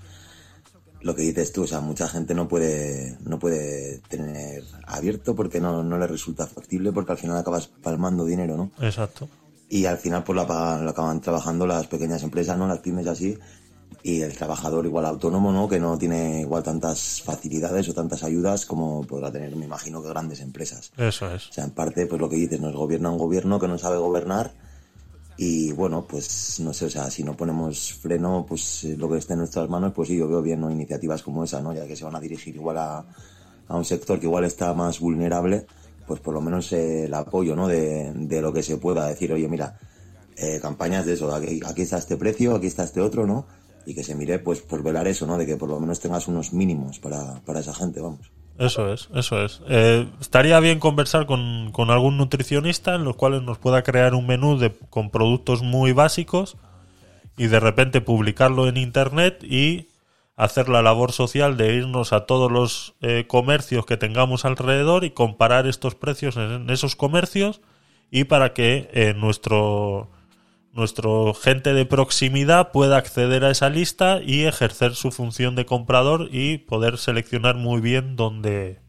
Lo 1.01 1.15
que 1.15 1.21
dices 1.21 1.53
tú, 1.53 1.63
o 1.63 1.67
sea, 1.67 1.79
mucha 1.79 2.07
gente 2.09 2.33
no 2.33 2.47
puede, 2.47 3.17
no 3.23 3.39
puede 3.39 3.99
tener 4.09 4.63
abierto 4.85 5.35
porque 5.35 5.61
no, 5.61 5.83
no 5.83 5.97
le 5.97 6.07
resulta 6.07 6.45
factible 6.45 6.91
porque 6.91 7.13
al 7.13 7.17
final 7.17 7.37
acabas 7.37 7.67
palmando 7.67 8.25
dinero, 8.25 8.57
¿no? 8.57 8.71
Exacto. 8.81 9.29
Y 9.69 9.85
al 9.85 9.97
final 9.97 10.23
pues 10.23 10.35
lo, 10.35 10.45
lo 10.45 10.89
acaban 10.89 11.21
trabajando 11.21 11.65
las 11.65 11.87
pequeñas 11.87 12.23
empresas, 12.23 12.57
¿no? 12.57 12.67
Las 12.67 12.79
pymes 12.79 13.07
así. 13.07 13.37
Y 14.01 14.21
el 14.21 14.35
trabajador 14.35 14.85
igual 14.85 15.05
autónomo, 15.05 15.51
¿no? 15.51 15.67
Que 15.67 15.79
no 15.79 15.97
tiene 15.97 16.41
igual 16.41 16.63
tantas 16.63 17.21
facilidades 17.21 17.87
o 17.89 17.93
tantas 17.93 18.23
ayudas 18.23 18.65
como 18.65 19.03
podrá 19.03 19.31
tener, 19.31 19.55
me 19.55 19.65
imagino, 19.65 20.01
que 20.01 20.09
grandes 20.09 20.39
empresas. 20.39 20.91
Eso 20.97 21.29
es. 21.33 21.49
O 21.49 21.53
sea, 21.53 21.65
en 21.65 21.71
parte, 21.71 22.05
pues 22.07 22.19
lo 22.19 22.29
que 22.29 22.37
dices, 22.37 22.59
nos 22.59 22.73
gobierna 22.73 23.09
un 23.09 23.17
gobierno 23.17 23.59
que 23.59 23.67
no 23.67 23.77
sabe 23.77 23.97
gobernar 23.97 24.53
y 25.41 25.71
bueno, 25.71 26.05
pues 26.05 26.59
no 26.59 26.73
sé, 26.73 26.87
o 26.87 26.89
sea, 26.89 27.09
si 27.09 27.23
no 27.23 27.37
ponemos 27.37 27.93
freno, 27.93 28.45
pues 28.45 28.83
eh, 28.83 28.97
lo 28.97 29.09
que 29.09 29.19
esté 29.19 29.33
en 29.33 29.39
nuestras 29.39 29.69
manos, 29.69 29.93
pues 29.95 30.09
sí, 30.09 30.17
yo 30.17 30.27
veo 30.27 30.41
bien 30.41 30.69
iniciativas 30.69 31.23
como 31.23 31.45
esa, 31.45 31.61
¿no? 31.61 31.73
Ya 31.73 31.87
que 31.87 31.95
se 31.95 32.03
van 32.03 32.17
a 32.17 32.19
dirigir 32.19 32.57
igual 32.57 32.77
a, 32.77 33.05
a 33.69 33.77
un 33.77 33.85
sector 33.85 34.19
que 34.19 34.25
igual 34.25 34.43
está 34.43 34.73
más 34.73 34.99
vulnerable, 34.99 35.65
pues 36.05 36.19
por 36.19 36.33
lo 36.33 36.41
menos 36.41 36.73
eh, 36.73 37.05
el 37.05 37.13
apoyo, 37.13 37.55
¿no? 37.55 37.69
De, 37.69 38.11
de 38.13 38.41
lo 38.41 38.51
que 38.51 38.61
se 38.61 38.75
pueda 38.75 39.07
decir, 39.07 39.31
oye, 39.31 39.47
mira, 39.47 39.79
eh, 40.35 40.59
campañas 40.61 41.05
de 41.05 41.13
eso, 41.13 41.33
aquí, 41.33 41.61
aquí 41.65 41.83
está 41.83 41.99
este 41.99 42.17
precio, 42.17 42.53
aquí 42.53 42.67
está 42.67 42.83
este 42.83 42.99
otro, 42.99 43.25
¿no? 43.25 43.45
Y 43.85 43.95
que 43.95 44.03
se 44.03 44.15
mire, 44.15 44.39
pues, 44.39 44.59
por 44.59 44.83
velar 44.83 45.07
eso, 45.07 45.25
¿no? 45.25 45.37
De 45.37 45.45
que 45.45 45.55
por 45.55 45.69
lo 45.69 45.79
menos 45.79 46.01
tengas 46.01 46.27
unos 46.27 46.51
mínimos 46.51 46.99
para, 46.99 47.39
para 47.45 47.61
esa 47.61 47.73
gente, 47.73 48.01
vamos. 48.01 48.29
Eso 48.59 48.91
es, 48.91 49.07
eso 49.15 49.41
es. 49.41 49.61
Eh, 49.69 50.05
estaría 50.19 50.59
bien 50.59 50.79
conversar 50.79 51.25
con, 51.25 51.71
con 51.71 51.91
algún 51.91 52.17
nutricionista 52.17 52.93
en 52.93 53.05
los 53.05 53.15
cuales 53.15 53.41
nos 53.41 53.57
pueda 53.57 53.83
crear 53.83 54.13
un 54.13 54.27
menú 54.27 54.57
de, 54.57 54.75
con 54.89 55.11
productos 55.11 55.61
muy 55.61 55.93
básicos 55.93 56.57
y 57.37 57.47
de 57.47 57.61
repente 57.61 58.01
publicarlo 58.01 58.67
en 58.67 58.75
internet 58.75 59.41
y 59.45 59.87
hacer 60.35 60.67
la 60.67 60.81
labor 60.81 61.13
social 61.13 61.55
de 61.55 61.73
irnos 61.73 62.11
a 62.11 62.25
todos 62.25 62.51
los 62.51 62.95
eh, 62.99 63.23
comercios 63.27 63.85
que 63.85 63.95
tengamos 63.95 64.43
alrededor 64.43 65.05
y 65.05 65.11
comparar 65.11 65.65
estos 65.65 65.95
precios 65.95 66.35
en, 66.35 66.51
en 66.51 66.69
esos 66.69 66.97
comercios 66.97 67.61
y 68.11 68.25
para 68.25 68.53
que 68.53 68.89
eh, 68.91 69.13
nuestro 69.15 70.09
nuestro 70.73 71.33
gente 71.33 71.73
de 71.73 71.85
proximidad 71.85 72.71
pueda 72.71 72.97
acceder 72.97 73.43
a 73.43 73.51
esa 73.51 73.69
lista 73.69 74.21
y 74.21 74.45
ejercer 74.45 74.95
su 74.95 75.11
función 75.11 75.55
de 75.55 75.65
comprador 75.65 76.29
y 76.31 76.59
poder 76.59 76.97
seleccionar 76.97 77.55
muy 77.55 77.81
bien 77.81 78.15
dónde, 78.15 78.79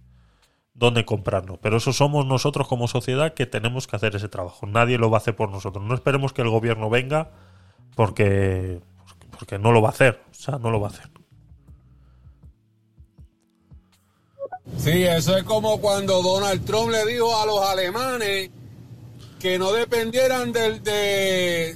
dónde 0.74 1.04
comprarlo. 1.04 1.58
Pero 1.60 1.78
eso 1.78 1.92
somos 1.92 2.26
nosotros 2.26 2.68
como 2.68 2.88
sociedad 2.88 3.34
que 3.34 3.46
tenemos 3.46 3.86
que 3.86 3.96
hacer 3.96 4.14
ese 4.14 4.28
trabajo. 4.28 4.66
Nadie 4.66 4.98
lo 4.98 5.10
va 5.10 5.18
a 5.18 5.20
hacer 5.20 5.36
por 5.36 5.50
nosotros. 5.50 5.84
No 5.84 5.94
esperemos 5.94 6.32
que 6.32 6.42
el 6.42 6.50
gobierno 6.50 6.90
venga 6.90 7.30
porque, 7.96 8.80
porque 9.30 9.58
no 9.58 9.72
lo 9.72 9.82
va 9.82 9.88
a 9.88 9.92
hacer. 9.92 10.20
O 10.30 10.34
sea, 10.34 10.58
no 10.58 10.70
lo 10.70 10.80
va 10.80 10.88
a 10.88 10.90
hacer. 10.90 11.10
Sí, 14.76 15.02
eso 15.02 15.36
es 15.36 15.44
como 15.44 15.80
cuando 15.80 16.22
Donald 16.22 16.64
Trump 16.64 16.90
le 16.90 17.04
dijo 17.04 17.36
a 17.36 17.44
los 17.44 17.60
alemanes 17.62 18.50
que 19.40 19.58
no 19.58 19.72
dependieran 19.72 20.52
del, 20.52 20.82
de- 20.84 21.74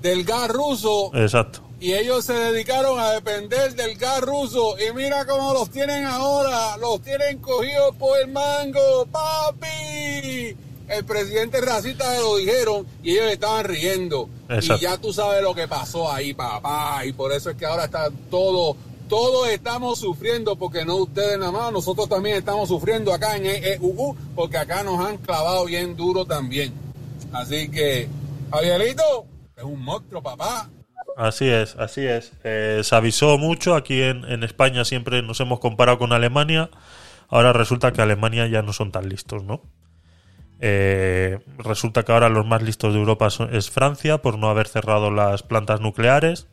del 0.00 0.24
gas 0.24 0.48
ruso 0.48 1.10
Exacto. 1.14 1.60
y 1.80 1.92
ellos 1.92 2.24
se 2.24 2.32
dedicaron 2.32 2.98
a 2.98 3.10
depender 3.10 3.74
del 3.74 3.96
gas 3.96 4.20
ruso 4.22 4.76
y 4.78 4.92
mira 4.94 5.26
cómo 5.26 5.52
los 5.52 5.68
tienen 5.70 6.06
ahora, 6.06 6.76
los 6.78 7.02
tienen 7.02 7.38
cogidos 7.38 7.94
por 7.96 8.18
el 8.18 8.28
mango, 8.28 9.06
papi. 9.10 10.56
El 10.88 11.04
presidente 11.04 11.60
racista 11.60 12.14
se 12.16 12.20
lo 12.20 12.36
dijeron 12.36 12.86
y 13.02 13.12
ellos 13.12 13.30
estaban 13.30 13.64
riendo. 13.64 14.28
Exacto. 14.48 14.76
Y 14.76 14.80
ya 14.80 14.96
tú 14.98 15.12
sabes 15.12 15.40
lo 15.42 15.54
que 15.54 15.68
pasó 15.68 16.10
ahí, 16.10 16.34
papá. 16.34 17.04
Y 17.04 17.12
por 17.12 17.30
eso 17.32 17.50
es 17.50 17.56
que 17.56 17.64
ahora 17.64 17.84
está 17.84 18.08
todo, 18.28 18.76
todos 19.08 19.48
estamos 19.50 20.00
sufriendo, 20.00 20.56
porque 20.56 20.84
no 20.84 20.96
ustedes 20.96 21.38
nada 21.38 21.52
más, 21.52 21.72
nosotros 21.72 22.08
también 22.08 22.36
estamos 22.36 22.68
sufriendo 22.68 23.12
acá 23.14 23.36
en 23.36 23.46
EEUU, 23.46 24.16
porque 24.34 24.56
acá 24.58 24.82
nos 24.82 24.98
han 25.04 25.18
clavado 25.18 25.64
bien 25.66 25.96
duro 25.96 26.24
también. 26.24 26.72
Así 27.32 27.70
que, 27.70 28.08
Javierito, 28.52 29.26
es 29.56 29.64
un 29.64 29.82
monstruo, 29.82 30.22
papá. 30.22 30.68
Así 31.16 31.48
es, 31.48 31.76
así 31.76 32.06
es. 32.06 32.32
Eh, 32.44 32.80
se 32.82 32.94
avisó 32.94 33.36
mucho. 33.38 33.74
Aquí 33.74 34.02
en, 34.02 34.24
en 34.24 34.42
España 34.42 34.84
siempre 34.84 35.22
nos 35.22 35.40
hemos 35.40 35.60
comparado 35.60 35.98
con 35.98 36.12
Alemania. 36.12 36.70
Ahora 37.28 37.52
resulta 37.52 37.92
que 37.92 38.02
Alemania 38.02 38.46
ya 38.46 38.62
no 38.62 38.72
son 38.72 38.90
tan 38.90 39.08
listos, 39.08 39.44
¿no? 39.44 39.62
Eh, 40.60 41.38
resulta 41.58 42.02
que 42.02 42.12
ahora 42.12 42.28
los 42.28 42.46
más 42.46 42.62
listos 42.62 42.92
de 42.92 42.98
Europa 43.00 43.30
son- 43.30 43.54
es 43.54 43.70
Francia 43.70 44.18
por 44.20 44.38
no 44.38 44.50
haber 44.50 44.68
cerrado 44.68 45.10
las 45.10 45.42
plantas 45.42 45.80
nucleares 45.80 46.48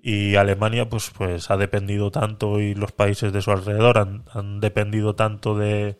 y 0.00 0.36
Alemania 0.36 0.88
pues 0.88 1.10
pues 1.16 1.50
ha 1.50 1.56
dependido 1.58 2.10
tanto 2.10 2.60
y 2.60 2.74
los 2.74 2.92
países 2.92 3.32
de 3.34 3.42
su 3.42 3.50
alrededor 3.50 3.98
han, 3.98 4.24
han 4.32 4.60
dependido 4.60 5.14
tanto 5.16 5.54
de 5.58 5.98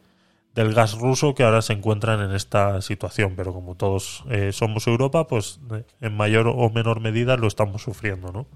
del 0.57 0.73
gas 0.73 0.95
ruso 0.99 1.35
que 1.35 1.45
ahora 1.45 1.63
se 1.63 1.75
encuentran 1.75 2.21
en 2.21 2.35
esta 2.35 2.81
situación 2.81 3.35
pero 3.37 3.53
como 3.53 3.77
todos 3.77 4.25
eh, 4.31 4.53
somos 4.53 4.87
Europa 4.89 5.29
pues 5.29 5.61
eh, 5.73 5.85
en 6.01 6.17
mayor 6.17 6.49
o 6.49 6.71
menor 6.71 7.01
medida 7.01 7.37
lo 7.37 7.47
estamos 7.47 7.83
sufriendo 7.83 8.33
no 8.33 8.47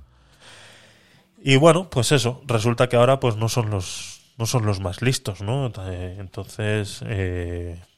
y 1.39 1.57
bueno 1.57 1.89
pues 1.91 2.11
eso 2.11 2.43
resulta 2.47 2.89
que 2.89 2.97
ahora 2.97 3.21
pues 3.21 3.37
no 3.37 3.49
son 3.49 3.71
los 3.71 4.19
no 4.39 4.47
son 4.47 4.65
los 4.65 4.81
más 4.81 5.03
listos, 5.03 5.43
¿no? 5.43 5.71
Eh, 5.87 6.17
Entonces, 6.19 7.05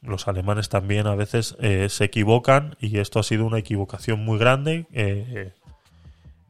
los 0.01 0.27
alemanes 0.27 0.67
también 0.67 1.07
a 1.07 1.15
veces 1.15 1.55
se 1.87 2.03
equivocan 2.03 2.75
y 2.81 2.97
esto 2.97 3.19
ha 3.19 3.23
sido 3.23 3.45
una 3.45 3.59
equivocación 3.59 4.25
muy 4.25 4.37
grande. 4.37 4.85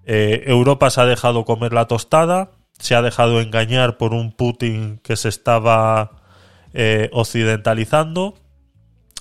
Europa 0.04 0.90
se 0.90 1.00
ha 1.00 1.06
dejado 1.06 1.46
comer 1.46 1.74
la 1.74 1.86
tostada, 1.86 2.50
se 2.80 2.96
ha 2.96 3.04
dejado 3.04 3.40
engañar 3.40 3.98
por 3.98 4.16
un 4.16 4.32
Putin 4.32 5.00
que 5.04 5.16
se 5.16 5.30
estaba 5.30 6.23
eh, 6.74 7.10
occidentalizando, 7.14 8.36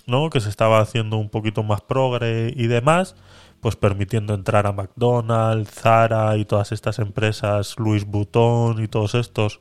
¿no? 0.07 0.31
Que 0.31 0.41
se 0.41 0.49
estaba 0.49 0.81
haciendo 0.81 1.16
un 1.16 1.31
poquito 1.31 1.62
más 1.62 1.81
progre 1.83 2.53
y 2.57 2.66
demás, 2.66 3.15
pues 3.61 3.77
permitiendo 3.77 4.35
entrar 4.35 4.66
a 4.66 4.73
McDonald's, 4.73 5.70
Zara 5.70 6.37
y 6.37 6.45
todas 6.45 6.73
estas 6.73 6.99
empresas, 6.99 7.77
Louis 7.79 8.05
Vuitton 8.05 8.83
y 8.83 8.89
todos 8.89 9.15
estos 9.15 9.61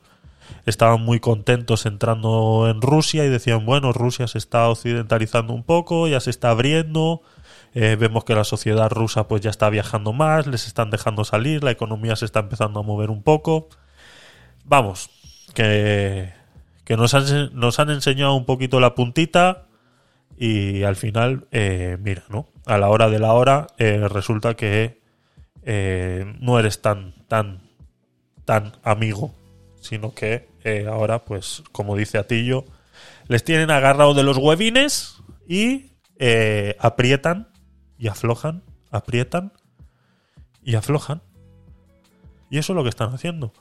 estaban 0.66 1.02
muy 1.02 1.20
contentos 1.20 1.86
entrando 1.86 2.68
en 2.68 2.82
Rusia 2.82 3.24
y 3.24 3.28
decían, 3.28 3.64
bueno, 3.64 3.92
Rusia 3.92 4.26
se 4.26 4.38
está 4.38 4.68
occidentalizando 4.68 5.52
un 5.52 5.62
poco, 5.62 6.08
ya 6.08 6.20
se 6.20 6.30
está 6.30 6.50
abriendo, 6.50 7.22
eh, 7.74 7.96
vemos 7.98 8.24
que 8.24 8.34
la 8.34 8.44
sociedad 8.44 8.90
rusa 8.90 9.28
pues 9.28 9.40
ya 9.40 9.50
está 9.50 9.70
viajando 9.70 10.12
más, 10.12 10.46
les 10.46 10.66
están 10.66 10.90
dejando 10.90 11.24
salir, 11.24 11.64
la 11.64 11.70
economía 11.70 12.16
se 12.16 12.24
está 12.24 12.40
empezando 12.40 12.80
a 12.80 12.82
mover 12.82 13.10
un 13.10 13.22
poco. 13.22 13.68
Vamos, 14.64 15.10
que, 15.54 16.32
que 16.84 16.96
nos, 16.96 17.14
han, 17.14 17.50
nos 17.54 17.78
han 17.78 17.90
enseñado 17.90 18.34
un 18.34 18.44
poquito 18.44 18.80
la 18.80 18.94
puntita 18.94 19.66
y 20.36 20.82
al 20.82 20.96
final, 20.96 21.46
eh, 21.52 21.96
mira, 22.00 22.24
¿no? 22.28 22.48
A 22.66 22.78
la 22.78 22.88
hora 22.88 23.08
de 23.08 23.18
la 23.18 23.32
hora 23.32 23.68
eh, 23.78 24.08
resulta 24.08 24.54
que 24.54 25.00
eh, 25.62 26.36
no 26.40 26.58
eres 26.58 26.82
tan, 26.82 27.14
tan, 27.28 27.70
tan 28.44 28.72
amigo, 28.82 29.34
sino 29.80 30.14
que 30.14 30.48
eh, 30.64 30.86
ahora, 30.88 31.24
pues, 31.24 31.62
como 31.72 31.96
dice 31.96 32.18
Atillo, 32.18 32.64
les 33.28 33.44
tienen 33.44 33.70
agarrado 33.70 34.14
de 34.14 34.22
los 34.22 34.36
huevines 34.36 35.16
y 35.46 35.92
aprietan 36.78 37.48
y 37.98 38.06
aflojan, 38.06 38.62
aprietan 38.90 39.52
y 40.62 40.76
aflojan. 40.76 41.22
Y 42.48 42.58
eso 42.58 42.72
es 42.72 42.76
lo 42.76 42.82
que 42.82 42.90
están 42.90 43.12
haciendo. 43.12 43.52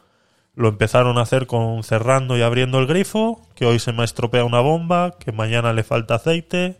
Lo 0.54 0.68
empezaron 0.68 1.18
a 1.18 1.22
hacer 1.22 1.48
con 1.48 1.84
cerrando 1.84 2.38
y 2.38 2.42
abriendo 2.42 2.80
el 2.80 2.88
grifo, 2.88 3.48
que 3.56 3.66
hoy 3.66 3.80
se 3.80 3.94
me 3.94 4.04
estropea 4.04 4.44
una 4.44 4.60
bomba, 4.60 5.18
que 5.18 5.32
mañana 5.32 5.72
le 5.72 5.84
falta 5.84 6.16
aceite, 6.16 6.78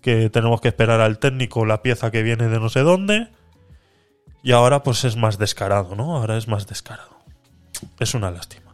que 0.00 0.30
tenemos 0.30 0.60
que 0.60 0.68
esperar 0.68 1.00
al 1.00 1.18
técnico 1.18 1.66
la 1.66 1.82
pieza 1.82 2.10
que 2.10 2.22
viene 2.22 2.48
de 2.48 2.60
no 2.60 2.68
sé 2.68 2.80
dónde. 2.80 3.28
Y 4.42 4.52
ahora 4.52 4.82
pues 4.82 5.04
es 5.04 5.16
más 5.16 5.38
descarado, 5.38 5.96
¿no? 5.96 6.16
Ahora 6.16 6.36
es 6.36 6.46
más 6.46 6.66
descarado. 6.66 7.18
Es 7.98 8.14
una 8.14 8.30
lástima. 8.30 8.72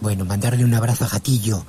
Bueno, 0.00 0.24
mandarle 0.24 0.64
un 0.64 0.74
abrazo 0.74 1.04
a 1.04 1.08
Gatillo, 1.08 1.64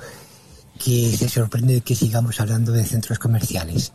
que 0.78 1.16
se 1.16 1.28
sorprende 1.28 1.74
de 1.74 1.80
que 1.80 1.96
sigamos 1.96 2.40
hablando 2.40 2.70
de 2.70 2.84
centros 2.84 3.18
comerciales. 3.18 3.92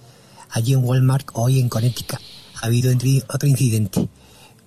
Allí 0.50 0.74
en 0.74 0.84
Walmart, 0.84 1.30
hoy 1.34 1.60
en 1.60 1.70
Connecticut, 1.70 2.20
ha 2.62 2.66
habido 2.66 2.94
otro 3.30 3.48
incidente 3.48 4.10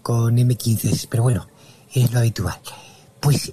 con 0.06 0.36
M15, 0.36 1.08
pero 1.10 1.24
bueno, 1.24 1.48
es 1.92 2.12
lo 2.12 2.20
habitual. 2.20 2.56
Pues 3.18 3.52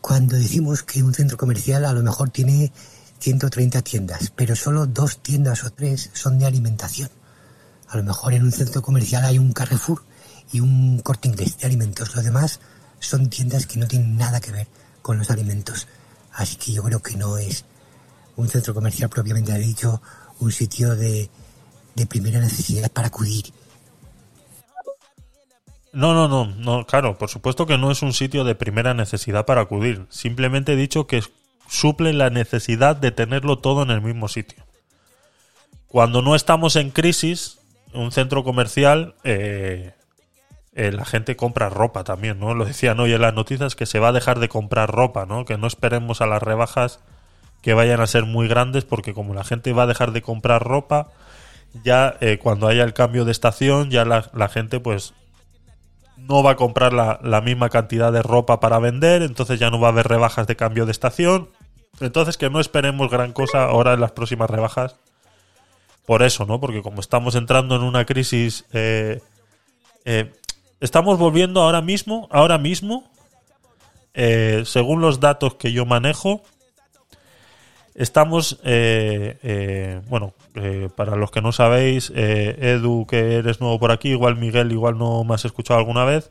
cuando 0.00 0.34
decimos 0.34 0.82
que 0.82 1.02
un 1.02 1.12
centro 1.12 1.36
comercial 1.36 1.84
a 1.84 1.92
lo 1.92 2.02
mejor 2.02 2.30
tiene 2.30 2.72
130 3.18 3.82
tiendas, 3.82 4.32
pero 4.34 4.56
solo 4.56 4.86
dos 4.86 5.18
tiendas 5.18 5.62
o 5.62 5.70
tres 5.74 6.08
son 6.14 6.38
de 6.38 6.46
alimentación. 6.46 7.10
A 7.88 7.98
lo 7.98 8.02
mejor 8.02 8.32
en 8.32 8.44
un 8.44 8.52
centro 8.52 8.80
comercial 8.80 9.26
hay 9.26 9.38
un 9.38 9.52
Carrefour 9.52 10.02
y 10.52 10.60
un 10.60 11.00
corte 11.00 11.28
inglés 11.28 11.58
de 11.58 11.66
alimentos. 11.66 12.16
Lo 12.16 12.22
demás 12.22 12.60
son 12.98 13.28
tiendas 13.28 13.66
que 13.66 13.78
no 13.78 13.86
tienen 13.86 14.16
nada 14.16 14.40
que 14.40 14.52
ver 14.52 14.68
con 15.02 15.18
los 15.18 15.28
alimentos. 15.28 15.86
Así 16.32 16.56
que 16.56 16.72
yo 16.72 16.82
creo 16.82 17.02
que 17.02 17.18
no 17.18 17.36
es 17.36 17.66
un 18.36 18.48
centro 18.48 18.72
comercial 18.72 19.10
propiamente 19.10 19.52
dicho, 19.58 20.00
un 20.40 20.50
sitio 20.50 20.96
de, 20.96 21.28
de 21.94 22.06
primera 22.06 22.40
necesidad 22.40 22.90
para 22.90 23.08
acudir. 23.08 23.52
No, 25.94 26.12
no, 26.12 26.26
no, 26.28 26.46
no, 26.46 26.86
claro, 26.86 27.16
por 27.16 27.30
supuesto 27.30 27.66
que 27.66 27.78
no 27.78 27.90
es 27.90 28.02
un 28.02 28.12
sitio 28.12 28.42
de 28.42 28.54
primera 28.54 28.94
necesidad 28.94 29.46
para 29.46 29.62
acudir. 29.62 30.06
Simplemente 30.08 30.72
he 30.72 30.76
dicho 30.76 31.06
que 31.06 31.22
suple 31.68 32.12
la 32.12 32.30
necesidad 32.30 32.96
de 32.96 33.12
tenerlo 33.12 33.58
todo 33.58 33.82
en 33.82 33.90
el 33.90 34.00
mismo 34.00 34.28
sitio. 34.28 34.64
Cuando 35.86 36.20
no 36.20 36.34
estamos 36.34 36.74
en 36.74 36.90
crisis, 36.90 37.60
un 37.92 38.10
centro 38.10 38.42
comercial, 38.42 39.14
eh, 39.22 39.92
eh, 40.74 40.90
la 40.90 41.04
gente 41.04 41.36
compra 41.36 41.68
ropa 41.68 42.02
también, 42.02 42.40
¿no? 42.40 42.54
Lo 42.54 42.64
decían 42.64 42.98
hoy 42.98 43.12
en 43.12 43.20
las 43.20 43.34
noticias 43.34 43.76
que 43.76 43.86
se 43.86 44.00
va 44.00 44.08
a 44.08 44.12
dejar 44.12 44.40
de 44.40 44.48
comprar 44.48 44.90
ropa, 44.90 45.26
¿no? 45.26 45.44
Que 45.44 45.56
no 45.56 45.68
esperemos 45.68 46.20
a 46.20 46.26
las 46.26 46.42
rebajas 46.42 46.98
que 47.62 47.74
vayan 47.74 48.00
a 48.00 48.08
ser 48.08 48.24
muy 48.24 48.48
grandes 48.48 48.84
porque 48.84 49.14
como 49.14 49.32
la 49.32 49.44
gente 49.44 49.72
va 49.72 49.84
a 49.84 49.86
dejar 49.86 50.10
de 50.10 50.22
comprar 50.22 50.64
ropa, 50.64 51.12
ya 51.84 52.16
eh, 52.20 52.38
cuando 52.38 52.66
haya 52.66 52.82
el 52.82 52.92
cambio 52.92 53.24
de 53.24 53.30
estación, 53.30 53.90
ya 53.90 54.04
la, 54.04 54.28
la 54.34 54.48
gente 54.48 54.80
pues 54.80 55.14
no 56.16 56.42
va 56.42 56.52
a 56.52 56.56
comprar 56.56 56.92
la, 56.92 57.20
la 57.22 57.40
misma 57.40 57.68
cantidad 57.68 58.12
de 58.12 58.22
ropa 58.22 58.60
para 58.60 58.78
vender, 58.78 59.22
entonces 59.22 59.58
ya 59.58 59.70
no 59.70 59.80
va 59.80 59.88
a 59.88 59.92
haber 59.92 60.08
rebajas 60.08 60.46
de 60.46 60.56
cambio 60.56 60.86
de 60.86 60.92
estación. 60.92 61.48
Entonces 62.00 62.36
que 62.36 62.50
no 62.50 62.60
esperemos 62.60 63.10
gran 63.10 63.32
cosa 63.32 63.64
ahora 63.64 63.94
en 63.94 64.00
las 64.00 64.12
próximas 64.12 64.50
rebajas. 64.50 64.96
Por 66.06 66.22
eso, 66.22 66.44
¿no? 66.44 66.60
Porque 66.60 66.82
como 66.82 67.00
estamos 67.00 67.34
entrando 67.34 67.76
en 67.76 67.82
una 67.82 68.04
crisis, 68.04 68.64
eh, 68.72 69.20
eh, 70.04 70.32
estamos 70.80 71.18
volviendo 71.18 71.62
ahora 71.62 71.80
mismo, 71.80 72.28
ahora 72.30 72.58
mismo, 72.58 73.10
eh, 74.12 74.64
según 74.66 75.00
los 75.00 75.20
datos 75.20 75.54
que 75.54 75.72
yo 75.72 75.86
manejo, 75.86 76.42
estamos, 77.94 78.58
eh, 78.64 79.38
eh, 79.42 80.00
bueno, 80.08 80.34
eh, 80.54 80.88
para 80.94 81.16
los 81.16 81.30
que 81.30 81.40
no 81.40 81.52
sabéis, 81.52 82.12
eh, 82.14 82.56
Edu, 82.60 83.06
que 83.06 83.36
eres 83.36 83.60
nuevo 83.60 83.78
por 83.78 83.92
aquí, 83.92 84.10
igual 84.10 84.36
Miguel, 84.36 84.72
igual 84.72 84.98
no 84.98 85.24
me 85.24 85.34
has 85.34 85.44
escuchado 85.44 85.78
alguna 85.78 86.04
vez. 86.04 86.30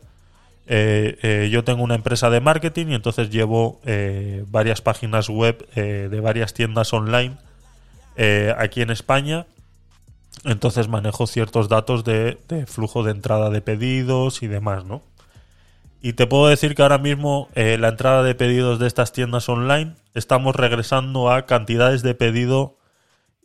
Yo 0.65 1.63
tengo 1.63 1.83
una 1.83 1.95
empresa 1.95 2.29
de 2.29 2.39
marketing 2.39 2.87
y 2.87 2.95
entonces 2.95 3.29
llevo 3.29 3.81
varias 4.47 4.81
páginas 4.81 5.27
web 5.27 5.67
de 5.75 6.19
varias 6.21 6.53
tiendas 6.53 6.93
online 6.93 7.35
aquí 8.57 8.81
en 8.81 8.89
España. 8.89 9.45
Entonces 10.45 10.87
manejo 10.87 11.27
ciertos 11.27 11.67
datos 11.67 12.05
de, 12.05 12.37
de 12.47 12.65
flujo 12.65 13.03
de 13.03 13.11
entrada 13.11 13.49
de 13.49 13.61
pedidos 13.61 14.41
y 14.41 14.47
demás, 14.47 14.85
¿no? 14.85 15.01
Y 16.05 16.13
te 16.13 16.27
puedo 16.27 16.47
decir 16.47 16.75
que 16.75 16.81
ahora 16.81 16.97
mismo 16.97 17.47
eh, 17.55 17.77
la 17.77 17.87
entrada 17.87 18.23
de 18.23 18.35
pedidos 18.35 18.77
de 18.77 18.87
estas 18.87 19.13
tiendas 19.13 19.47
online 19.47 19.95
estamos 20.13 20.53
regresando 20.53 21.31
a 21.31 21.45
cantidades 21.45 22.03
de 22.03 22.13
pedido 22.13 22.77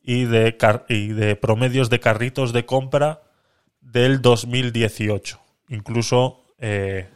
y 0.02 0.24
de, 0.24 1.38
promedios 1.40 1.88
de 1.88 2.00
carritos 2.00 2.52
de 2.52 2.66
compra 2.66 3.22
del 3.80 4.20
2018. 4.22 5.38
Incluso 5.68 6.40
eh, 6.58 7.06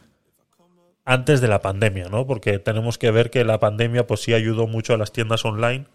antes 1.03 1.41
de 1.41 1.49
la 1.49 1.59
pandemia, 1.59 2.07
¿no? 2.07 2.25
Porque 2.25 2.57
tenemos 2.57 2.97
que 2.97 3.11
ver 3.11 3.29
que 3.29 3.43
la 3.43 3.59
pandemia 3.59 4.07
pues 4.07 4.21
sí 4.21 4.33
ayudó 4.33 4.65
mucho 4.65 4.93
a 4.93 4.97
las 4.97 5.11
tiendas 5.11 5.43
online. 5.43 5.87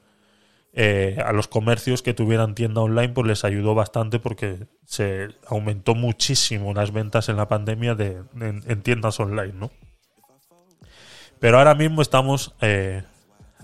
Eh, 0.75 1.17
a 1.25 1.33
los 1.33 1.49
comercios 1.49 2.03
que 2.03 2.15
tuvieran 2.15 2.55
tienda 2.55 2.81
online 2.83 3.09
pues 3.11 3.27
les 3.27 3.45
ayudó 3.45 3.75
bastante 3.75 4.19
porque 4.21 4.67
se 4.85 5.29
aumentó 5.47 5.95
muchísimo 5.95 6.73
las 6.75 6.93
ventas 6.93 7.29
en 7.29 7.37
la 7.37 7.49
pandemia 7.49 7.95
de, 7.95 8.23
en, 8.41 8.63
en 8.67 8.83
tiendas 8.83 9.19
online, 9.21 9.53
¿no? 9.55 9.71
Pero 11.41 11.59
ahora 11.59 11.75
mismo 11.75 12.03
estamos 12.03 12.55
eh, 12.61 13.03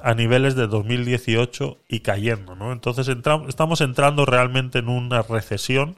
a 0.00 0.14
niveles 0.14 0.54
de 0.54 0.66
2018 0.66 1.78
y 1.88 2.00
cayendo, 2.00 2.54
¿no? 2.54 2.72
Entonces 2.72 3.08
estamos 3.08 3.80
entrando 3.80 4.24
realmente 4.26 4.78
en 4.78 4.88
una 4.88 5.22
recesión. 5.22 5.96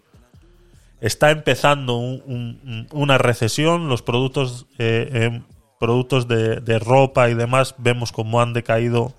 Está 1.00 1.30
empezando 1.30 1.96
un- 1.96 2.22
un- 2.26 2.86
una 2.92 3.18
recesión. 3.18 3.88
Los 3.88 4.00
productos, 4.02 4.66
eh, 4.78 5.10
em, 5.12 5.42
productos 5.78 6.26
de, 6.28 6.60
de 6.60 6.78
ropa 6.78 7.28
y 7.28 7.34
demás 7.34 7.74
vemos 7.78 8.12
cómo 8.12 8.40
han 8.40 8.54
decaído 8.54 9.12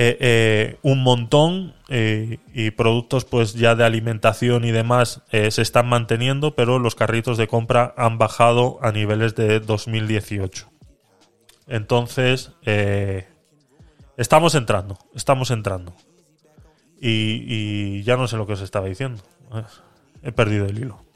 eh, 0.00 0.16
eh, 0.20 0.78
un 0.82 1.02
montón 1.02 1.74
eh, 1.88 2.38
y 2.54 2.70
productos 2.70 3.24
pues 3.24 3.54
ya 3.54 3.74
de 3.74 3.82
alimentación 3.82 4.64
y 4.64 4.70
demás 4.70 5.22
se 5.32 5.60
están 5.60 5.88
manteniendo, 5.88 6.54
pero 6.54 6.78
los 6.78 6.94
carritos 6.94 7.36
de 7.36 7.48
compra 7.48 7.94
han 7.96 8.16
bajado 8.16 8.78
a 8.80 8.92
niveles 8.92 9.34
de 9.34 9.58
2018. 9.58 10.70
Entonces, 11.66 12.52
estamos 14.16 14.54
entrando, 14.54 15.00
estamos 15.16 15.50
entrando. 15.50 15.92
Y, 17.00 17.42
y 17.48 18.02
ya 18.04 18.16
no 18.16 18.28
sé 18.28 18.36
lo 18.36 18.46
que 18.46 18.52
os 18.52 18.60
estaba 18.60 18.86
diciendo. 18.86 19.20
He 20.22 20.30
perdido 20.30 20.66
el 20.66 20.78
hilo. 20.78 21.07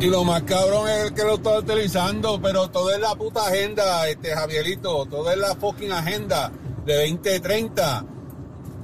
Y 0.00 0.06
lo 0.06 0.24
más 0.24 0.42
cabrón 0.44 0.88
es 0.88 1.04
el 1.04 1.12
que 1.12 1.22
lo 1.22 1.34
está 1.34 1.58
utilizando, 1.58 2.40
pero 2.40 2.70
todo 2.70 2.90
es 2.94 2.98
la 2.98 3.14
puta 3.14 3.46
agenda, 3.46 4.08
este 4.08 4.30
Javierito, 4.30 5.04
todo 5.04 5.30
es 5.30 5.36
la 5.36 5.54
fucking 5.54 5.92
agenda 5.92 6.50
de 6.86 7.10
2030. 7.10 8.06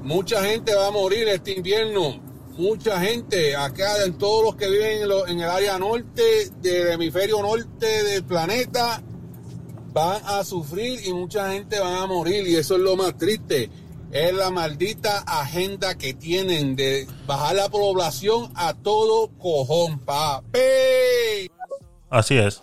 Mucha 0.02 0.44
gente 0.44 0.74
va 0.74 0.88
a 0.88 0.90
morir 0.90 1.28
este 1.28 1.52
invierno. 1.52 2.20
Mucha 2.58 3.00
gente, 3.00 3.56
acá 3.56 4.04
en 4.04 4.18
todos 4.18 4.44
los 4.44 4.56
que 4.56 4.68
viven 4.68 5.10
en 5.28 5.40
el 5.40 5.48
área 5.48 5.78
norte, 5.78 6.50
del 6.60 6.88
hemisferio 6.88 7.40
norte 7.40 7.86
del 8.04 8.22
planeta, 8.22 9.02
van 9.94 10.20
a 10.26 10.44
sufrir 10.44 11.06
y 11.06 11.14
mucha 11.14 11.52
gente 11.52 11.80
va 11.80 12.02
a 12.02 12.06
morir. 12.06 12.46
Y 12.46 12.56
eso 12.56 12.76
es 12.76 12.82
lo 12.82 12.96
más 12.96 13.16
triste. 13.16 13.70
Es 14.10 14.32
la 14.32 14.50
maldita 14.50 15.18
agenda 15.26 15.96
que 15.96 16.14
tienen 16.14 16.76
de 16.76 17.06
bajar 17.26 17.54
la 17.54 17.68
población 17.68 18.50
a 18.54 18.72
todo 18.72 19.28
cojón, 19.38 19.98
papi. 19.98 21.50
Así 22.08 22.38
es. 22.38 22.62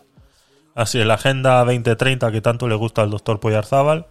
Así 0.73 0.99
es, 0.99 1.05
la 1.05 1.13
Agenda 1.13 1.63
2030 1.63 2.31
que 2.31 2.41
tanto 2.41 2.67
le 2.67 2.75
gusta 2.75 3.03
al 3.03 3.11
doctor 3.11 3.39
Poyarzábal 3.39 4.07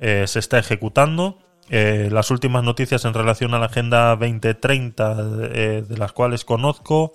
eh, 0.00 0.24
se 0.26 0.38
está 0.38 0.58
ejecutando. 0.58 1.38
Eh, 1.68 2.10
las 2.12 2.30
últimas 2.30 2.62
noticias 2.62 3.04
en 3.06 3.14
relación 3.14 3.54
a 3.54 3.58
la 3.58 3.66
Agenda 3.66 4.14
2030 4.14 5.16
eh, 5.52 5.84
de 5.88 5.96
las 5.96 6.12
cuales 6.12 6.44
conozco, 6.44 7.14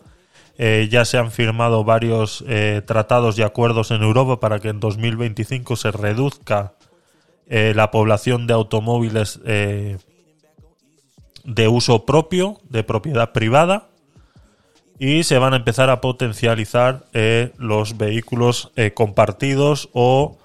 ya 0.57 1.05
se 1.05 1.17
han 1.17 1.31
firmado 1.31 1.83
varios 1.83 2.45
tratados 2.85 3.39
y 3.39 3.41
acuerdos 3.41 3.89
en 3.89 4.03
Europa 4.03 4.39
para 4.39 4.59
que 4.59 4.69
en 4.69 4.79
2025 4.79 5.75
se 5.75 5.89
reduzca 5.89 6.73
eh, 7.53 7.73
la 7.75 7.91
población 7.91 8.47
de 8.47 8.53
automóviles 8.53 9.41
eh, 9.45 9.97
de 11.43 11.67
uso 11.67 12.05
propio, 12.05 12.61
de 12.69 12.85
propiedad 12.85 13.33
privada 13.33 13.89
y 14.97 15.23
se 15.23 15.37
van 15.37 15.51
a 15.51 15.57
empezar 15.57 15.89
a 15.89 15.99
potencializar 15.99 17.03
eh, 17.11 17.51
los 17.57 17.97
vehículos 17.97 18.71
eh, 18.77 18.93
compartidos 18.93 19.89
o 19.91 20.37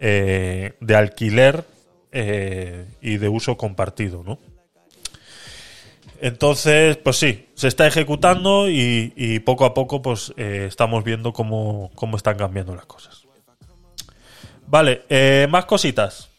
de 0.00 0.94
alquiler 0.96 1.66
y 2.10 3.16
de 3.18 3.28
uso 3.28 3.58
compartido, 3.58 4.24
¿no? 4.24 4.38
Entonces, 6.22 6.96
pues 6.96 7.16
sí, 7.16 7.50
se 7.54 7.68
está 7.68 7.86
ejecutando 7.86 8.70
y, 8.70 9.42
poco 9.44 9.66
a 9.66 9.74
poco 9.74 10.00
pues 10.00 10.32
estamos 10.38 11.04
viendo 11.04 11.34
cómo, 11.34 11.90
cómo 11.94 12.16
están 12.16 12.38
cambiando 12.38 12.74
las 12.74 12.86
cosas. 12.86 13.26
Vale, 14.66 15.02
más 15.50 15.66
cositas. 15.66 16.29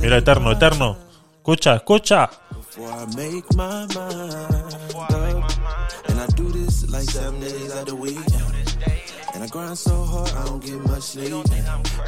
Mira, 0.00 0.16
Eterno, 0.18 0.50
Eterno. 0.50 0.96
Escucha, 1.38 1.76
escucha. 1.76 2.30
And 9.34 9.44
I 9.44 9.46
grind 9.48 9.78
so 9.78 10.02
hard, 10.04 10.30
I 10.32 10.44
don't 10.46 10.64
get 10.64 10.80
much 10.88 11.02
sleep. 11.02 11.34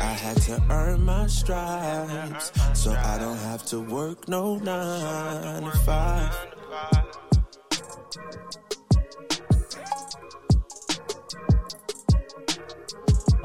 I 0.00 0.12
had 0.12 0.36
to 0.42 0.62
earn 0.70 1.04
my 1.04 1.26
stripes, 1.26 2.52
so 2.74 2.90
I 2.92 3.18
don't 3.18 3.36
have 3.36 3.64
to 3.66 3.80
work 3.80 4.28
no 4.28 4.56
nine 4.56 5.62
to 5.62 5.70
five. 5.84 7.27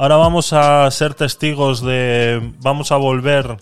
Ahora 0.04 0.18
vamos 0.18 0.52
a 0.52 0.92
ser 0.92 1.14
testigos 1.14 1.82
de. 1.82 2.52
Vamos 2.60 2.92
a 2.92 2.98
volver. 2.98 3.56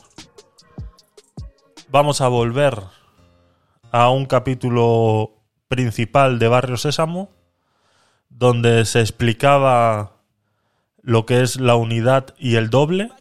Vamos 1.89 2.19
a 2.19 2.29
volver 2.29 2.79
a 3.91 4.09
un 4.09 4.25
capítulo 4.25 5.35
principal 5.67 6.39
de 6.39 6.47
Barrio 6.47 6.77
Sésamo, 6.77 7.29
donde 8.29 8.85
se 8.85 9.01
explicaba 9.01 10.13
lo 11.03 11.27
que 11.27 11.43
es 11.43 11.59
la 11.59 11.75
unidad 11.75 12.33
y 12.39 12.55
el 12.55 12.71
doble. 12.71 13.11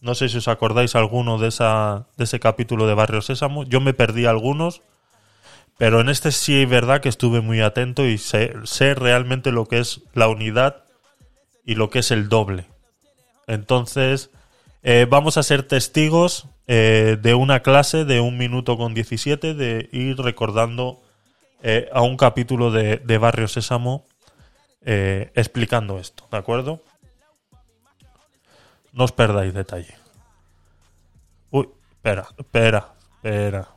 No 0.00 0.14
sé 0.14 0.30
si 0.30 0.38
os 0.38 0.48
acordáis 0.48 0.94
alguno 0.94 1.36
de, 1.36 1.48
esa, 1.48 2.06
de 2.16 2.24
ese 2.24 2.40
capítulo 2.40 2.86
de 2.86 2.94
Barrio 2.94 3.20
Sésamo. 3.20 3.64
Yo 3.64 3.82
me 3.82 3.92
perdí 3.92 4.24
algunos, 4.24 4.80
pero 5.76 6.00
en 6.00 6.08
este 6.08 6.32
sí 6.32 6.62
es 6.62 6.70
verdad 6.70 7.02
que 7.02 7.10
estuve 7.10 7.42
muy 7.42 7.60
atento 7.60 8.06
y 8.06 8.16
sé, 8.16 8.54
sé 8.64 8.94
realmente 8.94 9.52
lo 9.52 9.66
que 9.66 9.80
es 9.80 10.00
la 10.14 10.26
unidad 10.26 10.84
y 11.70 11.76
lo 11.76 11.88
que 11.88 12.00
es 12.00 12.10
el 12.10 12.28
doble. 12.28 12.66
Entonces, 13.46 14.30
eh, 14.82 15.06
vamos 15.08 15.36
a 15.36 15.44
ser 15.44 15.62
testigos 15.62 16.48
eh, 16.66 17.16
de 17.22 17.34
una 17.34 17.60
clase 17.60 18.04
de 18.04 18.18
un 18.18 18.38
minuto 18.38 18.76
con 18.76 18.92
17 18.92 19.54
de 19.54 19.88
ir 19.92 20.18
recordando 20.18 21.00
eh, 21.62 21.88
a 21.92 22.02
un 22.02 22.16
capítulo 22.16 22.72
de, 22.72 22.96
de 22.96 23.18
Barrio 23.18 23.46
Sésamo 23.46 24.04
explicando 24.82 26.00
esto, 26.00 26.26
¿de 26.32 26.38
acuerdo? 26.38 26.82
No 28.92 29.04
os 29.04 29.12
perdáis 29.12 29.54
detalle. 29.54 29.94
Uy, 31.50 31.68
espera, 31.92 32.26
espera, 32.36 32.94
espera. 33.14 33.68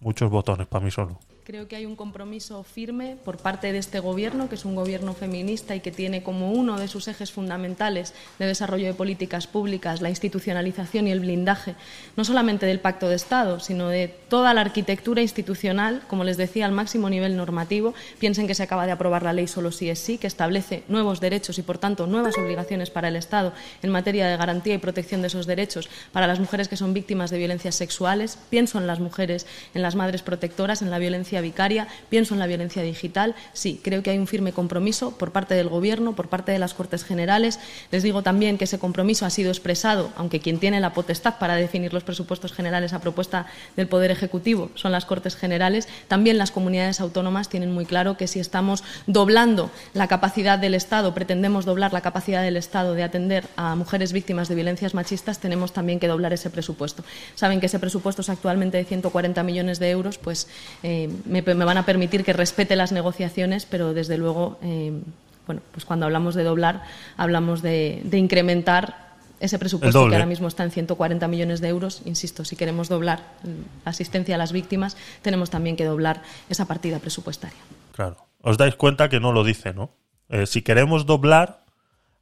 Muchos 0.00 0.30
botones 0.30 0.66
para 0.66 0.84
mí 0.84 0.90
solo. 0.90 1.20
Creo 1.44 1.66
que 1.66 1.74
hay 1.74 1.86
un 1.86 1.96
compromiso 1.96 2.62
firme 2.62 3.16
por 3.24 3.36
parte 3.36 3.72
de 3.72 3.78
este 3.78 3.98
Gobierno, 3.98 4.48
que 4.48 4.54
es 4.54 4.64
un 4.64 4.76
Gobierno 4.76 5.12
feminista 5.12 5.74
y 5.74 5.80
que 5.80 5.90
tiene 5.90 6.22
como 6.22 6.52
uno 6.52 6.78
de 6.78 6.86
sus 6.86 7.08
ejes 7.08 7.32
fundamentales 7.32 8.14
de 8.38 8.46
desarrollo 8.46 8.86
de 8.86 8.94
políticas 8.94 9.48
públicas 9.48 10.00
la 10.00 10.08
institucionalización 10.08 11.08
y 11.08 11.10
el 11.10 11.18
blindaje, 11.18 11.74
no 12.16 12.24
solamente 12.24 12.64
del 12.64 12.78
Pacto 12.78 13.08
de 13.08 13.16
Estado, 13.16 13.58
sino 13.58 13.88
de 13.88 14.06
toda 14.06 14.54
la 14.54 14.60
arquitectura 14.60 15.20
institucional, 15.20 16.02
como 16.06 16.22
les 16.22 16.36
decía, 16.36 16.64
al 16.64 16.70
máximo 16.70 17.10
nivel 17.10 17.36
normativo. 17.36 17.92
Piensen 18.20 18.46
que 18.46 18.54
se 18.54 18.62
acaba 18.62 18.86
de 18.86 18.92
aprobar 18.92 19.24
la 19.24 19.32
ley 19.32 19.48
solo 19.48 19.72
sí 19.72 19.90
es 19.90 19.98
sí, 19.98 20.18
que 20.18 20.28
establece 20.28 20.84
nuevos 20.86 21.20
derechos 21.20 21.58
y, 21.58 21.62
por 21.62 21.76
tanto, 21.76 22.06
nuevas 22.06 22.38
obligaciones 22.38 22.90
para 22.90 23.08
el 23.08 23.16
Estado 23.16 23.52
en 23.82 23.90
materia 23.90 24.28
de 24.28 24.36
garantía 24.36 24.74
y 24.74 24.78
protección 24.78 25.22
de 25.22 25.26
esos 25.26 25.46
derechos 25.46 25.90
para 26.12 26.28
las 26.28 26.38
mujeres 26.38 26.68
que 26.68 26.76
son 26.76 26.94
víctimas 26.94 27.32
de 27.32 27.38
violencias 27.38 27.74
sexuales. 27.74 28.38
Pienso 28.48 28.78
en 28.78 28.86
las 28.86 29.00
mujeres, 29.00 29.44
en 29.74 29.82
las 29.82 29.96
madres 29.96 30.22
protectoras, 30.22 30.82
en 30.82 30.90
la 30.92 31.00
violencia 31.00 31.31
vicaria, 31.40 31.88
pienso 32.08 32.34
en 32.34 32.40
la 32.40 32.46
violencia 32.46 32.82
digital. 32.82 33.34
Sí, 33.52 33.80
creo 33.82 34.02
que 34.02 34.10
hay 34.10 34.18
un 34.18 34.26
firme 34.26 34.52
compromiso 34.52 35.12
por 35.12 35.32
parte 35.32 35.54
del 35.54 35.68
Gobierno, 35.68 36.14
por 36.14 36.28
parte 36.28 36.52
de 36.52 36.58
las 36.58 36.74
Cortes 36.74 37.04
Generales. 37.04 37.58
Les 37.90 38.02
digo 38.02 38.22
también 38.22 38.58
que 38.58 38.64
ese 38.64 38.78
compromiso 38.78 39.26
ha 39.26 39.30
sido 39.30 39.50
expresado, 39.50 40.10
aunque 40.16 40.40
quien 40.40 40.58
tiene 40.58 40.80
la 40.80 40.92
potestad 40.92 41.38
para 41.38 41.56
definir 41.56 41.92
los 41.92 42.04
presupuestos 42.04 42.52
generales 42.52 42.92
a 42.92 43.00
propuesta 43.00 43.46
del 43.76 43.88
Poder 43.88 44.10
Ejecutivo 44.10 44.70
son 44.74 44.92
las 44.92 45.06
Cortes 45.06 45.36
Generales. 45.36 45.88
También 46.08 46.38
las 46.38 46.50
comunidades 46.50 47.00
autónomas 47.00 47.48
tienen 47.48 47.72
muy 47.72 47.86
claro 47.86 48.16
que 48.16 48.26
si 48.26 48.40
estamos 48.40 48.82
doblando 49.06 49.70
la 49.94 50.08
capacidad 50.08 50.58
del 50.58 50.74
Estado, 50.74 51.14
pretendemos 51.14 51.64
doblar 51.64 51.92
la 51.92 52.00
capacidad 52.00 52.42
del 52.42 52.56
Estado 52.56 52.94
de 52.94 53.02
atender 53.02 53.44
a 53.56 53.74
mujeres 53.74 54.12
víctimas 54.12 54.48
de 54.48 54.54
violencias 54.54 54.94
machistas, 54.94 55.38
tenemos 55.38 55.72
también 55.72 56.00
que 56.00 56.08
doblar 56.08 56.32
ese 56.32 56.50
presupuesto. 56.50 57.04
Saben 57.34 57.60
que 57.60 57.66
ese 57.66 57.78
presupuesto 57.78 58.22
es 58.22 58.28
actualmente 58.28 58.76
de 58.76 58.84
140 58.84 59.42
millones 59.42 59.78
de 59.78 59.90
euros, 59.90 60.18
pues 60.18 60.48
eh, 60.82 61.08
me, 61.24 61.42
me, 61.42 61.64
van 61.64 61.78
a 61.78 61.86
permitir 61.86 62.24
que 62.24 62.32
respete 62.32 62.76
las 62.76 62.92
negociaciones, 62.92 63.66
pero 63.66 63.94
desde 63.94 64.18
luego, 64.18 64.58
eh, 64.62 64.92
bueno, 65.46 65.62
pues 65.72 65.84
cuando 65.84 66.06
hablamos 66.06 66.34
de 66.34 66.44
doblar, 66.44 66.82
hablamos 67.16 67.62
de, 67.62 68.00
de 68.04 68.18
incrementar 68.18 69.12
ese 69.42 69.58
presupuesto 69.58 70.08
que 70.08 70.14
ahora 70.14 70.26
mismo 70.26 70.46
está 70.46 70.62
en 70.62 70.70
140 70.70 71.26
millones 71.26 71.60
de 71.60 71.68
euros. 71.68 72.02
Insisto, 72.04 72.44
si 72.44 72.54
queremos 72.54 72.88
doblar 72.88 73.24
la 73.84 73.90
asistencia 73.90 74.36
a 74.36 74.38
las 74.38 74.52
víctimas, 74.52 74.96
tenemos 75.20 75.50
también 75.50 75.76
que 75.76 75.84
doblar 75.84 76.22
esa 76.48 76.66
partida 76.66 77.00
presupuestaria. 77.00 77.58
Claro. 77.90 78.16
Os 78.40 78.56
dais 78.56 78.76
cuenta 78.76 79.08
que 79.08 79.18
no 79.18 79.32
lo 79.32 79.42
dice, 79.42 79.74
¿no? 79.74 79.90
Eh, 80.28 80.46
si 80.46 80.62
queremos 80.62 81.06
doblar, 81.06 81.64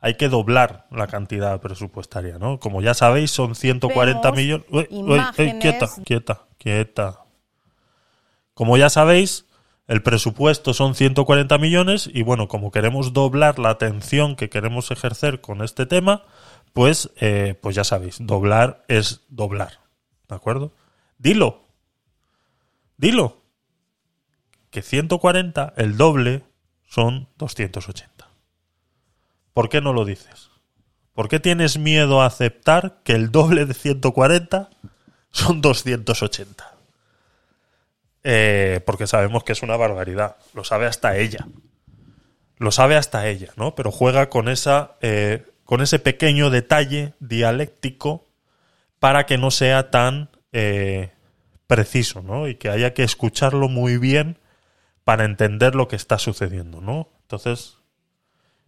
hay 0.01 0.15
que 0.15 0.31
doblar 0.31 0.87
la 0.91 1.09
cantidad 1.09 1.61
presupuestaria, 1.61 2.39
¿no? 2.39 2.59
Como 2.59 2.81
ya 2.81 2.95
sabéis, 2.95 3.31
son 3.31 3.55
140 3.55 4.21
Vemos 4.21 4.39
millones. 4.39 4.67
Uy, 4.71 4.87
uy, 4.91 5.03
uy, 5.03 5.15
imágenes. 5.15 5.61
quieta, 5.61 5.89
quieta, 6.05 6.41
quieta. 6.57 7.19
Como 8.61 8.77
ya 8.77 8.91
sabéis, 8.91 9.47
el 9.87 10.03
presupuesto 10.03 10.75
son 10.75 10.95
140 10.95 11.57
millones 11.57 12.11
y 12.13 12.23
bueno, 12.23 12.47
como 12.47 12.71
queremos 12.71 13.15
doblar 13.15 13.59
la 13.59 13.71
atención 13.71 14.37
que 14.37 14.51
queremos 14.51 14.91
ejercer 14.91 15.41
con 15.41 15.63
este 15.63 15.87
tema, 15.87 16.25
pues, 16.75 17.11
eh, 17.23 17.59
pues 17.63 17.75
ya 17.75 17.85
sabéis, 17.85 18.19
doblar 18.21 18.85
es 18.87 19.23
doblar. 19.31 19.81
¿De 20.29 20.35
acuerdo? 20.35 20.75
Dilo. 21.17 21.63
Dilo. 22.99 23.41
Que 24.69 24.83
140, 24.83 25.73
el 25.79 25.97
doble, 25.97 26.43
son 26.87 27.29
280. 27.39 28.29
¿Por 29.55 29.71
qué 29.71 29.81
no 29.81 29.95
lo 29.95 30.05
dices? 30.05 30.51
¿Por 31.15 31.31
qué 31.31 31.41
tienes 31.41 31.79
miedo 31.79 32.21
a 32.21 32.27
aceptar 32.27 33.01
que 33.05 33.15
el 33.15 33.33
doble 33.33 33.65
de 33.65 33.73
140 33.73 34.69
son 35.31 35.63
280? 35.63 36.70
Eh, 38.23 38.81
porque 38.85 39.07
sabemos 39.07 39.45
que 39.45 39.53
es 39.53 39.63
una 39.63 39.77
barbaridad. 39.77 40.37
Lo 40.55 40.65
sabe 40.65 40.87
hasta 40.87 41.17
ella. 41.17 41.47
Lo 42.59 42.71
sabe 42.71 42.97
hasta 42.97 43.27
ella, 43.29 43.53
¿no? 43.57 43.75
Pero 43.75 43.91
juega 43.91 44.29
con 44.29 44.49
esa. 44.49 44.97
eh, 45.01 45.45
con 45.71 45.83
ese 45.83 46.01
pequeño 46.01 46.51
detalle 46.51 47.15
dialéctico 47.21 48.27
para 48.99 49.25
que 49.25 49.39
no 49.39 49.53
sea 49.53 49.93
tan 49.93 50.31
eh, 50.51 51.13
preciso, 51.69 52.23
¿no? 52.23 52.49
Y 52.49 52.57
que 52.57 52.71
haya 52.71 52.93
que 52.93 53.05
escucharlo 53.05 53.69
muy 53.69 53.97
bien 53.97 54.41
para 55.05 55.25
entender 55.25 55.77
lo 55.77 55.87
que 55.87 55.95
está 55.95 56.19
sucediendo, 56.19 56.81
¿no? 56.81 57.09
Entonces, 57.23 57.79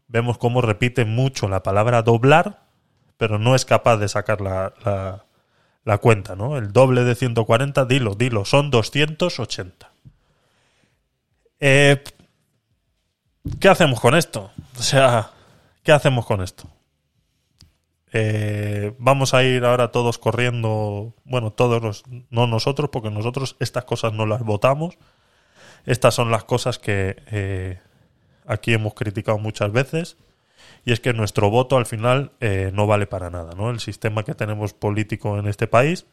vemos 0.07 0.39
cómo 0.39 0.61
repite 0.61 1.05
mucho 1.05 1.49
la 1.49 1.65
palabra 1.65 2.03
doblar, 2.03 2.63
pero 3.17 3.41
no 3.41 3.57
es 3.57 3.65
capaz 3.65 3.97
de 3.97 4.07
sacar 4.07 4.41
la, 4.41 4.73
la, 4.85 5.25
la 5.85 5.99
cuenta, 5.99 6.37
¿no? 6.37 6.57
El 6.57 6.73
doble 6.73 7.05
de 7.05 7.15
140, 7.15 7.85
dilo, 7.87 8.15
dilo, 8.15 8.45
son 8.45 8.71
280. 8.71 9.91
Eh, 11.61 12.03
¿Qué 13.61 13.69
hacemos 13.69 14.01
con 14.01 14.15
esto? 14.15 14.51
O 14.79 14.83
sea, 14.83 15.31
¿qué 15.83 15.93
hacemos 15.93 16.27
con 16.27 16.43
esto? 16.43 16.69
Eh, 18.13 18.95
vamos 18.99 19.33
a 19.33 19.43
ir 19.43 19.65
ahora 19.65 19.91
todos 19.91 20.19
corriendo, 20.19 21.15
bueno, 21.25 21.51
todos 21.51 22.05
no 22.31 22.47
nosotros, 22.47 22.91
porque 22.91 23.11
nosotros 23.11 23.57
estas 23.59 23.85
cosas 23.85 24.13
no 24.13 24.27
las 24.27 24.43
votamos. 24.43 24.99
Estas 25.87 26.15
son 26.15 26.31
las 26.31 26.45
cosas 26.45 26.79
que 26.79 27.17
eh, 27.31 27.81
aquí 28.47 28.73
hemos 28.73 28.95
criticado 28.95 29.39
muchas 29.39 29.73
veces. 29.73 30.17
Y 30.85 30.93
es 30.93 31.01
que 31.01 31.13
nuestro 31.13 31.51
voto 31.51 31.77
al 31.77 31.87
final 31.87 32.33
eh, 32.41 32.71
no 32.75 32.87
vale 32.87 33.07
para 33.07 33.31
nada, 33.31 33.53
¿no? 33.57 33.71
El 33.71 33.81
sistema 33.81 34.25
que 34.25 34.35
tenemos 34.35 34.75
político 34.75 35.39
en 35.39 35.47
este 35.47 35.67
país, 35.67 36.07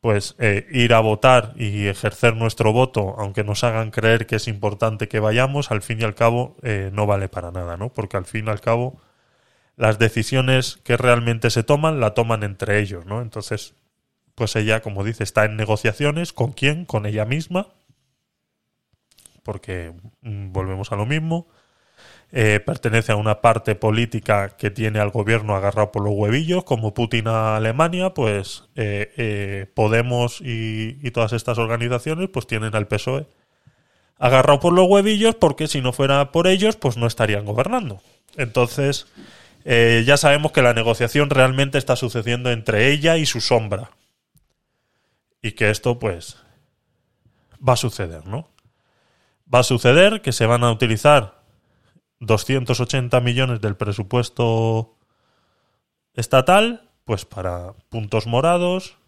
pues 0.00 0.34
eh, 0.38 0.66
ir 0.70 0.92
a 0.94 1.00
votar 1.00 1.54
y 1.56 1.86
ejercer 1.86 2.36
nuestro 2.36 2.72
voto, 2.72 3.14
aunque 3.18 3.44
nos 3.44 3.64
hagan 3.64 3.90
creer 3.90 4.26
que 4.26 4.36
es 4.36 4.48
importante 4.48 5.08
que 5.08 5.20
vayamos, 5.20 5.70
al 5.70 5.82
fin 5.82 6.00
y 6.00 6.04
al 6.04 6.14
cabo 6.14 6.56
eh, 6.62 6.90
no 6.92 7.06
vale 7.06 7.28
para 7.28 7.50
nada, 7.50 7.76
¿no? 7.76 7.88
Porque 7.88 8.16
al 8.16 8.26
fin 8.26 8.46
y 8.46 8.50
al 8.50 8.60
cabo 8.60 9.00
las 9.76 9.98
decisiones 9.98 10.78
que 10.84 10.96
realmente 10.96 11.50
se 11.50 11.62
toman 11.62 12.00
la 12.00 12.14
toman 12.14 12.42
entre 12.42 12.80
ellos, 12.80 13.06
¿no? 13.06 13.22
Entonces 13.22 13.74
pues 14.36 14.54
ella, 14.54 14.82
como 14.82 15.02
dice, 15.02 15.24
está 15.24 15.46
en 15.46 15.56
negociaciones. 15.56 16.34
¿Con 16.34 16.52
quién? 16.52 16.84
Con 16.84 17.06
ella 17.06 17.24
misma. 17.24 17.68
Porque 19.42 19.94
mm, 20.20 20.52
volvemos 20.52 20.92
a 20.92 20.96
lo 20.96 21.06
mismo. 21.06 21.48
Eh, 22.32 22.60
pertenece 22.60 23.12
a 23.12 23.16
una 23.16 23.40
parte 23.40 23.76
política 23.76 24.56
que 24.56 24.70
tiene 24.70 24.98
al 24.98 25.10
gobierno 25.10 25.54
agarrado 25.54 25.92
por 25.92 26.02
los 26.02 26.12
huevillos, 26.12 26.64
como 26.64 26.92
Putin 26.92 27.28
a 27.28 27.56
Alemania, 27.56 28.14
pues 28.14 28.64
eh, 28.74 29.12
eh, 29.16 29.66
Podemos 29.74 30.40
y, 30.40 30.98
y 31.02 31.10
todas 31.12 31.32
estas 31.32 31.58
organizaciones 31.58 32.28
pues 32.28 32.46
tienen 32.46 32.74
al 32.74 32.88
PSOE 32.88 33.26
agarrado 34.18 34.60
por 34.60 34.72
los 34.72 34.88
huevillos 34.88 35.34
porque 35.34 35.68
si 35.68 35.80
no 35.80 35.92
fuera 35.92 36.32
por 36.32 36.46
ellos 36.46 36.76
pues 36.76 36.96
no 36.96 37.06
estarían 37.06 37.44
gobernando. 37.44 38.00
Entonces 38.36 39.06
ya 39.64 40.16
sabemos 40.16 40.52
que 40.52 40.62
la 40.62 40.74
negociación 40.74 41.28
realmente 41.28 41.76
está 41.76 41.96
sucediendo 41.96 42.52
entre 42.52 42.92
ella 42.92 43.16
y 43.16 43.26
su 43.26 43.40
sombra. 43.40 43.90
Y 45.42 45.52
que 45.52 45.70
esto 45.70 45.98
pues 45.98 46.38
va 47.66 47.72
a 47.72 47.76
suceder, 47.76 48.26
¿no? 48.26 48.48
Va 49.52 49.60
a 49.60 49.64
suceder 49.64 50.22
que 50.22 50.32
se 50.32 50.46
van 50.46 50.62
a 50.62 50.70
utilizar 50.70 51.35
280 52.20 53.20
millones 53.20 53.60
del 53.60 53.76
presupuesto 53.76 54.96
estatal 56.14 56.86
pues 57.06 57.24
para 57.24 57.72
puntos 57.88 58.26
morados, 58.26 58.98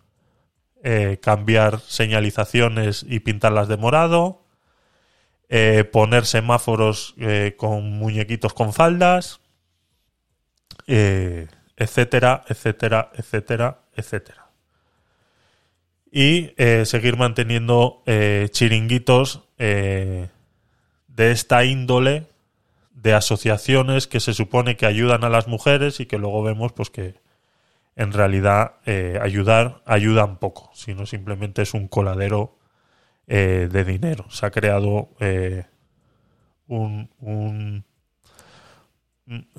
eh, 0.85 1.19
cambiar 1.21 1.81
señalizaciones 1.81 3.05
y 3.07 3.19
pintarlas 3.19 3.67
de 3.67 3.77
morado, 3.77 4.45
eh, 5.49 5.83
poner 5.83 6.25
semáforos 6.25 7.17
eh, 7.19 7.55
con 7.57 7.91
muñequitos 7.99 8.55
con 8.55 8.73
faldas, 8.73 9.41
etcétera, 10.87 12.45
etcétera, 12.49 13.11
etcétera, 13.15 13.81
etcétera. 13.95 14.51
Y 16.11 16.55
seguir 16.85 17.19
manteniendo 17.19 18.03
chiringuitos 18.51 19.45
de 19.59 20.31
esta 21.17 21.65
índole 21.65 22.27
de 23.03 23.15
asociaciones 23.15 24.07
que 24.07 24.21
se 24.21 24.35
supone 24.35 24.77
que 24.77 24.87
ayudan 24.87 25.25
a 25.25 25.29
las 25.29 25.49
mujeres 25.49 26.01
y 26.01 26.07
que 26.07 26.19
luego 26.19 26.43
vemos 26.43 26.73
pues 26.73 26.91
que 26.91 27.15
en 27.97 28.13
realidad 28.13 28.77
eh, 28.87 29.19
ayudar 29.23 29.83
ayudan 29.87 30.39
poco, 30.39 30.71
sino 30.75 31.07
simplemente 31.07 31.63
es 31.63 31.75
un 31.75 31.89
coladero 31.89 32.59
eh, 33.29 33.69
de 33.71 33.85
dinero. 33.85 34.31
Se 34.31 34.47
ha 34.47 34.51
creado 34.51 35.11
eh, 35.21 35.65
un, 36.69 37.11
un- 37.21 37.85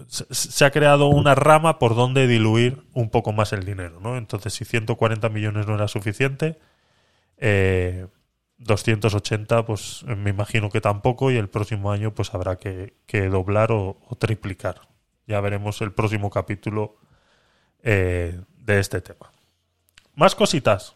se, 0.07 0.66
ha 0.66 0.72
creado 0.72 1.07
una 1.07 1.36
rama 1.36 1.78
por 1.78 1.95
donde 1.95 2.28
diluir 2.28 2.82
un 2.94 3.10
poco 3.10 3.34
más 3.34 3.53
el 3.53 3.66
dinero, 3.66 3.99
¿no? 4.02 4.18
Entonces, 4.18 4.53
si 4.53 4.66
140 4.66 5.30
millones 5.30 5.68
no 5.68 5.76
era 5.76 5.88
suficiente, 5.88 6.57
280, 8.60 9.65
pues 9.65 10.03
me 10.03 10.30
imagino 10.30 10.69
que 10.69 10.81
tampoco, 10.81 11.31
y 11.31 11.38
el 11.38 11.49
próximo 11.49 11.91
año 11.91 12.14
pues 12.14 12.34
habrá 12.34 12.57
que, 12.57 12.94
que 13.06 13.27
doblar 13.30 13.72
o, 13.72 13.98
triplicar. 14.19 14.81
Ya 15.27 15.40
veremos 15.41 15.81
el 15.81 15.91
próximo 15.91 16.30
capítulo 16.30 16.98
eh, 17.84 18.40
de 18.57 18.80
este 18.80 19.02
tema. 19.02 19.31
Más 20.15 20.36
cositas. 20.36 20.95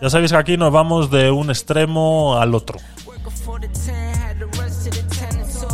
Ya 0.00 0.10
sabéis 0.10 0.32
que 0.32 0.38
aquí 0.38 0.56
nos 0.56 0.72
vamos 0.72 1.10
de 1.10 1.30
un 1.30 1.50
extremo 1.50 2.38
al 2.38 2.54
otro. 2.54 2.78
working 3.06 3.30
for 3.30 3.60
the 3.60 3.68
10, 3.68 4.14
had 4.14 4.38
the 4.38 4.46
rest 4.60 4.84
to 4.84 4.90
the 4.90 5.02
10 5.02 5.40
and 5.40 5.50
2. 5.50 5.68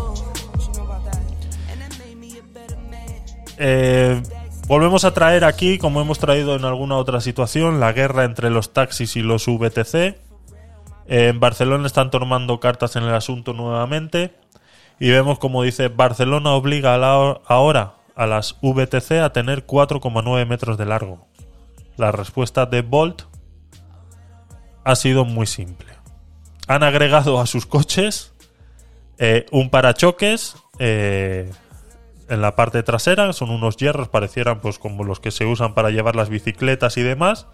You 0.59 0.73
know 0.74 0.85
about 0.85 1.05
that? 1.05 1.20
And 1.70 1.81
that 1.81 1.98
made 1.98 2.16
me 2.16 2.39
a 2.39 2.43
better 2.43 2.77
man. 2.90 3.23
Eh, 3.59 4.23
volvemos 4.66 5.05
a 5.05 5.12
traer 5.12 5.44
aquí, 5.44 5.78
como 5.78 6.01
hemos 6.01 6.19
traído 6.19 6.56
en 6.56 6.65
alguna 6.65 6.97
otra 6.97 7.20
situación, 7.20 7.81
la 7.81 7.93
guerra 7.93 8.24
entre 8.24 8.51
los 8.51 8.73
taxis 8.73 9.16
y 9.16 9.23
los 9.23 9.47
VTC. 9.47 9.94
Eh, 9.94 10.16
en 11.06 11.40
Barcelona 11.40 11.86
están 11.86 12.11
tomando 12.11 12.61
cartas 12.61 12.97
en 12.97 13.05
el 13.05 13.15
asunto 13.15 13.52
nuevamente. 13.52 14.35
Y 14.98 15.11
vemos 15.11 15.39
como 15.39 15.62
dice, 15.62 15.89
Barcelona 15.89 16.52
obliga 16.52 16.94
ahora 16.94 17.94
a 18.15 18.27
las 18.27 18.56
VTC 18.62 19.20
a 19.23 19.32
tener 19.32 19.66
4,9 19.66 20.47
metros 20.47 20.78
de 20.78 20.86
largo. 20.86 21.27
La 21.97 22.12
respuesta 22.12 22.66
de 22.66 22.83
Bolt 22.83 23.23
ha 24.85 24.97
sido 24.97 25.25
muy 25.25 25.47
simple. 25.47 25.95
Han 26.66 26.83
agregado 26.83 27.41
a 27.41 27.47
sus 27.47 27.66
coches 27.66 28.35
eh, 29.19 29.47
un 29.53 29.71
parachoques 29.71 30.57
eh, 30.79 31.51
en 32.29 32.41
la 32.41 32.57
parte 32.57 32.83
trasera, 32.83 33.33
son 33.33 33.51
unos 33.51 33.77
hierros, 33.77 34.09
parecieran 34.09 34.61
pues 34.61 34.79
como 34.79 35.05
los 35.05 35.21
que 35.21 35.31
se 35.31 35.47
usan 35.47 35.75
para 35.75 35.91
llevar 35.91 36.16
las 36.16 36.31
bicicletas 36.31 36.97
y 36.97 37.03
demás, 37.03 37.47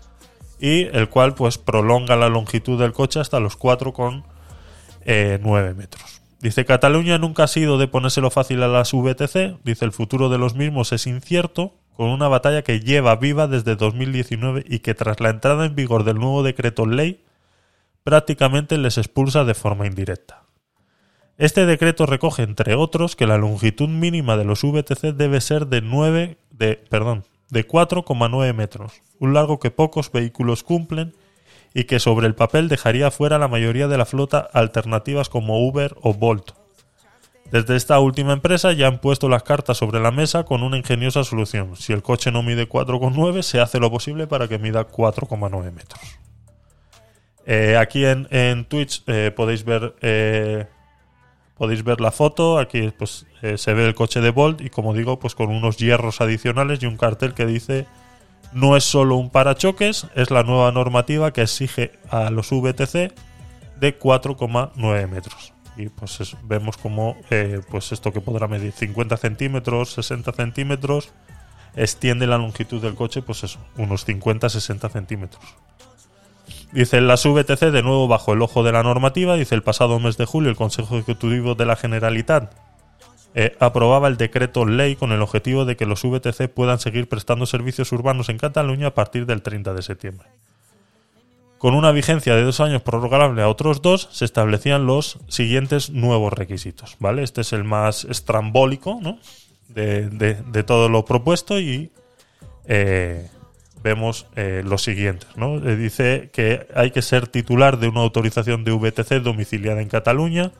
y 0.59 0.85
el 0.97 1.09
cual 1.09 1.35
pues 1.35 1.59
prolonga 1.59 2.15
la 2.17 2.29
longitud 2.29 2.81
del 2.81 2.93
coche 2.93 3.21
hasta 3.21 3.41
los 3.41 3.59
4,9 3.59 5.75
metros. 5.75 6.23
Dice 6.41 6.65
Cataluña 6.65 7.19
nunca 7.19 7.45
ha 7.45 7.49
sido 7.49 7.77
de 7.77 7.89
ponérselo 7.89 8.31
fácil 8.31 8.63
a 8.63 8.69
las 8.69 8.93
VTC, 8.93 9.59
dice 9.63 9.85
el 9.85 9.93
futuro 9.93 10.31
de 10.31 10.39
los 10.39 10.55
mismos 10.55 10.93
es 10.93 11.07
incierto, 11.07 11.75
con 11.97 12.09
una 12.09 12.29
batalla 12.29 12.63
que 12.63 12.81
lleva 12.81 13.17
viva 13.17 13.47
desde 13.47 13.77
2019 13.77 14.65
y 14.67 14.79
que 14.81 14.95
tras 14.95 15.21
la 15.21 15.31
entrada 15.31 15.67
en 15.67 15.75
vigor 15.75 16.05
del 16.05 16.19
nuevo 16.19 16.43
decreto 16.43 16.87
ley 16.87 17.23
prácticamente 18.05 18.79
les 18.79 18.99
expulsa 18.99 19.45
de 19.45 19.55
forma 19.55 19.87
indirecta. 19.87 20.43
Este 21.37 21.65
decreto 21.65 22.05
recoge, 22.07 22.43
entre 22.43 22.75
otros, 22.75 23.17
que 23.17 23.27
la 23.27 23.39
longitud 23.39 23.89
mínima 23.89 24.37
de 24.37 24.45
los 24.45 24.63
VTC 24.63 25.15
debe 25.15 25.41
ser 25.41 25.69
de 25.69 25.81
9, 25.81 26.37
de, 26.51 26.77
perdón, 26.77 27.25
de 27.49 27.67
4,9 27.67 28.55
metros, 28.55 29.03
un 29.19 29.35
largo 29.35 29.59
que 29.59 29.71
pocos 29.71 30.13
vehículos 30.13 30.63
cumplen 30.63 31.15
y 31.73 31.85
que 31.85 31.99
sobre 31.99 32.27
el 32.27 32.35
papel 32.35 32.69
dejaría 32.69 33.11
fuera 33.11 33.39
la 33.39 33.49
mayoría 33.49 33.89
de 33.89 33.99
la 33.99 34.07
flota 34.07 34.39
alternativas 34.53 35.29
como 35.29 35.67
Uber 35.67 35.97
o 36.03 36.15
Bolt. 36.15 36.53
Desde 37.51 37.75
esta 37.75 37.99
última 37.99 38.33
empresa 38.33 38.73
ya 38.73 38.87
han 38.87 39.01
puesto 39.01 39.29
las 39.29 39.43
cartas 39.43 39.77
sobre 39.77 40.01
la 40.01 40.13
mesa 40.13 40.45
con 40.45 40.63
una 40.63 40.77
ingeniosa 40.77 41.25
solución. 41.25 41.75
Si 41.77 41.93
el 41.93 42.03
coche 42.03 42.31
no 42.31 42.43
mide 42.43 42.69
4,9, 42.69 43.43
se 43.43 43.61
hace 43.61 43.81
lo 43.81 43.91
posible 43.91 44.27
para 44.29 44.47
que 44.47 44.59
mida 44.59 44.87
4,9 44.89 45.73
metros. 45.73 46.01
Eh, 47.47 47.77
aquí 47.77 48.05
en, 48.05 48.65
Twitch 48.67 49.03
eh, 49.09 49.33
podéis 49.35 49.65
ver 49.65 49.97
eh, 50.03 50.67
podéis 51.57 51.83
ver 51.83 52.01
la 52.01 52.13
foto. 52.13 52.59
Aquí 52.59 52.93
pues 52.97 53.27
se 53.57 53.75
ve 53.75 53.87
el 53.87 53.95
coche 53.95 54.21
de 54.21 54.31
Bolt 54.31 54.61
y 54.61 54.71
como 54.71 54.95
digo 54.95 55.19
pues 55.19 55.35
con 55.35 55.49
unos 55.51 55.77
hierros 55.77 56.21
adicionales 56.21 56.83
y 56.83 56.87
un 56.87 56.97
cartel 56.97 57.35
que 57.35 57.47
dice 57.47 57.87
no 58.53 58.77
es 58.77 58.85
solo 58.85 59.17
un 59.17 59.31
parachoques, 59.31 60.07
es 60.15 60.31
la 60.31 60.43
nueva 60.43 60.73
normativa 60.73 61.33
que 61.33 61.43
exige 61.43 61.93
a 62.11 62.31
los 62.31 62.51
VTC 62.51 63.13
de 63.79 63.99
4,9 63.99 65.09
metros. 65.09 65.55
Y 65.81 65.89
pues 65.89 66.21
es- 66.21 66.37
vemos 66.43 66.77
como 66.77 67.17
eh, 67.31 67.61
pues 67.71 67.93
esto 67.93 68.13
que 68.13 68.21
podrá 68.21 68.47
medir 68.49 68.73
50 68.73 69.17
centímetros, 69.17 69.93
60 69.95 70.33
centímetros, 70.33 71.11
extiende 71.75 72.27
la 72.27 72.37
longitud 72.39 72.83
del 72.83 72.95
coche, 72.95 73.23
pues 73.23 73.45
eso, 73.45 73.59
unos 73.79 74.07
50-60 74.07 74.91
centímetros. 74.91 75.43
Dice 76.73 77.01
las 77.01 77.25
VTC 77.25 77.71
de 77.71 77.83
nuevo 77.83 78.07
bajo 78.09 78.33
el 78.33 78.43
ojo 78.43 78.63
de 78.63 78.73
la 78.73 78.83
normativa. 78.83 79.37
Dice 79.37 79.55
el 79.55 79.63
pasado 79.63 79.99
mes 79.99 80.17
de 80.17 80.25
julio 80.27 80.51
el 80.51 80.57
Consejo 80.57 80.97
Ejecutivo 80.97 81.55
de 81.55 81.67
la 81.67 81.77
Generalitat 81.77 82.53
eh, 83.35 83.57
aprobaba 83.61 84.09
el 84.09 84.17
decreto 84.17 84.67
ley 84.67 84.97
con 84.97 85.13
el 85.13 85.23
objetivo 85.23 85.65
de 85.65 85.77
que 85.77 85.87
los 85.87 86.03
VTC 86.05 86.49
puedan 86.49 86.79
seguir 86.81 87.09
prestando 87.09 87.47
servicios 87.47 87.91
urbanos 87.93 88.29
en 88.29 88.39
Cataluña 88.39 88.89
a 88.89 88.95
partir 88.95 89.27
del 89.27 89.43
30 89.43 89.73
de 89.75 89.83
septiembre. 89.83 90.29
Con 91.61 91.75
una 91.75 91.93
vigencia 91.93 92.35
de 92.35 92.43
dos 92.43 92.59
años 92.61 92.81
prorrogable 92.81 93.43
a 93.43 93.49
otros 93.51 93.83
dos, 93.83 94.09
se 94.13 94.25
establecían 94.25 94.87
los 94.87 95.19
siguientes 95.29 95.91
nuevos 95.91 96.33
requisitos. 96.33 96.97
¿vale? 97.01 97.23
Este 97.23 97.43
es 97.43 97.53
el 97.53 97.65
más 97.65 98.05
estrambólico 98.07 98.99
de, 99.69 100.09
de- 100.09 100.63
todo 100.63 100.89
lo 100.89 101.05
propuesto 101.05 101.61
y 101.61 101.91
eh, 102.65 103.29
vemos 103.83 104.27
eh, 104.37 104.63
los 104.65 104.83
siguientes. 104.83 105.29
¿no? 105.37 105.57
Eh, 105.59 105.77
dice 105.77 106.31
que 106.33 106.67
hay 106.75 106.93
que 106.93 107.03
ser 107.03 107.29
titular 107.29 107.79
de 107.79 107.89
una 107.89 108.01
autorización 108.01 108.65
de 108.65 108.73
VTC 108.73 109.21
domiciliada 109.23 109.83
en 109.83 109.89
Cataluña, 109.91 110.53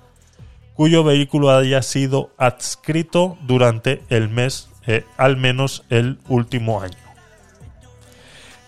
cuyo 0.75 1.03
vehículo 1.03 1.49
haya 1.51 1.81
sido 1.81 2.31
adscrito 2.37 3.39
durante 3.47 4.03
el 4.11 4.29
mes, 4.29 4.69
al 5.17 5.39
menos 5.39 5.83
el 5.89 6.19
último 6.29 6.83
año. 6.83 7.10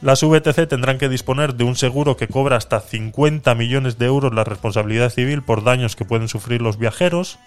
Las 0.03 0.25
VTC 0.25 0.67
tendrán 0.67 0.99
que 0.99 1.09
disponer 1.09 1.55
de 1.55 1.63
un 1.63 1.77
seguro 1.77 2.17
que 2.17 2.27
cobra 2.27 2.57
hasta 2.57 2.81
50 2.81 3.55
millones 3.55 3.99
de 3.99 4.07
euros 4.07 4.35
la 4.35 4.43
responsabilidad 4.43 5.11
civil 5.11 5.43
por 5.43 5.63
daños 5.63 5.95
que 5.95 6.05
pueden 6.05 6.27
sufrir 6.27 6.61
los 6.61 6.77
viajeros. 6.77 7.39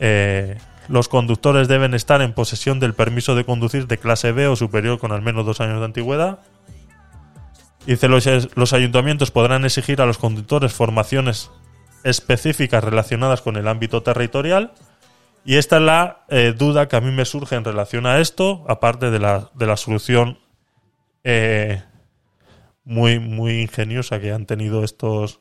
Eh, 0.00 0.56
los 0.88 1.08
conductores 1.08 1.68
deben 1.68 1.92
estar 1.92 2.22
en 2.22 2.32
posesión 2.32 2.80
del 2.80 2.94
permiso 2.94 3.34
de 3.34 3.44
conducir 3.44 3.86
de 3.88 3.98
clase 3.98 4.32
B 4.32 4.48
o 4.48 4.56
superior 4.56 4.98
con 4.98 5.12
al 5.12 5.20
menos 5.20 5.44
dos 5.44 5.60
años 5.60 5.80
de 5.80 5.84
antigüedad. 5.84 6.38
Dice, 7.84 8.08
los, 8.08 8.72
ayuntamientos 8.72 9.30
podrán 9.30 9.66
exigir 9.66 10.00
a 10.00 10.06
los 10.06 10.16
conductores 10.16 10.72
formaciones 10.72 11.50
específicas 12.04 12.82
relacionadas 12.82 13.42
con 13.42 13.56
el 13.56 13.68
ámbito 13.68 14.02
territorial. 14.02 14.72
Y 15.44 15.56
esta 15.56 15.76
es 15.76 15.82
la 15.82 16.24
eh, 16.30 16.54
duda 16.56 16.88
que 16.88 16.96
a 16.96 17.00
mí 17.02 17.12
me 17.12 17.26
surge 17.26 17.54
en 17.54 17.64
relación 17.64 18.06
a 18.06 18.18
esto, 18.18 18.64
aparte 18.66 19.10
de 19.10 19.18
la 19.18 19.76
solución 19.76 20.38
eh, 21.28 21.82
muy, 22.84 23.18
muy 23.18 23.60
ingeniosa 23.62 24.20
que 24.20 24.30
han 24.30 24.46
tenido 24.46 24.84
estos 24.84 25.40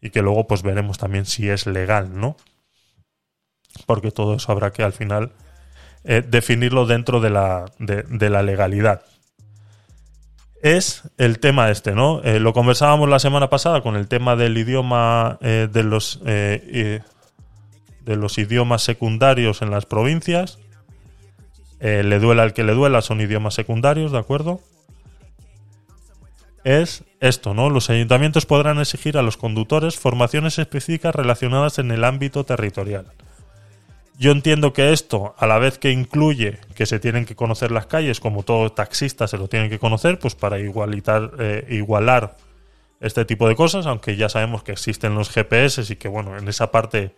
y 0.00 0.10
que 0.10 0.22
luego 0.22 0.46
pues 0.46 0.62
veremos 0.62 0.98
también 0.98 1.26
si 1.26 1.50
es 1.50 1.66
legal, 1.66 2.18
¿no? 2.18 2.36
Porque 3.86 4.12
todo 4.12 4.36
eso 4.36 4.52
habrá 4.52 4.72
que 4.72 4.84
al 4.84 4.92
final 4.92 5.32
eh, 6.04 6.22
definirlo 6.26 6.86
dentro 6.86 7.20
de 7.20 7.30
la, 7.30 7.66
de, 7.80 8.30
la 8.30 8.42
legalidad 8.44 9.02
es 10.62 11.02
el 11.16 11.40
tema 11.40 11.70
este, 11.70 11.92
¿no? 11.92 12.22
Eh, 12.22 12.38
lo 12.38 12.52
conversábamos 12.52 13.08
la 13.08 13.18
semana 13.18 13.50
pasada 13.50 13.80
con 13.80 13.96
el 13.96 14.06
tema 14.06 14.36
del 14.36 14.56
idioma 14.58 15.38
eh, 15.40 15.68
de 15.72 15.82
los 15.82 16.20
eh, 16.24 17.00
de 18.02 18.16
los 18.16 18.38
idiomas 18.38 18.82
secundarios 18.82 19.62
en 19.62 19.70
las 19.70 19.86
provincias. 19.86 20.58
le 21.80 22.18
duela 22.18 22.42
al 22.42 22.52
que 22.52 22.62
le 22.62 22.74
duela, 22.74 23.00
son 23.00 23.20
idiomas 23.20 23.54
secundarios, 23.54 24.12
¿de 24.12 24.18
acuerdo? 24.18 24.60
Es 26.64 27.04
esto, 27.20 27.54
¿no? 27.54 27.70
Los 27.70 27.88
ayuntamientos 27.90 28.46
podrán 28.46 28.78
exigir 28.78 29.16
a 29.16 29.22
los 29.22 29.36
conductores 29.36 29.96
formaciones 29.96 30.58
específicas 30.58 31.14
relacionadas 31.14 31.78
en 31.78 31.90
el 31.90 32.04
ámbito 32.04 32.44
territorial. 32.44 33.06
Yo 34.18 34.32
entiendo 34.32 34.74
que 34.74 34.92
esto, 34.92 35.34
a 35.38 35.46
la 35.46 35.58
vez 35.58 35.78
que 35.78 35.92
incluye 35.92 36.58
que 36.74 36.84
se 36.84 36.98
tienen 36.98 37.24
que 37.24 37.34
conocer 37.34 37.70
las 37.70 37.86
calles, 37.86 38.20
como 38.20 38.42
todo 38.42 38.70
taxista 38.70 39.26
se 39.26 39.38
lo 39.38 39.48
tienen 39.48 39.70
que 39.70 39.78
conocer, 39.78 40.18
pues 40.18 40.34
para 40.34 40.58
igualitar, 40.58 41.30
eh, 41.38 41.66
igualar 41.70 42.36
este 43.00 43.24
tipo 43.24 43.48
de 43.48 43.56
cosas, 43.56 43.86
aunque 43.86 44.16
ya 44.16 44.28
sabemos 44.28 44.62
que 44.62 44.72
existen 44.72 45.14
los 45.14 45.30
GPS 45.30 45.90
y 45.90 45.96
que, 45.96 46.08
bueno, 46.08 46.36
en 46.36 46.46
esa 46.48 46.70
parte 46.70 47.14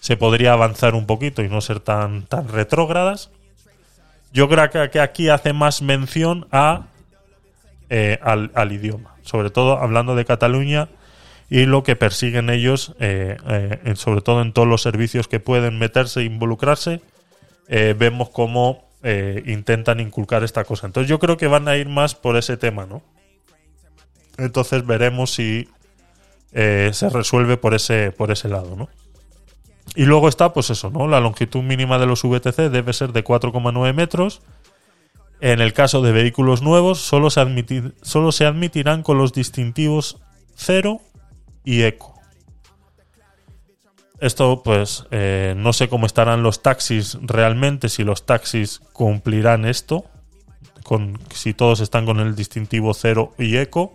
se 0.00 0.16
podría 0.16 0.52
avanzar 0.52 0.94
un 0.94 1.06
poquito 1.06 1.42
y 1.42 1.48
no 1.48 1.60
ser 1.60 1.80
tan, 1.80 2.26
tan 2.26 2.46
retrógradas. 2.46 3.30
Yo 4.32 4.48
creo 4.48 4.70
que 4.90 5.00
aquí 5.00 5.28
hace 5.30 5.52
más 5.52 5.82
mención 5.82 6.46
a, 6.52 6.86
eh, 7.88 8.18
al, 8.22 8.50
al 8.54 8.72
idioma, 8.72 9.14
sobre 9.22 9.50
todo 9.50 9.78
hablando 9.78 10.16
de 10.16 10.24
Cataluña 10.24 10.88
y 11.48 11.66
lo 11.66 11.84
que 11.84 11.94
persiguen 11.94 12.50
ellos, 12.50 12.94
eh, 12.98 13.36
eh, 13.48 13.92
sobre 13.94 14.20
todo 14.22 14.42
en 14.42 14.52
todos 14.52 14.66
los 14.66 14.82
servicios 14.82 15.28
que 15.28 15.38
pueden 15.38 15.78
meterse 15.78 16.20
e 16.20 16.24
involucrarse, 16.24 17.00
vemos 17.68 18.30
cómo 18.30 18.84
intentan 19.44 20.00
inculcar 20.00 20.42
esta 20.42 20.64
cosa. 20.64 20.86
Entonces 20.86 21.08
yo 21.08 21.18
creo 21.18 21.36
que 21.36 21.46
van 21.46 21.68
a 21.68 21.76
ir 21.76 21.88
más 21.88 22.14
por 22.14 22.36
ese 22.36 22.56
tema, 22.56 22.86
¿no? 22.86 23.02
Entonces 24.38 24.86
veremos 24.86 25.32
si 25.32 25.68
se 26.52 27.10
resuelve 27.10 27.56
por 27.56 27.74
ese, 27.74 28.12
por 28.12 28.30
ese 28.30 28.48
lado, 28.48 28.74
¿no? 28.76 28.88
Y 29.94 30.04
luego 30.04 30.28
está, 30.28 30.52
pues 30.52 30.70
eso, 30.70 30.90
¿no? 30.90 31.06
La 31.06 31.20
longitud 31.20 31.62
mínima 31.62 31.98
de 31.98 32.06
los 32.06 32.22
VTC 32.22 32.70
debe 32.70 32.92
ser 32.92 33.12
de 33.12 33.24
4,9 33.24 33.94
metros. 33.94 34.42
En 35.40 35.60
el 35.60 35.72
caso 35.72 36.02
de 36.02 36.12
vehículos 36.12 36.62
nuevos, 36.62 37.00
solo 37.00 37.30
se, 37.30 37.40
se 38.02 38.46
admitirán 38.46 39.02
con 39.02 39.18
los 39.18 39.32
distintivos 39.32 40.18
0 40.54 41.00
y 41.64 41.82
eco. 41.82 42.14
Esto, 44.18 44.62
pues, 44.62 45.04
eh, 45.10 45.54
no 45.56 45.74
sé 45.74 45.88
cómo 45.88 46.06
estarán 46.06 46.42
los 46.42 46.62
taxis 46.62 47.18
realmente, 47.20 47.90
si 47.90 48.02
los 48.02 48.24
taxis 48.24 48.80
cumplirán 48.94 49.66
esto, 49.66 50.06
con, 50.82 51.18
si 51.34 51.52
todos 51.52 51.80
están 51.80 52.06
con 52.06 52.20
el 52.20 52.34
distintivo 52.34 52.94
cero 52.94 53.34
y 53.38 53.56
eco, 53.56 53.92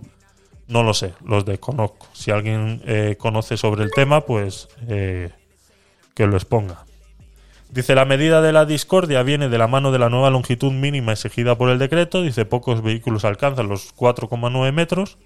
no 0.68 0.84
lo 0.84 0.94
sé, 0.94 1.14
los 1.26 1.46
desconozco. 1.46 2.08
Si 2.14 2.30
alguien 2.30 2.82
eh, 2.86 3.16
conoce 3.18 3.58
sobre 3.58 3.84
el 3.84 3.92
tema, 3.92 4.22
pues 4.22 4.68
eh, 4.88 5.32
que 6.14 6.28
lo 6.28 6.36
exponga. 6.36 6.86
Dice, 7.72 7.96
la 7.96 8.06
medida 8.06 8.42
de 8.42 8.52
la 8.52 8.66
discordia 8.66 9.24
viene 9.24 9.48
de 9.48 9.58
la 9.58 9.68
mano 9.68 9.92
de 9.92 10.00
la 10.00 10.10
nueva 10.10 10.30
longitud 10.30 10.72
mínima 10.72 11.14
exigida 11.14 11.58
por 11.58 11.70
el 11.70 11.80
decreto. 11.80 12.22
Dice, 12.22 12.46
pocos 12.46 12.84
vehículos 12.84 13.24
alcanzan 13.24 13.70
los 13.70 13.96
4,9 13.96 14.72
metros 14.74 15.18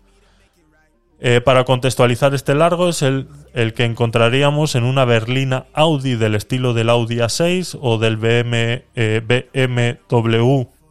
eh, 1.19 1.39
para 1.39 1.63
contextualizar 1.63 2.33
este 2.33 2.53
largo 2.55 2.89
es 2.89 3.01
el, 3.01 3.29
el, 3.53 3.73
que 3.73 3.85
encontraríamos 3.85 4.75
en 4.75 4.83
una 4.83 5.05
berlina 5.05 5.65
Audi 5.73 6.15
del 6.15 6.35
estilo 6.35 6.73
del 6.73 6.89
Audi 6.89 7.15
A6 7.17 7.79
o 7.81 7.97
del 7.97 8.17
BMW 8.17 8.69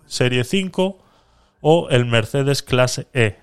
Serie 0.07 0.45
5 0.45 0.99
o 1.61 1.89
el 1.91 2.07
Mercedes 2.07 2.63
Clase 2.63 3.07
E, 3.13 3.37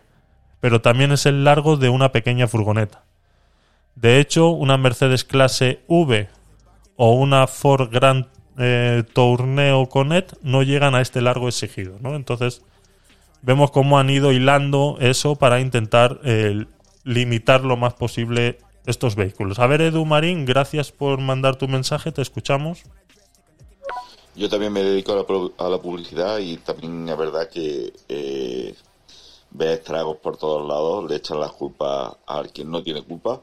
pero 0.60 0.82
también 0.82 1.12
es 1.12 1.28
el 1.28 1.44
largo 1.44 1.78
de 1.78 1.90
una 1.90 2.12
pequeña 2.12 2.48
furgoneta. 2.48 3.04
De 3.96 4.20
hecho, 4.20 4.50
una 4.50 4.78
Mercedes 4.78 5.24
Clase 5.24 5.84
V 5.88 6.30
o 6.96 7.14
una 7.14 7.48
Ford 7.48 7.90
Grand 7.92 8.28
eh, 8.58 9.04
Tourneo 9.14 9.88
Connect 9.88 10.34
no 10.44 10.64
llegan 10.64 10.96
a 10.96 11.02
este 11.02 11.22
largo 11.22 11.48
exigido, 11.48 11.98
¿no? 12.02 12.16
Entonces, 12.16 12.62
vemos 13.42 13.72
cómo 13.72 13.98
han 13.98 14.10
ido 14.10 14.32
hilando 14.32 14.98
eso 15.00 15.36
para 15.36 15.60
intentar 15.60 16.20
eh, 16.24 16.66
limitar 17.04 17.64
lo 17.64 17.78
más 17.78 17.94
posible 17.94 18.60
estos 18.86 19.16
vehículos. 19.16 19.60
A 19.60 19.68
ver, 19.68 19.82
Edu 19.82 20.06
Marín, 20.06 20.46
gracias 20.46 20.92
por 20.92 21.20
mandar 21.20 21.56
tu 21.56 21.68
mensaje, 21.68 22.12
te 22.12 22.22
escuchamos. 22.22 22.84
Yo 24.36 24.50
también 24.50 24.72
me 24.72 24.84
dedico 24.84 25.12
a 25.58 25.70
la, 25.70 25.78
publicidad 25.78 26.40
y 26.40 26.58
también 26.58 27.08
es 27.10 27.18
verdad 27.18 27.50
que 27.50 27.92
eh, 28.08 28.74
ve 29.52 29.74
estragos 29.74 30.18
por 30.18 30.38
todos 30.38 30.68
lados, 30.68 31.10
le 31.10 31.18
echan 31.18 31.40
las 31.40 31.52
culpas 31.52 32.14
a 32.26 32.44
quien 32.44 32.72
no 32.72 32.82
tiene 32.82 33.04
culpa 33.04 33.42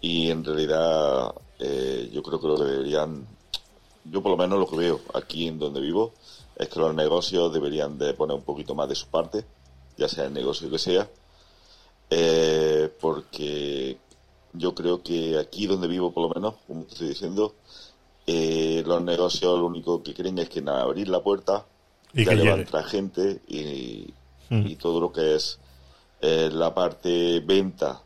y 0.00 0.30
en 0.30 0.44
realidad 0.44 1.32
eh, 1.64 2.10
yo 2.12 2.24
creo 2.24 2.40
que 2.40 2.48
lo 2.48 2.56
que 2.56 2.64
deberían, 2.64 3.24
yo 4.04 4.20
por 4.20 4.32
lo 4.32 4.36
menos 4.36 4.58
lo 4.58 4.68
que 4.68 4.76
veo 4.76 5.00
aquí 5.14 5.46
en 5.46 5.60
donde 5.60 5.80
vivo, 5.80 6.12
es 6.56 6.68
que 6.68 6.80
los 6.80 6.92
negocios 6.92 7.52
deberían 7.52 7.98
de 7.98 8.14
poner 8.14 8.36
un 8.36 8.42
poquito 8.42 8.74
más 8.74 8.88
de 8.88 8.96
su 8.96 9.06
parte, 9.06 9.44
ya 9.96 10.08
sea 10.08 10.24
el 10.24 10.32
negocio 10.32 10.68
que 10.68 10.78
sea, 10.80 11.08
eh, 12.10 12.92
porque 13.00 13.96
yo 14.52 14.74
creo 14.74 15.04
que 15.04 15.38
aquí 15.38 15.68
donde 15.68 15.86
vivo, 15.86 16.12
por 16.12 16.28
lo 16.28 16.34
menos, 16.34 16.54
como 16.66 16.82
te 16.82 16.94
estoy 16.94 17.08
diciendo, 17.10 17.54
eh, 18.26 18.82
los 18.84 19.00
negocios 19.00 19.56
lo 19.56 19.66
único 19.66 20.02
que 20.02 20.14
creen 20.14 20.38
es 20.40 20.48
que 20.48 20.62
nada, 20.62 20.82
abrir 20.82 21.08
la 21.08 21.22
puerta, 21.22 21.64
y 22.12 22.24
ya 22.24 22.34
levanta 22.34 22.82
gente 22.82 23.40
y, 23.46 24.12
mm. 24.50 24.66
y, 24.66 24.76
todo 24.76 25.00
lo 25.00 25.12
que 25.12 25.36
es 25.36 25.58
eh, 26.20 26.50
la 26.52 26.74
parte 26.74 27.40
venta 27.40 28.02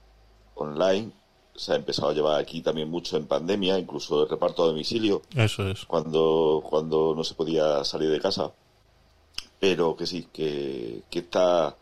online 0.55 1.11
se 1.57 1.73
ha 1.73 1.77
empezado 1.77 2.11
a 2.11 2.15
llevar 2.15 2.41
aquí 2.41 2.61
también 2.61 2.91
mucho 2.91 3.17
en 3.17 3.27
pandemia, 3.27 3.79
incluso 3.79 4.23
el 4.23 4.29
reparto 4.29 4.63
a 4.63 4.67
domicilio. 4.67 5.23
Eso 5.35 5.69
es. 5.69 5.85
Cuando, 5.85 6.63
cuando 6.69 7.15
no 7.15 7.25
se 7.25 7.35
podía 7.35 7.85
salir 7.85 8.11
de 8.11 8.21
casa. 8.21 8.53
Pero 9.59 9.97
que 9.97 10.07
sí, 10.07 10.29
que, 10.33 11.03
que 11.11 11.21
está, 11.21 11.77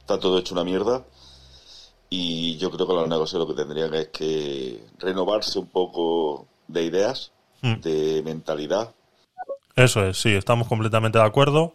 está 0.00 0.18
todo 0.18 0.38
hecho 0.38 0.54
una 0.54 0.64
mierda. 0.64 1.04
Y 2.10 2.56
yo 2.56 2.70
creo 2.70 2.86
que 2.86 2.94
los 2.94 3.08
negocios 3.08 3.38
lo 3.38 3.46
que 3.46 3.62
tendrían 3.62 3.94
es 3.94 4.08
que 4.08 4.82
renovarse 4.98 5.58
un 5.58 5.66
poco 5.66 6.46
de 6.66 6.84
ideas, 6.84 7.32
mm. 7.62 7.74
de 7.80 8.22
mentalidad. 8.24 8.94
Eso 9.76 10.04
es, 10.06 10.18
sí, 10.18 10.30
estamos 10.30 10.68
completamente 10.68 11.18
de 11.18 11.24
acuerdo. 11.24 11.74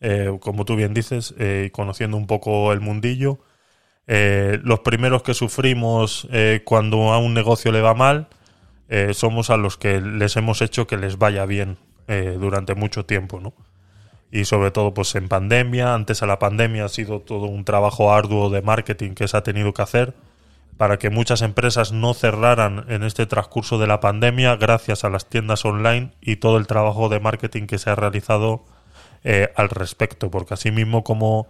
Eh, 0.00 0.36
como 0.40 0.64
tú 0.64 0.76
bien 0.76 0.94
dices, 0.94 1.34
eh, 1.38 1.70
conociendo 1.72 2.16
un 2.16 2.26
poco 2.26 2.72
el 2.72 2.80
mundillo, 2.80 3.38
eh, 4.08 4.60
los 4.62 4.80
primeros 4.80 5.22
que 5.24 5.34
sufrimos 5.34 6.28
eh, 6.30 6.62
cuando 6.64 7.12
a 7.12 7.18
un 7.18 7.34
negocio 7.34 7.72
le 7.72 7.80
va 7.80 7.94
mal 7.94 8.28
eh, 8.88 9.14
somos 9.14 9.50
a 9.50 9.56
los 9.56 9.76
que 9.76 10.00
les 10.00 10.36
hemos 10.36 10.62
hecho 10.62 10.86
que 10.86 10.96
les 10.96 11.18
vaya 11.18 11.44
bien 11.44 11.78
durante 12.38 12.76
mucho 12.76 13.04
tiempo, 13.04 13.40
¿no? 13.40 13.52
Y 14.30 14.44
sobre 14.44 14.70
todo, 14.70 14.94
pues 14.94 15.12
en 15.16 15.26
pandemia, 15.26 15.92
antes 15.92 16.22
a 16.22 16.26
la 16.26 16.38
pandemia 16.38 16.84
ha 16.84 16.88
sido 16.88 17.18
todo 17.18 17.46
un 17.46 17.64
trabajo 17.64 18.12
arduo 18.12 18.48
de 18.48 18.62
marketing 18.62 19.14
que 19.14 19.26
se 19.26 19.36
ha 19.36 19.42
tenido 19.42 19.74
que 19.74 19.82
hacer 19.82 20.14
para 20.76 21.00
que 21.00 21.10
muchas 21.10 21.42
empresas 21.42 21.90
no 21.90 22.14
cerraran 22.14 22.84
en 22.88 23.02
este 23.02 23.26
transcurso 23.26 23.78
de 23.78 23.88
la 23.88 23.98
pandemia 23.98 24.54
gracias 24.54 25.02
a 25.02 25.10
las 25.10 25.26
tiendas 25.26 25.64
online 25.64 26.12
y 26.20 26.36
todo 26.36 26.58
el 26.58 26.68
trabajo 26.68 27.08
de 27.08 27.18
marketing 27.18 27.66
que 27.66 27.78
se 27.78 27.90
ha 27.90 27.96
realizado 27.96 28.64
al 29.56 29.68
respecto, 29.68 30.30
porque 30.30 30.54
así 30.54 30.70
mismo 30.70 31.02
como 31.02 31.48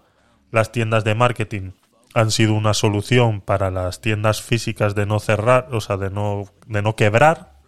las 0.52 0.72
tiendas 0.72 1.04
de 1.04 1.14
marketing 1.14 1.72
han 2.16 2.30
sido 2.30 2.54
una 2.54 2.72
solución 2.72 3.42
para 3.42 3.70
las 3.70 4.00
tiendas 4.00 4.40
físicas 4.40 4.94
de 4.94 5.04
no 5.04 5.20
cerrar, 5.20 5.68
o 5.72 5.82
sea, 5.82 5.98
de 5.98 6.08
no, 6.08 6.44
de 6.66 6.80
no 6.80 6.96
quebrar. 6.96 7.58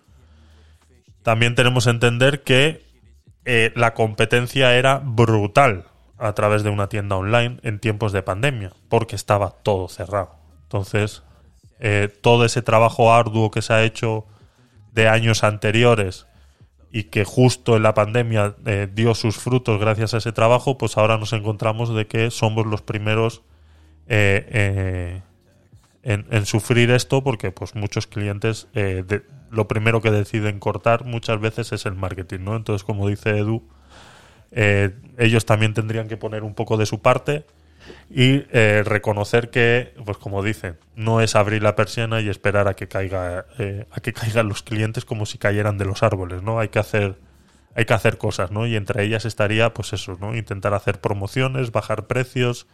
También 1.22 1.54
tenemos 1.54 1.84
que 1.84 1.90
entender 1.90 2.44
que 2.44 2.82
eh, 3.44 3.72
la 3.76 3.92
competencia 3.92 4.74
era 4.74 5.02
brutal 5.04 5.84
a 6.16 6.32
través 6.32 6.62
de 6.62 6.70
una 6.70 6.88
tienda 6.88 7.16
online 7.16 7.58
en 7.62 7.78
tiempos 7.78 8.12
de 8.12 8.22
pandemia, 8.22 8.72
porque 8.88 9.16
estaba 9.16 9.50
todo 9.50 9.86
cerrado. 9.86 10.36
Entonces, 10.62 11.22
eh, 11.78 12.08
todo 12.22 12.46
ese 12.46 12.62
trabajo 12.62 13.12
arduo 13.12 13.50
que 13.50 13.60
se 13.60 13.74
ha 13.74 13.84
hecho 13.84 14.24
de 14.92 15.08
años 15.08 15.44
anteriores 15.44 16.26
y 16.90 17.04
que 17.04 17.24
justo 17.24 17.76
en 17.76 17.82
la 17.82 17.92
pandemia 17.92 18.56
eh, 18.64 18.88
dio 18.90 19.14
sus 19.14 19.36
frutos 19.36 19.78
gracias 19.78 20.14
a 20.14 20.18
ese 20.18 20.32
trabajo, 20.32 20.78
pues 20.78 20.96
ahora 20.96 21.18
nos 21.18 21.34
encontramos 21.34 21.94
de 21.94 22.06
que 22.06 22.30
somos 22.30 22.64
los 22.64 22.80
primeros 22.80 23.42
eh, 24.10 25.20
eh, 26.02 26.22
en, 26.30 26.47
sufrir 26.47 26.90
esto 26.90 27.22
porque 27.22 27.52
pues 27.52 27.74
muchos 27.74 28.06
clientes 28.06 28.66
eh, 28.74 29.05
lo 29.51 29.68
primero 29.68 30.01
que 30.01 30.10
deciden 30.10 30.59
cortar 30.59 31.05
muchas 31.05 31.39
veces 31.39 31.72
es 31.72 31.85
el 31.85 31.94
marketing, 31.94 32.40
¿no? 32.40 32.56
Entonces, 32.56 32.85
como 32.85 33.06
dice 33.06 33.36
Edu, 33.36 33.68
ellos 34.51 35.44
también 35.44 35.74
tendrían 35.74 36.09
que 36.09 36.16
poner 36.16 36.43
un 36.43 36.55
poco 36.55 36.78
de 36.78 36.86
su 36.86 37.02
parte 37.02 37.44
y 38.09 38.40
reconocer 38.40 39.51
que, 39.51 39.93
pues 40.06 40.16
como 40.16 40.43
dicen, 40.43 40.78
no 40.97 41.20
es 41.20 41.36
abrir 41.36 41.62
la 41.62 41.76
persiana 41.76 42.22
y 42.22 42.30
esperar 42.30 42.68
a 42.68 42.74
que 42.74 42.89
caiga, 42.89 43.44
a 43.90 44.01
que 44.01 44.14
caigan 44.14 44.48
los 44.48 44.62
clientes 44.62 45.05
como 45.05 45.26
si 45.26 45.36
cayeran 45.36 45.76
de 45.76 45.85
los 45.85 46.02
árboles, 46.02 46.43
¿no? 46.43 46.60
Hay 46.60 46.68
que 46.68 46.78
hacer, 46.78 47.16
hay 47.74 47.85
que 47.85 47.94
hacer 47.94 48.16
cosas, 48.16 48.51
¿no? 48.51 48.66
Y 48.66 48.76
entre 48.76 49.05
ellas 49.05 49.26
estaría, 49.26 49.74
pues 49.74 49.93
eso, 49.93 50.16
¿no? 50.18 50.35
Intentar 50.35 50.72
hacer 50.72 51.01
promociones, 51.01 51.72
bajar 51.72 52.06
precios, 52.06 52.66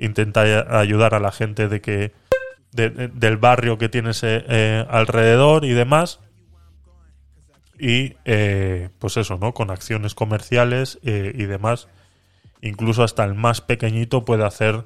intentar 0.00 0.46
a- 0.48 0.80
ayudar 0.80 1.14
a 1.14 1.20
la 1.20 1.30
gente 1.30 1.68
de 1.68 1.80
que 1.80 2.12
de- 2.72 2.90
de- 2.90 3.08
del 3.08 3.36
barrio 3.36 3.78
que 3.78 3.88
tienes 3.88 4.22
eh, 4.24 4.44
eh, 4.48 4.84
alrededor 4.88 5.64
y 5.64 5.70
demás 5.70 6.20
y 7.78 8.16
eh, 8.24 8.90
pues 8.98 9.16
eso, 9.16 9.38
¿no? 9.40 9.54
Con 9.54 9.70
acciones 9.70 10.14
comerciales 10.14 10.98
eh, 11.02 11.32
y 11.34 11.44
demás. 11.44 11.88
Incluso 12.60 13.02
hasta 13.02 13.24
el 13.24 13.34
más 13.34 13.60
pequeñito 13.62 14.24
puede 14.24 14.44
hacer 14.44 14.84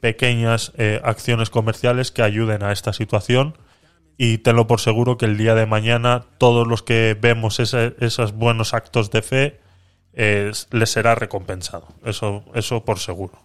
pequeñas 0.00 0.72
acciones 1.02 1.50
comerciales 1.50 2.10
que 2.12 2.22
ayuden 2.22 2.62
a 2.62 2.72
esta 2.72 2.92
situación. 2.92 3.58
Y 4.16 4.38
tenlo 4.38 4.66
por 4.66 4.80
seguro 4.80 5.18
que 5.18 5.24
el 5.26 5.36
día 5.36 5.54
de 5.54 5.66
mañana 5.66 6.24
todos 6.38 6.66
los 6.68 6.82
que 6.82 7.18
vemos 7.20 7.58
esos 7.58 8.32
buenos 8.32 8.74
actos 8.74 9.10
de 9.10 9.22
fe 9.22 9.60
les 10.14 10.90
será 10.90 11.14
recompensado. 11.16 11.88
Eso, 12.04 12.44
eso 12.54 12.84
por 12.84 12.98
seguro. 13.00 13.42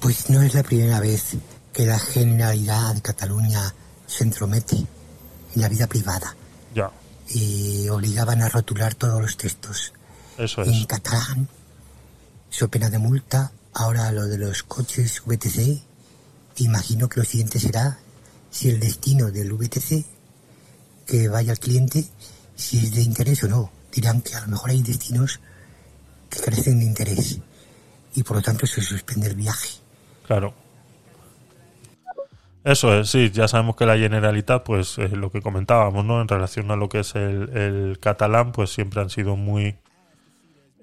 Pues 0.00 0.30
no 0.30 0.40
es 0.42 0.54
la 0.54 0.62
primera 0.62 0.98
vez 1.00 1.36
que 1.72 1.84
la 1.86 1.98
Generalidad 1.98 2.94
de 2.94 3.02
Cataluña 3.02 3.74
se 4.06 4.24
entromete 4.24 4.76
en 4.76 5.60
la 5.60 5.68
vida 5.68 5.86
privada. 5.86 6.34
Ya. 6.74 6.90
Y 7.28 7.88
obligaban 7.88 8.42
a 8.42 8.48
rotular 8.48 8.94
todos 8.94 9.20
los 9.20 9.36
textos 9.36 9.92
Eso 10.38 10.62
en 10.64 10.72
es. 10.72 10.86
catalán, 10.86 11.48
so 12.48 12.68
pena 12.68 12.90
de 12.90 12.98
multa, 12.98 13.52
ahora 13.74 14.10
lo 14.10 14.26
de 14.26 14.38
los 14.38 14.62
coches 14.62 15.22
VTC. 15.26 15.82
Imagino 16.56 17.08
que 17.08 17.20
lo 17.20 17.26
siguiente 17.26 17.60
será 17.60 17.98
si 18.50 18.68
el 18.68 18.80
destino 18.80 19.30
del 19.30 19.52
VTC 19.52 20.04
que 21.06 21.28
vaya 21.28 21.52
al 21.52 21.58
cliente, 21.58 22.06
si 22.56 22.78
es 22.78 22.94
de 22.94 23.02
interés 23.02 23.44
o 23.44 23.48
no. 23.48 23.70
Dirán 23.92 24.22
que 24.22 24.34
a 24.34 24.40
lo 24.40 24.48
mejor 24.48 24.70
hay 24.70 24.82
destinos 24.82 25.40
que 26.28 26.40
carecen 26.40 26.78
de 26.78 26.86
interés 26.86 27.38
y 28.14 28.22
por 28.22 28.36
lo 28.36 28.42
tanto 28.42 28.66
se 28.66 28.80
suspende 28.80 29.28
el 29.28 29.34
viaje. 29.36 29.70
Claro. 30.30 30.54
Eso 32.62 32.94
es, 32.94 33.10
sí, 33.10 33.32
ya 33.32 33.48
sabemos 33.48 33.74
que 33.74 33.84
la 33.84 33.98
Generalitat, 33.98 34.62
pues 34.62 34.96
lo 34.96 35.32
que 35.32 35.42
comentábamos, 35.42 36.04
¿no? 36.04 36.20
En 36.20 36.28
relación 36.28 36.70
a 36.70 36.76
lo 36.76 36.88
que 36.88 37.00
es 37.00 37.16
el, 37.16 37.48
el 37.48 37.98
catalán, 37.98 38.52
pues 38.52 38.70
siempre 38.70 39.00
han 39.00 39.10
sido 39.10 39.34
muy, 39.34 39.74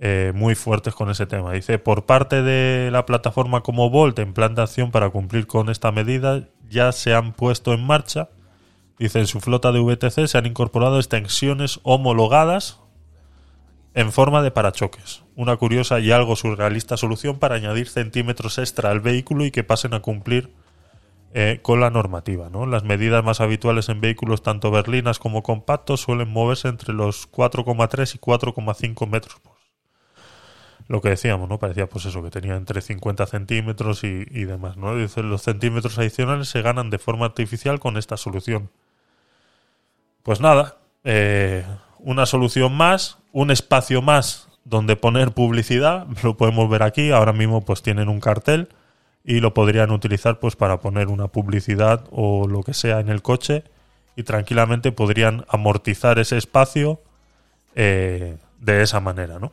eh, 0.01 0.33
muy 0.35 0.55
fuertes 0.55 0.93
con 0.93 1.09
ese 1.09 1.27
tema. 1.27 1.53
Dice, 1.53 1.79
por 1.79 2.05
parte 2.05 2.41
de 2.41 2.91
la 2.91 3.05
plataforma 3.05 3.61
como 3.61 3.89
Volt, 3.89 4.19
en 4.19 4.33
plan 4.33 4.53
de 4.53 4.63
acción 4.63 4.91
para 4.91 5.11
cumplir 5.11 5.47
con 5.47 5.69
esta 5.69 5.93
medida, 5.93 6.49
ya 6.69 6.91
se 6.91 7.13
han 7.13 7.31
puesto 7.31 7.73
en 7.73 7.85
marcha. 7.85 8.27
Dice, 8.99 9.19
en 9.19 9.27
su 9.27 9.39
flota 9.39 9.71
de 9.71 9.79
VTC 9.79 10.27
se 10.27 10.37
han 10.37 10.45
incorporado 10.45 10.97
extensiones 10.97 11.79
homologadas 11.83 12.81
en 13.93 14.11
forma 14.11 14.41
de 14.41 14.51
parachoques. 14.51 15.23
Una 15.35 15.57
curiosa 15.57 15.99
y 15.99 16.11
algo 16.11 16.35
surrealista 16.35 16.97
solución 16.97 17.39
para 17.39 17.55
añadir 17.55 17.87
centímetros 17.87 18.57
extra 18.57 18.91
al 18.91 18.99
vehículo 18.99 19.45
y 19.45 19.51
que 19.51 19.63
pasen 19.63 19.93
a 19.93 20.01
cumplir 20.01 20.53
eh, 21.33 21.59
con 21.61 21.79
la 21.79 21.89
normativa. 21.89 22.49
¿no? 22.49 22.65
Las 22.65 22.83
medidas 22.83 23.23
más 23.23 23.41
habituales 23.41 23.89
en 23.89 24.01
vehículos 24.01 24.43
tanto 24.43 24.71
berlinas 24.71 25.19
como 25.19 25.43
compactos 25.43 26.01
suelen 26.01 26.29
moverse 26.29 26.67
entre 26.67 26.93
los 26.93 27.29
4,3 27.31 28.15
y 28.15 28.19
4,5 28.19 29.07
metros. 29.07 29.41
Lo 30.87 31.01
que 31.01 31.09
decíamos, 31.09 31.49
¿no? 31.49 31.59
Parecía 31.59 31.87
pues 31.87 32.05
eso, 32.05 32.23
que 32.23 32.31
tenía 32.31 32.55
entre 32.55 32.81
50 32.81 33.25
centímetros 33.25 34.05
y, 34.05 34.23
demás, 34.45 34.77
¿no? 34.77 34.93
Los 34.95 35.41
centímetros 35.41 35.97
adicionales 35.97 36.47
se 36.47 36.61
ganan 36.61 36.89
de 36.89 36.97
forma 36.97 37.25
artificial 37.25 37.79
con 37.79 37.97
esta 37.97 38.15
solución. 38.15 38.69
Pues 40.23 40.39
nada, 40.39 40.77
eh, 41.03 41.65
una 41.99 42.25
solución 42.25 42.73
más, 42.75 43.17
un 43.37 43.51
espacio 43.51 44.01
más 44.01 44.47
donde 44.65 44.95
poner 44.95 45.31
publicidad, 45.31 46.07
lo 46.23 46.37
podemos 46.37 46.67
ver 46.71 46.81
aquí, 46.81 47.11
ahora 47.11 47.33
mismo 47.33 47.63
pues 47.63 47.83
tienen 47.83 48.09
un 48.09 48.19
cartel 48.19 48.69
y 49.23 49.41
lo 49.41 49.53
podrían 49.53 49.91
utilizar 49.91 50.39
pues 50.39 50.55
para 50.55 50.79
poner 50.79 51.07
una 51.07 51.27
publicidad 51.27 52.05
o 52.09 52.47
lo 52.47 52.63
que 52.63 52.73
sea 52.73 52.99
en 52.99 53.09
el 53.09 53.21
coche 53.21 53.63
y 54.15 54.23
tranquilamente 54.23 54.91
podrían 54.91 55.45
amortizar 55.49 56.17
ese 56.17 56.35
espacio 56.35 56.99
eh, 57.75 58.37
de 58.59 58.81
esa 58.81 59.01
manera, 59.01 59.37
¿no? 59.37 59.51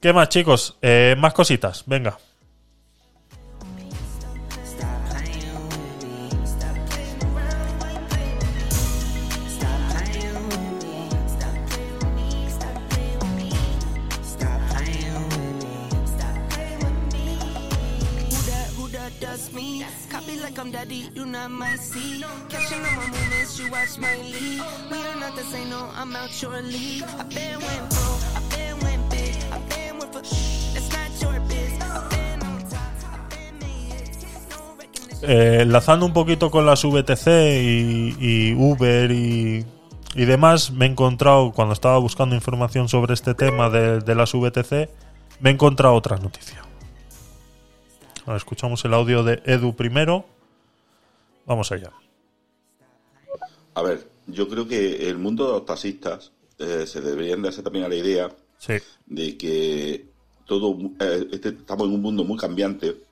¿Qué 0.00 0.12
más, 0.12 0.28
chicos? 0.28 0.76
Eh, 0.82 1.16
más 1.18 1.32
cositas, 1.32 1.84
venga. 1.86 2.18
Like 20.56 20.80
enlazando 35.22 36.06
un 36.06 36.12
poquito 36.12 36.50
con 36.50 36.66
las 36.66 36.84
VTC 36.84 37.26
y, 37.26 38.54
Uber 38.54 39.10
y, 39.10 39.64
y 40.14 40.24
demás, 40.24 40.70
me 40.70 40.86
he 40.86 40.88
encontrado, 40.88 41.52
cuando 41.52 41.74
estaba 41.74 41.98
buscando 41.98 42.34
información 42.34 42.88
sobre 42.88 43.14
este 43.14 43.34
tema 43.34 43.70
de, 43.70 44.00
de 44.00 44.14
las 44.14 44.32
VTC, 44.32 44.88
me 45.40 45.50
he 45.50 45.52
encontrado 45.52 45.94
otra 45.94 46.16
noticia. 46.16 46.62
Ahora 48.26 48.36
escuchamos 48.36 48.84
el 48.84 48.94
audio 48.94 49.22
de 49.22 49.42
Edu 49.44 49.74
primero. 49.74 50.24
Vamos 51.50 51.72
allá. 51.72 51.90
A 53.74 53.82
ver, 53.82 54.08
yo 54.28 54.48
creo 54.48 54.68
que 54.68 55.08
el 55.08 55.18
mundo 55.18 55.46
de 55.46 55.52
los 55.54 55.64
taxistas 55.66 56.30
eh, 56.60 56.86
se 56.86 57.00
deberían 57.00 57.42
darse 57.42 57.60
también 57.60 57.84
a 57.86 57.88
la 57.88 57.96
idea 57.96 58.28
Sí. 58.58 58.74
de 59.06 59.36
que 59.36 60.06
todo 60.46 60.76
eh, 61.00 61.26
este- 61.32 61.48
estamos 61.48 61.88
en 61.88 61.94
un 61.94 62.02
mundo 62.02 62.22
muy 62.22 62.38
cambiante 62.38 63.02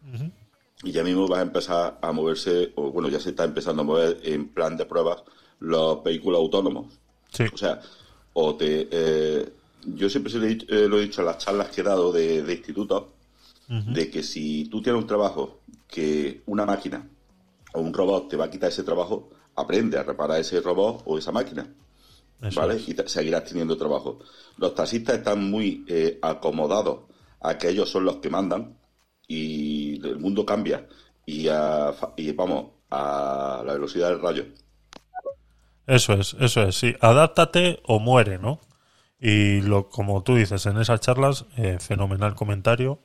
y 0.84 0.92
ya 0.92 1.02
mismo 1.02 1.26
va 1.26 1.40
a 1.40 1.42
empezar 1.42 1.98
a 2.00 2.12
moverse, 2.12 2.70
o 2.76 2.92
bueno, 2.92 3.08
ya 3.08 3.18
se 3.18 3.30
está 3.30 3.42
empezando 3.42 3.82
a 3.82 3.84
mover 3.84 4.20
en 4.22 4.48
plan 4.50 4.76
de 4.76 4.86
pruebas 4.86 5.24
los 5.58 6.04
vehículos 6.04 6.38
autónomos. 6.38 6.94
Sí. 7.32 7.44
O 7.52 7.56
sea, 7.56 7.80
o 8.34 8.54
te, 8.54 8.86
eh, 8.88 9.52
yo 9.84 10.08
siempre 10.08 10.30
se 10.30 10.38
lo 10.38 10.44
he, 10.44 10.48
dicho, 10.50 10.66
lo 10.88 10.98
he 10.98 11.02
dicho 11.02 11.22
en 11.22 11.26
las 11.26 11.38
charlas 11.38 11.70
que 11.70 11.80
he 11.80 11.84
dado 11.84 12.12
de, 12.12 12.44
de 12.44 12.52
institutos, 12.54 13.02
de 13.68 14.08
que 14.10 14.22
si 14.22 14.66
tú 14.66 14.80
tienes 14.80 15.02
un 15.02 15.08
trabajo 15.08 15.58
que 15.88 16.42
una 16.46 16.64
máquina 16.64 17.04
o 17.74 17.80
un 17.80 17.92
robot 17.94 18.28
te 18.28 18.36
va 18.36 18.46
a 18.46 18.50
quitar 18.50 18.70
ese 18.70 18.82
trabajo, 18.84 19.30
aprende 19.56 19.98
a 19.98 20.02
reparar 20.02 20.40
ese 20.40 20.60
robot 20.60 21.02
o 21.06 21.18
esa 21.18 21.32
máquina. 21.32 21.74
Eso 22.42 22.60
¿Vale? 22.60 22.74
es. 22.74 22.88
Y 22.88 22.94
seguirás 23.06 23.44
teniendo 23.44 23.76
trabajo. 23.76 24.20
Los 24.58 24.74
taxistas 24.74 25.16
están 25.18 25.50
muy 25.50 25.84
eh, 25.88 26.18
acomodados 26.22 27.00
a 27.40 27.58
que 27.58 27.68
ellos 27.70 27.90
son 27.90 28.04
los 28.04 28.16
que 28.16 28.30
mandan 28.30 28.78
y 29.26 30.04
el 30.06 30.18
mundo 30.18 30.44
cambia 30.46 30.88
y, 31.26 31.48
a- 31.48 31.94
y 32.16 32.32
vamos 32.32 32.72
a 32.90 33.62
la 33.66 33.72
velocidad 33.74 34.08
del 34.10 34.20
rayo. 34.22 34.44
Eso 35.86 36.12
es, 36.14 36.34
eso 36.38 36.62
es, 36.62 36.76
sí. 36.76 36.94
Adáptate 37.00 37.80
o 37.84 37.98
muere, 37.98 38.38
¿no? 38.38 38.60
Y 39.20 39.60
lo, 39.62 39.88
como 39.88 40.22
tú 40.22 40.36
dices 40.36 40.66
en 40.66 40.78
esas 40.78 41.00
charlas, 41.00 41.46
eh, 41.56 41.78
fenomenal 41.80 42.34
comentario. 42.34 43.00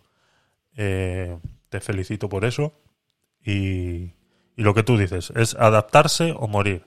Eh, 0.77 1.39
te 1.69 1.81
felicito 1.81 2.29
por 2.29 2.45
eso. 2.45 2.73
Y, 3.45 4.13
y 4.55 4.63
lo 4.63 4.73
que 4.73 4.83
tú 4.83 4.97
dices 4.97 5.31
es 5.35 5.55
adaptarse 5.55 6.33
o 6.37 6.47
morir. 6.47 6.85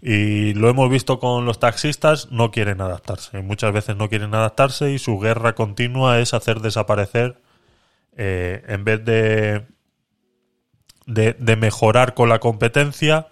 Y 0.00 0.54
lo 0.54 0.68
hemos 0.68 0.88
visto 0.90 1.18
con 1.18 1.44
los 1.44 1.58
taxistas, 1.58 2.30
no 2.30 2.50
quieren 2.50 2.80
adaptarse. 2.80 3.42
Muchas 3.42 3.72
veces 3.72 3.96
no 3.96 4.08
quieren 4.08 4.34
adaptarse 4.34 4.92
y 4.92 4.98
su 4.98 5.18
guerra 5.18 5.54
continua 5.54 6.20
es 6.20 6.34
hacer 6.34 6.60
desaparecer, 6.60 7.40
eh, 8.16 8.64
en 8.68 8.84
vez 8.84 9.04
de, 9.04 9.66
de, 11.06 11.56
mejorar 11.56 12.14
con 12.14 12.28
la 12.28 12.38
competencia, 12.38 13.28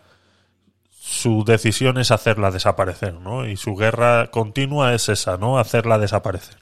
su 0.90 1.44
decisión 1.44 1.98
es 1.98 2.10
hacerla 2.10 2.50
desaparecer, 2.50 3.14
¿no? 3.14 3.46
Y 3.46 3.56
su 3.56 3.76
guerra 3.76 4.30
continua 4.30 4.94
es 4.94 5.08
esa, 5.08 5.36
¿no? 5.36 5.58
Hacerla 5.58 5.98
desaparecer. 5.98 6.56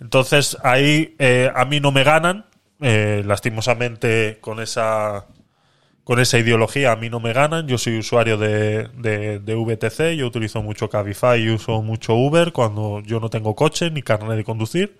Entonces 0.00 0.56
ahí 0.62 1.16
eh, 1.18 1.50
a 1.54 1.64
mí 1.64 1.80
no 1.80 1.92
me 1.92 2.04
ganan, 2.04 2.46
eh, 2.80 3.22
lastimosamente 3.26 4.38
con 4.40 4.60
esa 4.60 5.26
con 6.04 6.18
esa 6.18 6.38
ideología 6.38 6.92
a 6.92 6.96
mí 6.96 7.08
no 7.10 7.20
me 7.20 7.32
ganan. 7.32 7.68
Yo 7.68 7.78
soy 7.78 7.98
usuario 7.98 8.36
de, 8.36 8.88
de, 8.88 9.38
de 9.38 9.54
VTC, 9.54 10.16
yo 10.16 10.26
utilizo 10.26 10.62
mucho 10.62 10.88
Cabify 10.90 11.40
y 11.40 11.50
uso 11.50 11.82
mucho 11.82 12.14
Uber 12.14 12.52
cuando 12.52 13.00
yo 13.00 13.20
no 13.20 13.30
tengo 13.30 13.54
coche 13.54 13.90
ni 13.90 14.02
carnet 14.02 14.36
de 14.36 14.44
conducir. 14.44 14.98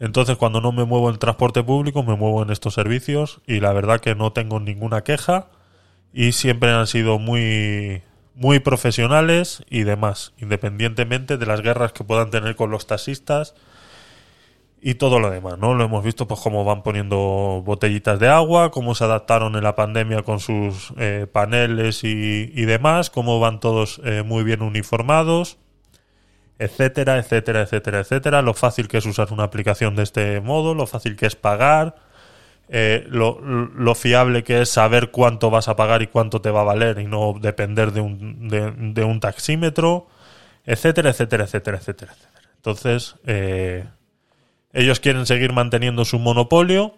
Entonces 0.00 0.36
cuando 0.36 0.60
no 0.60 0.72
me 0.72 0.84
muevo 0.84 1.10
en 1.10 1.18
transporte 1.18 1.62
público 1.62 2.02
me 2.02 2.16
muevo 2.16 2.42
en 2.42 2.50
estos 2.50 2.74
servicios 2.74 3.40
y 3.46 3.60
la 3.60 3.72
verdad 3.72 4.00
que 4.00 4.14
no 4.14 4.32
tengo 4.32 4.58
ninguna 4.58 5.02
queja 5.02 5.48
y 6.12 6.32
siempre 6.32 6.70
han 6.70 6.86
sido 6.86 7.18
muy 7.18 8.02
muy 8.34 8.60
profesionales 8.60 9.62
y 9.68 9.82
demás, 9.84 10.32
independientemente 10.38 11.36
de 11.36 11.46
las 11.46 11.60
guerras 11.60 11.92
que 11.92 12.02
puedan 12.02 12.30
tener 12.30 12.56
con 12.56 12.70
los 12.70 12.86
taxistas 12.86 13.54
y 14.84 14.96
todo 14.96 15.20
lo 15.20 15.30
demás, 15.30 15.58
¿no? 15.58 15.74
Lo 15.74 15.84
hemos 15.84 16.02
visto 16.02 16.26
pues 16.26 16.40
cómo 16.40 16.64
van 16.64 16.82
poniendo 16.82 17.62
botellitas 17.64 18.18
de 18.18 18.26
agua, 18.26 18.72
cómo 18.72 18.96
se 18.96 19.04
adaptaron 19.04 19.54
en 19.54 19.62
la 19.62 19.76
pandemia 19.76 20.24
con 20.24 20.40
sus 20.40 20.92
eh, 20.98 21.28
paneles 21.30 22.02
y, 22.02 22.50
y, 22.52 22.64
demás, 22.64 23.08
cómo 23.08 23.38
van 23.38 23.60
todos 23.60 24.00
eh, 24.04 24.24
muy 24.24 24.42
bien 24.42 24.60
uniformados, 24.60 25.58
etcétera, 26.58 27.18
etcétera, 27.18 27.62
etcétera, 27.62 28.00
etcétera, 28.00 28.42
lo 28.42 28.54
fácil 28.54 28.88
que 28.88 28.98
es 28.98 29.06
usar 29.06 29.32
una 29.32 29.44
aplicación 29.44 29.94
de 29.94 30.02
este 30.02 30.40
modo, 30.40 30.74
lo 30.74 30.88
fácil 30.88 31.14
que 31.14 31.26
es 31.26 31.36
pagar, 31.36 31.94
eh, 32.68 33.06
lo, 33.08 33.40
lo, 33.40 33.94
fiable 33.94 34.42
que 34.42 34.62
es 34.62 34.68
saber 34.68 35.12
cuánto 35.12 35.48
vas 35.50 35.68
a 35.68 35.76
pagar 35.76 36.02
y 36.02 36.08
cuánto 36.08 36.40
te 36.40 36.50
va 36.50 36.62
a 36.62 36.64
valer 36.64 36.98
y 36.98 37.06
no 37.06 37.34
depender 37.40 37.92
de 37.92 38.00
un, 38.00 38.48
de, 38.48 38.72
de 38.76 39.04
un 39.04 39.20
taxímetro, 39.20 40.08
etcétera, 40.66 41.10
etcétera, 41.10 41.44
etcétera, 41.44 41.78
etcétera, 41.78 42.12
etcétera. 42.12 42.52
Entonces, 42.56 43.16
eh, 43.26 43.84
ellos 44.72 45.00
quieren 45.00 45.26
seguir 45.26 45.52
manteniendo 45.52 46.04
su 46.04 46.18
monopolio 46.18 46.94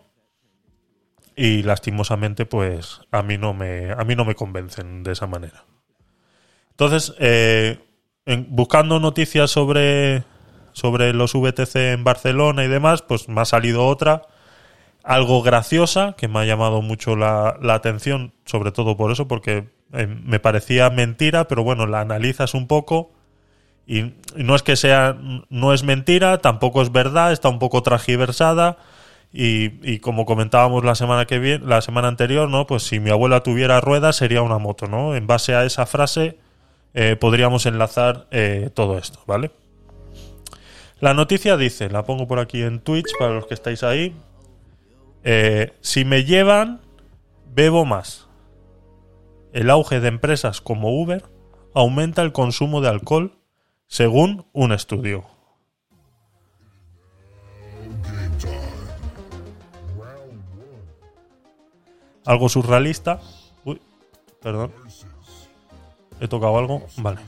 y 1.37 1.63
lastimosamente, 1.63 2.47
pues 2.47 3.01
a 3.11 3.23
mí 3.23 3.39
no 3.39 3.55
me, 3.55 3.91
a 3.91 4.05
mí 4.05 4.15
no 4.15 4.25
me 4.25 4.35
convencen 4.35 5.03
de 5.03 5.13
esa 5.13 5.27
manera. 5.27 5.65
Entonces, 6.71 7.15
eh, 7.19 7.79
en, 8.27 8.47
buscando 8.51 9.01
noticias 9.01 9.51
sobre, 9.51 10.23
sobre 10.73 11.13
los 11.13 11.35
VTC 11.35 11.77
en 11.77 12.05
Barcelona 12.05 12.65
y 12.65 12.69
demás, 12.69 13.03
pues 13.03 13.29
me 13.29 13.41
ha 13.41 13.45
salido 13.45 13.87
otra, 13.87 14.23
algo 15.03 15.43
graciosa, 15.43 16.15
que 16.17 16.29
me 16.29 16.41
ha 16.41 16.45
llamado 16.45 16.83
mucho 16.83 17.17
la, 17.17 17.59
la 17.61 17.75
atención, 17.75 18.33
sobre 18.45 18.71
todo 18.71 18.97
por 18.97 19.11
eso, 19.11 19.27
porque 19.27 19.69
eh, 19.93 20.07
me 20.07 20.39
parecía 20.39 20.89
mentira, 20.91 21.49
pero 21.49 21.65
bueno, 21.65 21.87
la 21.87 22.01
analizas 22.01 22.55
un 22.55 22.69
poco 22.69 23.14
y 23.87 24.15
no 24.37 24.55
es 24.55 24.63
que 24.63 24.77
sea, 24.77 25.17
no 25.51 25.73
es 25.73 25.83
mentira, 25.83 26.39
tampoco 26.39 26.83
es 26.83 26.93
verdad, 26.93 27.33
está 27.33 27.49
un 27.49 27.59
poco 27.59 27.83
transgiversada. 27.83 28.79
Y, 29.37 29.81
y, 29.83 29.99
como 29.99 30.27
comentábamos 30.27 30.85
la 30.85 30.95
semana 30.95 31.27
que 31.27 31.41
viene, 31.41 31.67
la 31.67 31.81
semana 31.81 32.07
anterior, 32.07 32.49
¿no? 32.49 32.69
Pues 32.69 32.85
si 32.85 33.01
mi 33.01 33.11
abuela 33.11 33.43
tuviera 33.43 33.81
ruedas 33.81 34.15
sería 34.15 34.43
una 34.43 34.59
moto, 34.59 34.87
¿no? 34.87 35.17
En 35.17 35.27
base 35.27 35.57
a 35.57 35.65
esa 35.65 35.87
frase 35.87 36.39
eh, 36.95 37.17
podríamos 37.17 37.67
enlazar 37.67 38.29
eh, 38.31 38.71
todo 38.73 38.97
esto, 38.97 39.19
¿vale? 39.27 39.51
La 41.01 41.13
noticia 41.13 41.57
dice, 41.57 41.91
la 41.91 42.05
pongo 42.05 42.29
por 42.29 42.39
aquí 42.39 42.63
en 42.63 42.79
Twitch 42.79 43.11
para 43.19 43.35
los 43.35 43.47
que 43.47 43.55
estáis 43.55 43.83
ahí. 43.83 44.15
Eh, 45.25 45.73
si 45.81 46.05
me 46.05 46.25
llevan, 46.25 46.81
bebo 47.53 47.85
más. 47.85 48.29
El 49.53 49.71
auge 49.71 49.99
de 49.99 50.09
empresas 50.09 50.61
como 50.61 51.01
Uber 51.01 51.25
aumenta 51.75 52.23
el 52.23 52.33
consumo 52.33 52.81
de 52.81 52.89
alcohol 52.89 53.33
según 53.87 54.47
un 54.53 54.73
estudio. 54.73 55.25
Algo 62.27 62.49
surrealista. 62.49 63.21
Uy, 63.65 63.81
perdón. 64.43 64.73
¿He 66.21 66.29
tocado 66.29 66.59
algo? 66.59 66.87
Vale. 66.97 67.21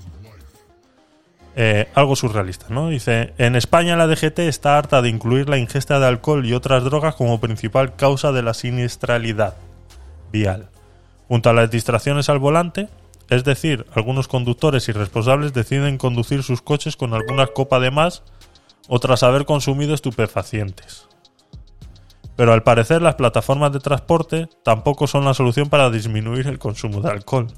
Eh, 1.59 1.89
algo 1.95 2.16
surrealista, 2.16 2.66
¿no? 2.69 2.89
Dice, 2.91 3.33
en 3.39 3.57
España 3.57 3.97
la 3.97 4.07
DGT 4.07 4.41
está 4.41 4.77
harta 4.77 5.01
de 5.01 5.09
incluir 5.09 5.49
la 5.49 5.57
ingesta 5.57 5.99
de 5.99 6.07
alcohol 6.07 6.45
y 6.45 6.53
otras 6.53 6.85
drogas 6.85 7.15
como 7.15 7.41
principal 7.41 7.97
causa 7.97 8.31
de 8.31 8.43
la 8.43 8.53
siniestralidad 8.53 9.55
vial. 10.31 10.69
Junto 11.28 11.49
a 11.49 11.55
las 11.55 11.70
distracciones 11.70 12.28
al 12.28 12.39
volante, 12.39 12.89
es 13.28 13.44
decir, 13.44 13.86
algunos 13.94 14.28
conductores 14.28 14.89
irresponsables 14.89 15.53
deciden 15.53 15.98
conducir 15.98 16.43
sus 16.43 16.62
coches 16.62 16.97
con 16.97 17.12
alguna 17.12 17.47
copa 17.48 17.81
de 17.81 17.90
más 17.90 18.23
o 18.89 19.01
tras 19.01 19.23
haber 19.23 19.44
consumido 19.44 19.94
estupefacientes. 19.94 21.09
Pero 22.36 22.53
al 22.53 22.62
parecer 22.62 23.03
las 23.03 23.16
plataformas 23.16 23.73
de 23.73 23.81
transporte 23.81 24.48
tampoco 24.62 25.07
son 25.07 25.24
la 25.24 25.35
solución 25.35 25.69
para 25.69 25.90
disminuir 25.90 26.47
el 26.47 26.59
consumo 26.59 27.01
de 27.01 27.11
alcohol. 27.11 27.48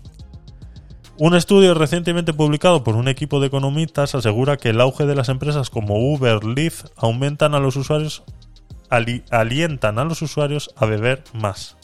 Un 1.19 1.35
estudio 1.35 1.75
recientemente 1.75 2.33
publicado 2.33 2.85
por 2.85 2.95
un 2.95 3.09
equipo 3.09 3.41
de 3.41 3.49
economistas 3.49 4.15
asegura 4.15 4.57
que 4.57 4.69
el 4.71 4.81
auge 4.81 5.05
de 5.05 5.17
las 5.17 5.29
empresas 5.29 5.69
como 5.69 5.97
Uber, 6.15 6.45
Lyft 6.45 6.87
aumentan 6.97 7.57
a 7.57 7.59
los 7.59 7.75
usuarios, 7.75 8.23
ali, 8.89 9.25
alientan 9.31 9.99
a 9.99 10.05
los 10.05 10.23
usuarios 10.23 10.71
a 10.77 10.87
beber 10.87 11.25
más. 11.35 11.77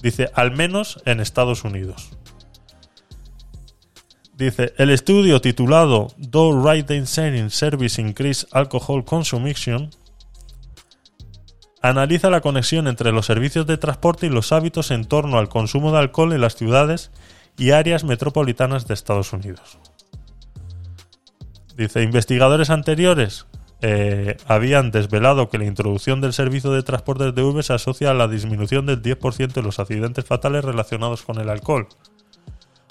Dice, 0.00 0.30
al 0.32 0.56
menos 0.56 1.02
en 1.06 1.18
Estados 1.18 1.64
Unidos. 1.64 2.10
Dice, 4.38 4.72
el 4.76 4.90
estudio 4.90 5.40
titulado 5.40 6.12
Do 6.16 6.64
Ride 6.64 7.04
Sharing 7.04 7.50
Service 7.50 8.00
Increase 8.00 8.46
Alcohol 8.52 9.04
Consumption 9.04 9.90
analiza 11.82 12.30
la 12.30 12.40
conexión 12.40 12.86
entre 12.86 13.10
los 13.10 13.26
servicios 13.26 13.66
de 13.66 13.78
transporte 13.78 14.26
y 14.26 14.30
los 14.30 14.52
hábitos 14.52 14.92
en 14.92 15.06
torno 15.06 15.38
al 15.38 15.48
consumo 15.48 15.90
de 15.90 15.98
alcohol 15.98 16.32
en 16.32 16.40
las 16.40 16.54
ciudades 16.54 17.10
y 17.56 17.72
áreas 17.72 18.04
metropolitanas 18.04 18.86
de 18.86 18.94
Estados 18.94 19.32
Unidos. 19.32 19.76
Dice, 21.76 22.04
investigadores 22.04 22.70
anteriores 22.70 23.46
eh, 23.80 24.36
habían 24.46 24.92
desvelado 24.92 25.48
que 25.48 25.58
la 25.58 25.64
introducción 25.64 26.20
del 26.20 26.32
servicio 26.32 26.70
de 26.70 26.84
transporte 26.84 27.32
de 27.32 27.42
Uber 27.42 27.64
se 27.64 27.72
asocia 27.72 28.12
a 28.12 28.14
la 28.14 28.28
disminución 28.28 28.86
del 28.86 29.02
10% 29.02 29.52
de 29.52 29.62
los 29.62 29.80
accidentes 29.80 30.24
fatales 30.24 30.64
relacionados 30.64 31.22
con 31.22 31.40
el 31.40 31.48
alcohol 31.48 31.88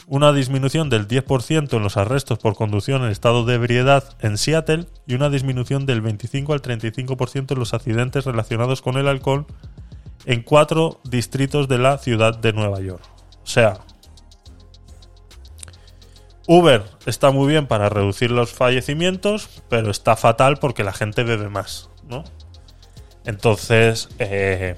una 0.08 0.32
disminución 0.32 0.90
del 0.90 1.06
10% 1.06 1.74
en 1.76 1.84
los 1.84 1.98
arrestos 1.98 2.40
por 2.40 2.56
conducción 2.56 3.04
en 3.04 3.12
estado 3.12 3.44
de 3.44 3.56
ebriedad 3.56 4.16
en 4.22 4.38
Seattle 4.38 4.86
y 5.06 5.16
una 5.16 5.30
disminución 5.30 5.86
del 5.86 6.02
25 6.02 6.54
al 6.54 6.62
35% 6.62 7.52
en 7.52 7.60
los 7.60 7.74
accidentes 7.74 8.24
relacionados 8.24 8.82
con 8.82 8.98
el 8.98 9.10
alcohol 9.10 9.46
en 10.26 10.44
cuatro 10.44 11.02
distritos 11.04 11.68
de 11.68 11.78
la 11.78 11.98
ciudad 11.98 12.38
de 12.38 12.54
Nueva 12.54 12.80
York. 12.80 13.04
O 13.44 13.48
sea, 13.48 13.80
Uber 16.48 16.86
está 17.06 17.32
muy 17.32 17.50
bien 17.50 17.68
para 17.68 17.90
reducir 17.90 18.32
los 18.32 18.54
fallecimientos, 18.54 19.62
pero 19.68 19.92
está 19.92 20.16
fatal 20.16 20.58
porque 20.58 20.86
la 20.86 20.94
gente 20.94 21.24
bebe 21.24 21.50
más, 21.50 21.90
¿no? 22.08 22.24
Entonces, 23.26 24.08
eh... 24.20 24.78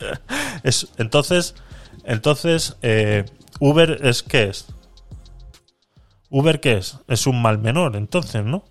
es, 0.62 0.88
entonces, 0.96 1.54
entonces, 2.08 2.78
eh, 2.80 3.26
Uber 3.60 4.00
es 4.02 4.22
qué 4.22 4.44
es? 4.44 4.66
Uber 6.30 6.58
qué 6.58 6.78
es? 6.78 6.98
Es 7.06 7.26
un 7.26 7.42
mal 7.42 7.58
menor, 7.58 7.96
entonces, 7.96 8.42
¿no? 8.46 8.64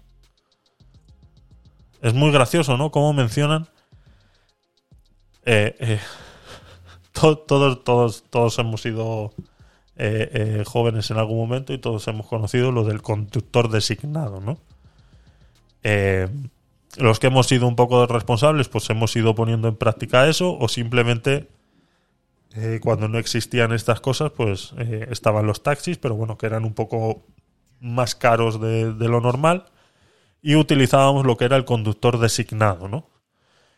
Es 2.01 2.15
muy 2.15 2.31
gracioso, 2.31 2.77
¿no? 2.77 2.89
Como 2.89 3.13
mencionan. 3.13 3.67
Eh, 5.45 5.75
eh, 5.79 5.99
to 7.11 7.37
todos, 7.37 7.83
todos, 7.83 8.23
todos 8.27 8.57
hemos 8.57 8.81
sido 8.81 9.31
eh, 9.97 10.29
eh, 10.33 10.63
jóvenes 10.65 11.11
en 11.11 11.17
algún 11.17 11.37
momento 11.37 11.73
y 11.73 11.77
todos 11.77 12.07
hemos 12.07 12.25
conocido 12.25 12.71
lo 12.71 12.85
del 12.85 13.03
conductor 13.03 13.69
designado, 13.69 14.41
¿no? 14.41 14.57
Los 16.97 17.19
que 17.19 17.27
hemos 17.27 17.45
sido 17.45 17.67
un 17.67 17.75
poco 17.75 18.07
responsables, 18.07 18.67
pues 18.67 18.89
hemos 18.89 19.15
ido 19.15 19.35
poniendo 19.35 19.67
en 19.67 19.75
práctica 19.75 20.27
eso, 20.27 20.57
o 20.57 20.67
simplemente 20.67 21.47
eh, 22.59 22.79
cuando 22.81 23.07
no 23.07 23.19
existían 23.19 23.71
estas 23.71 24.01
cosas, 24.01 24.31
pues 24.31 24.73
eh, 24.79 25.07
estaban 25.11 25.45
los 25.45 25.61
taxis, 25.61 25.99
pero 25.99 26.15
bueno, 26.15 26.39
que 26.39 26.47
eran 26.47 26.65
un 26.65 26.73
poco 26.73 27.23
más 27.79 28.15
caros 28.15 28.59
de, 28.59 28.93
lo 28.93 29.21
normal. 29.21 29.65
Y 30.41 30.55
utilizábamos 30.55 31.23
lo 31.27 31.37
que 31.37 31.45
era 31.45 31.55
el 31.55 31.65
conductor 31.65 32.17
designado. 32.17 33.09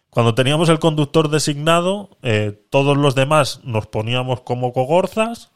Cuando 0.10 0.34
teníamos 0.34 0.70
el 0.70 0.80
conductor 0.80 1.30
designado, 1.30 2.18
eh, 2.22 2.58
todos 2.70 2.96
los 2.96 3.16
demás 3.16 3.60
nos 3.66 3.88
poníamos 3.88 4.42
como 4.42 4.72
cogorzas 4.72 5.52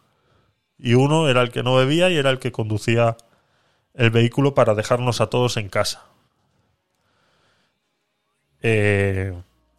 y 0.78 0.96
uno 0.96 1.30
era 1.30 1.42
el 1.44 1.52
que 1.52 1.64
no 1.64 1.76
bebía 1.76 2.10
y 2.10 2.18
era 2.18 2.30
el 2.30 2.40
que 2.40 2.52
conducía 2.52 3.16
el 3.94 4.12
vehículo 4.12 4.54
para 4.54 4.76
dejarnos 4.76 5.22
a 5.22 5.28
todos 5.28 5.56
en 5.56 5.70
casa. 5.70 6.08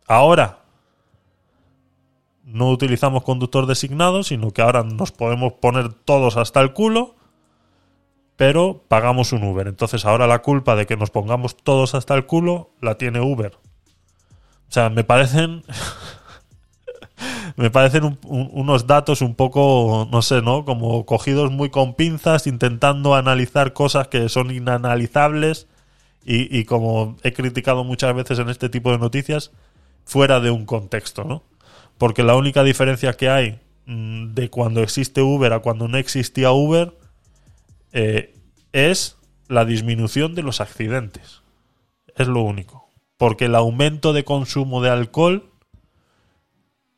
Ahora, 0.06 0.63
no 2.44 2.70
utilizamos 2.70 3.22
conductor 3.24 3.66
designado, 3.66 4.22
sino 4.22 4.50
que 4.50 4.62
ahora 4.62 4.82
nos 4.82 5.12
podemos 5.12 5.54
poner 5.54 5.92
todos 5.92 6.36
hasta 6.36 6.60
el 6.60 6.72
culo, 6.72 7.14
pero 8.36 8.82
pagamos 8.88 9.32
un 9.32 9.44
Uber. 9.44 9.68
Entonces 9.68 10.04
ahora 10.04 10.26
la 10.26 10.42
culpa 10.42 10.74
de 10.76 10.86
que 10.86 10.96
nos 10.96 11.10
pongamos 11.10 11.56
todos 11.56 11.94
hasta 11.94 12.14
el 12.14 12.26
culo 12.26 12.70
la 12.80 12.96
tiene 12.96 13.20
Uber. 13.20 13.52
O 14.68 14.72
sea, 14.72 14.90
me 14.90 15.04
parecen... 15.04 15.62
me 17.56 17.70
parecen 17.70 18.04
un- 18.04 18.18
un- 18.26 18.50
unos 18.52 18.86
datos 18.86 19.22
un 19.22 19.34
poco, 19.34 20.08
no 20.10 20.22
sé, 20.22 20.42
¿no? 20.42 20.64
Como 20.64 21.06
cogidos 21.06 21.50
muy 21.52 21.70
con 21.70 21.94
pinzas, 21.94 22.46
intentando 22.46 23.14
analizar 23.14 23.72
cosas 23.72 24.08
que 24.08 24.28
son 24.28 24.50
inanalizables 24.50 25.68
y, 26.24 26.56
y 26.58 26.64
como 26.64 27.16
he 27.22 27.32
criticado 27.32 27.84
muchas 27.84 28.14
veces 28.14 28.38
en 28.38 28.48
este 28.48 28.68
tipo 28.68 28.90
de 28.90 28.98
noticias, 28.98 29.52
fuera 30.04 30.40
de 30.40 30.50
un 30.50 30.66
contexto, 30.66 31.24
¿no? 31.24 31.42
Porque 32.04 32.22
la 32.22 32.36
única 32.36 32.62
diferencia 32.62 33.14
que 33.14 33.30
hay 33.30 33.60
mm, 33.86 34.34
de 34.34 34.50
cuando 34.50 34.82
existe 34.82 35.22
Uber 35.22 35.54
a 35.54 35.60
cuando 35.60 35.88
no 35.88 35.96
existía 35.96 36.52
Uber 36.52 36.92
eh, 37.92 38.34
es 38.72 39.16
la 39.48 39.64
disminución 39.64 40.34
de 40.34 40.42
los 40.42 40.60
accidentes. 40.60 41.40
Es 42.14 42.28
lo 42.28 42.42
único. 42.42 42.90
Porque 43.16 43.46
el 43.46 43.54
aumento 43.54 44.12
de 44.12 44.22
consumo 44.22 44.82
de 44.82 44.90
alcohol, 44.90 45.50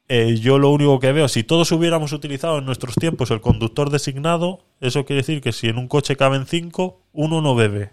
eh, 0.09 0.39
yo 0.41 0.59
lo 0.59 0.70
único 0.70 0.99
que 0.99 1.12
veo, 1.12 1.28
si 1.28 1.45
todos 1.45 1.70
hubiéramos 1.70 2.11
utilizado 2.11 2.59
en 2.59 2.65
nuestros 2.65 2.97
tiempos 2.97 3.31
el 3.31 3.41
conductor 3.41 3.91
designado, 3.91 4.65
eso 4.81 5.05
quiere 5.05 5.23
decir 5.23 5.41
que 5.41 5.53
si 5.53 5.69
en 5.69 5.78
un 5.78 5.87
coche 5.87 6.16
caben 6.16 6.47
cinco, 6.47 7.01
uno 7.12 7.41
no 7.41 7.55
bebe. 7.55 7.93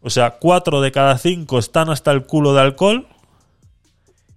O 0.00 0.10
sea, 0.10 0.38
cuatro 0.38 0.80
de 0.80 0.92
cada 0.92 1.18
cinco 1.18 1.58
están 1.58 1.90
hasta 1.90 2.12
el 2.12 2.24
culo 2.24 2.54
de 2.54 2.60
alcohol. 2.60 3.08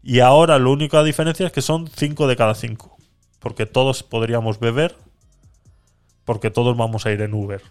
Y 0.08 0.22
ahora 0.22 0.58
la 0.58 0.70
única 0.70 1.04
diferencia 1.04 1.48
es 1.48 1.52
que 1.52 1.62
son 1.62 1.90
cinco 1.94 2.28
de 2.28 2.38
cada 2.38 2.56
cinco. 2.56 2.96
Porque 3.40 3.66
todos 3.66 4.04
podríamos 4.04 4.58
beber. 4.58 4.96
Porque 6.24 6.50
todos 6.50 6.78
vamos 6.78 7.06
a 7.06 7.12
ir 7.12 7.22
en 7.22 7.34
Uber. 7.34 7.62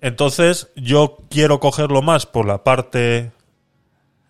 Entonces, 0.00 0.70
yo 0.76 1.18
quiero 1.30 1.58
cogerlo 1.58 2.00
más 2.00 2.26
por 2.26 2.46
la 2.46 2.62
parte. 2.62 3.32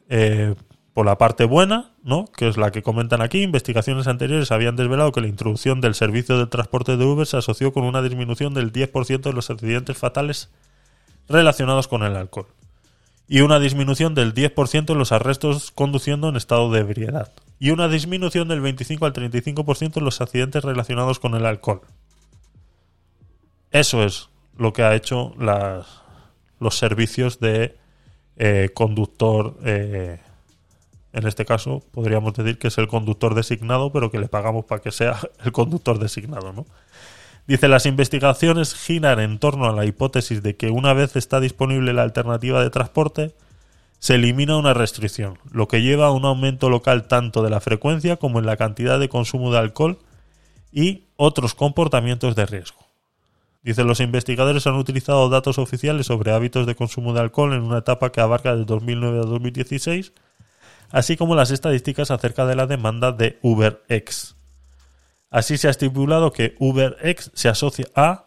eh, 0.08 0.54
por 0.94 1.04
la 1.04 1.18
parte 1.18 1.44
buena, 1.44 1.92
¿no? 2.02 2.24
Que 2.24 2.48
es 2.48 2.56
la 2.56 2.72
que 2.72 2.82
comentan 2.82 3.20
aquí. 3.20 3.42
Investigaciones 3.42 4.06
anteriores 4.06 4.50
habían 4.50 4.74
desvelado 4.74 5.12
que 5.12 5.20
la 5.20 5.28
introducción 5.28 5.82
del 5.82 5.94
servicio 5.94 6.38
de 6.38 6.46
transporte 6.46 6.96
de 6.96 7.04
Uber 7.04 7.26
se 7.26 7.36
asoció 7.36 7.74
con 7.74 7.84
una 7.84 8.00
disminución 8.00 8.54
del 8.54 8.72
10% 8.72 9.20
de 9.20 9.32
los 9.34 9.50
accidentes 9.50 9.98
fatales 9.98 10.50
relacionados 11.28 11.88
con 11.88 12.04
el 12.04 12.16
alcohol 12.16 12.46
y 13.32 13.42
una 13.42 13.60
disminución 13.60 14.16
del 14.16 14.34
10% 14.34 14.90
en 14.90 14.98
los 14.98 15.12
arrestos 15.12 15.70
conduciendo 15.70 16.28
en 16.28 16.34
estado 16.34 16.72
de 16.72 16.80
ebriedad 16.80 17.32
y 17.60 17.70
una 17.70 17.86
disminución 17.86 18.48
del 18.48 18.60
25 18.60 19.06
al 19.06 19.12
35% 19.12 19.98
en 19.98 20.04
los 20.04 20.20
accidentes 20.20 20.64
relacionados 20.64 21.20
con 21.20 21.36
el 21.36 21.46
alcohol. 21.46 21.80
Eso 23.70 24.02
es 24.02 24.30
lo 24.56 24.72
que 24.72 24.82
ha 24.82 24.96
hecho 24.96 25.32
los 26.58 26.76
servicios 26.76 27.38
de 27.38 27.78
eh, 28.36 28.70
conductor, 28.74 29.56
eh, 29.64 30.18
en 31.12 31.26
este 31.26 31.44
caso 31.44 31.84
podríamos 31.92 32.34
decir 32.34 32.58
que 32.58 32.66
es 32.66 32.78
el 32.78 32.88
conductor 32.88 33.36
designado, 33.36 33.92
pero 33.92 34.10
que 34.10 34.18
le 34.18 34.26
pagamos 34.26 34.64
para 34.64 34.82
que 34.82 34.90
sea 34.90 35.20
el 35.44 35.52
conductor 35.52 36.00
designado, 36.00 36.52
¿no? 36.52 36.66
Dice, 37.50 37.66
las 37.66 37.84
investigaciones 37.84 38.76
giran 38.76 39.18
en 39.18 39.40
torno 39.40 39.68
a 39.68 39.72
la 39.72 39.84
hipótesis 39.84 40.40
de 40.40 40.54
que 40.54 40.70
una 40.70 40.92
vez 40.92 41.16
está 41.16 41.40
disponible 41.40 41.92
la 41.92 42.04
alternativa 42.04 42.62
de 42.62 42.70
transporte, 42.70 43.34
se 43.98 44.14
elimina 44.14 44.56
una 44.56 44.72
restricción, 44.72 45.36
lo 45.50 45.66
que 45.66 45.82
lleva 45.82 46.06
a 46.06 46.12
un 46.12 46.24
aumento 46.26 46.70
local 46.70 47.08
tanto 47.08 47.42
de 47.42 47.50
la 47.50 47.58
frecuencia 47.58 48.18
como 48.18 48.38
en 48.38 48.46
la 48.46 48.56
cantidad 48.56 49.00
de 49.00 49.08
consumo 49.08 49.50
de 49.50 49.58
alcohol 49.58 49.98
y 50.70 51.08
otros 51.16 51.54
comportamientos 51.54 52.36
de 52.36 52.46
riesgo. 52.46 52.86
Dice, 53.64 53.82
los 53.82 53.98
investigadores 53.98 54.68
han 54.68 54.76
utilizado 54.76 55.28
datos 55.28 55.58
oficiales 55.58 56.06
sobre 56.06 56.30
hábitos 56.30 56.68
de 56.68 56.76
consumo 56.76 57.14
de 57.14 57.20
alcohol 57.22 57.52
en 57.52 57.62
una 57.62 57.78
etapa 57.78 58.12
que 58.12 58.20
abarca 58.20 58.54
de 58.54 58.64
2009 58.64 59.18
a 59.18 59.22
2016, 59.22 60.12
así 60.90 61.16
como 61.16 61.34
las 61.34 61.50
estadísticas 61.50 62.12
acerca 62.12 62.46
de 62.46 62.54
la 62.54 62.68
demanda 62.68 63.10
de 63.10 63.40
UberX. 63.42 64.36
Así 65.30 65.58
se 65.58 65.68
ha 65.68 65.70
estipulado 65.70 66.32
que 66.32 66.56
UberX 66.58 67.30
se 67.34 67.48
asocia 67.48 67.86
a 67.94 68.26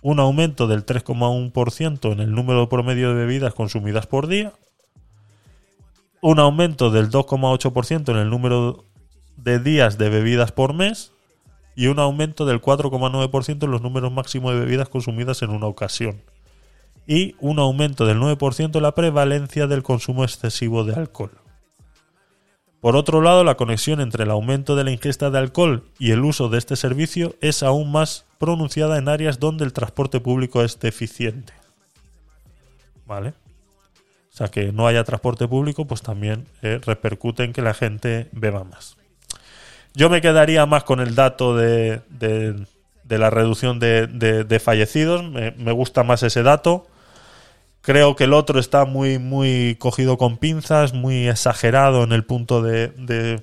un 0.00 0.20
aumento 0.20 0.68
del 0.68 0.86
3,1% 0.86 2.12
en 2.12 2.20
el 2.20 2.32
número 2.32 2.68
promedio 2.68 3.08
de 3.08 3.14
bebidas 3.14 3.52
consumidas 3.52 4.06
por 4.06 4.28
día, 4.28 4.52
un 6.22 6.38
aumento 6.38 6.90
del 6.90 7.10
2,8% 7.10 8.10
en 8.10 8.16
el 8.16 8.30
número 8.30 8.84
de 9.36 9.58
días 9.58 9.98
de 9.98 10.08
bebidas 10.08 10.52
por 10.52 10.74
mes 10.74 11.12
y 11.74 11.88
un 11.88 11.98
aumento 11.98 12.46
del 12.46 12.62
4,9% 12.62 13.64
en 13.64 13.70
los 13.70 13.82
números 13.82 14.12
máximos 14.12 14.54
de 14.54 14.60
bebidas 14.60 14.88
consumidas 14.88 15.42
en 15.42 15.50
una 15.50 15.66
ocasión 15.66 16.22
y 17.06 17.34
un 17.40 17.58
aumento 17.58 18.06
del 18.06 18.18
9% 18.18 18.76
en 18.76 18.82
la 18.82 18.94
prevalencia 18.94 19.66
del 19.66 19.82
consumo 19.82 20.24
excesivo 20.24 20.84
de 20.84 20.94
alcohol. 20.94 21.32
Por 22.86 22.94
otro 22.94 23.20
lado, 23.20 23.42
la 23.42 23.56
conexión 23.56 24.00
entre 24.00 24.22
el 24.22 24.30
aumento 24.30 24.76
de 24.76 24.84
la 24.84 24.92
ingesta 24.92 25.28
de 25.28 25.38
alcohol 25.40 25.82
y 25.98 26.12
el 26.12 26.24
uso 26.24 26.48
de 26.48 26.58
este 26.58 26.76
servicio 26.76 27.34
es 27.40 27.64
aún 27.64 27.90
más 27.90 28.26
pronunciada 28.38 28.96
en 28.96 29.08
áreas 29.08 29.40
donde 29.40 29.64
el 29.64 29.72
transporte 29.72 30.20
público 30.20 30.62
es 30.62 30.78
deficiente. 30.78 31.52
¿Vale? 33.04 33.30
O 33.30 34.36
sea, 34.36 34.52
que 34.52 34.70
no 34.70 34.86
haya 34.86 35.02
transporte 35.02 35.48
público, 35.48 35.84
pues 35.88 36.00
también 36.00 36.46
eh, 36.62 36.78
repercute 36.86 37.42
en 37.42 37.52
que 37.52 37.60
la 37.60 37.74
gente 37.74 38.28
beba 38.30 38.62
más. 38.62 38.96
Yo 39.92 40.08
me 40.08 40.20
quedaría 40.20 40.64
más 40.64 40.84
con 40.84 41.00
el 41.00 41.16
dato 41.16 41.56
de, 41.56 42.02
de- 42.08 42.54
la 43.18 43.30
reducción 43.30 43.80
de, 43.80 44.06
de- 44.06 44.60
fallecidos. 44.60 45.24
Me 45.24 45.72
gusta 45.72 46.04
más 46.04 46.22
ese 46.22 46.44
dato. 46.44 46.86
Creo 47.86 48.16
que 48.16 48.24
el 48.24 48.32
otro 48.32 48.58
está 48.58 48.84
muy, 48.84 49.20
muy 49.20 49.76
cogido 49.78 50.18
con 50.18 50.38
pinzas, 50.38 50.92
muy 50.92 51.28
exagerado 51.28 52.02
en 52.02 52.10
el 52.10 52.24
punto 52.24 52.60
de, 52.60 52.88
de, 52.88 53.40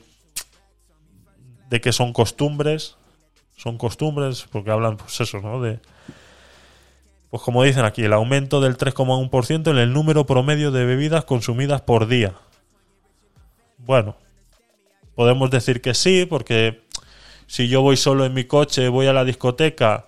de 1.70 1.80
que 1.80 1.94
son 1.94 2.12
costumbres. 2.12 2.98
Son 3.56 3.78
costumbres, 3.78 4.46
porque 4.52 4.70
hablan, 4.70 4.98
pues 4.98 5.22
eso, 5.22 5.40
¿no? 5.40 5.62
De, 5.62 5.80
pues 7.30 7.42
como 7.42 7.64
dicen 7.64 7.86
aquí, 7.86 8.04
el 8.04 8.12
aumento 8.12 8.60
del 8.60 8.78
3,1% 8.78 9.72
en 9.72 9.78
el 9.78 9.94
número 9.94 10.26
promedio 10.26 10.72
de 10.72 10.84
bebidas 10.84 11.24
consumidas 11.24 11.80
por 11.80 12.08
día. 12.08 12.34
Bueno, 13.78 14.18
podemos 15.16 15.52
decir 15.52 15.82
que 15.82 15.94
sí, 15.94 16.26
porque 16.26 16.82
si 17.48 17.70
yo 17.70 17.82
voy 17.82 17.96
solo 17.96 18.26
en 18.26 18.34
mi 18.34 18.44
coche, 18.44 18.90
voy 18.90 19.08
a 19.08 19.14
la 19.14 19.24
discoteca 19.24 20.08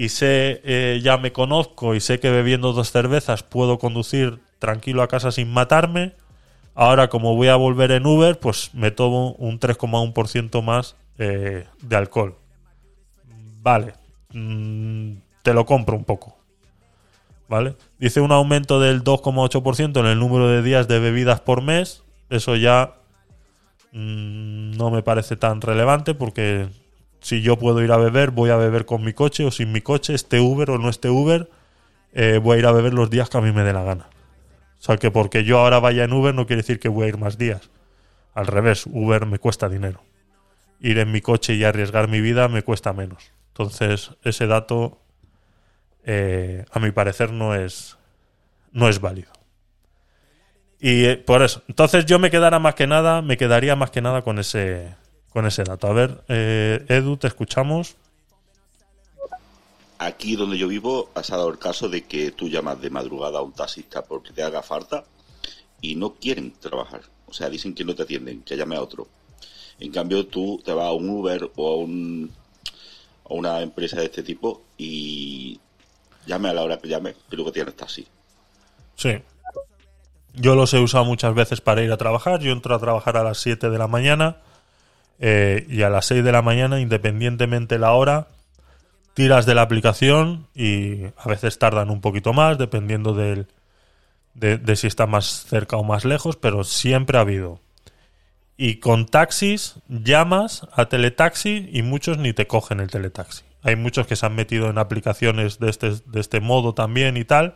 y 0.00 0.08
sé, 0.08 0.62
eh, 0.64 0.98
ya 1.02 1.18
me 1.18 1.30
conozco 1.30 1.94
y 1.94 2.00
sé 2.00 2.20
que 2.20 2.30
bebiendo 2.30 2.72
dos 2.72 2.90
cervezas 2.90 3.42
puedo 3.42 3.78
conducir 3.78 4.40
tranquilo 4.58 5.02
a 5.02 5.08
casa 5.08 5.30
sin 5.30 5.52
matarme. 5.52 6.14
Ahora, 6.74 7.10
como 7.10 7.36
voy 7.36 7.48
a 7.48 7.56
volver 7.56 7.90
en 7.90 8.06
Uber, 8.06 8.40
pues 8.40 8.70
me 8.72 8.90
tomo 8.90 9.32
un 9.32 9.60
3,1% 9.60 10.62
más 10.62 10.96
eh, 11.18 11.66
de 11.82 11.96
alcohol. 11.96 12.38
Vale, 13.60 13.92
mm, 14.32 15.16
te 15.42 15.52
lo 15.52 15.66
compro 15.66 15.98
un 15.98 16.04
poco. 16.04 16.34
¿Vale? 17.46 17.76
Dice 17.98 18.22
un 18.22 18.32
aumento 18.32 18.80
del 18.80 19.04
2,8% 19.04 20.00
en 20.00 20.06
el 20.06 20.18
número 20.18 20.48
de 20.48 20.62
días 20.62 20.88
de 20.88 20.98
bebidas 20.98 21.42
por 21.42 21.60
mes. 21.60 22.04
Eso 22.30 22.56
ya 22.56 22.94
mm, 23.92 24.78
no 24.78 24.90
me 24.90 25.02
parece 25.02 25.36
tan 25.36 25.60
relevante 25.60 26.14
porque 26.14 26.70
si 27.20 27.42
yo 27.42 27.58
puedo 27.58 27.82
ir 27.82 27.92
a 27.92 27.96
beber, 27.96 28.30
voy 28.30 28.50
a 28.50 28.56
beber 28.56 28.86
con 28.86 29.04
mi 29.04 29.12
coche 29.12 29.44
o 29.44 29.50
sin 29.50 29.72
mi 29.72 29.80
coche, 29.80 30.14
esté 30.14 30.40
Uber 30.40 30.70
o 30.70 30.78
no 30.78 30.88
esté 30.88 31.10
Uber, 31.10 31.50
eh, 32.12 32.38
voy 32.42 32.56
a 32.56 32.58
ir 32.60 32.66
a 32.66 32.72
beber 32.72 32.94
los 32.94 33.10
días 33.10 33.28
que 33.28 33.38
a 33.38 33.40
mí 33.40 33.52
me 33.52 33.62
dé 33.62 33.72
la 33.72 33.82
gana. 33.82 34.08
O 34.78 34.82
sea 34.82 34.96
que 34.96 35.10
porque 35.10 35.44
yo 35.44 35.58
ahora 35.58 35.78
vaya 35.78 36.04
en 36.04 36.12
Uber 36.12 36.34
no 36.34 36.46
quiere 36.46 36.62
decir 36.62 36.80
que 36.80 36.88
voy 36.88 37.04
a 37.04 37.08
ir 37.08 37.18
más 37.18 37.36
días. 37.36 37.70
Al 38.32 38.46
revés, 38.46 38.86
Uber 38.86 39.26
me 39.26 39.38
cuesta 39.38 39.68
dinero. 39.68 40.02
Ir 40.80 40.98
en 40.98 41.12
mi 41.12 41.20
coche 41.20 41.54
y 41.54 41.64
arriesgar 41.64 42.08
mi 42.08 42.20
vida 42.20 42.48
me 42.48 42.62
cuesta 42.62 42.92
menos. 42.92 43.32
Entonces, 43.48 44.12
ese 44.24 44.46
dato, 44.46 44.98
eh, 46.04 46.64
a 46.72 46.78
mi 46.78 46.92
parecer, 46.92 47.32
no 47.32 47.54
es, 47.54 47.98
no 48.72 48.88
es 48.88 49.00
válido. 49.00 49.30
Y 50.80 51.04
eh, 51.04 51.16
por 51.18 51.42
eso. 51.42 51.62
Entonces 51.68 52.06
yo 52.06 52.18
me 52.18 52.30
quedara 52.30 52.58
más 52.58 52.74
que 52.74 52.86
nada, 52.86 53.20
me 53.20 53.36
quedaría 53.36 53.76
más 53.76 53.90
que 53.90 54.00
nada 54.00 54.22
con 54.22 54.38
ese, 54.38 54.94
con 55.32 55.46
ese 55.46 55.64
dato. 55.64 55.86
A 55.86 55.92
ver, 55.92 56.22
eh, 56.28 56.84
Edu, 56.88 57.16
te 57.16 57.26
escuchamos. 57.26 57.96
Aquí 59.98 60.34
donde 60.34 60.56
yo 60.56 60.68
vivo, 60.68 61.10
has 61.14 61.28
dado 61.28 61.48
el 61.50 61.58
caso 61.58 61.88
de 61.88 62.04
que 62.04 62.32
tú 62.32 62.48
llamas 62.48 62.80
de 62.80 62.90
madrugada 62.90 63.38
a 63.38 63.42
un 63.42 63.52
taxista 63.52 64.02
porque 64.02 64.32
te 64.32 64.42
haga 64.42 64.62
falta 64.62 65.04
y 65.80 65.94
no 65.94 66.14
quieren 66.14 66.52
trabajar. 66.52 67.02
O 67.26 67.32
sea, 67.32 67.48
dicen 67.48 67.74
que 67.74 67.84
no 67.84 67.94
te 67.94 68.02
atienden, 68.02 68.42
que 68.42 68.56
llame 68.56 68.76
a 68.76 68.82
otro. 68.82 69.08
En 69.78 69.92
cambio, 69.92 70.26
tú 70.26 70.60
te 70.64 70.72
vas 70.72 70.86
a 70.86 70.92
un 70.92 71.08
Uber 71.08 71.50
o 71.54 71.72
a, 71.72 71.76
un, 71.76 72.30
a 73.28 73.34
una 73.34 73.60
empresa 73.60 73.98
de 74.00 74.06
este 74.06 74.22
tipo 74.22 74.62
y 74.76 75.60
llame 76.26 76.48
a 76.48 76.54
la 76.54 76.62
hora 76.62 76.78
que 76.78 76.88
llame, 76.88 77.14
que 77.28 77.36
luego 77.36 77.52
tienes 77.52 77.76
taxi. 77.76 78.06
Sí. 78.96 79.18
Yo 80.34 80.54
los 80.54 80.72
he 80.74 80.78
usado 80.78 81.04
muchas 81.04 81.34
veces 81.34 81.60
para 81.60 81.82
ir 81.82 81.92
a 81.92 81.96
trabajar. 81.96 82.40
Yo 82.40 82.52
entro 82.52 82.74
a 82.74 82.78
trabajar 82.78 83.16
a 83.16 83.24
las 83.24 83.38
7 83.38 83.68
de 83.68 83.78
la 83.78 83.86
mañana 83.86 84.38
eh, 85.20 85.66
y 85.68 85.82
a 85.82 85.90
las 85.90 86.06
6 86.06 86.24
de 86.24 86.32
la 86.32 86.42
mañana, 86.42 86.80
independientemente 86.80 87.78
la 87.78 87.92
hora, 87.92 88.28
tiras 89.14 89.46
de 89.46 89.54
la 89.54 89.62
aplicación 89.62 90.48
y 90.54 91.04
a 91.16 91.28
veces 91.28 91.58
tardan 91.58 91.90
un 91.90 92.00
poquito 92.00 92.32
más, 92.32 92.58
dependiendo 92.58 93.14
de, 93.14 93.46
de 94.34 94.76
si 94.76 94.86
está 94.86 95.06
más 95.06 95.44
cerca 95.46 95.76
o 95.76 95.84
más 95.84 96.04
lejos, 96.04 96.36
pero 96.36 96.64
siempre 96.64 97.18
ha 97.18 97.22
habido. 97.22 97.60
Y 98.56 98.76
con 98.76 99.06
taxis 99.06 99.76
llamas 99.88 100.66
a 100.72 100.90
teletaxi 100.90 101.70
y 101.72 101.82
muchos 101.82 102.18
ni 102.18 102.34
te 102.34 102.46
cogen 102.46 102.80
el 102.80 102.90
teletaxi. 102.90 103.42
Hay 103.62 103.76
muchos 103.76 104.06
que 104.06 104.16
se 104.16 104.26
han 104.26 104.34
metido 104.34 104.68
en 104.68 104.76
aplicaciones 104.76 105.58
de 105.58 105.70
este, 105.70 105.90
de 105.90 106.20
este 106.20 106.40
modo 106.40 106.74
también 106.74 107.16
y 107.16 107.24
tal, 107.24 107.54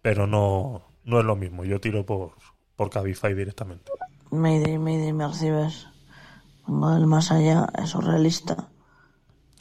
pero 0.00 0.26
no, 0.26 0.88
no 1.04 1.20
es 1.20 1.24
lo 1.24 1.36
mismo. 1.36 1.64
Yo 1.64 1.80
tiro 1.80 2.06
por, 2.06 2.32
por 2.76 2.88
Cabify 2.90 3.34
directamente. 3.34 3.92
Mayday, 4.30 4.78
Mayday, 4.78 5.12
me 5.12 5.26
recibes. 5.26 5.86
Vengo 6.66 6.90
del 6.90 7.06
más 7.06 7.30
allá, 7.30 7.68
es 7.82 7.90
surrealista. 7.90 8.68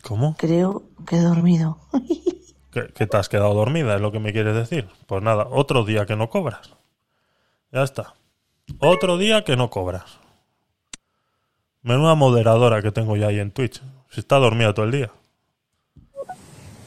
¿Cómo? 0.04 0.36
Creo 0.38 0.84
que 1.06 1.18
he 1.18 1.22
dormido. 1.22 1.78
¿Que, 2.72 2.88
que 2.94 3.06
te 3.06 3.18
has 3.18 3.28
quedado 3.28 3.54
dormida, 3.54 3.96
es 3.96 4.02
lo 4.02 4.12
que 4.12 4.20
me 4.20 4.32
quieres 4.32 4.56
decir? 4.56 4.90
Pues 5.06 5.22
nada, 5.22 5.48
otro 5.50 5.84
día 5.84 6.06
que 6.06 6.16
no 6.16 6.30
cobras. 6.30 6.74
Ya 7.72 7.84
está. 7.84 8.14
Otro 8.80 9.18
día 9.18 9.44
que 9.44 9.58
no 9.58 9.70
cobras. 9.70 10.20
Menuda 11.84 12.16
moderadora 12.16 12.82
que 12.82 12.92
tengo 12.92 13.18
ya 13.18 13.28
ahí 13.28 13.40
en 13.40 13.52
Twitch. 13.52 13.82
Si 14.10 14.20
está 14.20 14.38
dormida 14.38 14.74
todo 14.74 14.86
el 14.86 14.92
día. 14.92 15.12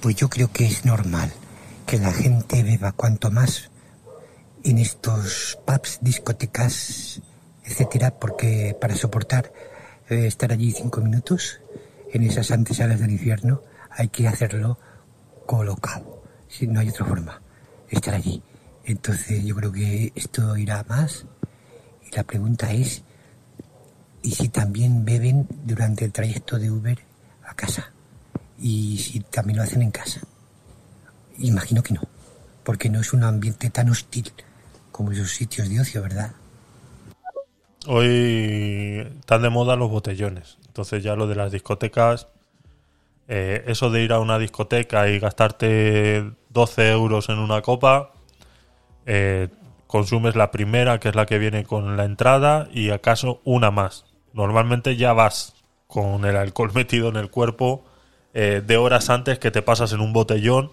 Pues 0.00 0.16
yo 0.16 0.28
creo 0.28 0.52
que 0.52 0.66
es 0.66 0.84
normal 0.84 1.32
que 1.86 1.98
la 1.98 2.12
gente 2.12 2.62
beba 2.62 2.92
cuanto 2.92 3.30
más 3.30 3.70
en 4.62 4.78
estos 4.78 5.58
pubs, 5.66 5.98
discotecas, 6.00 7.20
etcétera, 7.64 8.12
porque 8.12 8.76
para 8.80 8.94
soportar 8.94 9.52
estar 10.08 10.52
allí 10.52 10.72
cinco 10.72 11.00
minutos 11.00 11.60
en 12.12 12.22
esas 12.22 12.50
antesalas 12.50 13.00
del 13.00 13.10
infierno 13.10 13.62
hay 13.90 14.08
que 14.08 14.28
hacerlo 14.28 14.78
colocado. 15.46 16.22
Si 16.48 16.66
no 16.66 16.80
hay 16.80 16.88
otra 16.88 17.04
forma, 17.04 17.40
estar 17.88 18.14
allí. 18.14 18.42
Entonces 18.84 19.44
yo 19.44 19.56
creo 19.56 19.72
que 19.72 20.12
esto 20.14 20.56
irá 20.56 20.84
más. 20.88 21.26
Y 22.06 22.14
la 22.14 22.24
pregunta 22.24 22.72
es, 22.72 23.02
¿y 24.22 24.32
si 24.32 24.48
también 24.48 25.04
beben 25.04 25.48
durante 25.64 26.04
el 26.04 26.12
trayecto 26.12 26.58
de 26.58 26.70
Uber 26.70 26.98
a 27.44 27.54
casa? 27.54 27.92
Y 28.58 28.98
si 28.98 29.20
también 29.20 29.58
lo 29.58 29.64
hacen 29.64 29.82
en 29.82 29.90
casa. 29.90 30.20
Imagino 31.38 31.82
que 31.82 31.94
no, 31.94 32.02
porque 32.62 32.88
no 32.88 33.00
es 33.00 33.12
un 33.12 33.24
ambiente 33.24 33.70
tan 33.70 33.90
hostil 33.90 34.32
como 34.92 35.10
esos 35.10 35.32
sitios 35.32 35.68
de 35.68 35.80
ocio, 35.80 36.02
¿verdad? 36.02 36.32
Hoy 37.86 39.06
están 39.20 39.42
de 39.42 39.50
moda 39.50 39.76
los 39.76 39.90
botellones. 39.90 40.56
Entonces 40.66 41.02
ya 41.02 41.16
lo 41.16 41.26
de 41.26 41.34
las 41.34 41.52
discotecas, 41.52 42.28
eh, 43.28 43.64
eso 43.66 43.90
de 43.90 44.02
ir 44.02 44.12
a 44.12 44.20
una 44.20 44.38
discoteca 44.38 45.08
y 45.08 45.18
gastarte 45.18 46.30
12 46.48 46.90
euros 46.90 47.28
en 47.28 47.38
una 47.38 47.60
copa, 47.60 48.12
eh, 49.04 49.48
consumes 49.86 50.34
la 50.34 50.50
primera, 50.50 50.98
que 50.98 51.10
es 51.10 51.14
la 51.14 51.26
que 51.26 51.38
viene 51.38 51.64
con 51.64 51.96
la 51.96 52.04
entrada, 52.04 52.68
y 52.72 52.90
acaso 52.90 53.40
una 53.44 53.70
más. 53.70 54.06
Normalmente 54.32 54.96
ya 54.96 55.12
vas 55.12 55.54
con 55.86 56.24
el 56.24 56.36
alcohol 56.36 56.72
metido 56.74 57.08
en 57.08 57.16
el 57.16 57.30
cuerpo 57.30 57.84
eh, 58.32 58.62
de 58.66 58.76
horas 58.78 59.10
antes 59.10 59.38
que 59.38 59.50
te 59.50 59.62
pasas 59.62 59.92
en 59.92 60.00
un 60.00 60.12
botellón 60.12 60.70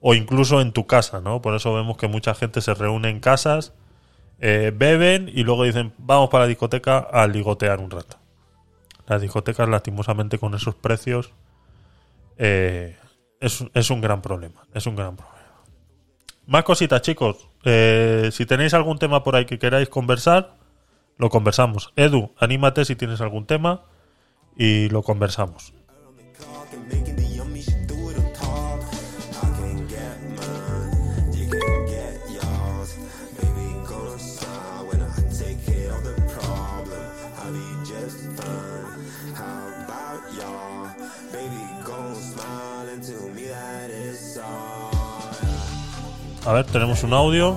o 0.00 0.14
incluso 0.14 0.60
en 0.60 0.72
tu 0.72 0.86
casa, 0.86 1.20
¿no? 1.20 1.42
Por 1.42 1.54
eso 1.54 1.74
vemos 1.74 1.96
que 1.96 2.08
mucha 2.08 2.34
gente 2.34 2.60
se 2.60 2.74
reúne 2.74 3.10
en 3.10 3.20
casas, 3.20 3.72
eh, 4.44 4.72
beben 4.74 5.30
y 5.32 5.44
luego 5.44 5.62
dicen, 5.62 5.92
vamos 5.98 6.28
para 6.28 6.44
la 6.44 6.48
discoteca 6.48 6.98
a 6.98 7.28
ligotear 7.28 7.78
un 7.78 7.90
rato. 7.90 8.18
Las 9.06 9.22
discotecas, 9.22 9.68
lastimosamente, 9.68 10.38
con 10.38 10.54
esos 10.54 10.74
precios, 10.74 11.32
eh, 12.38 12.96
es, 13.38 13.64
es 13.72 13.90
un 13.90 14.00
gran 14.00 14.20
problema. 14.20 14.66
Es 14.74 14.86
un 14.86 14.96
gran 14.96 15.14
problema. 15.14 15.38
Más 16.46 16.64
cositas, 16.64 17.02
chicos. 17.02 17.48
Eh, 17.64 18.30
si 18.32 18.44
tenéis 18.44 18.74
algún 18.74 18.98
tema 18.98 19.22
por 19.22 19.36
ahí 19.36 19.44
que 19.44 19.60
queráis 19.60 19.88
conversar, 19.88 20.56
lo 21.18 21.28
conversamos. 21.30 21.92
Edu, 21.94 22.34
anímate 22.36 22.84
si 22.84 22.96
tienes 22.96 23.20
algún 23.20 23.46
tema 23.46 23.84
y 24.56 24.88
lo 24.88 25.04
conversamos. 25.04 25.71
A 46.44 46.52
ver, 46.52 46.66
tenemos 46.66 47.02
un 47.04 47.12
audio. 47.12 47.56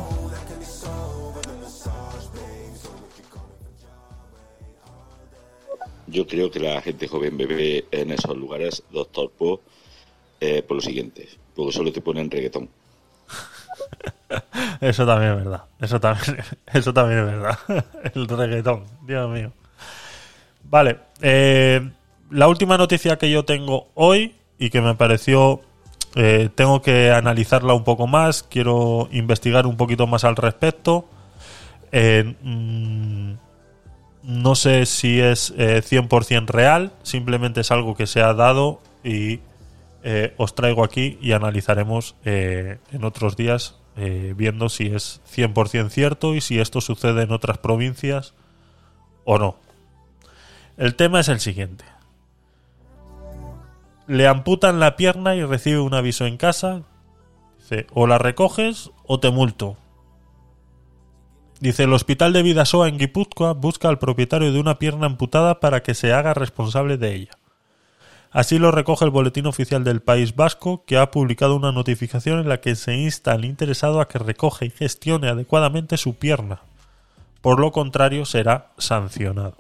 Yo 6.08 6.28
creo 6.28 6.52
que 6.52 6.60
la 6.60 6.82
gente 6.82 7.08
joven 7.08 7.36
bebe 7.38 7.86
en 7.92 8.12
esos 8.12 8.38
lugares, 8.38 8.84
doctor 8.92 9.32
Po, 9.32 9.62
eh, 10.40 10.62
por 10.62 10.78
lo 10.78 10.82
siguiente, 10.82 11.28
porque 11.56 11.72
solo 11.74 11.92
te 11.92 12.02
ponen 12.02 12.30
reggaetón. 12.30 12.70
Eso 14.82 15.06
también 15.06 15.32
es 15.32 15.38
verdad. 15.38 15.64
Eso 15.82 16.00
también, 16.00 16.38
eso 16.74 16.94
también 16.94 17.20
es 17.20 17.26
verdad. 17.26 17.60
El 18.14 18.28
reggaetón, 18.28 18.84
Dios 19.02 19.30
mío. 19.30 19.52
Vale. 20.64 21.00
eh, 21.22 21.90
la 22.32 22.48
última 22.48 22.78
noticia 22.78 23.18
que 23.18 23.30
yo 23.30 23.46
tengo 23.46 23.88
hoy 23.96 24.36
y 24.60 24.70
que 24.70 24.82
me 24.82 24.96
pareció. 24.96 25.62
Eh, 26.16 26.50
tengo 26.56 26.82
que 26.82 27.12
analizarla 27.12 27.74
un 27.74 27.84
poco 27.84 28.08
más. 28.08 28.44
Quiero 28.44 29.10
investigar 29.12 29.68
un 29.68 29.76
poquito 29.76 30.08
más 30.08 30.24
al 30.24 30.38
respecto. 30.38 31.06
Eh, 31.92 32.36
mm, 32.42 33.34
no 34.24 34.56
sé 34.56 34.86
si 34.86 35.20
es 35.20 35.54
eh, 35.58 35.82
100% 35.82 36.48
real. 36.48 36.94
Simplemente 37.04 37.62
es 37.62 37.72
algo 37.72 37.96
que 37.96 38.08
se 38.08 38.22
ha 38.22 38.34
dado 38.34 38.82
y 39.04 39.42
eh, 40.04 40.34
os 40.38 40.56
traigo 40.56 40.84
aquí 40.84 41.18
y 41.22 41.34
analizaremos 41.34 42.16
en 42.24 43.04
otros 43.04 43.36
días 43.36 43.78
viendo 43.96 44.68
si 44.68 44.88
es 44.88 45.22
100% 45.34 45.90
cierto 45.90 46.36
y 46.36 46.42
si 46.42 46.60
esto 46.60 46.82
sucede 46.82 47.24
en 47.24 47.32
otras 47.32 47.60
provincias 47.60 48.34
o 49.24 49.38
no. 49.38 49.56
El 50.78 50.96
tema 50.96 51.22
es 51.22 51.30
el 51.30 51.40
siguiente. 51.40 51.86
Le 54.08 54.28
amputan 54.28 54.80
la 54.80 54.96
pierna 54.96 55.36
y 55.36 55.44
recibe 55.44 55.80
un 55.80 55.94
aviso 55.94 56.26
en 56.26 56.38
casa. 56.38 56.84
Dice, 57.58 57.88
o 57.94 58.08
la 58.08 58.18
recoges 58.18 58.92
o 59.06 59.20
te 59.20 59.32
multo. 59.32 59.78
Dice, 61.60 61.84
el 61.84 61.94
hospital 61.94 62.34
de 62.34 62.44
Vidasoa 62.44 62.90
en 62.90 62.98
Guipúzcoa 62.98 63.54
busca 63.54 63.88
al 63.88 63.98
propietario 63.98 64.52
de 64.52 64.60
una 64.60 64.78
pierna 64.78 65.08
amputada 65.08 65.60
para 65.60 65.82
que 65.82 65.94
se 65.96 66.14
haga 66.14 66.34
responsable 66.34 66.98
de 66.98 67.16
ella. 67.16 67.32
Así 68.36 68.60
lo 68.60 68.72
recoge 68.72 69.06
el 69.06 69.12
Boletín 69.12 69.46
Oficial 69.46 69.86
del 69.86 70.02
País 70.02 70.36
Vasco, 70.36 70.84
que 70.86 70.98
ha 70.98 71.10
publicado 71.10 71.56
una 71.56 71.72
notificación 71.72 72.40
en 72.40 72.50
la 72.50 72.60
que 72.60 72.76
se 72.76 72.94
insta 72.94 73.32
al 73.32 73.46
interesado 73.46 74.02
a 74.02 74.10
que 74.10 74.20
recoge 74.20 74.66
y 74.66 74.70
gestione 74.72 75.30
adecuadamente 75.30 75.96
su 75.96 76.16
pierna. 76.16 76.60
Por 77.42 77.62
lo 77.62 77.72
contrario, 77.72 78.26
será 78.26 78.74
sancionado. 78.78 79.56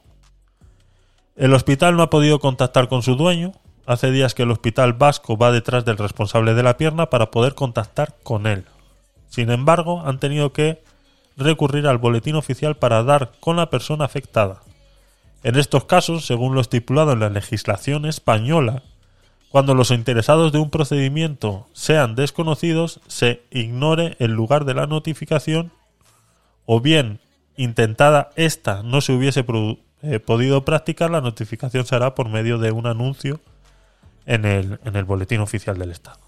El 1.37 1.53
hospital 1.53 1.95
no 1.95 2.03
ha 2.03 2.09
podido 2.09 2.39
contactar 2.39 2.89
con 2.89 3.01
su 3.01 3.15
dueño. 3.15 3.53
Hace 3.85 4.09
días 4.09 4.33
que 4.33 4.43
el 4.43 4.51
hospital 4.51 4.93
vasco 4.93 5.37
va 5.37 5.51
detrás 5.51 5.85
del 5.85 5.97
responsable 5.97 6.55
de 6.55 6.63
la 6.63 6.75
pierna 6.75 7.11
para 7.11 7.29
poder 7.29 7.53
contactar 7.53 8.15
con 8.23 8.47
él. 8.47 8.65
Sin 9.27 9.51
embargo, 9.51 10.01
han 10.05 10.19
tenido 10.19 10.53
que 10.53 10.81
recurrir 11.37 11.85
al 11.85 11.99
boletín 11.99 12.35
oficial 12.35 12.77
para 12.77 13.03
dar 13.03 13.33
con 13.39 13.57
la 13.57 13.69
persona 13.69 14.05
afectada. 14.05 14.61
En 15.43 15.55
estos 15.55 15.85
casos, 15.85 16.25
según 16.25 16.55
lo 16.55 16.61
estipulado 16.61 17.11
en 17.11 17.19
la 17.19 17.29
legislación 17.29 18.05
española, 18.07 18.81
cuando 19.49 19.75
los 19.75 19.91
interesados 19.91 20.51
de 20.51 20.57
un 20.57 20.71
procedimiento 20.71 21.67
sean 21.73 22.15
desconocidos, 22.15 23.01
se 23.07 23.43
ignore 23.51 24.15
el 24.19 24.31
lugar 24.31 24.65
de 24.65 24.73
la 24.73 24.87
notificación 24.87 25.71
o 26.65 26.81
bien 26.81 27.19
intentada 27.55 28.31
esta 28.35 28.81
no 28.83 28.99
se 29.01 29.13
hubiese 29.13 29.45
eh, 30.01 30.19
podido 30.19 30.65
practicar, 30.65 31.11
la 31.11 31.21
notificación 31.21 31.85
se 31.85 31.95
hará 31.95 32.15
por 32.15 32.29
medio 32.29 32.57
de 32.57 32.71
un 32.71 32.87
anuncio 32.87 33.39
en 34.25 34.45
el, 34.45 34.79
en 34.83 34.95
el 34.95 35.05
boletín 35.05 35.41
oficial 35.41 35.77
del 35.77 35.91
Estado. 35.91 36.19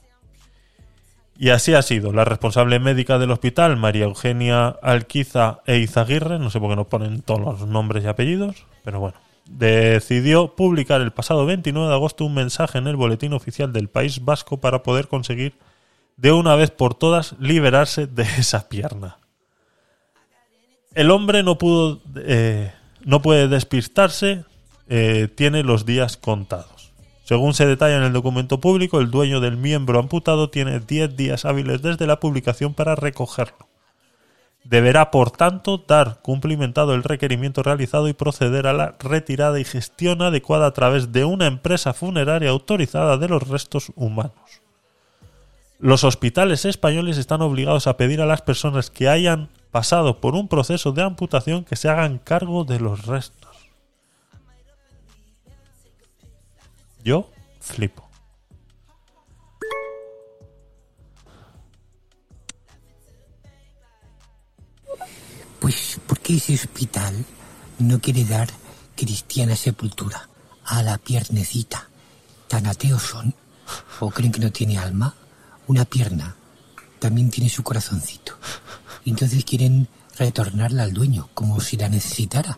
Y 1.39 1.49
así 1.49 1.73
ha 1.75 1.81
sido. 1.81 2.11
La 2.13 2.25
responsable 2.25 2.79
médica 2.79 3.19
del 3.19 3.31
hospital, 3.31 3.77
María 3.77 4.05
Eugenia 4.05 4.69
Alquiza 4.81 5.59
e 5.67 5.77
Izaguirre, 5.77 6.39
no 6.39 6.49
sé 6.49 6.59
por 6.59 6.69
qué 6.69 6.75
nos 6.75 6.87
ponen 6.87 7.21
todos 7.21 7.39
los 7.39 7.67
nombres 7.67 8.03
y 8.03 8.07
apellidos, 8.07 8.65
pero 8.83 8.99
bueno, 8.99 9.17
decidió 9.45 10.55
publicar 10.55 11.01
el 11.01 11.11
pasado 11.11 11.45
29 11.45 11.89
de 11.89 11.93
agosto 11.93 12.25
un 12.25 12.33
mensaje 12.33 12.79
en 12.79 12.87
el 12.87 12.95
boletín 12.95 13.33
oficial 13.33 13.71
del 13.71 13.87
País 13.87 14.25
Vasco 14.25 14.57
para 14.57 14.81
poder 14.81 15.07
conseguir 15.07 15.53
de 16.17 16.31
una 16.31 16.55
vez 16.55 16.71
por 16.71 16.95
todas 16.95 17.35
liberarse 17.39 18.07
de 18.07 18.23
esa 18.23 18.67
pierna. 18.67 19.17
El 20.95 21.11
hombre 21.11 21.43
no 21.43 21.59
pudo, 21.59 22.01
eh, 22.15 22.71
no 23.05 23.21
puede 23.21 23.47
despistarse, 23.47 24.45
eh, 24.89 25.27
tiene 25.35 25.61
los 25.61 25.85
días 25.85 26.17
contados. 26.17 26.76
Según 27.27 27.53
se 27.53 27.65
detalla 27.65 27.97
en 27.97 28.03
el 28.03 28.13
documento 28.13 28.61
público, 28.61 29.01
el 29.01 29.11
dueño 29.11 29.41
del 29.41 29.57
miembro 29.57 29.99
amputado 29.99 30.49
tiene 30.49 30.79
10 30.79 31.17
días 31.17 31.43
hábiles 31.43 31.81
desde 31.81 32.07
la 32.07 32.21
publicación 32.21 32.73
para 32.73 32.95
recogerlo. 32.95 33.67
Deberá, 34.63 35.11
por 35.11 35.31
tanto, 35.31 35.83
dar 35.85 36.21
cumplimentado 36.21 36.95
el 36.95 37.03
requerimiento 37.03 37.63
realizado 37.63 38.07
y 38.07 38.13
proceder 38.13 38.65
a 38.65 38.71
la 38.71 38.95
retirada 38.97 39.59
y 39.59 39.65
gestión 39.65 40.21
adecuada 40.21 40.67
a 40.67 40.71
través 40.71 41.11
de 41.11 41.25
una 41.25 41.47
empresa 41.47 41.93
funeraria 41.93 42.49
autorizada 42.49 43.17
de 43.17 43.27
los 43.27 43.45
restos 43.45 43.91
humanos. 43.97 44.61
Los 45.79 46.05
hospitales 46.05 46.63
españoles 46.63 47.17
están 47.17 47.41
obligados 47.41 47.87
a 47.87 47.97
pedir 47.97 48.21
a 48.21 48.25
las 48.25 48.41
personas 48.41 48.89
que 48.89 49.09
hayan 49.09 49.49
pasado 49.71 50.21
por 50.21 50.33
un 50.33 50.47
proceso 50.47 50.93
de 50.93 51.03
amputación 51.03 51.65
que 51.65 51.75
se 51.75 51.89
hagan 51.89 52.19
cargo 52.19 52.63
de 52.63 52.79
los 52.79 53.05
restos. 53.05 53.46
Yo 57.07 57.31
flipo. 57.61 58.05
Pues, 65.61 66.01
¿por 66.05 66.19
qué 66.19 66.35
ese 66.35 66.55
hospital 66.55 67.23
no 67.79 68.01
quiere 68.01 68.25
dar 68.25 68.49
cristiana 68.97 69.55
sepultura 69.55 70.27
a 70.65 70.83
la 70.83 70.97
piernecita? 70.97 71.87
¿Tan 72.49 72.67
ateos 72.67 73.03
son? 73.03 73.33
¿O 74.01 74.11
creen 74.11 74.33
que 74.33 74.41
no 74.41 74.51
tiene 74.51 74.77
alma? 74.77 75.15
Una 75.67 75.85
pierna 75.85 76.35
también 76.99 77.29
tiene 77.29 77.49
su 77.49 77.63
corazoncito. 77.63 78.37
Entonces 79.05 79.45
quieren 79.45 79.87
retornarla 80.19 80.83
al 80.83 80.91
dueño, 80.91 81.29
como 81.33 81.61
si 81.61 81.77
la 81.77 81.87
necesitara. 81.87 82.57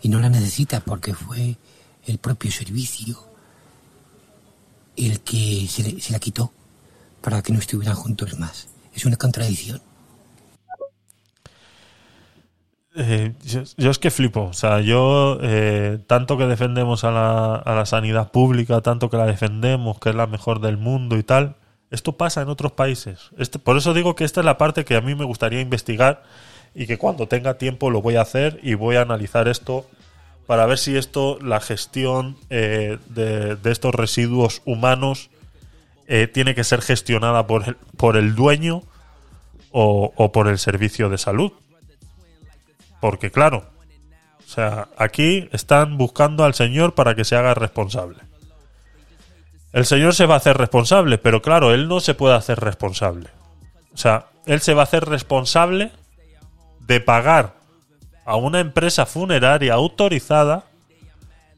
Y 0.00 0.08
no 0.08 0.20
la 0.20 0.30
necesita 0.30 0.80
porque 0.80 1.12
fue 1.12 1.58
el 2.06 2.16
propio 2.16 2.50
servicio 2.50 3.33
el 4.96 5.20
que 5.20 5.66
se, 5.68 5.82
le- 5.82 6.00
se 6.00 6.12
la 6.12 6.18
quitó 6.18 6.52
para 7.20 7.42
que 7.42 7.52
no 7.52 7.58
estuvieran 7.58 7.96
juntos 7.96 8.38
más. 8.38 8.68
Es 8.94 9.04
una 9.06 9.16
contradicción. 9.16 9.80
Eh, 12.96 13.32
yo, 13.44 13.90
es 13.90 13.98
que 13.98 14.10
flipo. 14.10 14.42
O 14.42 14.52
sea, 14.52 14.80
yo 14.80 15.38
eh, 15.42 15.98
tanto 16.06 16.38
que 16.38 16.46
defendemos 16.46 17.02
a 17.04 17.10
la, 17.10 17.56
a 17.56 17.74
la 17.74 17.86
sanidad 17.86 18.30
pública, 18.30 18.80
tanto 18.82 19.10
que 19.10 19.16
la 19.16 19.26
defendemos, 19.26 19.98
que 19.98 20.10
es 20.10 20.14
la 20.14 20.26
mejor 20.28 20.60
del 20.60 20.76
mundo 20.76 21.16
y 21.18 21.24
tal, 21.24 21.56
esto 21.90 22.16
pasa 22.16 22.42
en 22.42 22.48
otros 22.48 22.72
países. 22.72 23.30
Este, 23.36 23.58
por 23.58 23.76
eso 23.76 23.94
digo 23.94 24.14
que 24.14 24.24
esta 24.24 24.40
es 24.40 24.44
la 24.46 24.58
parte 24.58 24.84
que 24.84 24.94
a 24.96 25.00
mí 25.00 25.14
me 25.14 25.24
gustaría 25.24 25.60
investigar 25.60 26.22
y 26.74 26.86
que 26.86 26.98
cuando 26.98 27.26
tenga 27.26 27.58
tiempo 27.58 27.90
lo 27.90 28.00
voy 28.00 28.16
a 28.16 28.22
hacer 28.22 28.60
y 28.62 28.74
voy 28.74 28.96
a 28.96 29.02
analizar 29.02 29.48
esto 29.48 29.86
para 30.46 30.66
ver 30.66 30.78
si 30.78 30.96
esto, 30.96 31.38
la 31.40 31.60
gestión 31.60 32.36
eh, 32.50 32.98
de, 33.08 33.58
estos 33.64 33.94
residuos 33.94 34.62
humanos, 34.64 35.30
eh, 36.06 36.26
tiene 36.26 36.54
que 36.54 36.64
ser 36.64 36.82
gestionada 36.82 37.46
por 37.46 37.68
el, 37.68 37.76
por 37.96 38.16
el 38.16 38.34
dueño 38.34 38.82
o, 39.70 40.12
o 40.16 40.32
por 40.32 40.48
el 40.48 40.58
servicio 40.58 41.08
de 41.08 41.18
salud. 41.18 41.52
Porque 43.00 43.30
claro, 43.30 43.64
o 44.44 44.48
sea, 44.48 44.88
aquí 44.98 45.48
están 45.52 45.96
buscando 45.96 46.44
al 46.44 46.54
señor 46.54 46.94
para 46.94 47.14
que 47.14 47.24
se 47.24 47.36
haga 47.36 47.54
responsable. 47.54 48.18
El 49.72 49.86
señor 49.86 50.14
se 50.14 50.26
va 50.26 50.34
a 50.34 50.38
hacer 50.38 50.56
responsable, 50.56 51.18
pero 51.18 51.42
claro, 51.42 51.74
él 51.74 51.88
no 51.88 51.98
se 52.00 52.14
puede 52.14 52.36
hacer 52.36 52.60
responsable. 52.60 53.30
O 53.92 53.96
sea, 53.96 54.26
él 54.46 54.60
se 54.60 54.74
va 54.74 54.82
a 54.82 54.84
hacer 54.84 55.04
responsable 55.06 55.90
de 56.80 57.00
pagar 57.00 57.54
a 58.24 58.36
una 58.36 58.60
empresa 58.60 59.06
funeraria 59.06 59.74
autorizada 59.74 60.64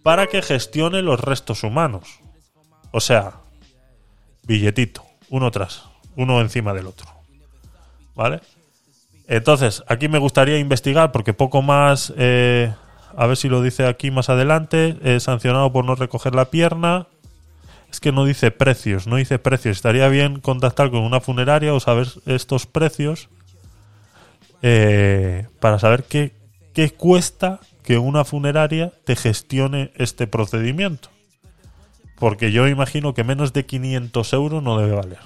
para 0.02 0.26
que 0.26 0.42
gestione 0.42 1.02
los 1.02 1.20
restos 1.20 1.62
humanos. 1.62 2.20
O 2.92 3.00
sea, 3.00 3.34
billetito, 4.44 5.04
uno 5.30 5.50
tras, 5.50 5.82
uno 6.16 6.40
encima 6.40 6.72
del 6.72 6.86
otro. 6.86 7.08
¿Vale? 8.14 8.40
Entonces, 9.28 9.82
aquí 9.88 10.08
me 10.08 10.18
gustaría 10.18 10.58
investigar 10.58 11.12
porque 11.12 11.34
poco 11.34 11.60
más, 11.60 12.12
eh, 12.16 12.72
a 13.16 13.26
ver 13.26 13.36
si 13.36 13.48
lo 13.48 13.62
dice 13.62 13.86
aquí 13.86 14.10
más 14.10 14.28
adelante, 14.28 14.96
eh, 15.02 15.20
sancionado 15.20 15.72
por 15.72 15.84
no 15.84 15.94
recoger 15.94 16.34
la 16.34 16.46
pierna. 16.46 17.08
Es 17.90 18.00
que 18.00 18.12
no 18.12 18.24
dice 18.24 18.50
precios, 18.50 19.06
no 19.06 19.16
dice 19.16 19.38
precios. 19.38 19.76
Estaría 19.76 20.08
bien 20.08 20.40
contactar 20.40 20.90
con 20.90 21.00
una 21.00 21.20
funeraria 21.20 21.74
o 21.74 21.80
saber 21.80 22.08
estos 22.26 22.66
precios 22.66 23.28
eh, 24.62 25.46
para 25.60 25.78
saber 25.78 26.04
qué, 26.04 26.35
qué 26.76 26.90
cuesta 26.90 27.60
que 27.82 27.96
una 27.96 28.26
funeraria 28.26 28.92
te 29.04 29.16
gestione 29.16 29.92
este 29.96 30.26
procedimiento. 30.26 31.08
Porque 32.18 32.52
yo 32.52 32.68
imagino 32.68 33.14
que 33.14 33.24
menos 33.24 33.54
de 33.54 33.64
500 33.64 34.32
euros 34.34 34.62
no 34.62 34.76
debe 34.76 34.94
valer. 34.94 35.20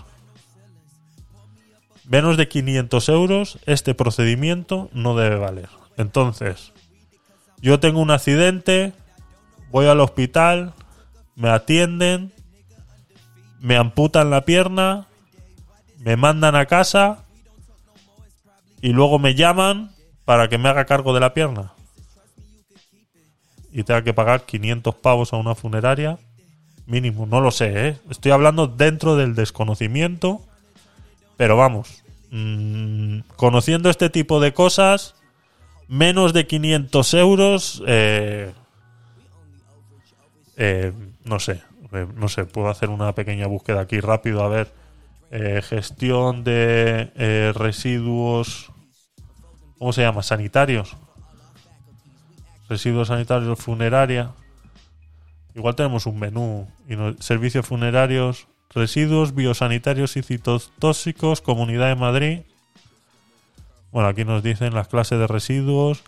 Menos 2.05 2.37
de 2.37 2.47
500 2.47 3.09
euros 3.09 3.59
este 3.67 3.97
procedimiento 3.97 4.91
no 4.93 5.17
debe 5.17 5.35
valer. 5.39 5.69
Entonces, 5.97 6.73
yo 7.61 7.81
tengo 7.81 7.99
un 7.99 8.13
accidente, 8.13 8.93
voy 9.73 9.87
al 9.87 9.99
hospital, 9.99 10.73
me 11.35 11.49
atienden, 11.49 12.33
me 13.59 13.77
amputan 13.77 14.31
la 14.31 14.45
pierna, 14.45 15.09
me 15.99 16.17
mandan 16.17 16.55
a 16.55 16.67
casa 16.67 17.25
y 18.81 18.91
luego 18.91 19.19
me 19.19 19.35
llaman 19.35 19.91
para 20.31 20.49
que 20.49 20.59
me 20.59 20.69
haga 20.69 20.85
cargo 20.85 21.13
de 21.13 21.19
la 21.19 21.35
pierna. 21.35 21.73
Y 23.73 23.83
tenga 23.83 24.05
que 24.05 24.15
pagar 24.15 24.47
500 24.47 24.95
pavos 24.95 25.33
a 25.33 25.37
una 25.39 25.57
funeraria 25.57 26.21
mínimo, 26.87 27.27
no 27.27 27.41
lo 27.41 27.51
sé, 27.51 27.89
¿eh? 27.89 27.97
Estoy 28.11 28.31
hablando 28.31 28.69
dentro 28.69 29.17
del 29.17 29.35
desconocimiento, 29.35 30.41
pero 31.37 31.57
vamos, 31.57 32.05
mm, 32.31 33.23
conociendo 33.35 33.91
este 33.91 34.09
tipo 34.09 34.39
de 34.39 34.55
cosas, 34.55 35.17
menos 35.89 36.33
de 36.33 36.47
500 36.47 37.15
euros, 37.15 37.83
eh, 37.89 38.53
eh, 40.57 40.93
no 41.25 41.41
sé, 41.41 41.61
eh, 41.91 42.07
no 42.15 42.29
sé, 42.29 42.45
puedo 42.45 42.69
hacer 42.69 42.91
una 42.91 43.17
pequeña 43.17 43.49
búsqueda 43.49 43.81
aquí 43.81 43.99
rápido, 43.99 44.45
a 44.45 44.49
ver, 44.49 44.73
eh, 45.33 45.61
gestión 45.61 46.45
de 46.45 47.11
eh, 47.17 47.53
residuos, 47.53 48.70
¿cómo 49.81 49.95
se 49.95 50.03
llama? 50.03 50.23
Sanitarios. 50.23 50.95
Residuos 52.69 53.09
sanitarios 53.09 53.59
funeraria. 53.59 54.31
Igual 55.55 55.75
tenemos 55.75 56.05
un 56.05 56.21
menú. 56.21 56.69
Y 56.87 56.95
servicios 57.23 57.67
funerarios, 57.67 58.47
residuos 58.75 59.35
biosanitarios 59.35 60.19
y 60.19 60.23
citotóxicos, 60.23 61.41
Comunidad 61.41 61.89
de 61.89 61.97
Madrid. 61.97 62.41
Bueno, 63.91 64.11
aquí 64.11 64.25
nos 64.25 64.43
dicen 64.43 64.75
las 64.75 64.87
clases 64.87 65.19
de 65.19 65.27
residuos, 65.27 66.03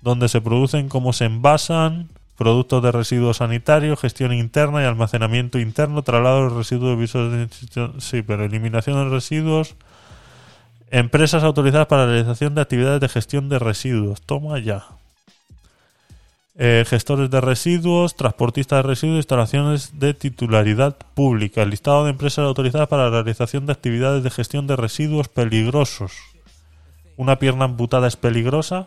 dónde 0.00 0.28
se 0.28 0.40
producen, 0.40 0.88
cómo 0.88 1.12
se 1.12 1.26
envasan, 1.26 2.08
productos 2.38 2.82
de 2.82 2.92
residuos 2.92 3.36
sanitarios, 3.36 4.00
gestión 4.00 4.32
interna 4.32 4.82
y 4.82 4.86
almacenamiento 4.86 5.58
interno, 5.58 6.02
traslado 6.02 6.48
de 6.48 6.56
residuos 6.56 7.14
sí, 7.98 8.22
pero 8.22 8.44
eliminación 8.44 9.04
de 9.04 9.14
residuos, 9.14 9.76
empresas 10.92 11.42
autorizadas 11.42 11.86
para 11.86 12.04
la 12.04 12.12
realización 12.12 12.54
de 12.54 12.60
actividades 12.60 13.00
de 13.00 13.08
gestión 13.08 13.48
de 13.48 13.58
residuos. 13.58 14.20
Toma 14.20 14.58
ya. 14.58 14.84
Eh, 16.54 16.84
gestores 16.86 17.30
de 17.30 17.40
residuos, 17.40 18.14
transportistas 18.14 18.80
de 18.84 18.88
residuos, 18.90 19.16
instalaciones 19.16 19.98
de 19.98 20.12
titularidad 20.12 20.98
pública. 21.14 21.64
Listado 21.64 22.04
de 22.04 22.10
empresas 22.10 22.44
autorizadas 22.44 22.88
para 22.88 23.04
la 23.04 23.10
realización 23.10 23.64
de 23.64 23.72
actividades 23.72 24.22
de 24.22 24.30
gestión 24.30 24.66
de 24.66 24.76
residuos 24.76 25.28
peligrosos. 25.28 26.12
¿Una 27.16 27.38
pierna 27.38 27.64
amputada 27.64 28.06
es 28.06 28.16
peligrosa? 28.16 28.86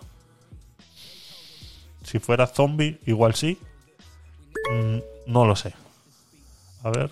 Si 2.03 2.19
fuera 2.19 2.45
zombie, 2.45 2.99
igual 3.07 3.33
sí. 3.33 3.57
Mm, 4.71 4.97
no 5.25 5.45
lo 5.45 5.55
sé. 5.55 5.73
A 6.83 6.91
ver. 6.91 7.09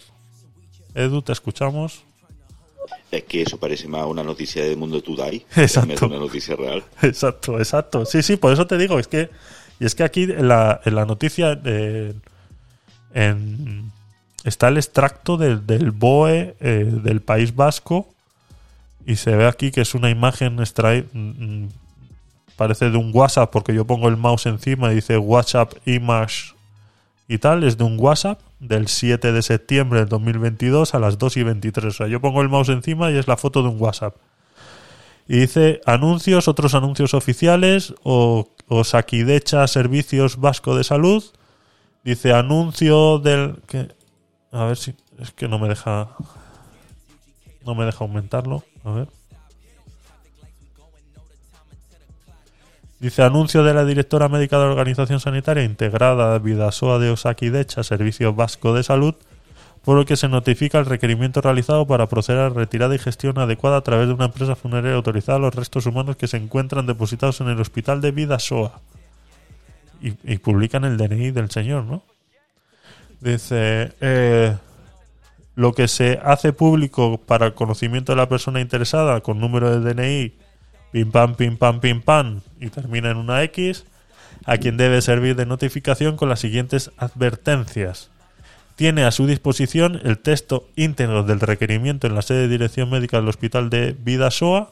Edu, 0.94 1.24
te 1.24 1.32
escuchamos. 1.32 2.04
Es 3.12 3.24
que 3.24 3.42
eso 3.44 3.58
parece 3.58 3.88
más 3.88 4.06
una 4.08 4.24
noticia 4.24 4.64
de 4.64 4.76
Mundo 4.76 5.02
Today 5.02 5.46
Exacto. 5.56 6.08
una 6.08 6.18
noticia 6.18 6.56
real. 6.56 6.84
Exacto, 7.02 7.58
exacto. 7.60 8.06
Sí, 8.06 8.24
sí, 8.24 8.36
por 8.38 8.52
eso 8.54 8.66
te 8.68 8.78
digo, 8.78 9.00
es 9.00 9.08
que 9.08 9.30
y 9.80 9.86
es 9.86 9.96
que 9.96 10.04
aquí 10.04 10.24
en 10.24 10.48
la, 10.48 10.82
en 10.86 10.96
la 10.96 11.06
noticia 11.06 11.60
eh, 11.66 12.14
en- 13.14 13.92
está 14.44 14.68
el 14.68 14.78
extracto 14.78 15.38
del, 15.38 15.66
del 15.66 15.92
BOE 15.92 16.56
eh, 16.60 16.86
del 17.04 17.22
País 17.22 17.56
Vasco 17.56 18.08
y 19.06 19.16
se 19.16 19.36
ve 19.36 19.46
aquí 19.48 19.72
que 19.72 19.82
es 19.82 19.94
una 19.96 20.10
imagen 20.10 20.60
extraída 20.60 21.06
parece 22.56 22.90
de 22.90 22.98
un 22.98 23.12
WhatsApp 23.14 23.52
porque 23.52 23.74
yo 23.74 23.86
pongo 23.86 24.08
el 24.10 24.18
mouse 24.18 24.46
encima 24.46 24.92
y 24.92 24.96
dice 24.96 25.18
WhatsApp 25.18 25.74
image 25.86 26.54
y 27.28 27.38
tal, 27.38 27.64
es 27.64 27.78
de 27.78 27.84
un 27.84 27.98
WhatsApp 28.00 28.40
del 28.64 28.88
7 28.88 29.32
de 29.32 29.42
septiembre 29.42 30.00
del 30.00 30.10
2022 30.10 30.96
a 30.96 31.00
las 31.00 31.18
2 31.18 31.38
y 31.38 31.44
23. 31.44 31.86
O 31.86 31.92
sea, 31.92 32.08
yo 32.08 32.22
pongo 32.22 32.42
el 32.42 32.50
mouse 32.50 32.70
encima 32.70 33.12
y 33.12 33.18
es 33.18 33.28
la 33.28 33.38
foto 33.38 33.62
de 33.62 33.70
un 33.70 33.82
WhatsApp. 33.82 34.16
Y 35.28 35.40
dice 35.40 35.82
anuncios, 35.86 36.48
otros 36.48 36.74
anuncios 36.74 37.14
oficiales 37.14 37.94
o, 38.04 38.50
o 38.68 38.84
Saquidecha 38.84 39.68
Servicios 39.68 40.40
Vasco 40.40 40.76
de 40.76 40.84
Salud. 40.84 41.24
Dice 42.04 42.34
anuncio 42.34 43.20
del... 43.20 43.62
Que, 43.68 43.90
a 44.52 44.66
ver 44.66 44.78
si... 44.78 44.96
Es 45.20 45.32
que 45.32 45.48
no 45.48 45.60
me 45.60 45.70
deja... 45.70 46.10
No 47.66 47.76
me 47.76 47.86
deja 47.86 48.04
aumentarlo. 48.04 48.64
A 48.84 48.92
ver. 48.92 49.08
Dice 53.04 53.22
anuncio 53.22 53.66
de 53.66 53.74
la 53.74 53.84
directora 53.84 54.30
médica 54.30 54.58
de 54.58 54.64
la 54.64 54.72
Organización 54.72 55.20
Sanitaria 55.20 55.66
Integrada 55.66 56.40
Vidasoa 56.40 57.00
de 57.00 57.10
Osakidecha, 57.10 57.84
Servicio 57.84 58.34
Vasco 58.34 58.74
de 58.74 58.82
Salud, 58.82 59.16
por 59.84 59.98
lo 59.98 60.06
que 60.06 60.16
se 60.16 60.30
notifica 60.30 60.80
el 60.80 60.86
requerimiento 60.86 61.42
realizado 61.42 61.86
para 61.86 62.08
proceder 62.08 62.40
a 62.40 62.48
retirada 62.48 62.96
y 62.96 63.00
gestión 63.00 63.40
adecuada 63.40 63.76
a 63.76 63.82
través 63.82 64.08
de 64.08 64.14
una 64.14 64.28
empresa 64.28 64.56
funeraria 64.56 64.96
autorizada 64.96 65.38
a 65.38 65.42
los 65.42 65.54
restos 65.54 65.86
humanos 65.86 66.16
que 66.16 66.30
se 66.30 66.38
encuentran 66.38 66.86
depositados 66.86 67.42
en 67.42 67.50
el 67.50 67.60
hospital 67.60 68.00
de 68.00 68.12
Vidasoa. 68.12 68.80
Y, 70.02 70.14
y 70.24 70.38
publican 70.38 70.86
el 70.86 70.96
DNI 70.96 71.32
del 71.32 71.52
señor, 71.52 71.84
¿no? 71.84 72.04
Dice, 73.20 73.92
eh, 74.00 74.56
lo 75.56 75.74
que 75.74 75.90
se 75.90 76.22
hace 76.24 76.54
público 76.54 77.18
para 77.18 77.48
el 77.48 77.54
conocimiento 77.54 78.14
de 78.14 78.16
la 78.16 78.30
persona 78.30 78.62
interesada 78.62 79.20
con 79.20 79.42
número 79.42 79.78
de 79.78 79.94
DNI, 79.94 80.43
pim 80.94 81.12
pam, 81.12 81.34
pim 81.34 81.58
pam, 81.58 81.80
pim 81.80 82.02
pam, 82.02 82.42
y 82.62 82.70
termina 82.70 83.10
en 83.10 83.18
una 83.18 83.42
X, 83.44 83.84
a 84.46 84.58
quien 84.58 84.78
debe 84.78 85.02
servir 85.02 85.36
de 85.36 85.48
notificación 85.48 86.18
con 86.18 86.30
las 86.30 86.40
siguientes 86.40 86.92
advertencias. 86.98 88.12
Tiene 88.76 89.04
a 89.04 89.12
su 89.12 89.26
disposición 89.26 90.00
el 90.04 90.20
texto 90.20 90.70
íntegro 90.76 91.24
del 91.24 91.40
requerimiento 91.40 92.06
en 92.06 92.14
la 92.14 92.22
sede 92.22 92.42
de 92.42 92.48
dirección 92.48 92.92
médica 92.92 93.18
del 93.18 93.28
Hospital 93.28 93.72
de 93.72 93.96
Vidasoa. 94.00 94.72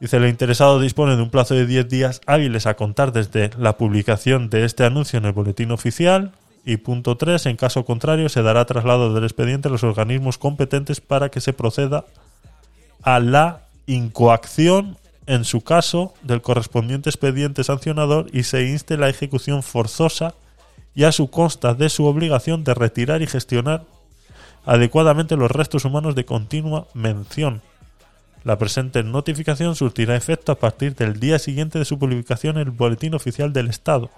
Dice, 0.00 0.16
el 0.16 0.26
interesado 0.26 0.80
dispone 0.80 1.14
de 1.14 1.22
un 1.22 1.30
plazo 1.30 1.54
de 1.54 1.66
10 1.66 1.88
días 1.88 2.20
hábiles 2.26 2.66
a 2.66 2.74
contar 2.74 3.12
desde 3.12 3.50
la 3.58 3.76
publicación 3.76 4.48
de 4.48 4.64
este 4.64 4.84
anuncio 4.84 5.18
en 5.18 5.26
el 5.26 5.32
boletín 5.32 5.72
oficial. 5.72 6.32
Y 6.64 6.78
punto 6.78 7.18
3, 7.18 7.44
en 7.46 7.56
caso 7.56 7.84
contrario, 7.84 8.30
se 8.30 8.42
dará 8.42 8.64
traslado 8.64 9.12
del 9.12 9.24
expediente 9.24 9.68
a 9.68 9.70
los 9.70 9.84
organismos 9.84 10.38
competentes 10.38 11.02
para 11.02 11.28
que 11.28 11.42
se 11.42 11.52
proceda 11.52 12.06
a 13.02 13.20
la 13.20 13.69
incoacción, 13.94 14.96
en 15.26 15.44
su 15.44 15.62
caso, 15.62 16.14
del 16.22 16.42
correspondiente 16.42 17.10
expediente 17.10 17.64
sancionador 17.64 18.26
y 18.32 18.44
se 18.44 18.66
inste 18.68 18.96
la 18.96 19.08
ejecución 19.08 19.62
forzosa 19.62 20.34
y 20.94 21.04
a 21.04 21.12
su 21.12 21.30
consta 21.30 21.74
de 21.74 21.88
su 21.88 22.04
obligación 22.06 22.64
de 22.64 22.74
retirar 22.74 23.22
y 23.22 23.26
gestionar 23.26 23.84
adecuadamente 24.64 25.36
los 25.36 25.50
restos 25.50 25.84
humanos 25.84 26.14
de 26.14 26.24
continua 26.24 26.86
mención. 26.94 27.62
La 28.44 28.58
presente 28.58 29.02
notificación 29.02 29.76
surtirá 29.76 30.16
efecto 30.16 30.52
a 30.52 30.58
partir 30.58 30.94
del 30.94 31.20
día 31.20 31.38
siguiente 31.38 31.78
de 31.78 31.84
su 31.84 31.98
publicación 31.98 32.56
en 32.56 32.62
el 32.62 32.70
Boletín 32.70 33.14
Oficial 33.14 33.52
del 33.52 33.68
Estado 33.68 34.10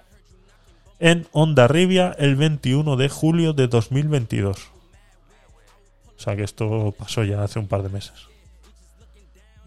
en 1.03 1.27
Ondarribia 1.33 2.15
el 2.17 2.37
21 2.37 2.97
de 2.97 3.09
julio 3.09 3.53
de 3.55 3.67
2022. 3.67 4.57
O 6.17 6.21
sea 6.21 6.37
que 6.37 6.45
esto 6.45 6.95
pasó 6.97 7.25
ya 7.25 7.43
hace 7.43 7.59
un 7.59 7.67
par 7.67 7.83
de 7.83 7.89
meses. 7.89 8.32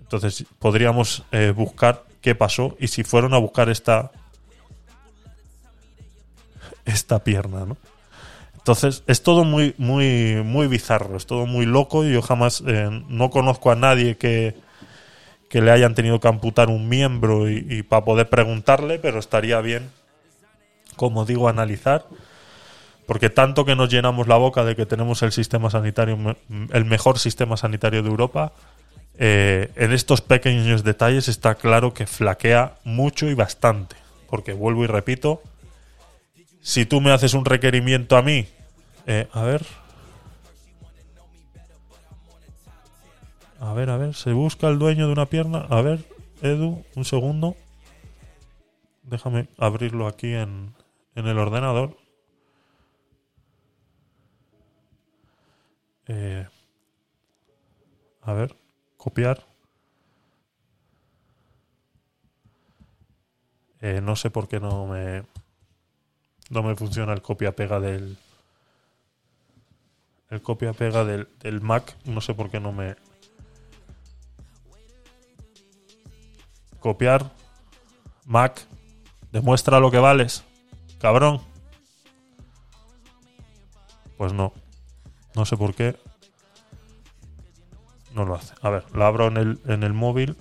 Entonces 0.05 0.45
podríamos 0.59 1.23
eh, 1.31 1.51
buscar 1.55 2.03
qué 2.21 2.35
pasó 2.35 2.77
y 2.79 2.87
si 2.87 3.03
fueron 3.03 3.33
a 3.33 3.37
buscar 3.37 3.69
esta 3.69 4.11
esta 6.85 7.23
pierna, 7.23 7.65
¿no? 7.65 7.77
Entonces 8.53 9.03
es 9.07 9.21
todo 9.21 9.43
muy 9.43 9.75
muy 9.77 10.41
muy 10.43 10.67
bizarro, 10.67 11.17
es 11.17 11.25
todo 11.25 11.45
muy 11.45 11.65
loco 11.65 12.05
y 12.05 12.13
yo 12.13 12.21
jamás 12.21 12.63
eh, 12.65 12.89
no 13.09 13.29
conozco 13.29 13.71
a 13.71 13.75
nadie 13.75 14.17
que 14.17 14.55
que 15.49 15.61
le 15.61 15.71
hayan 15.71 15.95
tenido 15.95 16.19
que 16.19 16.27
amputar 16.27 16.69
un 16.69 16.89
miembro 16.89 17.49
y, 17.49 17.65
y 17.69 17.83
para 17.83 18.05
poder 18.05 18.29
preguntarle, 18.29 18.99
pero 18.99 19.19
estaría 19.19 19.59
bien 19.61 19.89
como 20.95 21.25
digo, 21.25 21.47
analizar, 21.47 22.05
porque 23.05 23.29
tanto 23.29 23.65
que 23.65 23.75
nos 23.75 23.89
llenamos 23.89 24.27
la 24.27 24.37
boca 24.37 24.63
de 24.63 24.75
que 24.75 24.85
tenemos 24.85 25.21
el 25.23 25.31
sistema 25.31 25.69
sanitario, 25.69 26.17
el 26.71 26.85
mejor 26.85 27.19
sistema 27.19 27.57
sanitario 27.57 28.01
de 28.01 28.09
Europa, 28.09 28.53
eh, 29.17 29.71
en 29.75 29.93
estos 29.93 30.21
pequeños 30.21 30.83
detalles 30.83 31.27
está 31.27 31.55
claro 31.55 31.93
que 31.93 32.05
flaquea 32.05 32.77
mucho 32.83 33.27
y 33.27 33.33
bastante. 33.33 33.95
Porque 34.29 34.53
vuelvo 34.53 34.83
y 34.83 34.87
repito, 34.87 35.41
si 36.61 36.85
tú 36.85 36.99
me 37.01 37.11
haces 37.11 37.33
un 37.33 37.45
requerimiento 37.45 38.17
a 38.17 38.21
mí, 38.21 38.47
eh, 39.05 39.27
a 39.31 39.43
ver, 39.43 39.65
a 43.59 43.73
ver, 43.73 43.89
a 43.89 43.97
ver, 43.97 44.15
se 44.15 44.33
busca 44.33 44.67
el 44.67 44.79
dueño 44.79 45.07
de 45.07 45.13
una 45.13 45.27
pierna, 45.27 45.59
a 45.69 45.81
ver, 45.81 46.03
Edu, 46.41 46.83
un 46.95 47.05
segundo, 47.05 47.55
déjame 49.03 49.47
abrirlo 49.57 50.07
aquí 50.07 50.33
en, 50.33 50.73
en 51.15 51.27
el 51.27 51.37
ordenador. 51.37 51.97
Eh, 56.07 56.45
a 58.21 58.33
ver, 58.33 58.55
copiar. 59.05 59.45
Eh, 63.81 64.01
no 64.01 64.15
sé 64.15 64.31
por 64.31 64.47
qué 64.47 64.59
no 64.59 64.87
me 64.87 65.23
no 66.49 66.63
me 66.63 66.75
funciona 66.75 67.13
el 67.13 67.21
copia 67.21 67.55
pega 67.55 67.79
del 67.79 68.17
el 70.31 70.41
copia 70.41 70.73
pega 70.73 71.05
del, 71.05 71.27
del 71.39 71.61
Mac. 71.61 71.95
No 72.05 72.19
sé 72.19 72.33
por 72.33 72.49
qué 72.49 72.59
no 72.59 72.71
me 72.71 72.95
copiar 76.79 77.31
Mac 78.25 78.65
demuestra 79.31 79.79
lo 79.79 79.91
que 79.91 79.99
vales. 79.99 80.43
Cabrón. 80.97 81.41
Pues 84.17 84.33
no. 84.33 84.51
No 85.35 85.45
sé 85.45 85.57
por 85.57 85.75
qué. 85.75 85.95
No 88.15 88.25
lo 88.25 88.35
hace. 88.35 88.55
A 88.61 88.69
ver, 88.69 88.85
lo 88.93 89.05
abro 89.05 89.27
en 89.27 89.37
el, 89.37 89.59
en 89.67 89.83
el 89.83 89.93
móvil. 89.93 90.35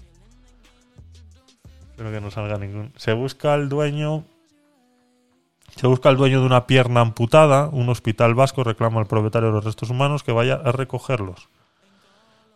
Espero 1.90 2.10
que 2.10 2.20
no 2.20 2.30
salga 2.30 2.56
ningún. 2.56 2.92
Se 2.96 3.12
busca 3.12 3.54
el 3.54 3.68
dueño. 3.68 4.24
Se 5.76 5.86
busca 5.86 6.08
el 6.08 6.16
dueño 6.16 6.40
de 6.40 6.46
una 6.46 6.66
pierna 6.66 7.00
amputada. 7.00 7.68
Un 7.68 7.88
hospital 7.88 8.34
vasco 8.34 8.64
reclama 8.64 9.00
al 9.00 9.06
propietario 9.06 9.48
de 9.48 9.54
los 9.54 9.64
restos 9.64 9.90
humanos 9.90 10.22
que 10.22 10.32
vaya 10.32 10.54
a 10.54 10.72
recogerlos. 10.72 11.48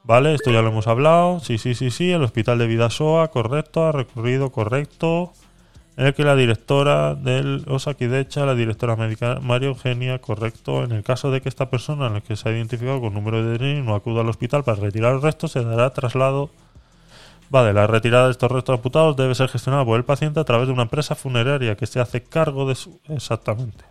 Vale, 0.04 0.34
esto 0.34 0.50
ya 0.50 0.62
lo 0.62 0.68
hemos 0.68 0.86
hablado. 0.86 1.40
Sí, 1.40 1.58
sí, 1.58 1.74
sí, 1.74 1.90
sí. 1.90 2.12
El 2.12 2.22
hospital 2.22 2.58
de 2.58 2.68
Vidasoa, 2.68 3.28
correcto. 3.28 3.84
Ha 3.84 3.92
recurrido, 3.92 4.50
correcto 4.52 5.32
en 5.98 6.06
el 6.06 6.14
que 6.14 6.22
la 6.22 6.36
directora 6.36 7.16
del 7.16 7.64
Osakidecha, 7.66 8.46
la 8.46 8.54
directora 8.54 8.94
médica 8.94 9.40
María 9.42 9.66
Eugenia, 9.66 10.20
correcto, 10.20 10.84
en 10.84 10.92
el 10.92 11.02
caso 11.02 11.32
de 11.32 11.40
que 11.40 11.48
esta 11.48 11.70
persona 11.70 12.06
en 12.06 12.14
la 12.14 12.20
que 12.20 12.36
se 12.36 12.48
ha 12.48 12.52
identificado 12.52 13.00
con 13.00 13.14
número 13.14 13.42
de 13.42 13.58
DNI 13.58 13.82
no 13.82 13.96
acuda 13.96 14.20
al 14.20 14.28
hospital 14.28 14.62
para 14.62 14.80
retirar 14.80 15.14
los 15.14 15.24
restos, 15.24 15.50
se 15.50 15.64
dará 15.64 15.90
traslado. 15.90 16.50
Vale, 17.50 17.72
la 17.72 17.88
retirada 17.88 18.26
de 18.26 18.30
estos 18.30 18.52
restos 18.52 18.76
amputados 18.76 19.16
debe 19.16 19.34
ser 19.34 19.48
gestionada 19.48 19.84
por 19.84 19.96
el 19.96 20.04
paciente 20.04 20.38
a 20.38 20.44
través 20.44 20.68
de 20.68 20.72
una 20.72 20.82
empresa 20.82 21.16
funeraria 21.16 21.74
que 21.74 21.86
se 21.88 21.98
hace 21.98 22.22
cargo 22.22 22.68
de 22.68 22.76
su... 22.76 23.00
Exactamente. 23.08 23.84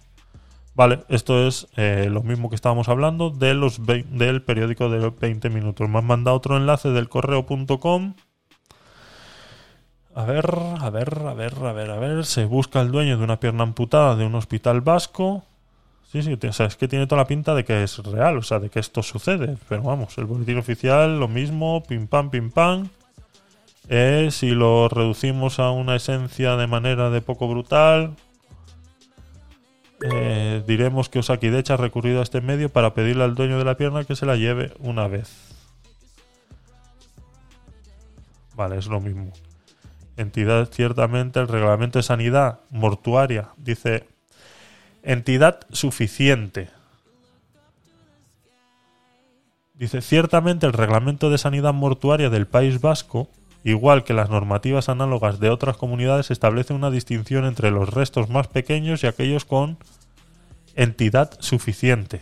Vale, 0.76 1.00
esto 1.10 1.46
es 1.46 1.68
eh, 1.76 2.08
lo 2.10 2.24
mismo 2.24 2.50
que 2.50 2.56
estábamos 2.56 2.88
hablando 2.88 3.32
de 3.32 3.54
los 3.54 3.82
del 3.86 4.44
periódico 4.44 4.90
de 4.90 5.00
los 5.00 5.20
20 5.20 5.50
minutos. 5.50 5.90
Me 5.90 5.98
han 5.98 6.06
mandado 6.06 6.38
otro 6.38 6.56
enlace 6.56 6.88
del 6.88 7.10
correo.com 7.10 8.14
a 10.18 10.26
ver, 10.26 10.50
a 10.80 10.90
ver, 10.90 11.20
a 11.28 11.34
ver, 11.36 11.54
a 11.64 11.74
ver, 11.74 11.92
a 11.92 12.00
ver. 12.00 12.26
Se 12.26 12.46
busca 12.46 12.82
el 12.82 12.92
dueño 12.92 13.20
de 13.20 13.24
una 13.24 13.40
pierna 13.40 13.62
amputada 13.62 14.16
de 14.16 14.26
un 14.26 14.34
hospital 14.34 14.82
vasco. 14.82 15.44
Sí, 16.12 16.24
sí, 16.24 16.34
o 16.34 16.54
sea, 16.54 16.66
es 16.66 16.76
que 16.76 16.88
tiene 16.88 17.06
toda 17.06 17.22
la 17.22 17.28
pinta 17.28 17.54
de 17.54 17.64
que 17.64 17.84
es 17.84 18.00
real, 18.00 18.38
o 18.40 18.42
sea, 18.42 18.58
de 18.60 18.72
que 18.72 18.80
esto 18.80 19.04
sucede. 19.04 19.58
Pero 19.70 19.84
vamos, 19.84 20.18
el 20.18 20.26
boletín 20.26 20.58
oficial, 20.58 21.20
lo 21.20 21.28
mismo, 21.28 21.84
pim 21.84 22.08
pam, 22.08 22.32
pim 22.32 22.50
pam. 22.50 22.90
Eh, 23.90 24.30
si 24.32 24.50
lo 24.56 24.90
reducimos 24.90 25.60
a 25.60 25.70
una 25.70 25.96
esencia 25.96 26.56
de 26.56 26.66
manera 26.66 27.12
de 27.12 27.22
poco 27.22 27.48
brutal, 27.48 28.16
eh, 30.02 30.64
diremos 30.66 31.10
que 31.10 31.20
Osakidecha 31.20 31.76
ha 31.76 31.78
recurrido 31.78 32.22
a 32.22 32.24
este 32.24 32.42
medio 32.42 32.70
para 32.70 32.96
pedirle 32.96 33.24
al 33.24 33.36
dueño 33.36 33.60
de 33.60 33.66
la 33.66 33.78
pierna 33.78 34.04
que 34.04 34.16
se 34.16 34.26
la 34.26 34.36
lleve 34.36 34.74
una 34.80 35.08
vez. 35.08 35.54
Vale, 38.56 38.80
es 38.80 38.88
lo 38.88 39.00
mismo 39.00 39.32
entidad 40.18 40.70
ciertamente 40.72 41.40
el 41.40 41.48
reglamento 41.48 42.00
de 42.00 42.04
sanidad 42.04 42.60
mortuaria 42.70 43.50
dice 43.58 44.08
entidad 45.04 45.60
suficiente. 45.72 46.70
Dice 49.76 50.02
ciertamente 50.02 50.66
el 50.66 50.74
reglamento 50.74 51.30
de 51.30 51.38
sanidad 51.38 51.74
mortuaria 51.74 52.30
del 52.30 52.48
País 52.48 52.82
Vasco 52.82 53.30
igual 53.64 54.04
que 54.04 54.14
las 54.14 54.30
normativas 54.30 54.90
análogas 54.90 55.40
de 55.40 55.50
otras 55.50 55.78
comunidades 55.78 56.32
establece 56.32 56.74
una 56.74 56.90
distinción 56.90 57.46
entre 57.46 57.70
los 57.70 57.90
restos 57.90 58.30
más 58.30 58.48
pequeños 58.48 59.04
y 59.04 59.08
aquellos 59.08 59.46
con 59.46 59.78
entidad 60.76 61.32
suficiente 61.40 62.22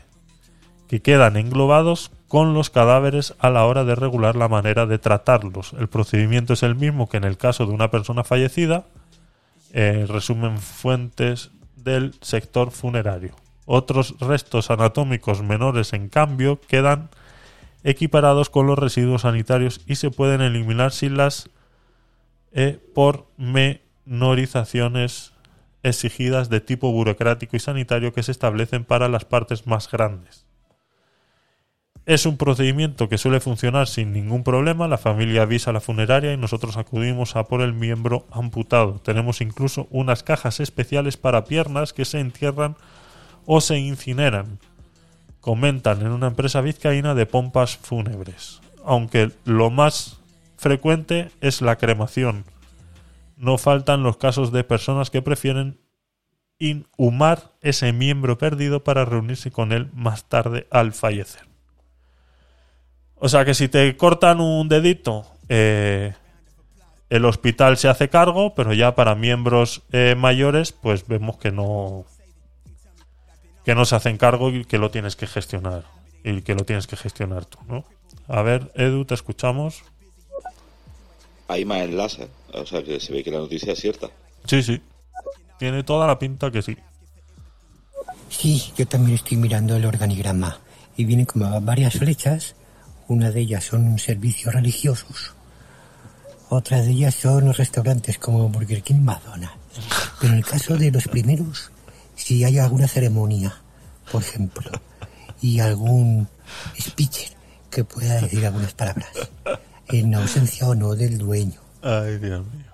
que 0.87 1.01
quedan 1.01 1.37
englobados 1.37 2.11
con 2.27 2.53
los 2.53 2.69
cadáveres 2.69 3.33
a 3.39 3.49
la 3.49 3.65
hora 3.65 3.83
de 3.83 3.95
regular 3.95 4.35
la 4.35 4.47
manera 4.47 4.85
de 4.85 4.99
tratarlos. 4.99 5.73
El 5.79 5.87
procedimiento 5.87 6.53
es 6.53 6.61
el 6.63 6.75
mismo 6.75 7.09
que 7.09 7.17
en 7.17 7.23
el 7.23 7.37
caso 7.37 7.65
de 7.65 7.73
una 7.73 7.91
persona 7.91 8.23
fallecida, 8.23 8.85
eh, 9.73 10.05
resumen 10.07 10.57
fuentes 10.57 11.51
del 11.75 12.15
sector 12.21 12.71
funerario. 12.71 13.35
Otros 13.65 14.15
restos 14.19 14.69
anatómicos 14.69 15.41
menores, 15.41 15.93
en 15.93 16.09
cambio, 16.09 16.59
quedan 16.67 17.09
equiparados 17.83 18.49
con 18.49 18.67
los 18.67 18.79
residuos 18.79 19.23
sanitarios 19.23 19.81
y 19.85 19.95
se 19.95 20.11
pueden 20.11 20.41
eliminar 20.41 20.91
sin 20.91 21.17
las 21.17 21.49
eh, 22.51 22.79
pormenorizaciones 22.93 25.33
exigidas 25.83 26.49
de 26.49 26.61
tipo 26.61 26.91
burocrático 26.91 27.55
y 27.55 27.59
sanitario 27.59 28.13
que 28.13 28.23
se 28.23 28.31
establecen 28.31 28.85
para 28.85 29.07
las 29.07 29.25
partes 29.25 29.67
más 29.67 29.91
grandes. 29.91 30.44
Es 32.05 32.27
un 32.27 32.37
procedimiento 32.37 33.09
que 33.09 33.17
suele 33.17 33.39
funcionar 33.39 33.87
sin 33.87 34.13
ningún 34.13 34.43
problema. 34.43 34.87
La 34.87 34.99
familia 34.99 35.41
avisa 35.41 35.71
a 35.71 35.73
la 35.73 35.79
funeraria 35.79 36.33
y 36.33 36.37
nosotros 36.37 36.77
acudimos 36.77 37.35
a 37.35 37.45
por 37.45 37.61
el 37.61 37.73
miembro 37.73 38.27
amputado. 38.29 38.99
Tenemos 39.03 39.41
incluso 39.41 39.87
unas 39.89 40.21
cajas 40.21 40.59
especiales 40.59 41.17
para 41.17 41.45
piernas 41.45 41.93
que 41.93 42.05
se 42.05 42.19
entierran 42.19 42.75
o 43.47 43.59
se 43.59 43.79
incineran. 43.79 44.59
Comentan 45.41 46.01
en 46.01 46.11
una 46.11 46.27
empresa 46.27 46.61
vizcaína 46.61 47.15
de 47.15 47.25
pompas 47.25 47.77
fúnebres. 47.77 48.61
Aunque 48.83 49.31
lo 49.43 49.71
más 49.71 50.19
frecuente 50.57 51.31
es 51.41 51.63
la 51.63 51.77
cremación. 51.77 52.45
No 53.35 53.57
faltan 53.57 54.03
los 54.03 54.17
casos 54.17 54.51
de 54.51 54.63
personas 54.63 55.09
que 55.09 55.23
prefieren 55.23 55.79
inhumar 56.59 57.51
ese 57.61 57.93
miembro 57.93 58.37
perdido 58.37 58.83
para 58.83 59.05
reunirse 59.05 59.49
con 59.49 59.71
él 59.71 59.89
más 59.91 60.25
tarde 60.25 60.67
al 60.69 60.93
fallecer. 60.93 61.54
O 63.25 63.27
sea 63.27 63.43
que 63.43 63.55
si 63.55 63.69
te 63.69 63.97
cortan 63.97 64.39
un 64.39 64.69
dedito, 64.69 65.25
eh, 65.49 66.13
el 67.09 67.25
hospital 67.25 67.75
se 67.75 67.87
hace 67.87 68.07
cargo, 68.07 68.53
pero 68.53 68.71
ya 68.71 68.93
para 68.93 69.15
miembros 69.15 69.81
eh, 69.91 70.13
mayores, 70.15 70.73
pues 70.73 71.07
vemos 71.07 71.37
que 71.37 71.51
no 71.51 72.05
que 73.65 73.73
no 73.73 73.83
se 73.85 73.95
hacen 73.95 74.17
cargo 74.17 74.51
y 74.51 74.63
que 74.65 74.77
lo 74.77 74.91
tienes 74.91 75.15
que 75.15 75.25
gestionar 75.25 75.85
y 76.23 76.43
que 76.43 76.53
lo 76.53 76.65
tienes 76.65 76.85
que 76.85 76.97
gestionar 76.97 77.45
tú, 77.45 77.57
¿no? 77.67 77.83
A 78.27 78.43
ver, 78.43 78.71
Edu, 78.75 79.05
te 79.05 79.15
escuchamos. 79.15 79.81
Hay 81.47 81.65
más 81.65 81.79
enlaces, 81.79 82.27
o 82.53 82.63
sea 82.63 82.83
que 82.83 82.99
se 82.99 83.11
ve 83.11 83.23
que 83.23 83.31
la 83.31 83.39
noticia 83.39 83.73
es 83.73 83.79
cierta. 83.79 84.07
Sí, 84.45 84.61
sí. 84.61 84.79
Tiene 85.57 85.81
toda 85.81 86.05
la 86.05 86.19
pinta 86.19 86.51
que 86.51 86.61
sí. 86.61 86.77
Sí, 88.29 88.71
yo 88.77 88.85
también 88.85 89.15
estoy 89.15 89.37
mirando 89.37 89.75
el 89.75 89.85
organigrama 89.85 90.59
y 90.95 91.05
vienen 91.05 91.25
como 91.25 91.59
varias 91.61 91.95
flechas. 91.95 92.55
Una 93.07 93.31
de 93.31 93.41
ellas 93.41 93.63
son 93.63 93.99
servicios 93.99 94.53
religiosos. 94.53 95.33
Otra 96.49 96.81
de 96.81 96.91
ellas 96.91 97.15
son 97.15 97.45
los 97.45 97.57
restaurantes 97.57 98.17
como 98.17 98.49
Burger 98.49 98.81
King 98.81 99.01
McDonald's. 99.01 99.57
Pero 100.19 100.33
en 100.33 100.39
el 100.39 100.45
caso 100.45 100.77
de 100.77 100.91
los 100.91 101.07
primeros, 101.07 101.71
si 102.15 102.43
hay 102.43 102.57
alguna 102.57 102.87
ceremonia, 102.87 103.55
por 104.11 104.23
ejemplo, 104.23 104.71
y 105.41 105.59
algún 105.59 106.27
speaker 106.77 107.35
que 107.69 107.83
pueda 107.83 108.21
decir 108.21 108.45
algunas 108.45 108.73
palabras, 108.73 109.09
en 109.89 110.15
ausencia 110.15 110.67
o 110.67 110.75
no 110.75 110.95
del 110.95 111.17
dueño. 111.17 111.59
Ay, 111.81 112.17
Dios 112.17 112.45
mío. 112.45 112.65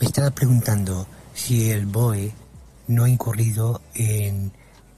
Me 0.00 0.06
estaba 0.06 0.30
preguntando 0.30 1.06
si 1.34 1.70
el 1.70 1.86
BOE 1.86 2.32
no 2.88 3.04
ha 3.04 3.08
incurrido 3.08 3.82
en 3.94 4.52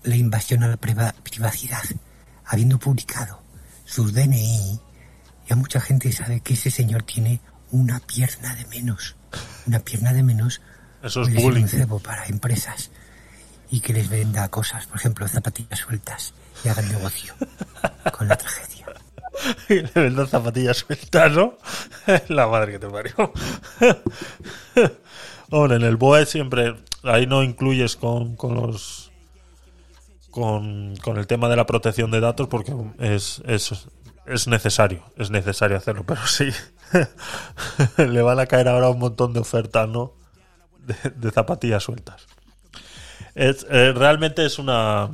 la 0.05 0.17
invasión 0.17 0.63
a 0.63 0.69
la 0.69 0.77
priva- 0.77 1.15
privacidad, 1.23 1.83
habiendo 2.47 2.79
publicado 2.79 3.41
sus 3.85 4.13
DNI, 4.15 4.81
ya 5.49 5.57
mucha 5.57 5.81
gente 5.81 6.11
sabe 6.13 6.41
que 6.41 6.55
ese 6.55 6.71
señor 6.71 7.03
tiene 7.03 7.41
una 7.71 8.01
pierna 8.01 8.55
de 8.55 8.65
menos. 8.67 9.17
Una 9.67 9.81
pierna 9.81 10.13
de 10.13 10.23
menos 10.23 10.61
Eso 11.03 11.23
es 11.23 11.35
bullying. 11.35 11.63
un 11.65 11.69
cebo 11.69 11.99
para 11.99 12.27
empresas 12.27 12.91
y 13.71 13.81
que 13.81 13.93
les 13.93 14.09
venda 14.09 14.49
cosas, 14.49 14.87
por 14.87 14.99
ejemplo, 14.99 15.27
zapatillas 15.27 15.81
sueltas 15.81 16.35
y 16.65 16.69
hagan 16.69 16.89
negocio 16.89 17.35
con 18.17 18.29
la 18.29 18.37
tragedia. 18.37 18.87
Y 19.69 19.75
le 19.81 19.91
venden 19.95 20.29
zapatillas 20.29 20.77
sueltas, 20.79 21.33
¿no? 21.33 21.59
La 22.29 22.47
madre 22.47 22.73
que 22.73 22.79
te 22.79 22.89
parió. 22.89 23.33
Hombre, 25.51 25.77
en 25.77 25.83
el 25.83 25.97
BOE 25.97 26.25
siempre. 26.27 26.77
Ahí 27.03 27.27
no 27.27 27.43
incluyes 27.43 27.97
con, 27.97 28.37
con 28.37 28.55
los. 28.55 29.04
Con, 30.35 30.97
con 30.97 31.17
el 31.17 31.29
tema 31.29 31.49
de 31.49 31.55
la 31.55 31.65
protección 31.65 32.11
de 32.11 32.19
datos 32.19 32.49
porque 32.49 32.75
es, 32.99 33.41
es, 33.47 33.87
es 34.27 34.49
necesario. 34.49 35.05
Es 35.17 35.31
necesario 35.31 35.77
hacerlo, 35.77 36.03
pero 36.05 36.21
sí. 36.27 36.51
le 37.99 38.21
van 38.21 38.41
a 38.41 38.47
caer 38.47 38.67
ahora 38.67 38.89
un 38.89 38.99
montón 38.99 39.33
de 39.33 39.39
ofertas, 39.39 39.89
¿no? 39.89 40.15
De, 41.15 41.31
zapatillas 41.31 41.85
sueltas. 41.85 42.27
Es, 43.37 43.65
eh, 43.71 43.93
realmente 43.95 44.45
es 44.45 44.59
una. 44.59 45.11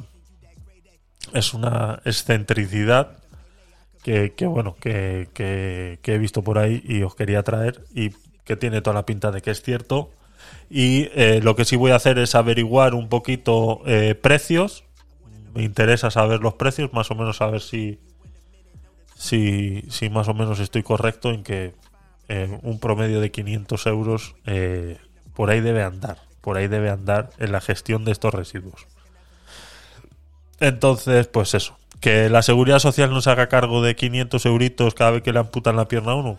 Es 1.34 1.52
una 1.52 2.01
excentricidad 2.06 3.18
que, 4.02 4.32
que, 4.32 4.47
bueno, 4.47 4.76
que, 4.80 5.28
que- 5.34 5.98
que 6.02 6.14
he 6.14 6.18
visto 6.18 6.42
por 6.42 6.56
ahí 6.59 6.82
y 6.86 7.02
os 7.02 7.14
quería 7.14 7.42
traer 7.42 7.84
y 7.94 8.09
que 8.44 8.56
tiene 8.56 8.80
toda 8.80 8.94
la 8.94 9.05
pinta 9.05 9.30
de 9.30 9.42
que 9.42 9.51
es 9.51 9.60
cierto. 9.60 10.10
Y 10.70 11.10
eh, 11.14 11.40
lo 11.42 11.56
que 11.56 11.66
sí 11.66 11.76
voy 11.76 11.90
a 11.90 11.97
hacer 11.97 12.18
es 12.18 12.34
averiguar 12.34 12.94
un 12.94 13.10
poquito 13.10 13.82
eh, 13.84 14.14
precios. 14.14 14.84
Me 15.55 15.62
interesa 15.62 16.10
saber 16.10 16.40
los 16.40 16.55
precios, 16.55 16.93
más 16.93 17.10
o 17.10 17.14
menos 17.14 17.39
saber 17.39 17.60
si, 17.60 17.98
si, 19.16 19.82
si 19.89 20.09
más 20.10 20.28
o 20.28 20.35
menos 20.35 20.60
estoy 20.60 20.82
correcto 20.82 21.31
en 21.31 21.43
que 21.43 21.74
eh, 22.28 22.59
un 22.62 22.78
promedio 22.78 23.20
de 23.20 23.32
500 23.32 23.86
euros 23.86 24.36
eh, 24.47 24.98
por 25.35 25.51
ahí 25.51 25.60
debe 25.60 25.82
andar. 25.82 26.18
Por 26.40 26.56
ahí 26.56 26.68
debe 26.68 26.89
andar 26.89 27.31
en 27.39 27.51
la 27.51 27.60
gestión 27.60 28.05
de 28.05 28.12
estos 28.12 28.32
residuos. 28.32 28.86
Entonces, 30.60 31.27
pues 31.27 31.55
eso. 31.55 31.77
Que 32.01 32.31
la 32.31 32.43
seguridad 32.43 32.78
social 32.78 33.10
no 33.10 33.20
se 33.20 33.31
haga 33.31 33.48
cargo 33.48 33.82
de 33.82 33.97
500 33.97 34.47
euritos 34.47 34.94
cada 34.94 35.10
vez 35.10 35.22
que 35.22 35.32
le 35.32 35.40
amputan 35.40 35.77
la 35.77 35.89
pierna 35.89 36.12
a 36.12 36.14
uno. 36.14 36.39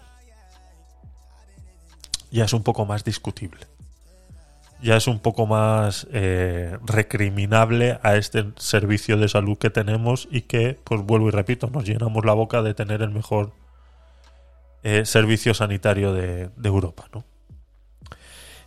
Ya 2.31 2.45
es 2.45 2.53
un 2.53 2.63
poco 2.63 2.85
más 2.85 3.03
discutible. 3.03 3.67
Ya 4.81 4.95
es 4.97 5.07
un 5.07 5.19
poco 5.19 5.45
más 5.45 6.07
eh, 6.11 6.77
recriminable 6.85 7.99
a 8.01 8.15
este 8.15 8.45
servicio 8.57 9.17
de 9.17 9.29
salud 9.29 9.57
que 9.57 9.69
tenemos 9.69 10.27
y 10.31 10.41
que, 10.41 10.79
pues 10.83 11.01
vuelvo 11.01 11.27
y 11.27 11.31
repito, 11.31 11.69
nos 11.69 11.85
llenamos 11.85 12.25
la 12.25 12.33
boca 12.33 12.63
de 12.63 12.73
tener 12.73 13.01
el 13.01 13.11
mejor 13.11 13.53
eh, 14.83 15.05
servicio 15.05 15.53
sanitario 15.53 16.11
de, 16.11 16.49
Europa, 16.63 17.07
¿no? 17.13 17.23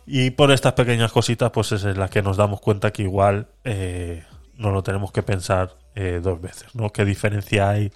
Y 0.05 0.29
por 0.29 0.51
estas 0.51 0.71
pequeñas 0.73 1.11
cositas, 1.11 1.51
pues 1.51 1.73
es 1.73 1.83
en 1.83 1.99
las 1.99 2.09
que 2.09 2.21
nos 2.21 2.37
damos 2.37 2.61
cuenta 2.61 2.93
que 2.93 3.01
igual 3.01 3.49
eh, 3.65 4.23
no 4.55 4.71
lo 4.71 4.81
tenemos 4.81 5.11
que 5.11 5.23
pensar 5.23 5.75
eh, 5.93 6.21
dos 6.23 6.39
veces, 6.39 6.73
¿no? 6.73 6.91
¿Qué 6.91 7.03
diferencia 7.03 7.69
hay 7.69 7.91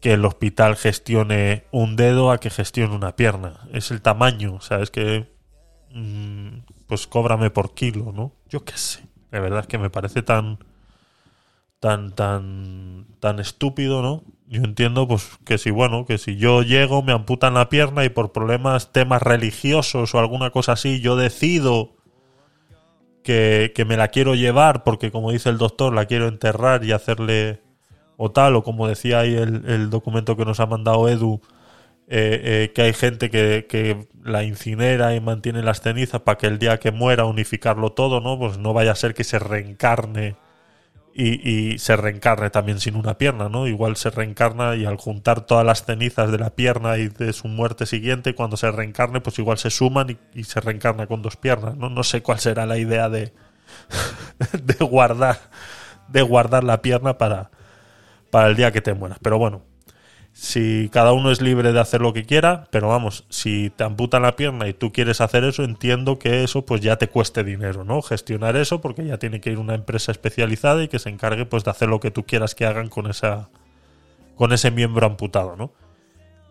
que 0.00 0.14
el 0.14 0.24
hospital 0.24 0.76
gestione 0.76 1.64
un 1.70 1.96
dedo 1.96 2.30
a 2.30 2.40
que 2.40 2.48
gestione 2.48 2.94
una 2.94 3.14
pierna? 3.14 3.60
Es 3.72 3.90
el 3.90 4.00
tamaño, 4.00 4.54
o 4.54 4.60
sea, 4.62 4.80
es 4.80 4.90
que 4.90 5.28
mm, 5.92 6.60
pues 6.86 7.06
cóbrame 7.06 7.50
por 7.50 7.74
kilo, 7.74 8.12
¿no? 8.12 8.32
Yo 8.48 8.64
qué 8.64 8.76
sé. 8.76 9.04
De 9.30 9.40
verdad 9.40 9.66
que 9.66 9.78
me 9.78 9.90
parece 9.90 10.22
tan 10.22 10.58
tan 11.80 12.14
tan 12.14 13.06
tan 13.20 13.40
estúpido, 13.40 14.02
¿no? 14.02 14.24
Yo 14.46 14.62
entiendo 14.62 15.08
pues 15.08 15.38
que 15.44 15.58
si 15.58 15.70
bueno, 15.70 16.06
que 16.06 16.18
si 16.18 16.36
yo 16.36 16.62
llego, 16.62 17.02
me 17.02 17.12
amputan 17.12 17.54
la 17.54 17.68
pierna 17.68 18.04
y 18.04 18.10
por 18.10 18.32
problemas 18.32 18.92
temas 18.92 19.22
religiosos 19.22 20.14
o 20.14 20.18
alguna 20.18 20.50
cosa 20.50 20.72
así, 20.72 21.00
yo 21.00 21.16
decido 21.16 21.96
que, 23.22 23.72
que 23.74 23.84
me 23.84 23.96
la 23.96 24.08
quiero 24.08 24.34
llevar 24.34 24.84
porque 24.84 25.10
como 25.10 25.32
dice 25.32 25.48
el 25.48 25.58
doctor, 25.58 25.94
la 25.94 26.06
quiero 26.06 26.28
enterrar 26.28 26.84
y 26.84 26.92
hacerle 26.92 27.62
o 28.16 28.30
tal, 28.30 28.54
o 28.56 28.62
como 28.62 28.86
decía 28.86 29.20
ahí 29.20 29.34
el, 29.34 29.64
el 29.68 29.90
documento 29.90 30.36
que 30.36 30.44
nos 30.44 30.60
ha 30.60 30.66
mandado 30.66 31.08
Edu, 31.08 31.40
eh, 32.06 32.40
eh, 32.44 32.72
que 32.74 32.82
hay 32.82 32.92
gente 32.92 33.30
que, 33.30 33.66
que 33.68 34.06
la 34.24 34.42
incinera 34.42 35.14
y 35.14 35.20
mantiene 35.20 35.62
las 35.62 35.80
cenizas 35.80 36.22
para 36.22 36.38
que 36.38 36.46
el 36.46 36.58
día 36.58 36.78
que 36.78 36.90
muera 36.90 37.24
unificarlo 37.26 37.92
todo, 37.92 38.20
¿no? 38.20 38.38
Pues 38.38 38.58
no 38.58 38.72
vaya 38.72 38.92
a 38.92 38.96
ser 38.96 39.14
que 39.14 39.24
se 39.24 39.38
reencarne 39.38 40.36
y, 41.14 41.78
se 41.78 41.96
reencarne 41.96 42.50
también 42.50 42.80
sin 42.80 42.96
una 42.96 43.18
pierna, 43.18 43.48
¿no? 43.48 43.68
Igual 43.68 43.96
se 43.96 44.10
reencarna 44.10 44.74
y 44.74 44.84
al 44.84 44.96
juntar 44.96 45.42
todas 45.46 45.64
las 45.64 45.84
cenizas 45.84 46.32
de 46.32 46.38
la 46.38 46.50
pierna 46.50 46.98
y 46.98 47.08
de 47.08 47.32
su 47.32 47.46
muerte 47.46 47.86
siguiente, 47.86 48.34
cuando 48.34 48.56
se 48.56 48.70
reencarne, 48.72 49.20
pues 49.20 49.38
igual 49.38 49.58
se 49.58 49.70
suman 49.70 50.10
y, 50.10 50.40
y 50.40 50.44
se 50.44 50.60
reencarna 50.60 51.06
con 51.06 51.22
dos 51.22 51.36
piernas, 51.36 51.76
¿no? 51.76 51.88
No 51.88 52.02
sé 52.02 52.22
cuál 52.22 52.40
será 52.40 52.66
la 52.66 52.78
idea 52.78 53.08
de, 53.08 53.32
de 54.64 54.84
guardar 54.84 55.38
de 56.08 56.22
guardar 56.22 56.64
la 56.64 56.82
pierna 56.82 57.18
para, 57.18 57.50
para 58.30 58.48
el 58.48 58.56
día 58.56 58.72
que 58.72 58.80
te 58.80 58.94
mueras. 58.94 59.18
Pero 59.22 59.38
bueno, 59.38 59.62
si 60.44 60.90
cada 60.92 61.14
uno 61.14 61.30
es 61.30 61.40
libre 61.40 61.72
de 61.72 61.80
hacer 61.80 62.02
lo 62.02 62.12
que 62.12 62.24
quiera, 62.24 62.68
pero 62.70 62.88
vamos, 62.88 63.24
si 63.30 63.70
te 63.70 63.82
amputan 63.84 64.20
la 64.22 64.36
pierna 64.36 64.68
y 64.68 64.74
tú 64.74 64.92
quieres 64.92 65.22
hacer 65.22 65.42
eso, 65.42 65.64
entiendo 65.64 66.18
que 66.18 66.44
eso 66.44 66.66
pues 66.66 66.82
ya 66.82 66.96
te 66.96 67.08
cueste 67.08 67.42
dinero, 67.44 67.82
¿no? 67.82 68.02
Gestionar 68.02 68.54
eso 68.56 68.82
porque 68.82 69.06
ya 69.06 69.18
tiene 69.18 69.40
que 69.40 69.50
ir 69.50 69.58
una 69.58 69.74
empresa 69.74 70.12
especializada 70.12 70.82
y 70.82 70.88
que 70.88 70.98
se 70.98 71.08
encargue 71.08 71.46
pues 71.46 71.64
de 71.64 71.70
hacer 71.70 71.88
lo 71.88 71.98
que 71.98 72.10
tú 72.10 72.26
quieras 72.26 72.54
que 72.54 72.66
hagan 72.66 72.88
con 72.88 73.08
esa 73.08 73.48
con 74.36 74.52
ese 74.52 74.70
miembro 74.70 75.06
amputado, 75.06 75.56
¿no? 75.56 75.72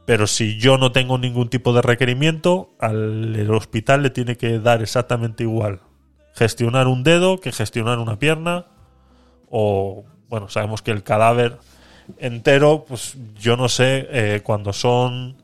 Pero 0.05 0.25
si 0.25 0.57
yo 0.57 0.79
no 0.79 0.91
tengo 0.91 1.19
ningún 1.19 1.49
tipo 1.49 1.71
de 1.71 1.83
requerimiento, 1.83 2.73
al 2.79 3.35
el 3.35 3.51
hospital 3.51 4.01
le 4.01 4.09
tiene 4.09 4.37
que 4.37 4.57
dar 4.57 4.81
exactamente 4.81 5.43
igual 5.43 5.81
gestionar 6.33 6.87
un 6.87 7.03
dedo 7.03 7.39
que 7.39 7.51
gestionar 7.51 7.99
una 7.99 8.17
pierna 8.17 8.65
o 9.51 10.03
bueno, 10.29 10.49
sabemos 10.49 10.81
que 10.81 10.89
el 10.89 11.03
cadáver 11.03 11.59
entero, 12.17 12.85
pues 12.87 13.17
yo 13.39 13.55
no 13.57 13.69
sé, 13.69 14.07
eh, 14.11 14.41
cuando 14.43 14.73
son 14.73 15.35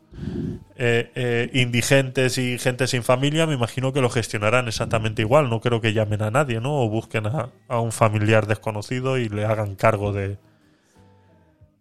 eh, 0.78 1.12
eh, 1.16 1.50
indigentes 1.54 2.38
y 2.38 2.58
gente 2.58 2.88
sin 2.88 3.04
familia, 3.04 3.46
me 3.48 3.54
imagino 3.54 3.94
que 3.94 4.02
lo 4.02 4.10
gestionarán 4.10 4.68
exactamente 4.68 5.22
igual. 5.22 5.50
No 5.50 5.62
creo 5.62 5.82
que 5.82 5.94
llamen 5.94 6.22
a 6.22 6.32
nadie, 6.32 6.60
¿no? 6.62 6.82
O 6.82 6.90
busquen 6.90 7.28
a, 7.28 7.50
a 7.68 7.80
un 7.80 7.92
familiar 7.92 8.48
desconocido 8.48 9.18
y 9.18 9.30
le 9.30 9.46
hagan 9.46 9.76
cargo 9.76 10.12
de 10.14 10.38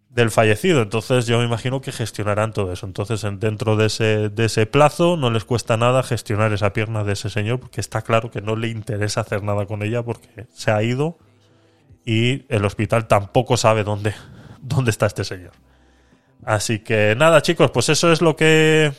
del 0.09 0.31
fallecido. 0.31 0.81
Entonces 0.81 1.27
yo 1.27 1.37
me 1.37 1.45
imagino 1.45 1.81
que 1.81 1.91
gestionarán 1.91 2.51
todo 2.51 2.73
eso. 2.73 2.85
Entonces 2.87 3.23
en- 3.23 3.39
dentro 3.39 3.75
de 3.75 3.85
ese, 3.85 4.29
de 4.29 4.45
ese 4.45 4.65
plazo 4.65 5.17
no 5.17 5.29
les 5.29 5.45
cuesta 5.45 5.77
nada 5.77 6.01
gestionar 6.03 6.51
esa 6.51 6.73
pierna 6.73 7.03
de 7.03 7.13
ese 7.13 7.29
señor 7.29 7.59
porque 7.59 7.79
está 7.79 8.01
claro 8.01 8.31
que 8.31 8.41
no 8.41 8.55
le 8.55 8.69
interesa 8.69 9.21
hacer 9.21 9.43
nada 9.43 9.65
con 9.67 9.83
ella 9.83 10.01
porque 10.03 10.47
se 10.51 10.71
ha 10.71 10.81
ido 10.81 11.17
y 12.05 12.45
el 12.49 12.65
hospital 12.65 13.07
tampoco 13.07 13.55
sabe 13.55 13.83
dónde, 13.83 14.13
dónde 14.61 14.91
está 14.91 15.05
este 15.05 15.23
señor. 15.23 15.51
Así 16.43 16.79
que 16.79 17.15
nada, 17.17 17.41
chicos, 17.41 17.71
pues 17.71 17.89
eso 17.89 18.11
es 18.11 18.21
lo 18.21 18.35
que 18.35 18.93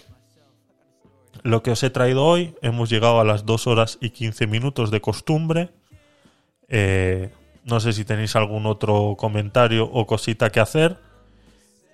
lo 1.42 1.62
que 1.62 1.70
os 1.70 1.82
he 1.82 1.90
traído 1.90 2.24
hoy. 2.24 2.54
Hemos 2.62 2.90
llegado 2.90 3.20
a 3.20 3.24
las 3.24 3.46
2 3.46 3.66
horas 3.66 3.98
y 4.00 4.10
15 4.10 4.46
minutos 4.46 4.90
de 4.90 5.00
costumbre. 5.00 5.70
Eh, 6.68 7.30
no 7.64 7.80
sé 7.80 7.92
si 7.92 8.04
tenéis 8.04 8.36
algún 8.36 8.66
otro 8.66 9.16
comentario 9.18 9.84
o 9.84 10.06
cosita 10.06 10.50
que 10.50 10.60
hacer, 10.60 10.98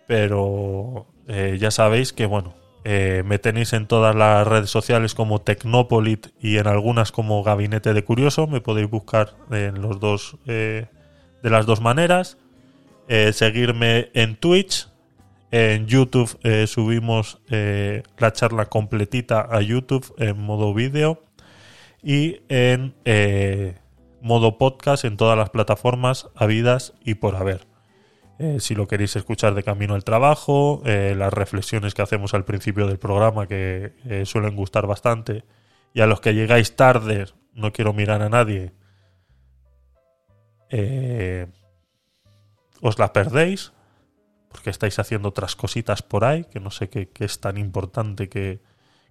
pero 0.07 1.07
eh, 1.29 1.57
ya 1.61 1.71
sabéis 1.71 2.13
que 2.13 2.27
bueno, 2.27 2.55
eh, 2.89 3.25
me 3.27 3.41
tenéis 3.41 3.73
en 3.73 3.89
todas 3.89 4.15
las 4.15 4.47
redes 4.47 4.71
sociales 4.71 5.15
como 5.15 5.41
Tecnopolit 5.41 6.29
y 6.41 6.59
en 6.59 6.69
algunas 6.69 7.11
como 7.11 7.43
Gabinete 7.43 7.93
de 7.95 8.05
Curioso. 8.05 8.47
Me 8.47 8.61
podéis 8.61 8.89
buscar 8.89 9.35
en 9.51 9.83
los 9.83 9.99
dos 9.99 10.37
eh, 10.47 10.87
de 11.43 11.51
las 11.51 11.67
dos 11.67 11.81
maneras. 11.81 12.39
Eh, 13.09 13.33
seguirme 13.33 14.11
en 14.15 14.37
Twitch. 14.37 14.89
En 15.51 15.87
YouTube 15.87 16.39
eh, 16.43 16.67
subimos 16.67 17.41
eh, 17.51 18.03
la 18.19 18.33
charla 18.33 18.67
completita 18.67 19.47
a 19.51 19.61
YouTube 19.61 20.13
en 20.19 20.39
modo 20.39 20.75
vídeo 20.75 21.23
y 22.03 22.41
en 22.49 22.95
modo 24.21 24.59
podcast 24.59 25.05
en 25.05 25.17
todas 25.17 25.39
las 25.39 25.51
plataformas 25.51 26.29
habidas 26.35 26.95
y 27.05 27.15
por 27.15 27.37
haber. 27.37 27.67
Si 28.59 28.75
lo 28.75 28.87
queréis 28.87 29.17
escuchar 29.17 29.55
de 29.55 29.63
camino 29.63 29.95
al 29.95 30.05
trabajo, 30.05 30.83
las 30.85 31.33
reflexiones 31.33 31.95
que 31.95 32.03
hacemos 32.03 32.35
al 32.35 32.45
principio 32.45 32.87
del 32.87 32.99
programa 32.99 33.47
que 33.47 33.93
suelen 34.27 34.55
gustar 34.57 34.87
bastante 34.87 35.45
y 35.95 36.03
a 36.03 36.07
los 36.07 36.21
que 36.21 36.35
llegáis 36.35 36.77
tarde, 36.77 37.25
no 37.55 37.73
quiero 37.73 37.95
mirar 37.95 38.21
a 38.21 38.29
nadie, 38.29 38.73
eh, 40.69 41.47
os 42.81 42.99
la 42.99 43.13
perdéis 43.13 43.73
porque 44.57 44.71
estáis 44.71 44.99
haciendo 44.99 45.29
otras 45.29 45.55
cositas 45.55 46.03
por 46.03 46.25
ahí, 46.25 46.45
que 46.45 46.61
no 46.61 46.71
sé 46.71 46.89
qué, 46.89 47.11
es 47.19 47.41
tan 47.41 47.59
importante 47.59 48.31
que, 48.31 48.61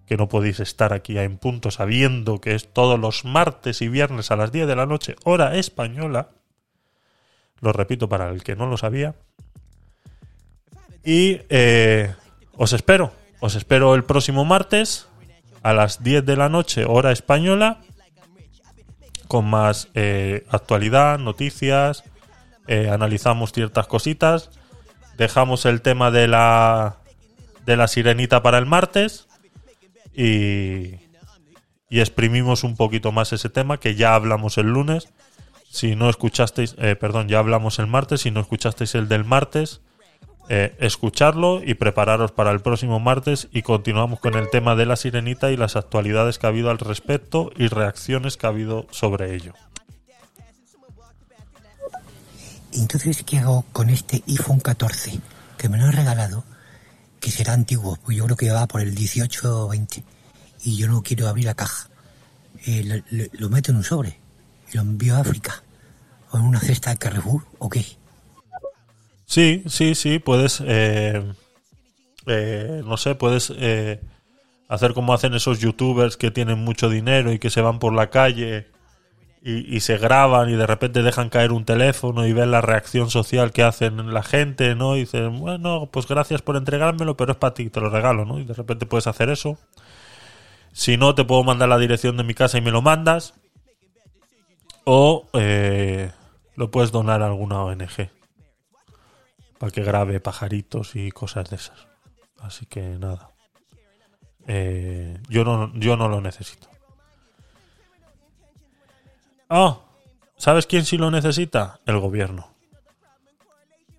que 0.06 0.16
no 0.16 0.28
podéis 0.28 0.58
estar 0.58 0.92
aquí 0.92 1.16
en 1.18 1.38
punto 1.38 1.70
sabiendo 1.70 2.40
que 2.40 2.54
es 2.54 2.72
todos 2.72 2.98
los 2.98 3.24
martes 3.24 3.80
y 3.80 3.88
viernes 3.88 4.32
a 4.32 4.36
las 4.36 4.50
10 4.50 4.66
de 4.66 4.76
la 4.76 4.86
noche, 4.86 5.14
hora 5.24 5.56
española. 5.56 6.30
Lo 7.60 7.72
repito 7.72 8.08
para 8.08 8.28
el 8.30 8.42
que 8.42 8.56
no 8.56 8.66
lo 8.66 8.76
sabía. 8.76 9.14
Y 11.04 11.42
eh, 11.48 12.12
os 12.56 12.72
espero, 12.72 13.12
os 13.38 13.54
espero 13.54 13.94
el 13.94 14.02
próximo 14.02 14.44
martes 14.44 15.08
a 15.62 15.72
las 15.72 16.02
10 16.02 16.26
de 16.26 16.36
la 16.36 16.48
noche, 16.48 16.84
hora 16.84 17.12
española, 17.12 17.82
con 19.28 19.44
más 19.44 19.88
eh, 19.94 20.44
actualidad, 20.50 21.18
noticias, 21.18 22.02
eh, 22.68 22.90
analizamos 22.90 23.52
ciertas 23.52 23.86
cositas, 23.86 24.50
dejamos 25.16 25.66
el 25.66 25.82
tema 25.82 26.10
de 26.10 26.28
la 26.28 26.96
de 27.64 27.76
la 27.76 27.88
sirenita 27.88 28.42
para 28.42 28.58
el 28.58 28.66
martes 28.66 29.26
y, 30.14 30.94
y 31.88 32.00
exprimimos 32.00 32.64
un 32.64 32.76
poquito 32.76 33.12
más 33.12 33.32
ese 33.32 33.48
tema 33.48 33.78
que 33.78 33.94
ya 33.94 34.14
hablamos 34.14 34.58
el 34.58 34.66
lunes. 34.66 35.08
Si 35.68 35.94
no 35.94 36.08
escuchasteis, 36.08 36.74
eh, 36.78 36.96
perdón, 36.96 37.28
ya 37.28 37.38
hablamos 37.38 37.78
el 37.78 37.86
martes. 37.86 38.22
Si 38.22 38.30
no 38.30 38.40
escuchasteis 38.40 38.94
el 38.94 39.08
del 39.08 39.24
martes, 39.24 39.82
eh, 40.48 40.74
escucharlo 40.78 41.60
y 41.62 41.74
prepararos 41.74 42.32
para 42.32 42.50
el 42.50 42.60
próximo 42.60 42.98
martes. 42.98 43.48
Y 43.52 43.62
continuamos 43.62 44.20
con 44.20 44.34
el 44.34 44.48
tema 44.50 44.74
de 44.74 44.86
la 44.86 44.96
sirenita 44.96 45.50
y 45.50 45.56
las 45.56 45.76
actualidades 45.76 46.38
que 46.38 46.46
ha 46.46 46.50
habido 46.50 46.70
al 46.70 46.78
respecto 46.78 47.50
y 47.56 47.68
reacciones 47.68 48.36
que 48.36 48.46
ha 48.46 48.50
habido 48.50 48.86
sobre 48.90 49.34
ello. 49.34 49.54
Entonces, 52.76 53.22
¿qué 53.24 53.38
hago 53.38 53.64
con 53.72 53.88
este 53.88 54.22
iPhone 54.28 54.60
14? 54.60 55.18
Que 55.56 55.68
me 55.68 55.78
lo 55.78 55.84
han 55.84 55.92
regalado, 55.92 56.44
que 57.20 57.30
será 57.30 57.54
antiguo, 57.54 57.98
pues 58.04 58.18
yo 58.18 58.24
creo 58.24 58.36
que 58.36 58.50
va 58.50 58.66
por 58.66 58.82
el 58.82 58.94
18 58.94 59.64
o 59.64 59.68
20. 59.68 60.04
Y 60.64 60.76
yo 60.76 60.86
no 60.86 61.02
quiero 61.02 61.26
abrir 61.26 61.46
la 61.46 61.54
caja. 61.54 61.88
Eh, 62.66 63.02
lo, 63.32 63.48
meto 63.48 63.70
en 63.70 63.78
un 63.78 63.84
sobre 63.84 64.18
y 64.70 64.76
lo 64.76 64.82
envío 64.82 65.16
a 65.16 65.20
África. 65.20 65.62
O 66.30 66.38
en 66.38 66.44
una 66.44 66.60
cesta 66.60 66.90
de 66.90 66.98
Carrefour, 66.98 67.44
¿o 67.58 67.70
qué? 67.70 67.84
Sí, 69.24 69.64
sí, 69.66 69.94
sí, 69.94 70.18
puedes, 70.18 70.62
eh, 70.64 71.22
eh, 72.26 72.82
no 72.84 72.96
sé, 72.96 73.14
puedes 73.14 73.52
eh, 73.56 74.00
hacer 74.68 74.92
como 74.92 75.14
hacen 75.14 75.34
esos 75.34 75.60
youtubers 75.60 76.16
que 76.16 76.30
tienen 76.30 76.58
mucho 76.58 76.90
dinero 76.90 77.32
y 77.32 77.38
que 77.38 77.50
se 77.50 77.60
van 77.60 77.78
por 77.78 77.94
la 77.94 78.10
calle 78.10 78.68
y, 79.48 79.78
se 79.78 79.96
graban 79.96 80.50
y 80.50 80.56
de 80.56 80.66
repente 80.66 81.04
dejan 81.04 81.28
caer 81.28 81.52
un 81.52 81.64
teléfono 81.64 82.26
y 82.26 82.32
ven 82.32 82.50
la 82.50 82.62
reacción 82.62 83.10
social 83.10 83.52
que 83.52 83.62
hacen 83.62 84.12
la 84.12 84.24
gente, 84.24 84.74
¿no? 84.74 84.96
Y 84.96 85.00
dicen, 85.00 85.38
bueno, 85.38 85.88
pues 85.92 86.08
gracias 86.08 86.42
por 86.42 86.56
entregármelo, 86.56 87.16
pero 87.16 87.30
es 87.30 87.38
para 87.38 87.54
ti, 87.54 87.70
te 87.70 87.80
lo 87.80 87.88
regalo, 87.88 88.24
¿no? 88.24 88.40
Y 88.40 88.44
de 88.44 88.54
repente 88.54 88.86
puedes 88.86 89.06
hacer 89.06 89.28
eso. 89.28 89.56
Si 90.72 90.96
no, 90.96 91.14
te 91.14 91.24
puedo 91.24 91.44
mandar 91.44 91.68
la 91.68 91.78
dirección 91.78 92.16
de 92.16 92.24
mi 92.24 92.34
casa 92.34 92.58
y 92.58 92.60
me 92.60 92.72
lo 92.72 92.82
mandas. 92.82 93.34
O 94.82 95.28
eh, 95.32 96.10
lo 96.56 96.72
puedes 96.72 96.90
donar 96.90 97.22
a 97.22 97.26
alguna 97.26 97.62
ONG 97.62 98.10
para 99.58 99.70
que 99.70 99.84
grabe 99.84 100.18
pajaritos 100.18 100.96
y 100.96 101.12
cosas 101.12 101.50
de 101.50 101.56
esas. 101.56 101.86
Así 102.40 102.66
que 102.66 102.80
nada. 102.80 103.30
Eh, 104.48 105.20
yo 105.28 105.44
no 105.44 105.72
yo 105.74 105.96
no 105.96 106.08
lo 106.08 106.20
necesito. 106.20 106.68
Ah, 109.48 109.78
¿sabes 110.36 110.66
quién 110.66 110.84
sí 110.84 110.98
lo 110.98 111.10
necesita? 111.10 111.80
El 111.86 112.00
gobierno. 112.00 112.48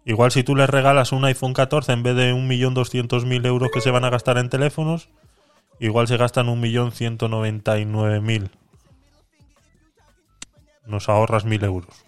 Igual 0.06 0.32
si 0.32 0.44
tú 0.44 0.56
les 0.56 0.70
regalas 0.70 1.12
un 1.12 1.26
iPhone 1.26 1.54
14 1.54 1.92
en 1.92 2.04
vez 2.04 2.16
de 2.16 2.34
1.200.000 2.34 3.46
euros 3.46 3.70
que 3.74 3.82
se 3.82 3.92
van 3.92 4.06
a 4.06 4.10
gastar 4.10 4.38
en 4.38 4.50
teléfonos, 4.50 5.10
igual 5.80 6.08
se 6.08 6.16
gastan 6.16 6.48
1.199.000. 6.48 8.50
Nos 10.86 11.10
ahorras 11.10 11.46
1.000 11.46 11.66
euros. 11.66 12.08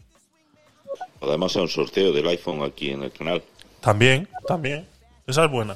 Además, 1.21 1.55
hay 1.55 1.63
un 1.63 1.67
sorteo 1.67 2.13
del 2.13 2.27
iPhone 2.27 2.63
aquí 2.63 2.91
en 2.91 3.03
el 3.03 3.11
canal. 3.11 3.43
También, 3.81 4.29
también. 4.47 4.87
Esa 5.27 5.45
es 5.45 5.51
buena. 5.51 5.75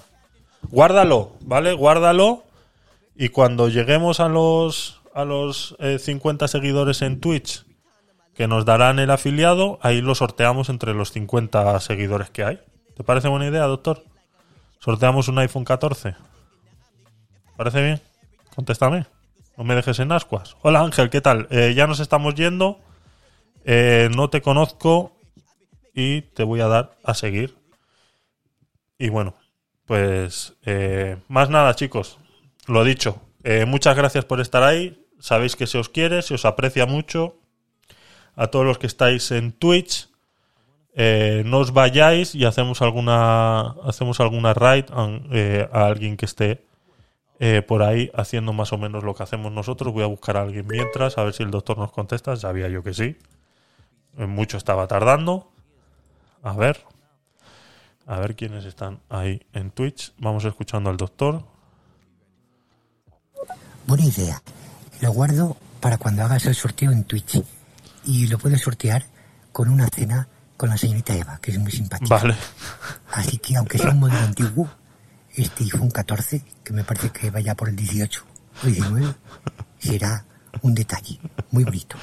Guárdalo, 0.70 1.34
¿vale? 1.42 1.74
Guárdalo. 1.74 2.44
Y 3.16 3.30
cuando 3.30 3.68
lleguemos 3.68 4.22
a 4.22 4.30
los, 4.30 5.02
a 5.14 5.26
los 5.26 5.76
eh, 5.80 6.00
50 6.00 6.48
seguidores 6.48 7.02
en 7.02 7.20
Twitch, 7.20 7.66
que 8.34 8.48
nos 8.48 8.66
darán 8.66 9.00
el 9.00 9.12
afiliado, 9.12 9.80
ahí 9.82 10.02
lo 10.02 10.16
sorteamos 10.16 10.70
entre 10.70 10.94
los 10.94 11.12
50 11.12 11.80
seguidores 11.80 12.30
que 12.30 12.44
hay. 12.44 12.60
¿Te 12.96 13.04
parece 13.04 13.28
buena 13.28 13.48
idea, 13.48 13.64
doctor? 13.64 14.04
Sorteamos 14.80 15.28
un 15.28 15.40
iPhone 15.40 15.66
14. 15.66 16.16
¿Parece 17.56 17.82
bien? 17.82 18.02
Contéstame. 18.56 19.06
No 19.58 19.64
me 19.64 19.76
dejes 19.76 20.00
en 20.00 20.12
ascuas. 20.12 20.58
Hola 20.62 20.82
Ángel, 20.82 21.10
¿qué 21.10 21.22
tal? 21.22 21.48
Eh, 21.52 21.74
ya 21.76 21.88
nos 21.88 22.00
estamos 22.00 22.34
yendo. 22.36 22.80
Eh, 23.66 24.10
no 24.16 24.30
te 24.30 24.42
conozco 24.42 25.16
y 25.94 26.22
te 26.22 26.44
voy 26.44 26.62
a 26.62 26.68
dar 26.68 26.98
a 27.04 27.14
seguir. 27.14 27.56
Y 28.98 29.10
bueno, 29.10 29.36
pues 29.86 30.56
eh, 30.66 31.18
más 31.28 31.50
nada 31.50 31.76
chicos, 31.76 32.18
lo 32.68 32.84
dicho, 32.84 33.22
muchas 33.68 33.96
gracias 33.96 34.26
por 34.26 34.40
estar 34.40 34.64
ahí, 34.64 35.03
sabéis 35.24 35.56
que 35.56 35.68
se 35.68 35.78
os 35.78 35.88
quiere, 35.88 36.22
se 36.22 36.34
os 36.34 36.44
aprecia 36.44 36.86
mucho, 36.86 37.38
a 38.36 38.48
todos 38.48 38.66
los 38.66 38.78
que 38.78 38.88
estáis 38.88 39.32
en 39.32 39.54
Twitch, 39.54 40.10
eh, 40.96 41.44
no 41.46 41.60
os 41.60 41.72
vayáis 41.72 42.36
y 42.36 42.44
hacemos 42.44 42.82
alguna 42.82 43.74
hacemos 43.88 44.20
alguna 44.20 44.54
raid 44.54 44.86
eh, 45.32 45.68
a 45.72 45.86
alguien 45.86 46.18
que 46.18 46.26
esté 46.26 46.66
eh, 47.40 47.62
por 47.62 47.84
ahí 47.84 48.12
haciendo 48.14 48.54
más 48.54 48.74
o 48.74 48.78
menos 48.78 49.04
lo 49.04 49.16
que 49.16 49.24
hacemos 49.24 49.52
nosotros. 49.52 49.94
Voy 49.94 50.04
a 50.04 50.08
buscar 50.08 50.36
a 50.36 50.42
alguien 50.42 50.68
mientras, 50.68 51.18
a 51.18 51.24
ver 51.24 51.34
si 51.34 51.42
el 51.42 51.52
doctor 51.52 51.78
nos 51.78 51.92
contesta. 51.92 52.36
Sabía 52.36 52.68
yo 52.68 52.84
que 52.84 52.94
sí. 52.94 53.18
Eh, 54.18 54.26
Mucho 54.26 54.58
estaba 54.58 54.88
tardando. 54.88 55.50
A 56.44 56.54
ver. 56.54 56.84
A 58.06 58.20
ver 58.20 58.36
quiénes 58.36 58.66
están 58.66 59.00
ahí 59.10 59.42
en 59.54 59.72
Twitch. 59.72 60.14
Vamos 60.18 60.44
escuchando 60.44 60.90
al 60.90 60.98
doctor. 60.98 61.44
Buena 63.88 64.06
idea. 64.06 64.42
Lo 65.04 65.12
guardo 65.12 65.58
para 65.82 65.98
cuando 65.98 66.24
hagas 66.24 66.46
el 66.46 66.56
sorteo 66.56 66.90
en 66.90 67.04
Twitch. 67.04 67.44
Y 68.06 68.28
lo 68.28 68.38
puedes 68.38 68.62
sortear 68.62 69.04
con 69.52 69.68
una 69.68 69.90
cena 69.90 70.30
con 70.56 70.70
la 70.70 70.78
señorita 70.78 71.14
Eva, 71.14 71.40
que 71.42 71.52
es 71.52 71.60
muy 71.60 71.74
simpática. 71.74 72.16
Vale. 72.16 72.36
Así 73.12 73.38
que 73.38 73.58
aunque 73.58 73.78
sea 73.78 73.90
un 73.90 74.00
modelo 74.00 74.20
antiguo, 74.20 74.70
este 75.36 75.66
iPhone 75.66 75.92
14, 75.92 76.46
que 76.64 76.72
me 76.72 76.86
parece 76.86 77.10
que 77.10 77.30
vaya 77.32 77.54
por 77.54 77.68
el 77.68 77.76
18 77.76 78.24
o 78.64 78.66
19, 78.66 79.14
será 79.78 80.24
un 80.62 80.74
detalle 80.74 81.20
muy 81.52 81.66
bonito. 81.66 81.98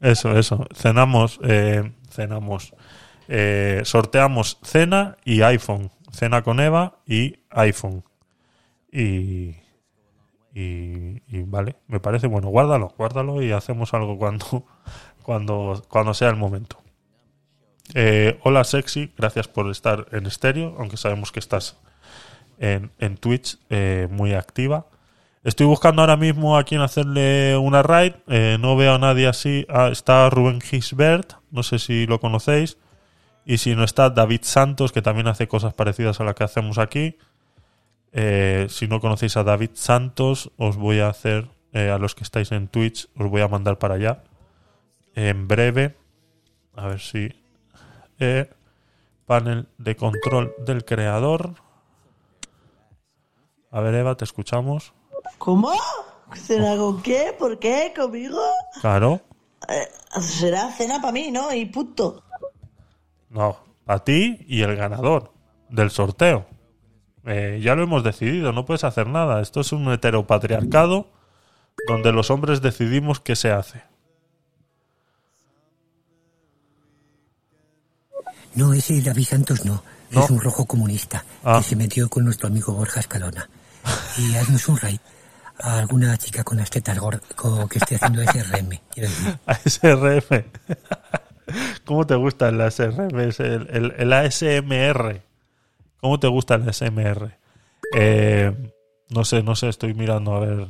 Eso, 0.00 0.38
eso. 0.38 0.64
Cenamos, 0.72 1.40
eh, 1.42 1.92
cenamos. 2.08 2.72
Eh, 3.26 3.80
sorteamos 3.84 4.60
cena 4.62 5.16
y 5.24 5.42
iPhone. 5.42 5.90
Cena 6.12 6.42
con 6.42 6.60
Eva 6.60 7.00
y 7.04 7.40
iPhone. 7.50 8.04
Y, 8.92 9.56
y, 10.60 11.42
vale, 11.42 11.76
me 11.86 12.00
parece 12.00 12.26
bueno. 12.26 12.48
Guárdalo, 12.48 12.92
guárdalo 12.96 13.42
y 13.42 13.52
hacemos 13.52 13.94
algo 13.94 14.18
cuando, 14.18 14.64
cuando, 15.22 15.84
cuando 15.88 16.14
sea 16.14 16.28
el 16.30 16.36
momento. 16.36 16.78
Eh, 17.94 18.38
hola 18.42 18.64
sexy, 18.64 19.12
gracias 19.16 19.48
por 19.48 19.70
estar 19.70 20.06
en 20.12 20.26
estéreo, 20.26 20.74
aunque 20.78 20.96
sabemos 20.96 21.32
que 21.32 21.38
estás 21.38 21.78
en, 22.58 22.90
en 22.98 23.16
Twitch 23.16 23.58
eh, 23.70 24.08
muy 24.10 24.34
activa. 24.34 24.86
Estoy 25.44 25.66
buscando 25.66 26.02
ahora 26.02 26.16
mismo 26.16 26.58
a 26.58 26.64
quien 26.64 26.80
hacerle 26.80 27.56
una 27.56 27.82
raid. 27.82 28.14
eh, 28.26 28.58
no 28.60 28.76
veo 28.76 28.94
a 28.94 28.98
nadie 28.98 29.28
así. 29.28 29.64
Ah, 29.68 29.88
está 29.90 30.28
Rubén 30.28 30.60
Gisbert, 30.60 31.34
no 31.52 31.62
sé 31.62 31.78
si 31.78 32.06
lo 32.06 32.18
conocéis. 32.20 32.78
Y 33.46 33.58
si 33.58 33.74
no 33.74 33.84
está 33.84 34.10
David 34.10 34.40
Santos, 34.42 34.92
que 34.92 35.00
también 35.00 35.28
hace 35.28 35.48
cosas 35.48 35.72
parecidas 35.72 36.20
a 36.20 36.24
las 36.24 36.34
que 36.34 36.44
hacemos 36.44 36.76
aquí. 36.78 37.16
Eh, 38.20 38.66
si 38.68 38.88
no 38.88 38.98
conocéis 39.00 39.36
a 39.36 39.44
David 39.44 39.70
Santos, 39.74 40.50
os 40.56 40.76
voy 40.76 40.98
a 40.98 41.08
hacer, 41.08 41.48
eh, 41.72 41.90
a 41.90 41.98
los 41.98 42.16
que 42.16 42.24
estáis 42.24 42.50
en 42.50 42.66
Twitch, 42.66 43.08
os 43.16 43.30
voy 43.30 43.42
a 43.42 43.46
mandar 43.48 43.78
para 43.78 43.94
allá. 43.94 44.24
En 45.14 45.46
breve. 45.46 45.96
A 46.74 46.88
ver 46.88 46.98
si. 46.98 47.28
eh, 48.18 48.50
panel 49.24 49.68
de 49.78 49.94
control 49.94 50.52
del 50.66 50.84
creador. 50.84 51.54
A 53.70 53.80
ver, 53.80 53.94
Eva, 53.94 54.16
te 54.16 54.24
escuchamos. 54.24 54.92
¿Cómo? 55.38 55.70
¿Cena 56.34 56.76
con 56.76 57.00
qué? 57.02 57.36
¿Por 57.38 57.60
qué? 57.60 57.92
¿Conmigo? 57.94 58.40
Claro. 58.80 59.20
Eh, 59.68 59.88
será 60.20 60.72
cena 60.72 61.00
para 61.00 61.12
mí, 61.12 61.30
¿no? 61.30 61.54
Y 61.54 61.66
punto. 61.66 62.24
No, 63.30 63.58
a 63.86 63.98
ti 64.00 64.44
y 64.48 64.62
el 64.62 64.74
ganador 64.74 65.32
del 65.68 65.90
sorteo. 65.90 66.46
Eh, 67.28 67.60
ya 67.62 67.74
lo 67.74 67.82
hemos 67.82 68.02
decidido, 68.04 68.52
no 68.52 68.64
puedes 68.64 68.84
hacer 68.84 69.06
nada. 69.06 69.40
Esto 69.42 69.60
es 69.60 69.72
un 69.72 69.90
heteropatriarcado 69.92 71.08
donde 71.86 72.12
los 72.12 72.30
hombres 72.30 72.62
decidimos 72.62 73.20
qué 73.20 73.36
se 73.36 73.50
hace. 73.52 73.82
No, 78.54 78.72
ese 78.72 79.00
David 79.02 79.24
Santos 79.24 79.64
no. 79.64 79.82
¿No? 80.10 80.24
Es 80.24 80.30
un 80.30 80.40
rojo 80.40 80.64
comunista 80.64 81.22
Ah. 81.44 81.58
que 81.58 81.68
se 81.68 81.76
metió 81.76 82.08
con 82.08 82.24
nuestro 82.24 82.48
amigo 82.48 82.72
Borja 82.72 83.00
Escalona. 83.00 83.48
Y 84.16 84.34
haznos 84.36 84.66
un 84.68 84.78
raid 84.78 85.00
a 85.60 85.78
alguna 85.80 86.16
chica 86.16 86.44
con 86.44 86.56
las 86.56 86.70
tetas 86.70 86.98
gordas 86.98 87.20
que 87.68 87.78
esté 87.78 87.96
haciendo 87.96 88.22
SRM. 88.22 88.80
ASRM. 89.46 90.44
¿Cómo 91.84 92.06
te 92.06 92.14
gusta 92.14 92.48
el 92.48 92.60
ASRM? 92.60 93.18
Es 93.20 93.40
el, 93.40 93.68
el- 93.70 93.94
el 93.98 94.12
ASMR. 94.12 95.22
¿Cómo 96.00 96.20
te 96.20 96.28
gusta 96.28 96.54
el 96.54 96.68
ASMR? 96.68 97.36
Eh, 97.94 98.52
no 99.10 99.24
sé, 99.24 99.42
no 99.42 99.56
sé, 99.56 99.68
estoy 99.68 99.94
mirando 99.94 100.34
a 100.34 100.40
ver. 100.40 100.68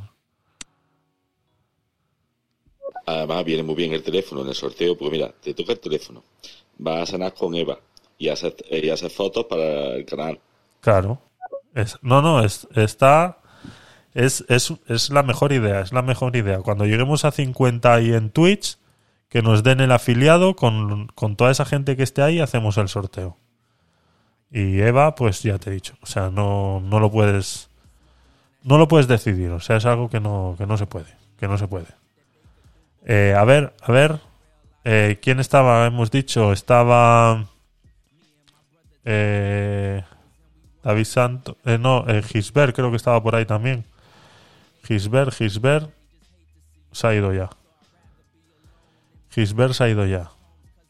Además, 3.06 3.44
viene 3.44 3.62
muy 3.62 3.74
bien 3.74 3.92
el 3.92 4.02
teléfono 4.02 4.42
en 4.42 4.48
el 4.48 4.54
sorteo, 4.54 4.96
porque 4.96 5.12
mira, 5.12 5.32
te 5.40 5.54
toca 5.54 5.72
el 5.72 5.80
teléfono, 5.80 6.22
vas 6.78 7.02
a 7.08 7.12
cenar 7.12 7.34
con 7.34 7.54
Eva 7.54 7.78
y 8.18 8.28
haces, 8.28 8.54
eh, 8.68 8.80
y 8.84 8.90
haces 8.90 9.12
fotos 9.12 9.46
para 9.46 9.94
el 9.94 10.04
canal. 10.04 10.38
Claro. 10.80 11.20
Es, 11.74 11.96
no, 12.02 12.22
no, 12.22 12.44
es, 12.44 12.66
está. 12.74 13.38
Es, 14.14 14.44
es, 14.48 14.72
es 14.88 15.10
la 15.10 15.22
mejor 15.22 15.52
idea, 15.52 15.80
es 15.80 15.92
la 15.92 16.02
mejor 16.02 16.34
idea. 16.36 16.58
Cuando 16.60 16.86
lleguemos 16.86 17.24
a 17.24 17.30
50 17.30 17.94
ahí 17.94 18.12
en 18.12 18.30
Twitch, 18.30 18.78
que 19.28 19.42
nos 19.42 19.62
den 19.62 19.80
el 19.80 19.92
afiliado, 19.92 20.56
con, 20.56 21.08
con 21.08 21.36
toda 21.36 21.50
esa 21.50 21.64
gente 21.64 21.96
que 21.96 22.02
esté 22.02 22.22
ahí, 22.22 22.40
hacemos 22.40 22.78
el 22.78 22.88
sorteo. 22.88 23.36
Y 24.50 24.80
Eva, 24.80 25.14
pues 25.14 25.42
ya 25.42 25.58
te 25.58 25.70
he 25.70 25.74
dicho. 25.74 25.94
O 26.02 26.06
sea, 26.06 26.30
no, 26.30 26.80
no 26.80 27.00
lo 27.00 27.10
puedes. 27.10 27.68
No 28.62 28.78
lo 28.78 28.88
puedes 28.88 29.06
decidir. 29.08 29.50
O 29.50 29.60
sea, 29.60 29.76
es 29.76 29.84
algo 29.86 30.08
que 30.08 30.20
no, 30.20 30.54
que 30.58 30.66
no 30.66 30.76
se 30.76 30.86
puede. 30.86 31.14
Que 31.38 31.48
no 31.48 31.58
se 31.58 31.68
puede. 31.68 31.86
Eh, 33.04 33.34
a 33.36 33.44
ver, 33.44 33.74
a 33.82 33.92
ver. 33.92 34.20
eh, 34.84 35.18
¿Quién 35.22 35.38
estaba? 35.40 35.86
Hemos 35.86 36.10
dicho, 36.10 36.52
estaba. 36.52 37.46
Eh, 39.04 40.02
David 40.82 41.04
Santos. 41.04 41.56
eh, 41.64 41.78
no, 41.78 42.04
eh, 42.08 42.22
Gisbert 42.22 42.74
creo 42.74 42.90
que 42.90 42.96
estaba 42.96 43.22
por 43.22 43.34
ahí 43.34 43.44
también. 43.44 43.84
Gisbert, 44.84 45.32
Gisbert. 45.34 45.90
Se 46.92 47.06
ha 47.06 47.14
ido 47.14 47.32
ya. 47.34 47.50
Gisbert 49.30 49.74
se 49.74 49.84
ha 49.84 49.88
ido 49.88 50.06
ya. 50.06 50.30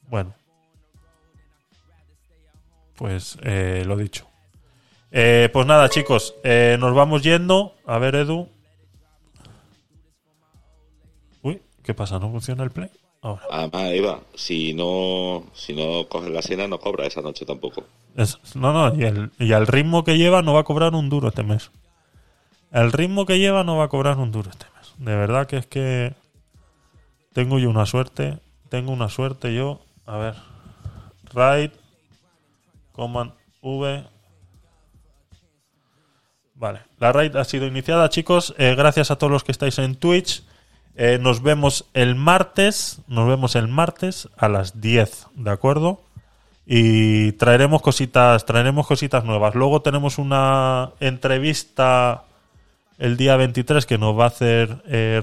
Bueno. 0.09 0.35
Pues 2.99 3.39
eh, 3.45 3.85
lo 3.87 3.97
dicho. 3.97 4.27
Eh, 5.13 5.49
pues 5.53 5.67
nada, 5.67 5.89
chicos. 5.89 6.35
eh, 6.43 6.77
nos 6.81 6.93
vamos 6.95 7.23
yendo. 7.23 7.75
A 7.87 7.99
ver, 7.99 8.17
Edu. 8.17 8.49
Uy, 11.43 11.63
¿qué 11.85 11.95
pasa? 11.95 12.19
¿No 12.19 12.29
funciona 12.31 12.65
el 12.65 12.71
play? 12.73 12.91
Ahora. 13.23 13.43
Además, 13.51 13.91
Eva, 13.93 14.21
si 14.35 14.75
no, 14.75 15.45
si 15.55 15.75
no 15.75 16.09
coges 16.09 16.31
la 16.31 16.43
cena, 16.43 16.67
no 16.69 16.79
cobras 16.81 17.07
esa 17.09 17.21
noche 17.23 17.47
tampoco. 17.47 17.85
Es- 18.17 18.39
no, 18.57 18.73
no, 18.73 18.95
y, 18.95 19.05
el, 19.05 19.31
y 19.39 19.53
al 19.53 19.67
ritmo 19.69 20.03
que 20.03 20.19
lleva 20.19 20.43
no 20.43 20.55
va 20.55 20.61
a 20.61 20.65
cobrar 20.65 20.95
un 20.95 21.09
duro 21.09 21.29
este 21.29 21.45
mes. 21.45 21.71
El 22.73 22.91
ritmo 22.93 23.27
que 23.27 23.39
lleva 23.39 23.63
no 23.65 23.77
va 23.77 23.85
a 23.85 23.89
cobrar 23.89 24.19
un 24.19 24.33
duro 24.33 24.51
este 24.51 24.67
mes. 24.77 24.93
De 24.99 25.15
verdad 25.17 25.47
que 25.47 25.57
es 25.59 25.67
que 25.67 26.15
tengo 27.33 27.59
yo 27.61 27.71
una 27.71 27.87
suerte. 27.87 28.39
Tengo 28.69 28.91
una 28.93 29.09
suerte 29.09 29.55
yo. 29.55 29.81
A 30.05 30.17
ver. 30.19 30.35
Right. 31.33 31.73
Command 32.99 33.33
V. 33.63 34.05
Vale. 36.57 36.81
La 36.99 37.13
raid 37.13 37.37
ha 37.37 37.45
sido 37.45 37.69
iniciada, 37.69 38.09
chicos. 38.09 38.57
Eh, 38.59 38.75
gracias 38.77 39.13
a 39.13 39.17
todos 39.17 39.31
los 39.31 39.45
que 39.45 39.53
estáis 39.53 39.79
en 39.79 39.95
Twitch. 39.95 40.43
Eh, 40.97 41.19
nos 41.21 41.41
vemos 41.41 41.89
el 41.95 42.17
martes. 42.17 43.01
Nos 43.07 43.29
vemos 43.29 43.55
el 43.55 43.69
martes 43.69 44.29
a 44.37 44.49
las 44.49 44.81
10, 44.81 45.29
¿de 45.37 45.51
acuerdo? 45.51 46.03
y 46.71 47.33
traeremos 47.33 47.81
cositas, 47.81 48.45
traeremos 48.45 48.87
cositas 48.87 49.25
nuevas. 49.25 49.55
Luego 49.55 49.81
tenemos 49.81 50.19
una 50.19 50.91
entrevista 51.01 52.25
el 52.99 53.17
día 53.17 53.37
23 53.37 53.87
que 53.87 53.97
nos 53.97 54.19
va 54.19 54.25
a 54.25 54.27
hacer 54.27 54.83
eh, 54.87 55.23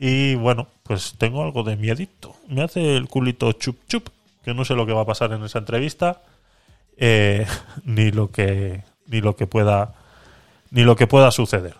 y 0.00 0.34
bueno, 0.34 0.66
pues 0.82 1.14
tengo 1.18 1.44
algo 1.44 1.62
de 1.62 1.76
miedito. 1.76 2.34
Me 2.48 2.62
hace 2.62 2.96
el 2.96 3.06
culito 3.06 3.52
chup 3.52 3.76
chup, 3.86 4.08
que 4.44 4.54
no 4.54 4.64
sé 4.64 4.74
lo 4.74 4.86
que 4.86 4.92
va 4.92 5.02
a 5.02 5.06
pasar 5.06 5.32
en 5.32 5.42
esa 5.44 5.58
entrevista, 5.58 6.22
eh, 6.96 7.46
ni 7.84 8.10
lo 8.10 8.30
que 8.30 8.84
ni 9.06 9.20
lo 9.20 9.36
que 9.36 9.46
pueda 9.46 9.94
ni 10.70 10.82
lo 10.84 10.96
que 10.96 11.06
pueda 11.06 11.30
suceder. 11.30 11.74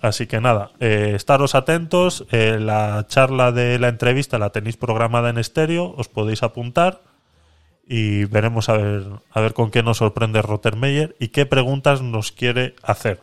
Así 0.00 0.26
que 0.26 0.40
nada, 0.40 0.70
eh, 0.78 1.12
estaros 1.16 1.54
atentos. 1.54 2.26
eh, 2.30 2.58
la 2.60 3.06
charla 3.08 3.50
de 3.52 3.78
la 3.78 3.88
entrevista 3.88 4.38
la 4.38 4.50
tenéis 4.50 4.76
programada 4.76 5.30
en 5.30 5.38
estéreo, 5.38 5.94
os 5.96 6.08
podéis 6.08 6.42
apuntar 6.42 7.02
y 7.88 8.24
veremos 8.24 8.68
a 8.68 8.76
ver, 8.76 9.04
a 9.30 9.40
ver 9.40 9.54
con 9.54 9.70
qué 9.70 9.82
nos 9.82 9.98
sorprende 9.98 10.42
Rottermeyer 10.42 11.16
y 11.18 11.28
qué 11.28 11.46
preguntas 11.46 12.02
nos 12.02 12.32
quiere 12.32 12.74
hacer. 12.82 13.20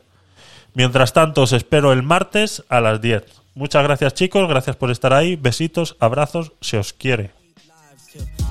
Mientras 0.73 1.13
tanto, 1.13 1.43
os 1.43 1.53
espero 1.53 1.91
el 1.93 2.01
martes 2.01 2.63
a 2.69 2.81
las 2.81 2.99
10. 3.01 3.25
Muchas 3.55 3.83
gracias 3.83 4.13
chicos, 4.15 4.47
gracias 4.47 4.75
por 4.75 4.89
estar 4.89 5.13
ahí, 5.13 5.35
besitos, 5.35 5.95
abrazos, 5.99 6.53
se 6.61 6.77
os 6.77 6.93
quiere. 6.93 7.42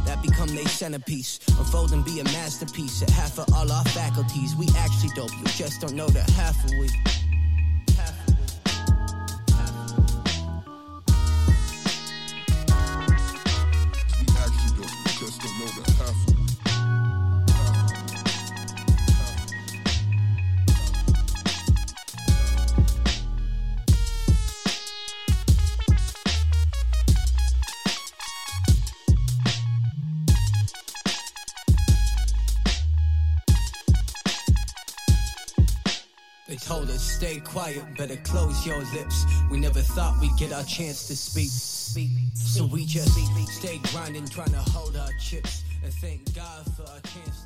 That 0.04 0.22
become 0.22 0.48
their 0.54 0.66
centerpiece. 0.66 1.38
Unfold 1.58 1.92
and 1.92 2.04
be 2.04 2.20
a 2.20 2.24
masterpiece 2.24 3.02
at 3.02 3.10
half 3.10 3.38
of 3.38 3.52
all 3.54 3.70
our 3.70 3.84
faculties. 3.86 4.56
We 4.56 4.68
actually 4.76 5.10
dope, 5.14 5.32
you 5.38 5.44
just 5.44 5.80
don't 5.80 5.94
know 5.94 6.08
that 6.08 6.28
half 6.30 6.64
of 6.64 6.70
we. 6.78 7.21
Stay 36.98 37.40
quiet, 37.40 37.82
better 37.96 38.16
close 38.16 38.66
your 38.66 38.78
lips. 38.92 39.24
We 39.50 39.58
never 39.58 39.80
thought 39.80 40.20
we'd 40.20 40.36
get 40.38 40.52
our 40.52 40.64
chance 40.64 41.06
to 41.08 41.16
speak. 41.16 41.50
So 42.34 42.64
we 42.64 42.86
just 42.86 43.14
stay 43.52 43.78
grinding, 43.92 44.26
trying 44.28 44.52
to 44.52 44.62
hold 44.70 44.96
our 44.96 45.12
chips. 45.20 45.62
And 45.84 45.92
thank 45.94 46.34
God 46.34 46.64
for 46.76 46.82
our 46.82 47.00
chance 47.00 47.41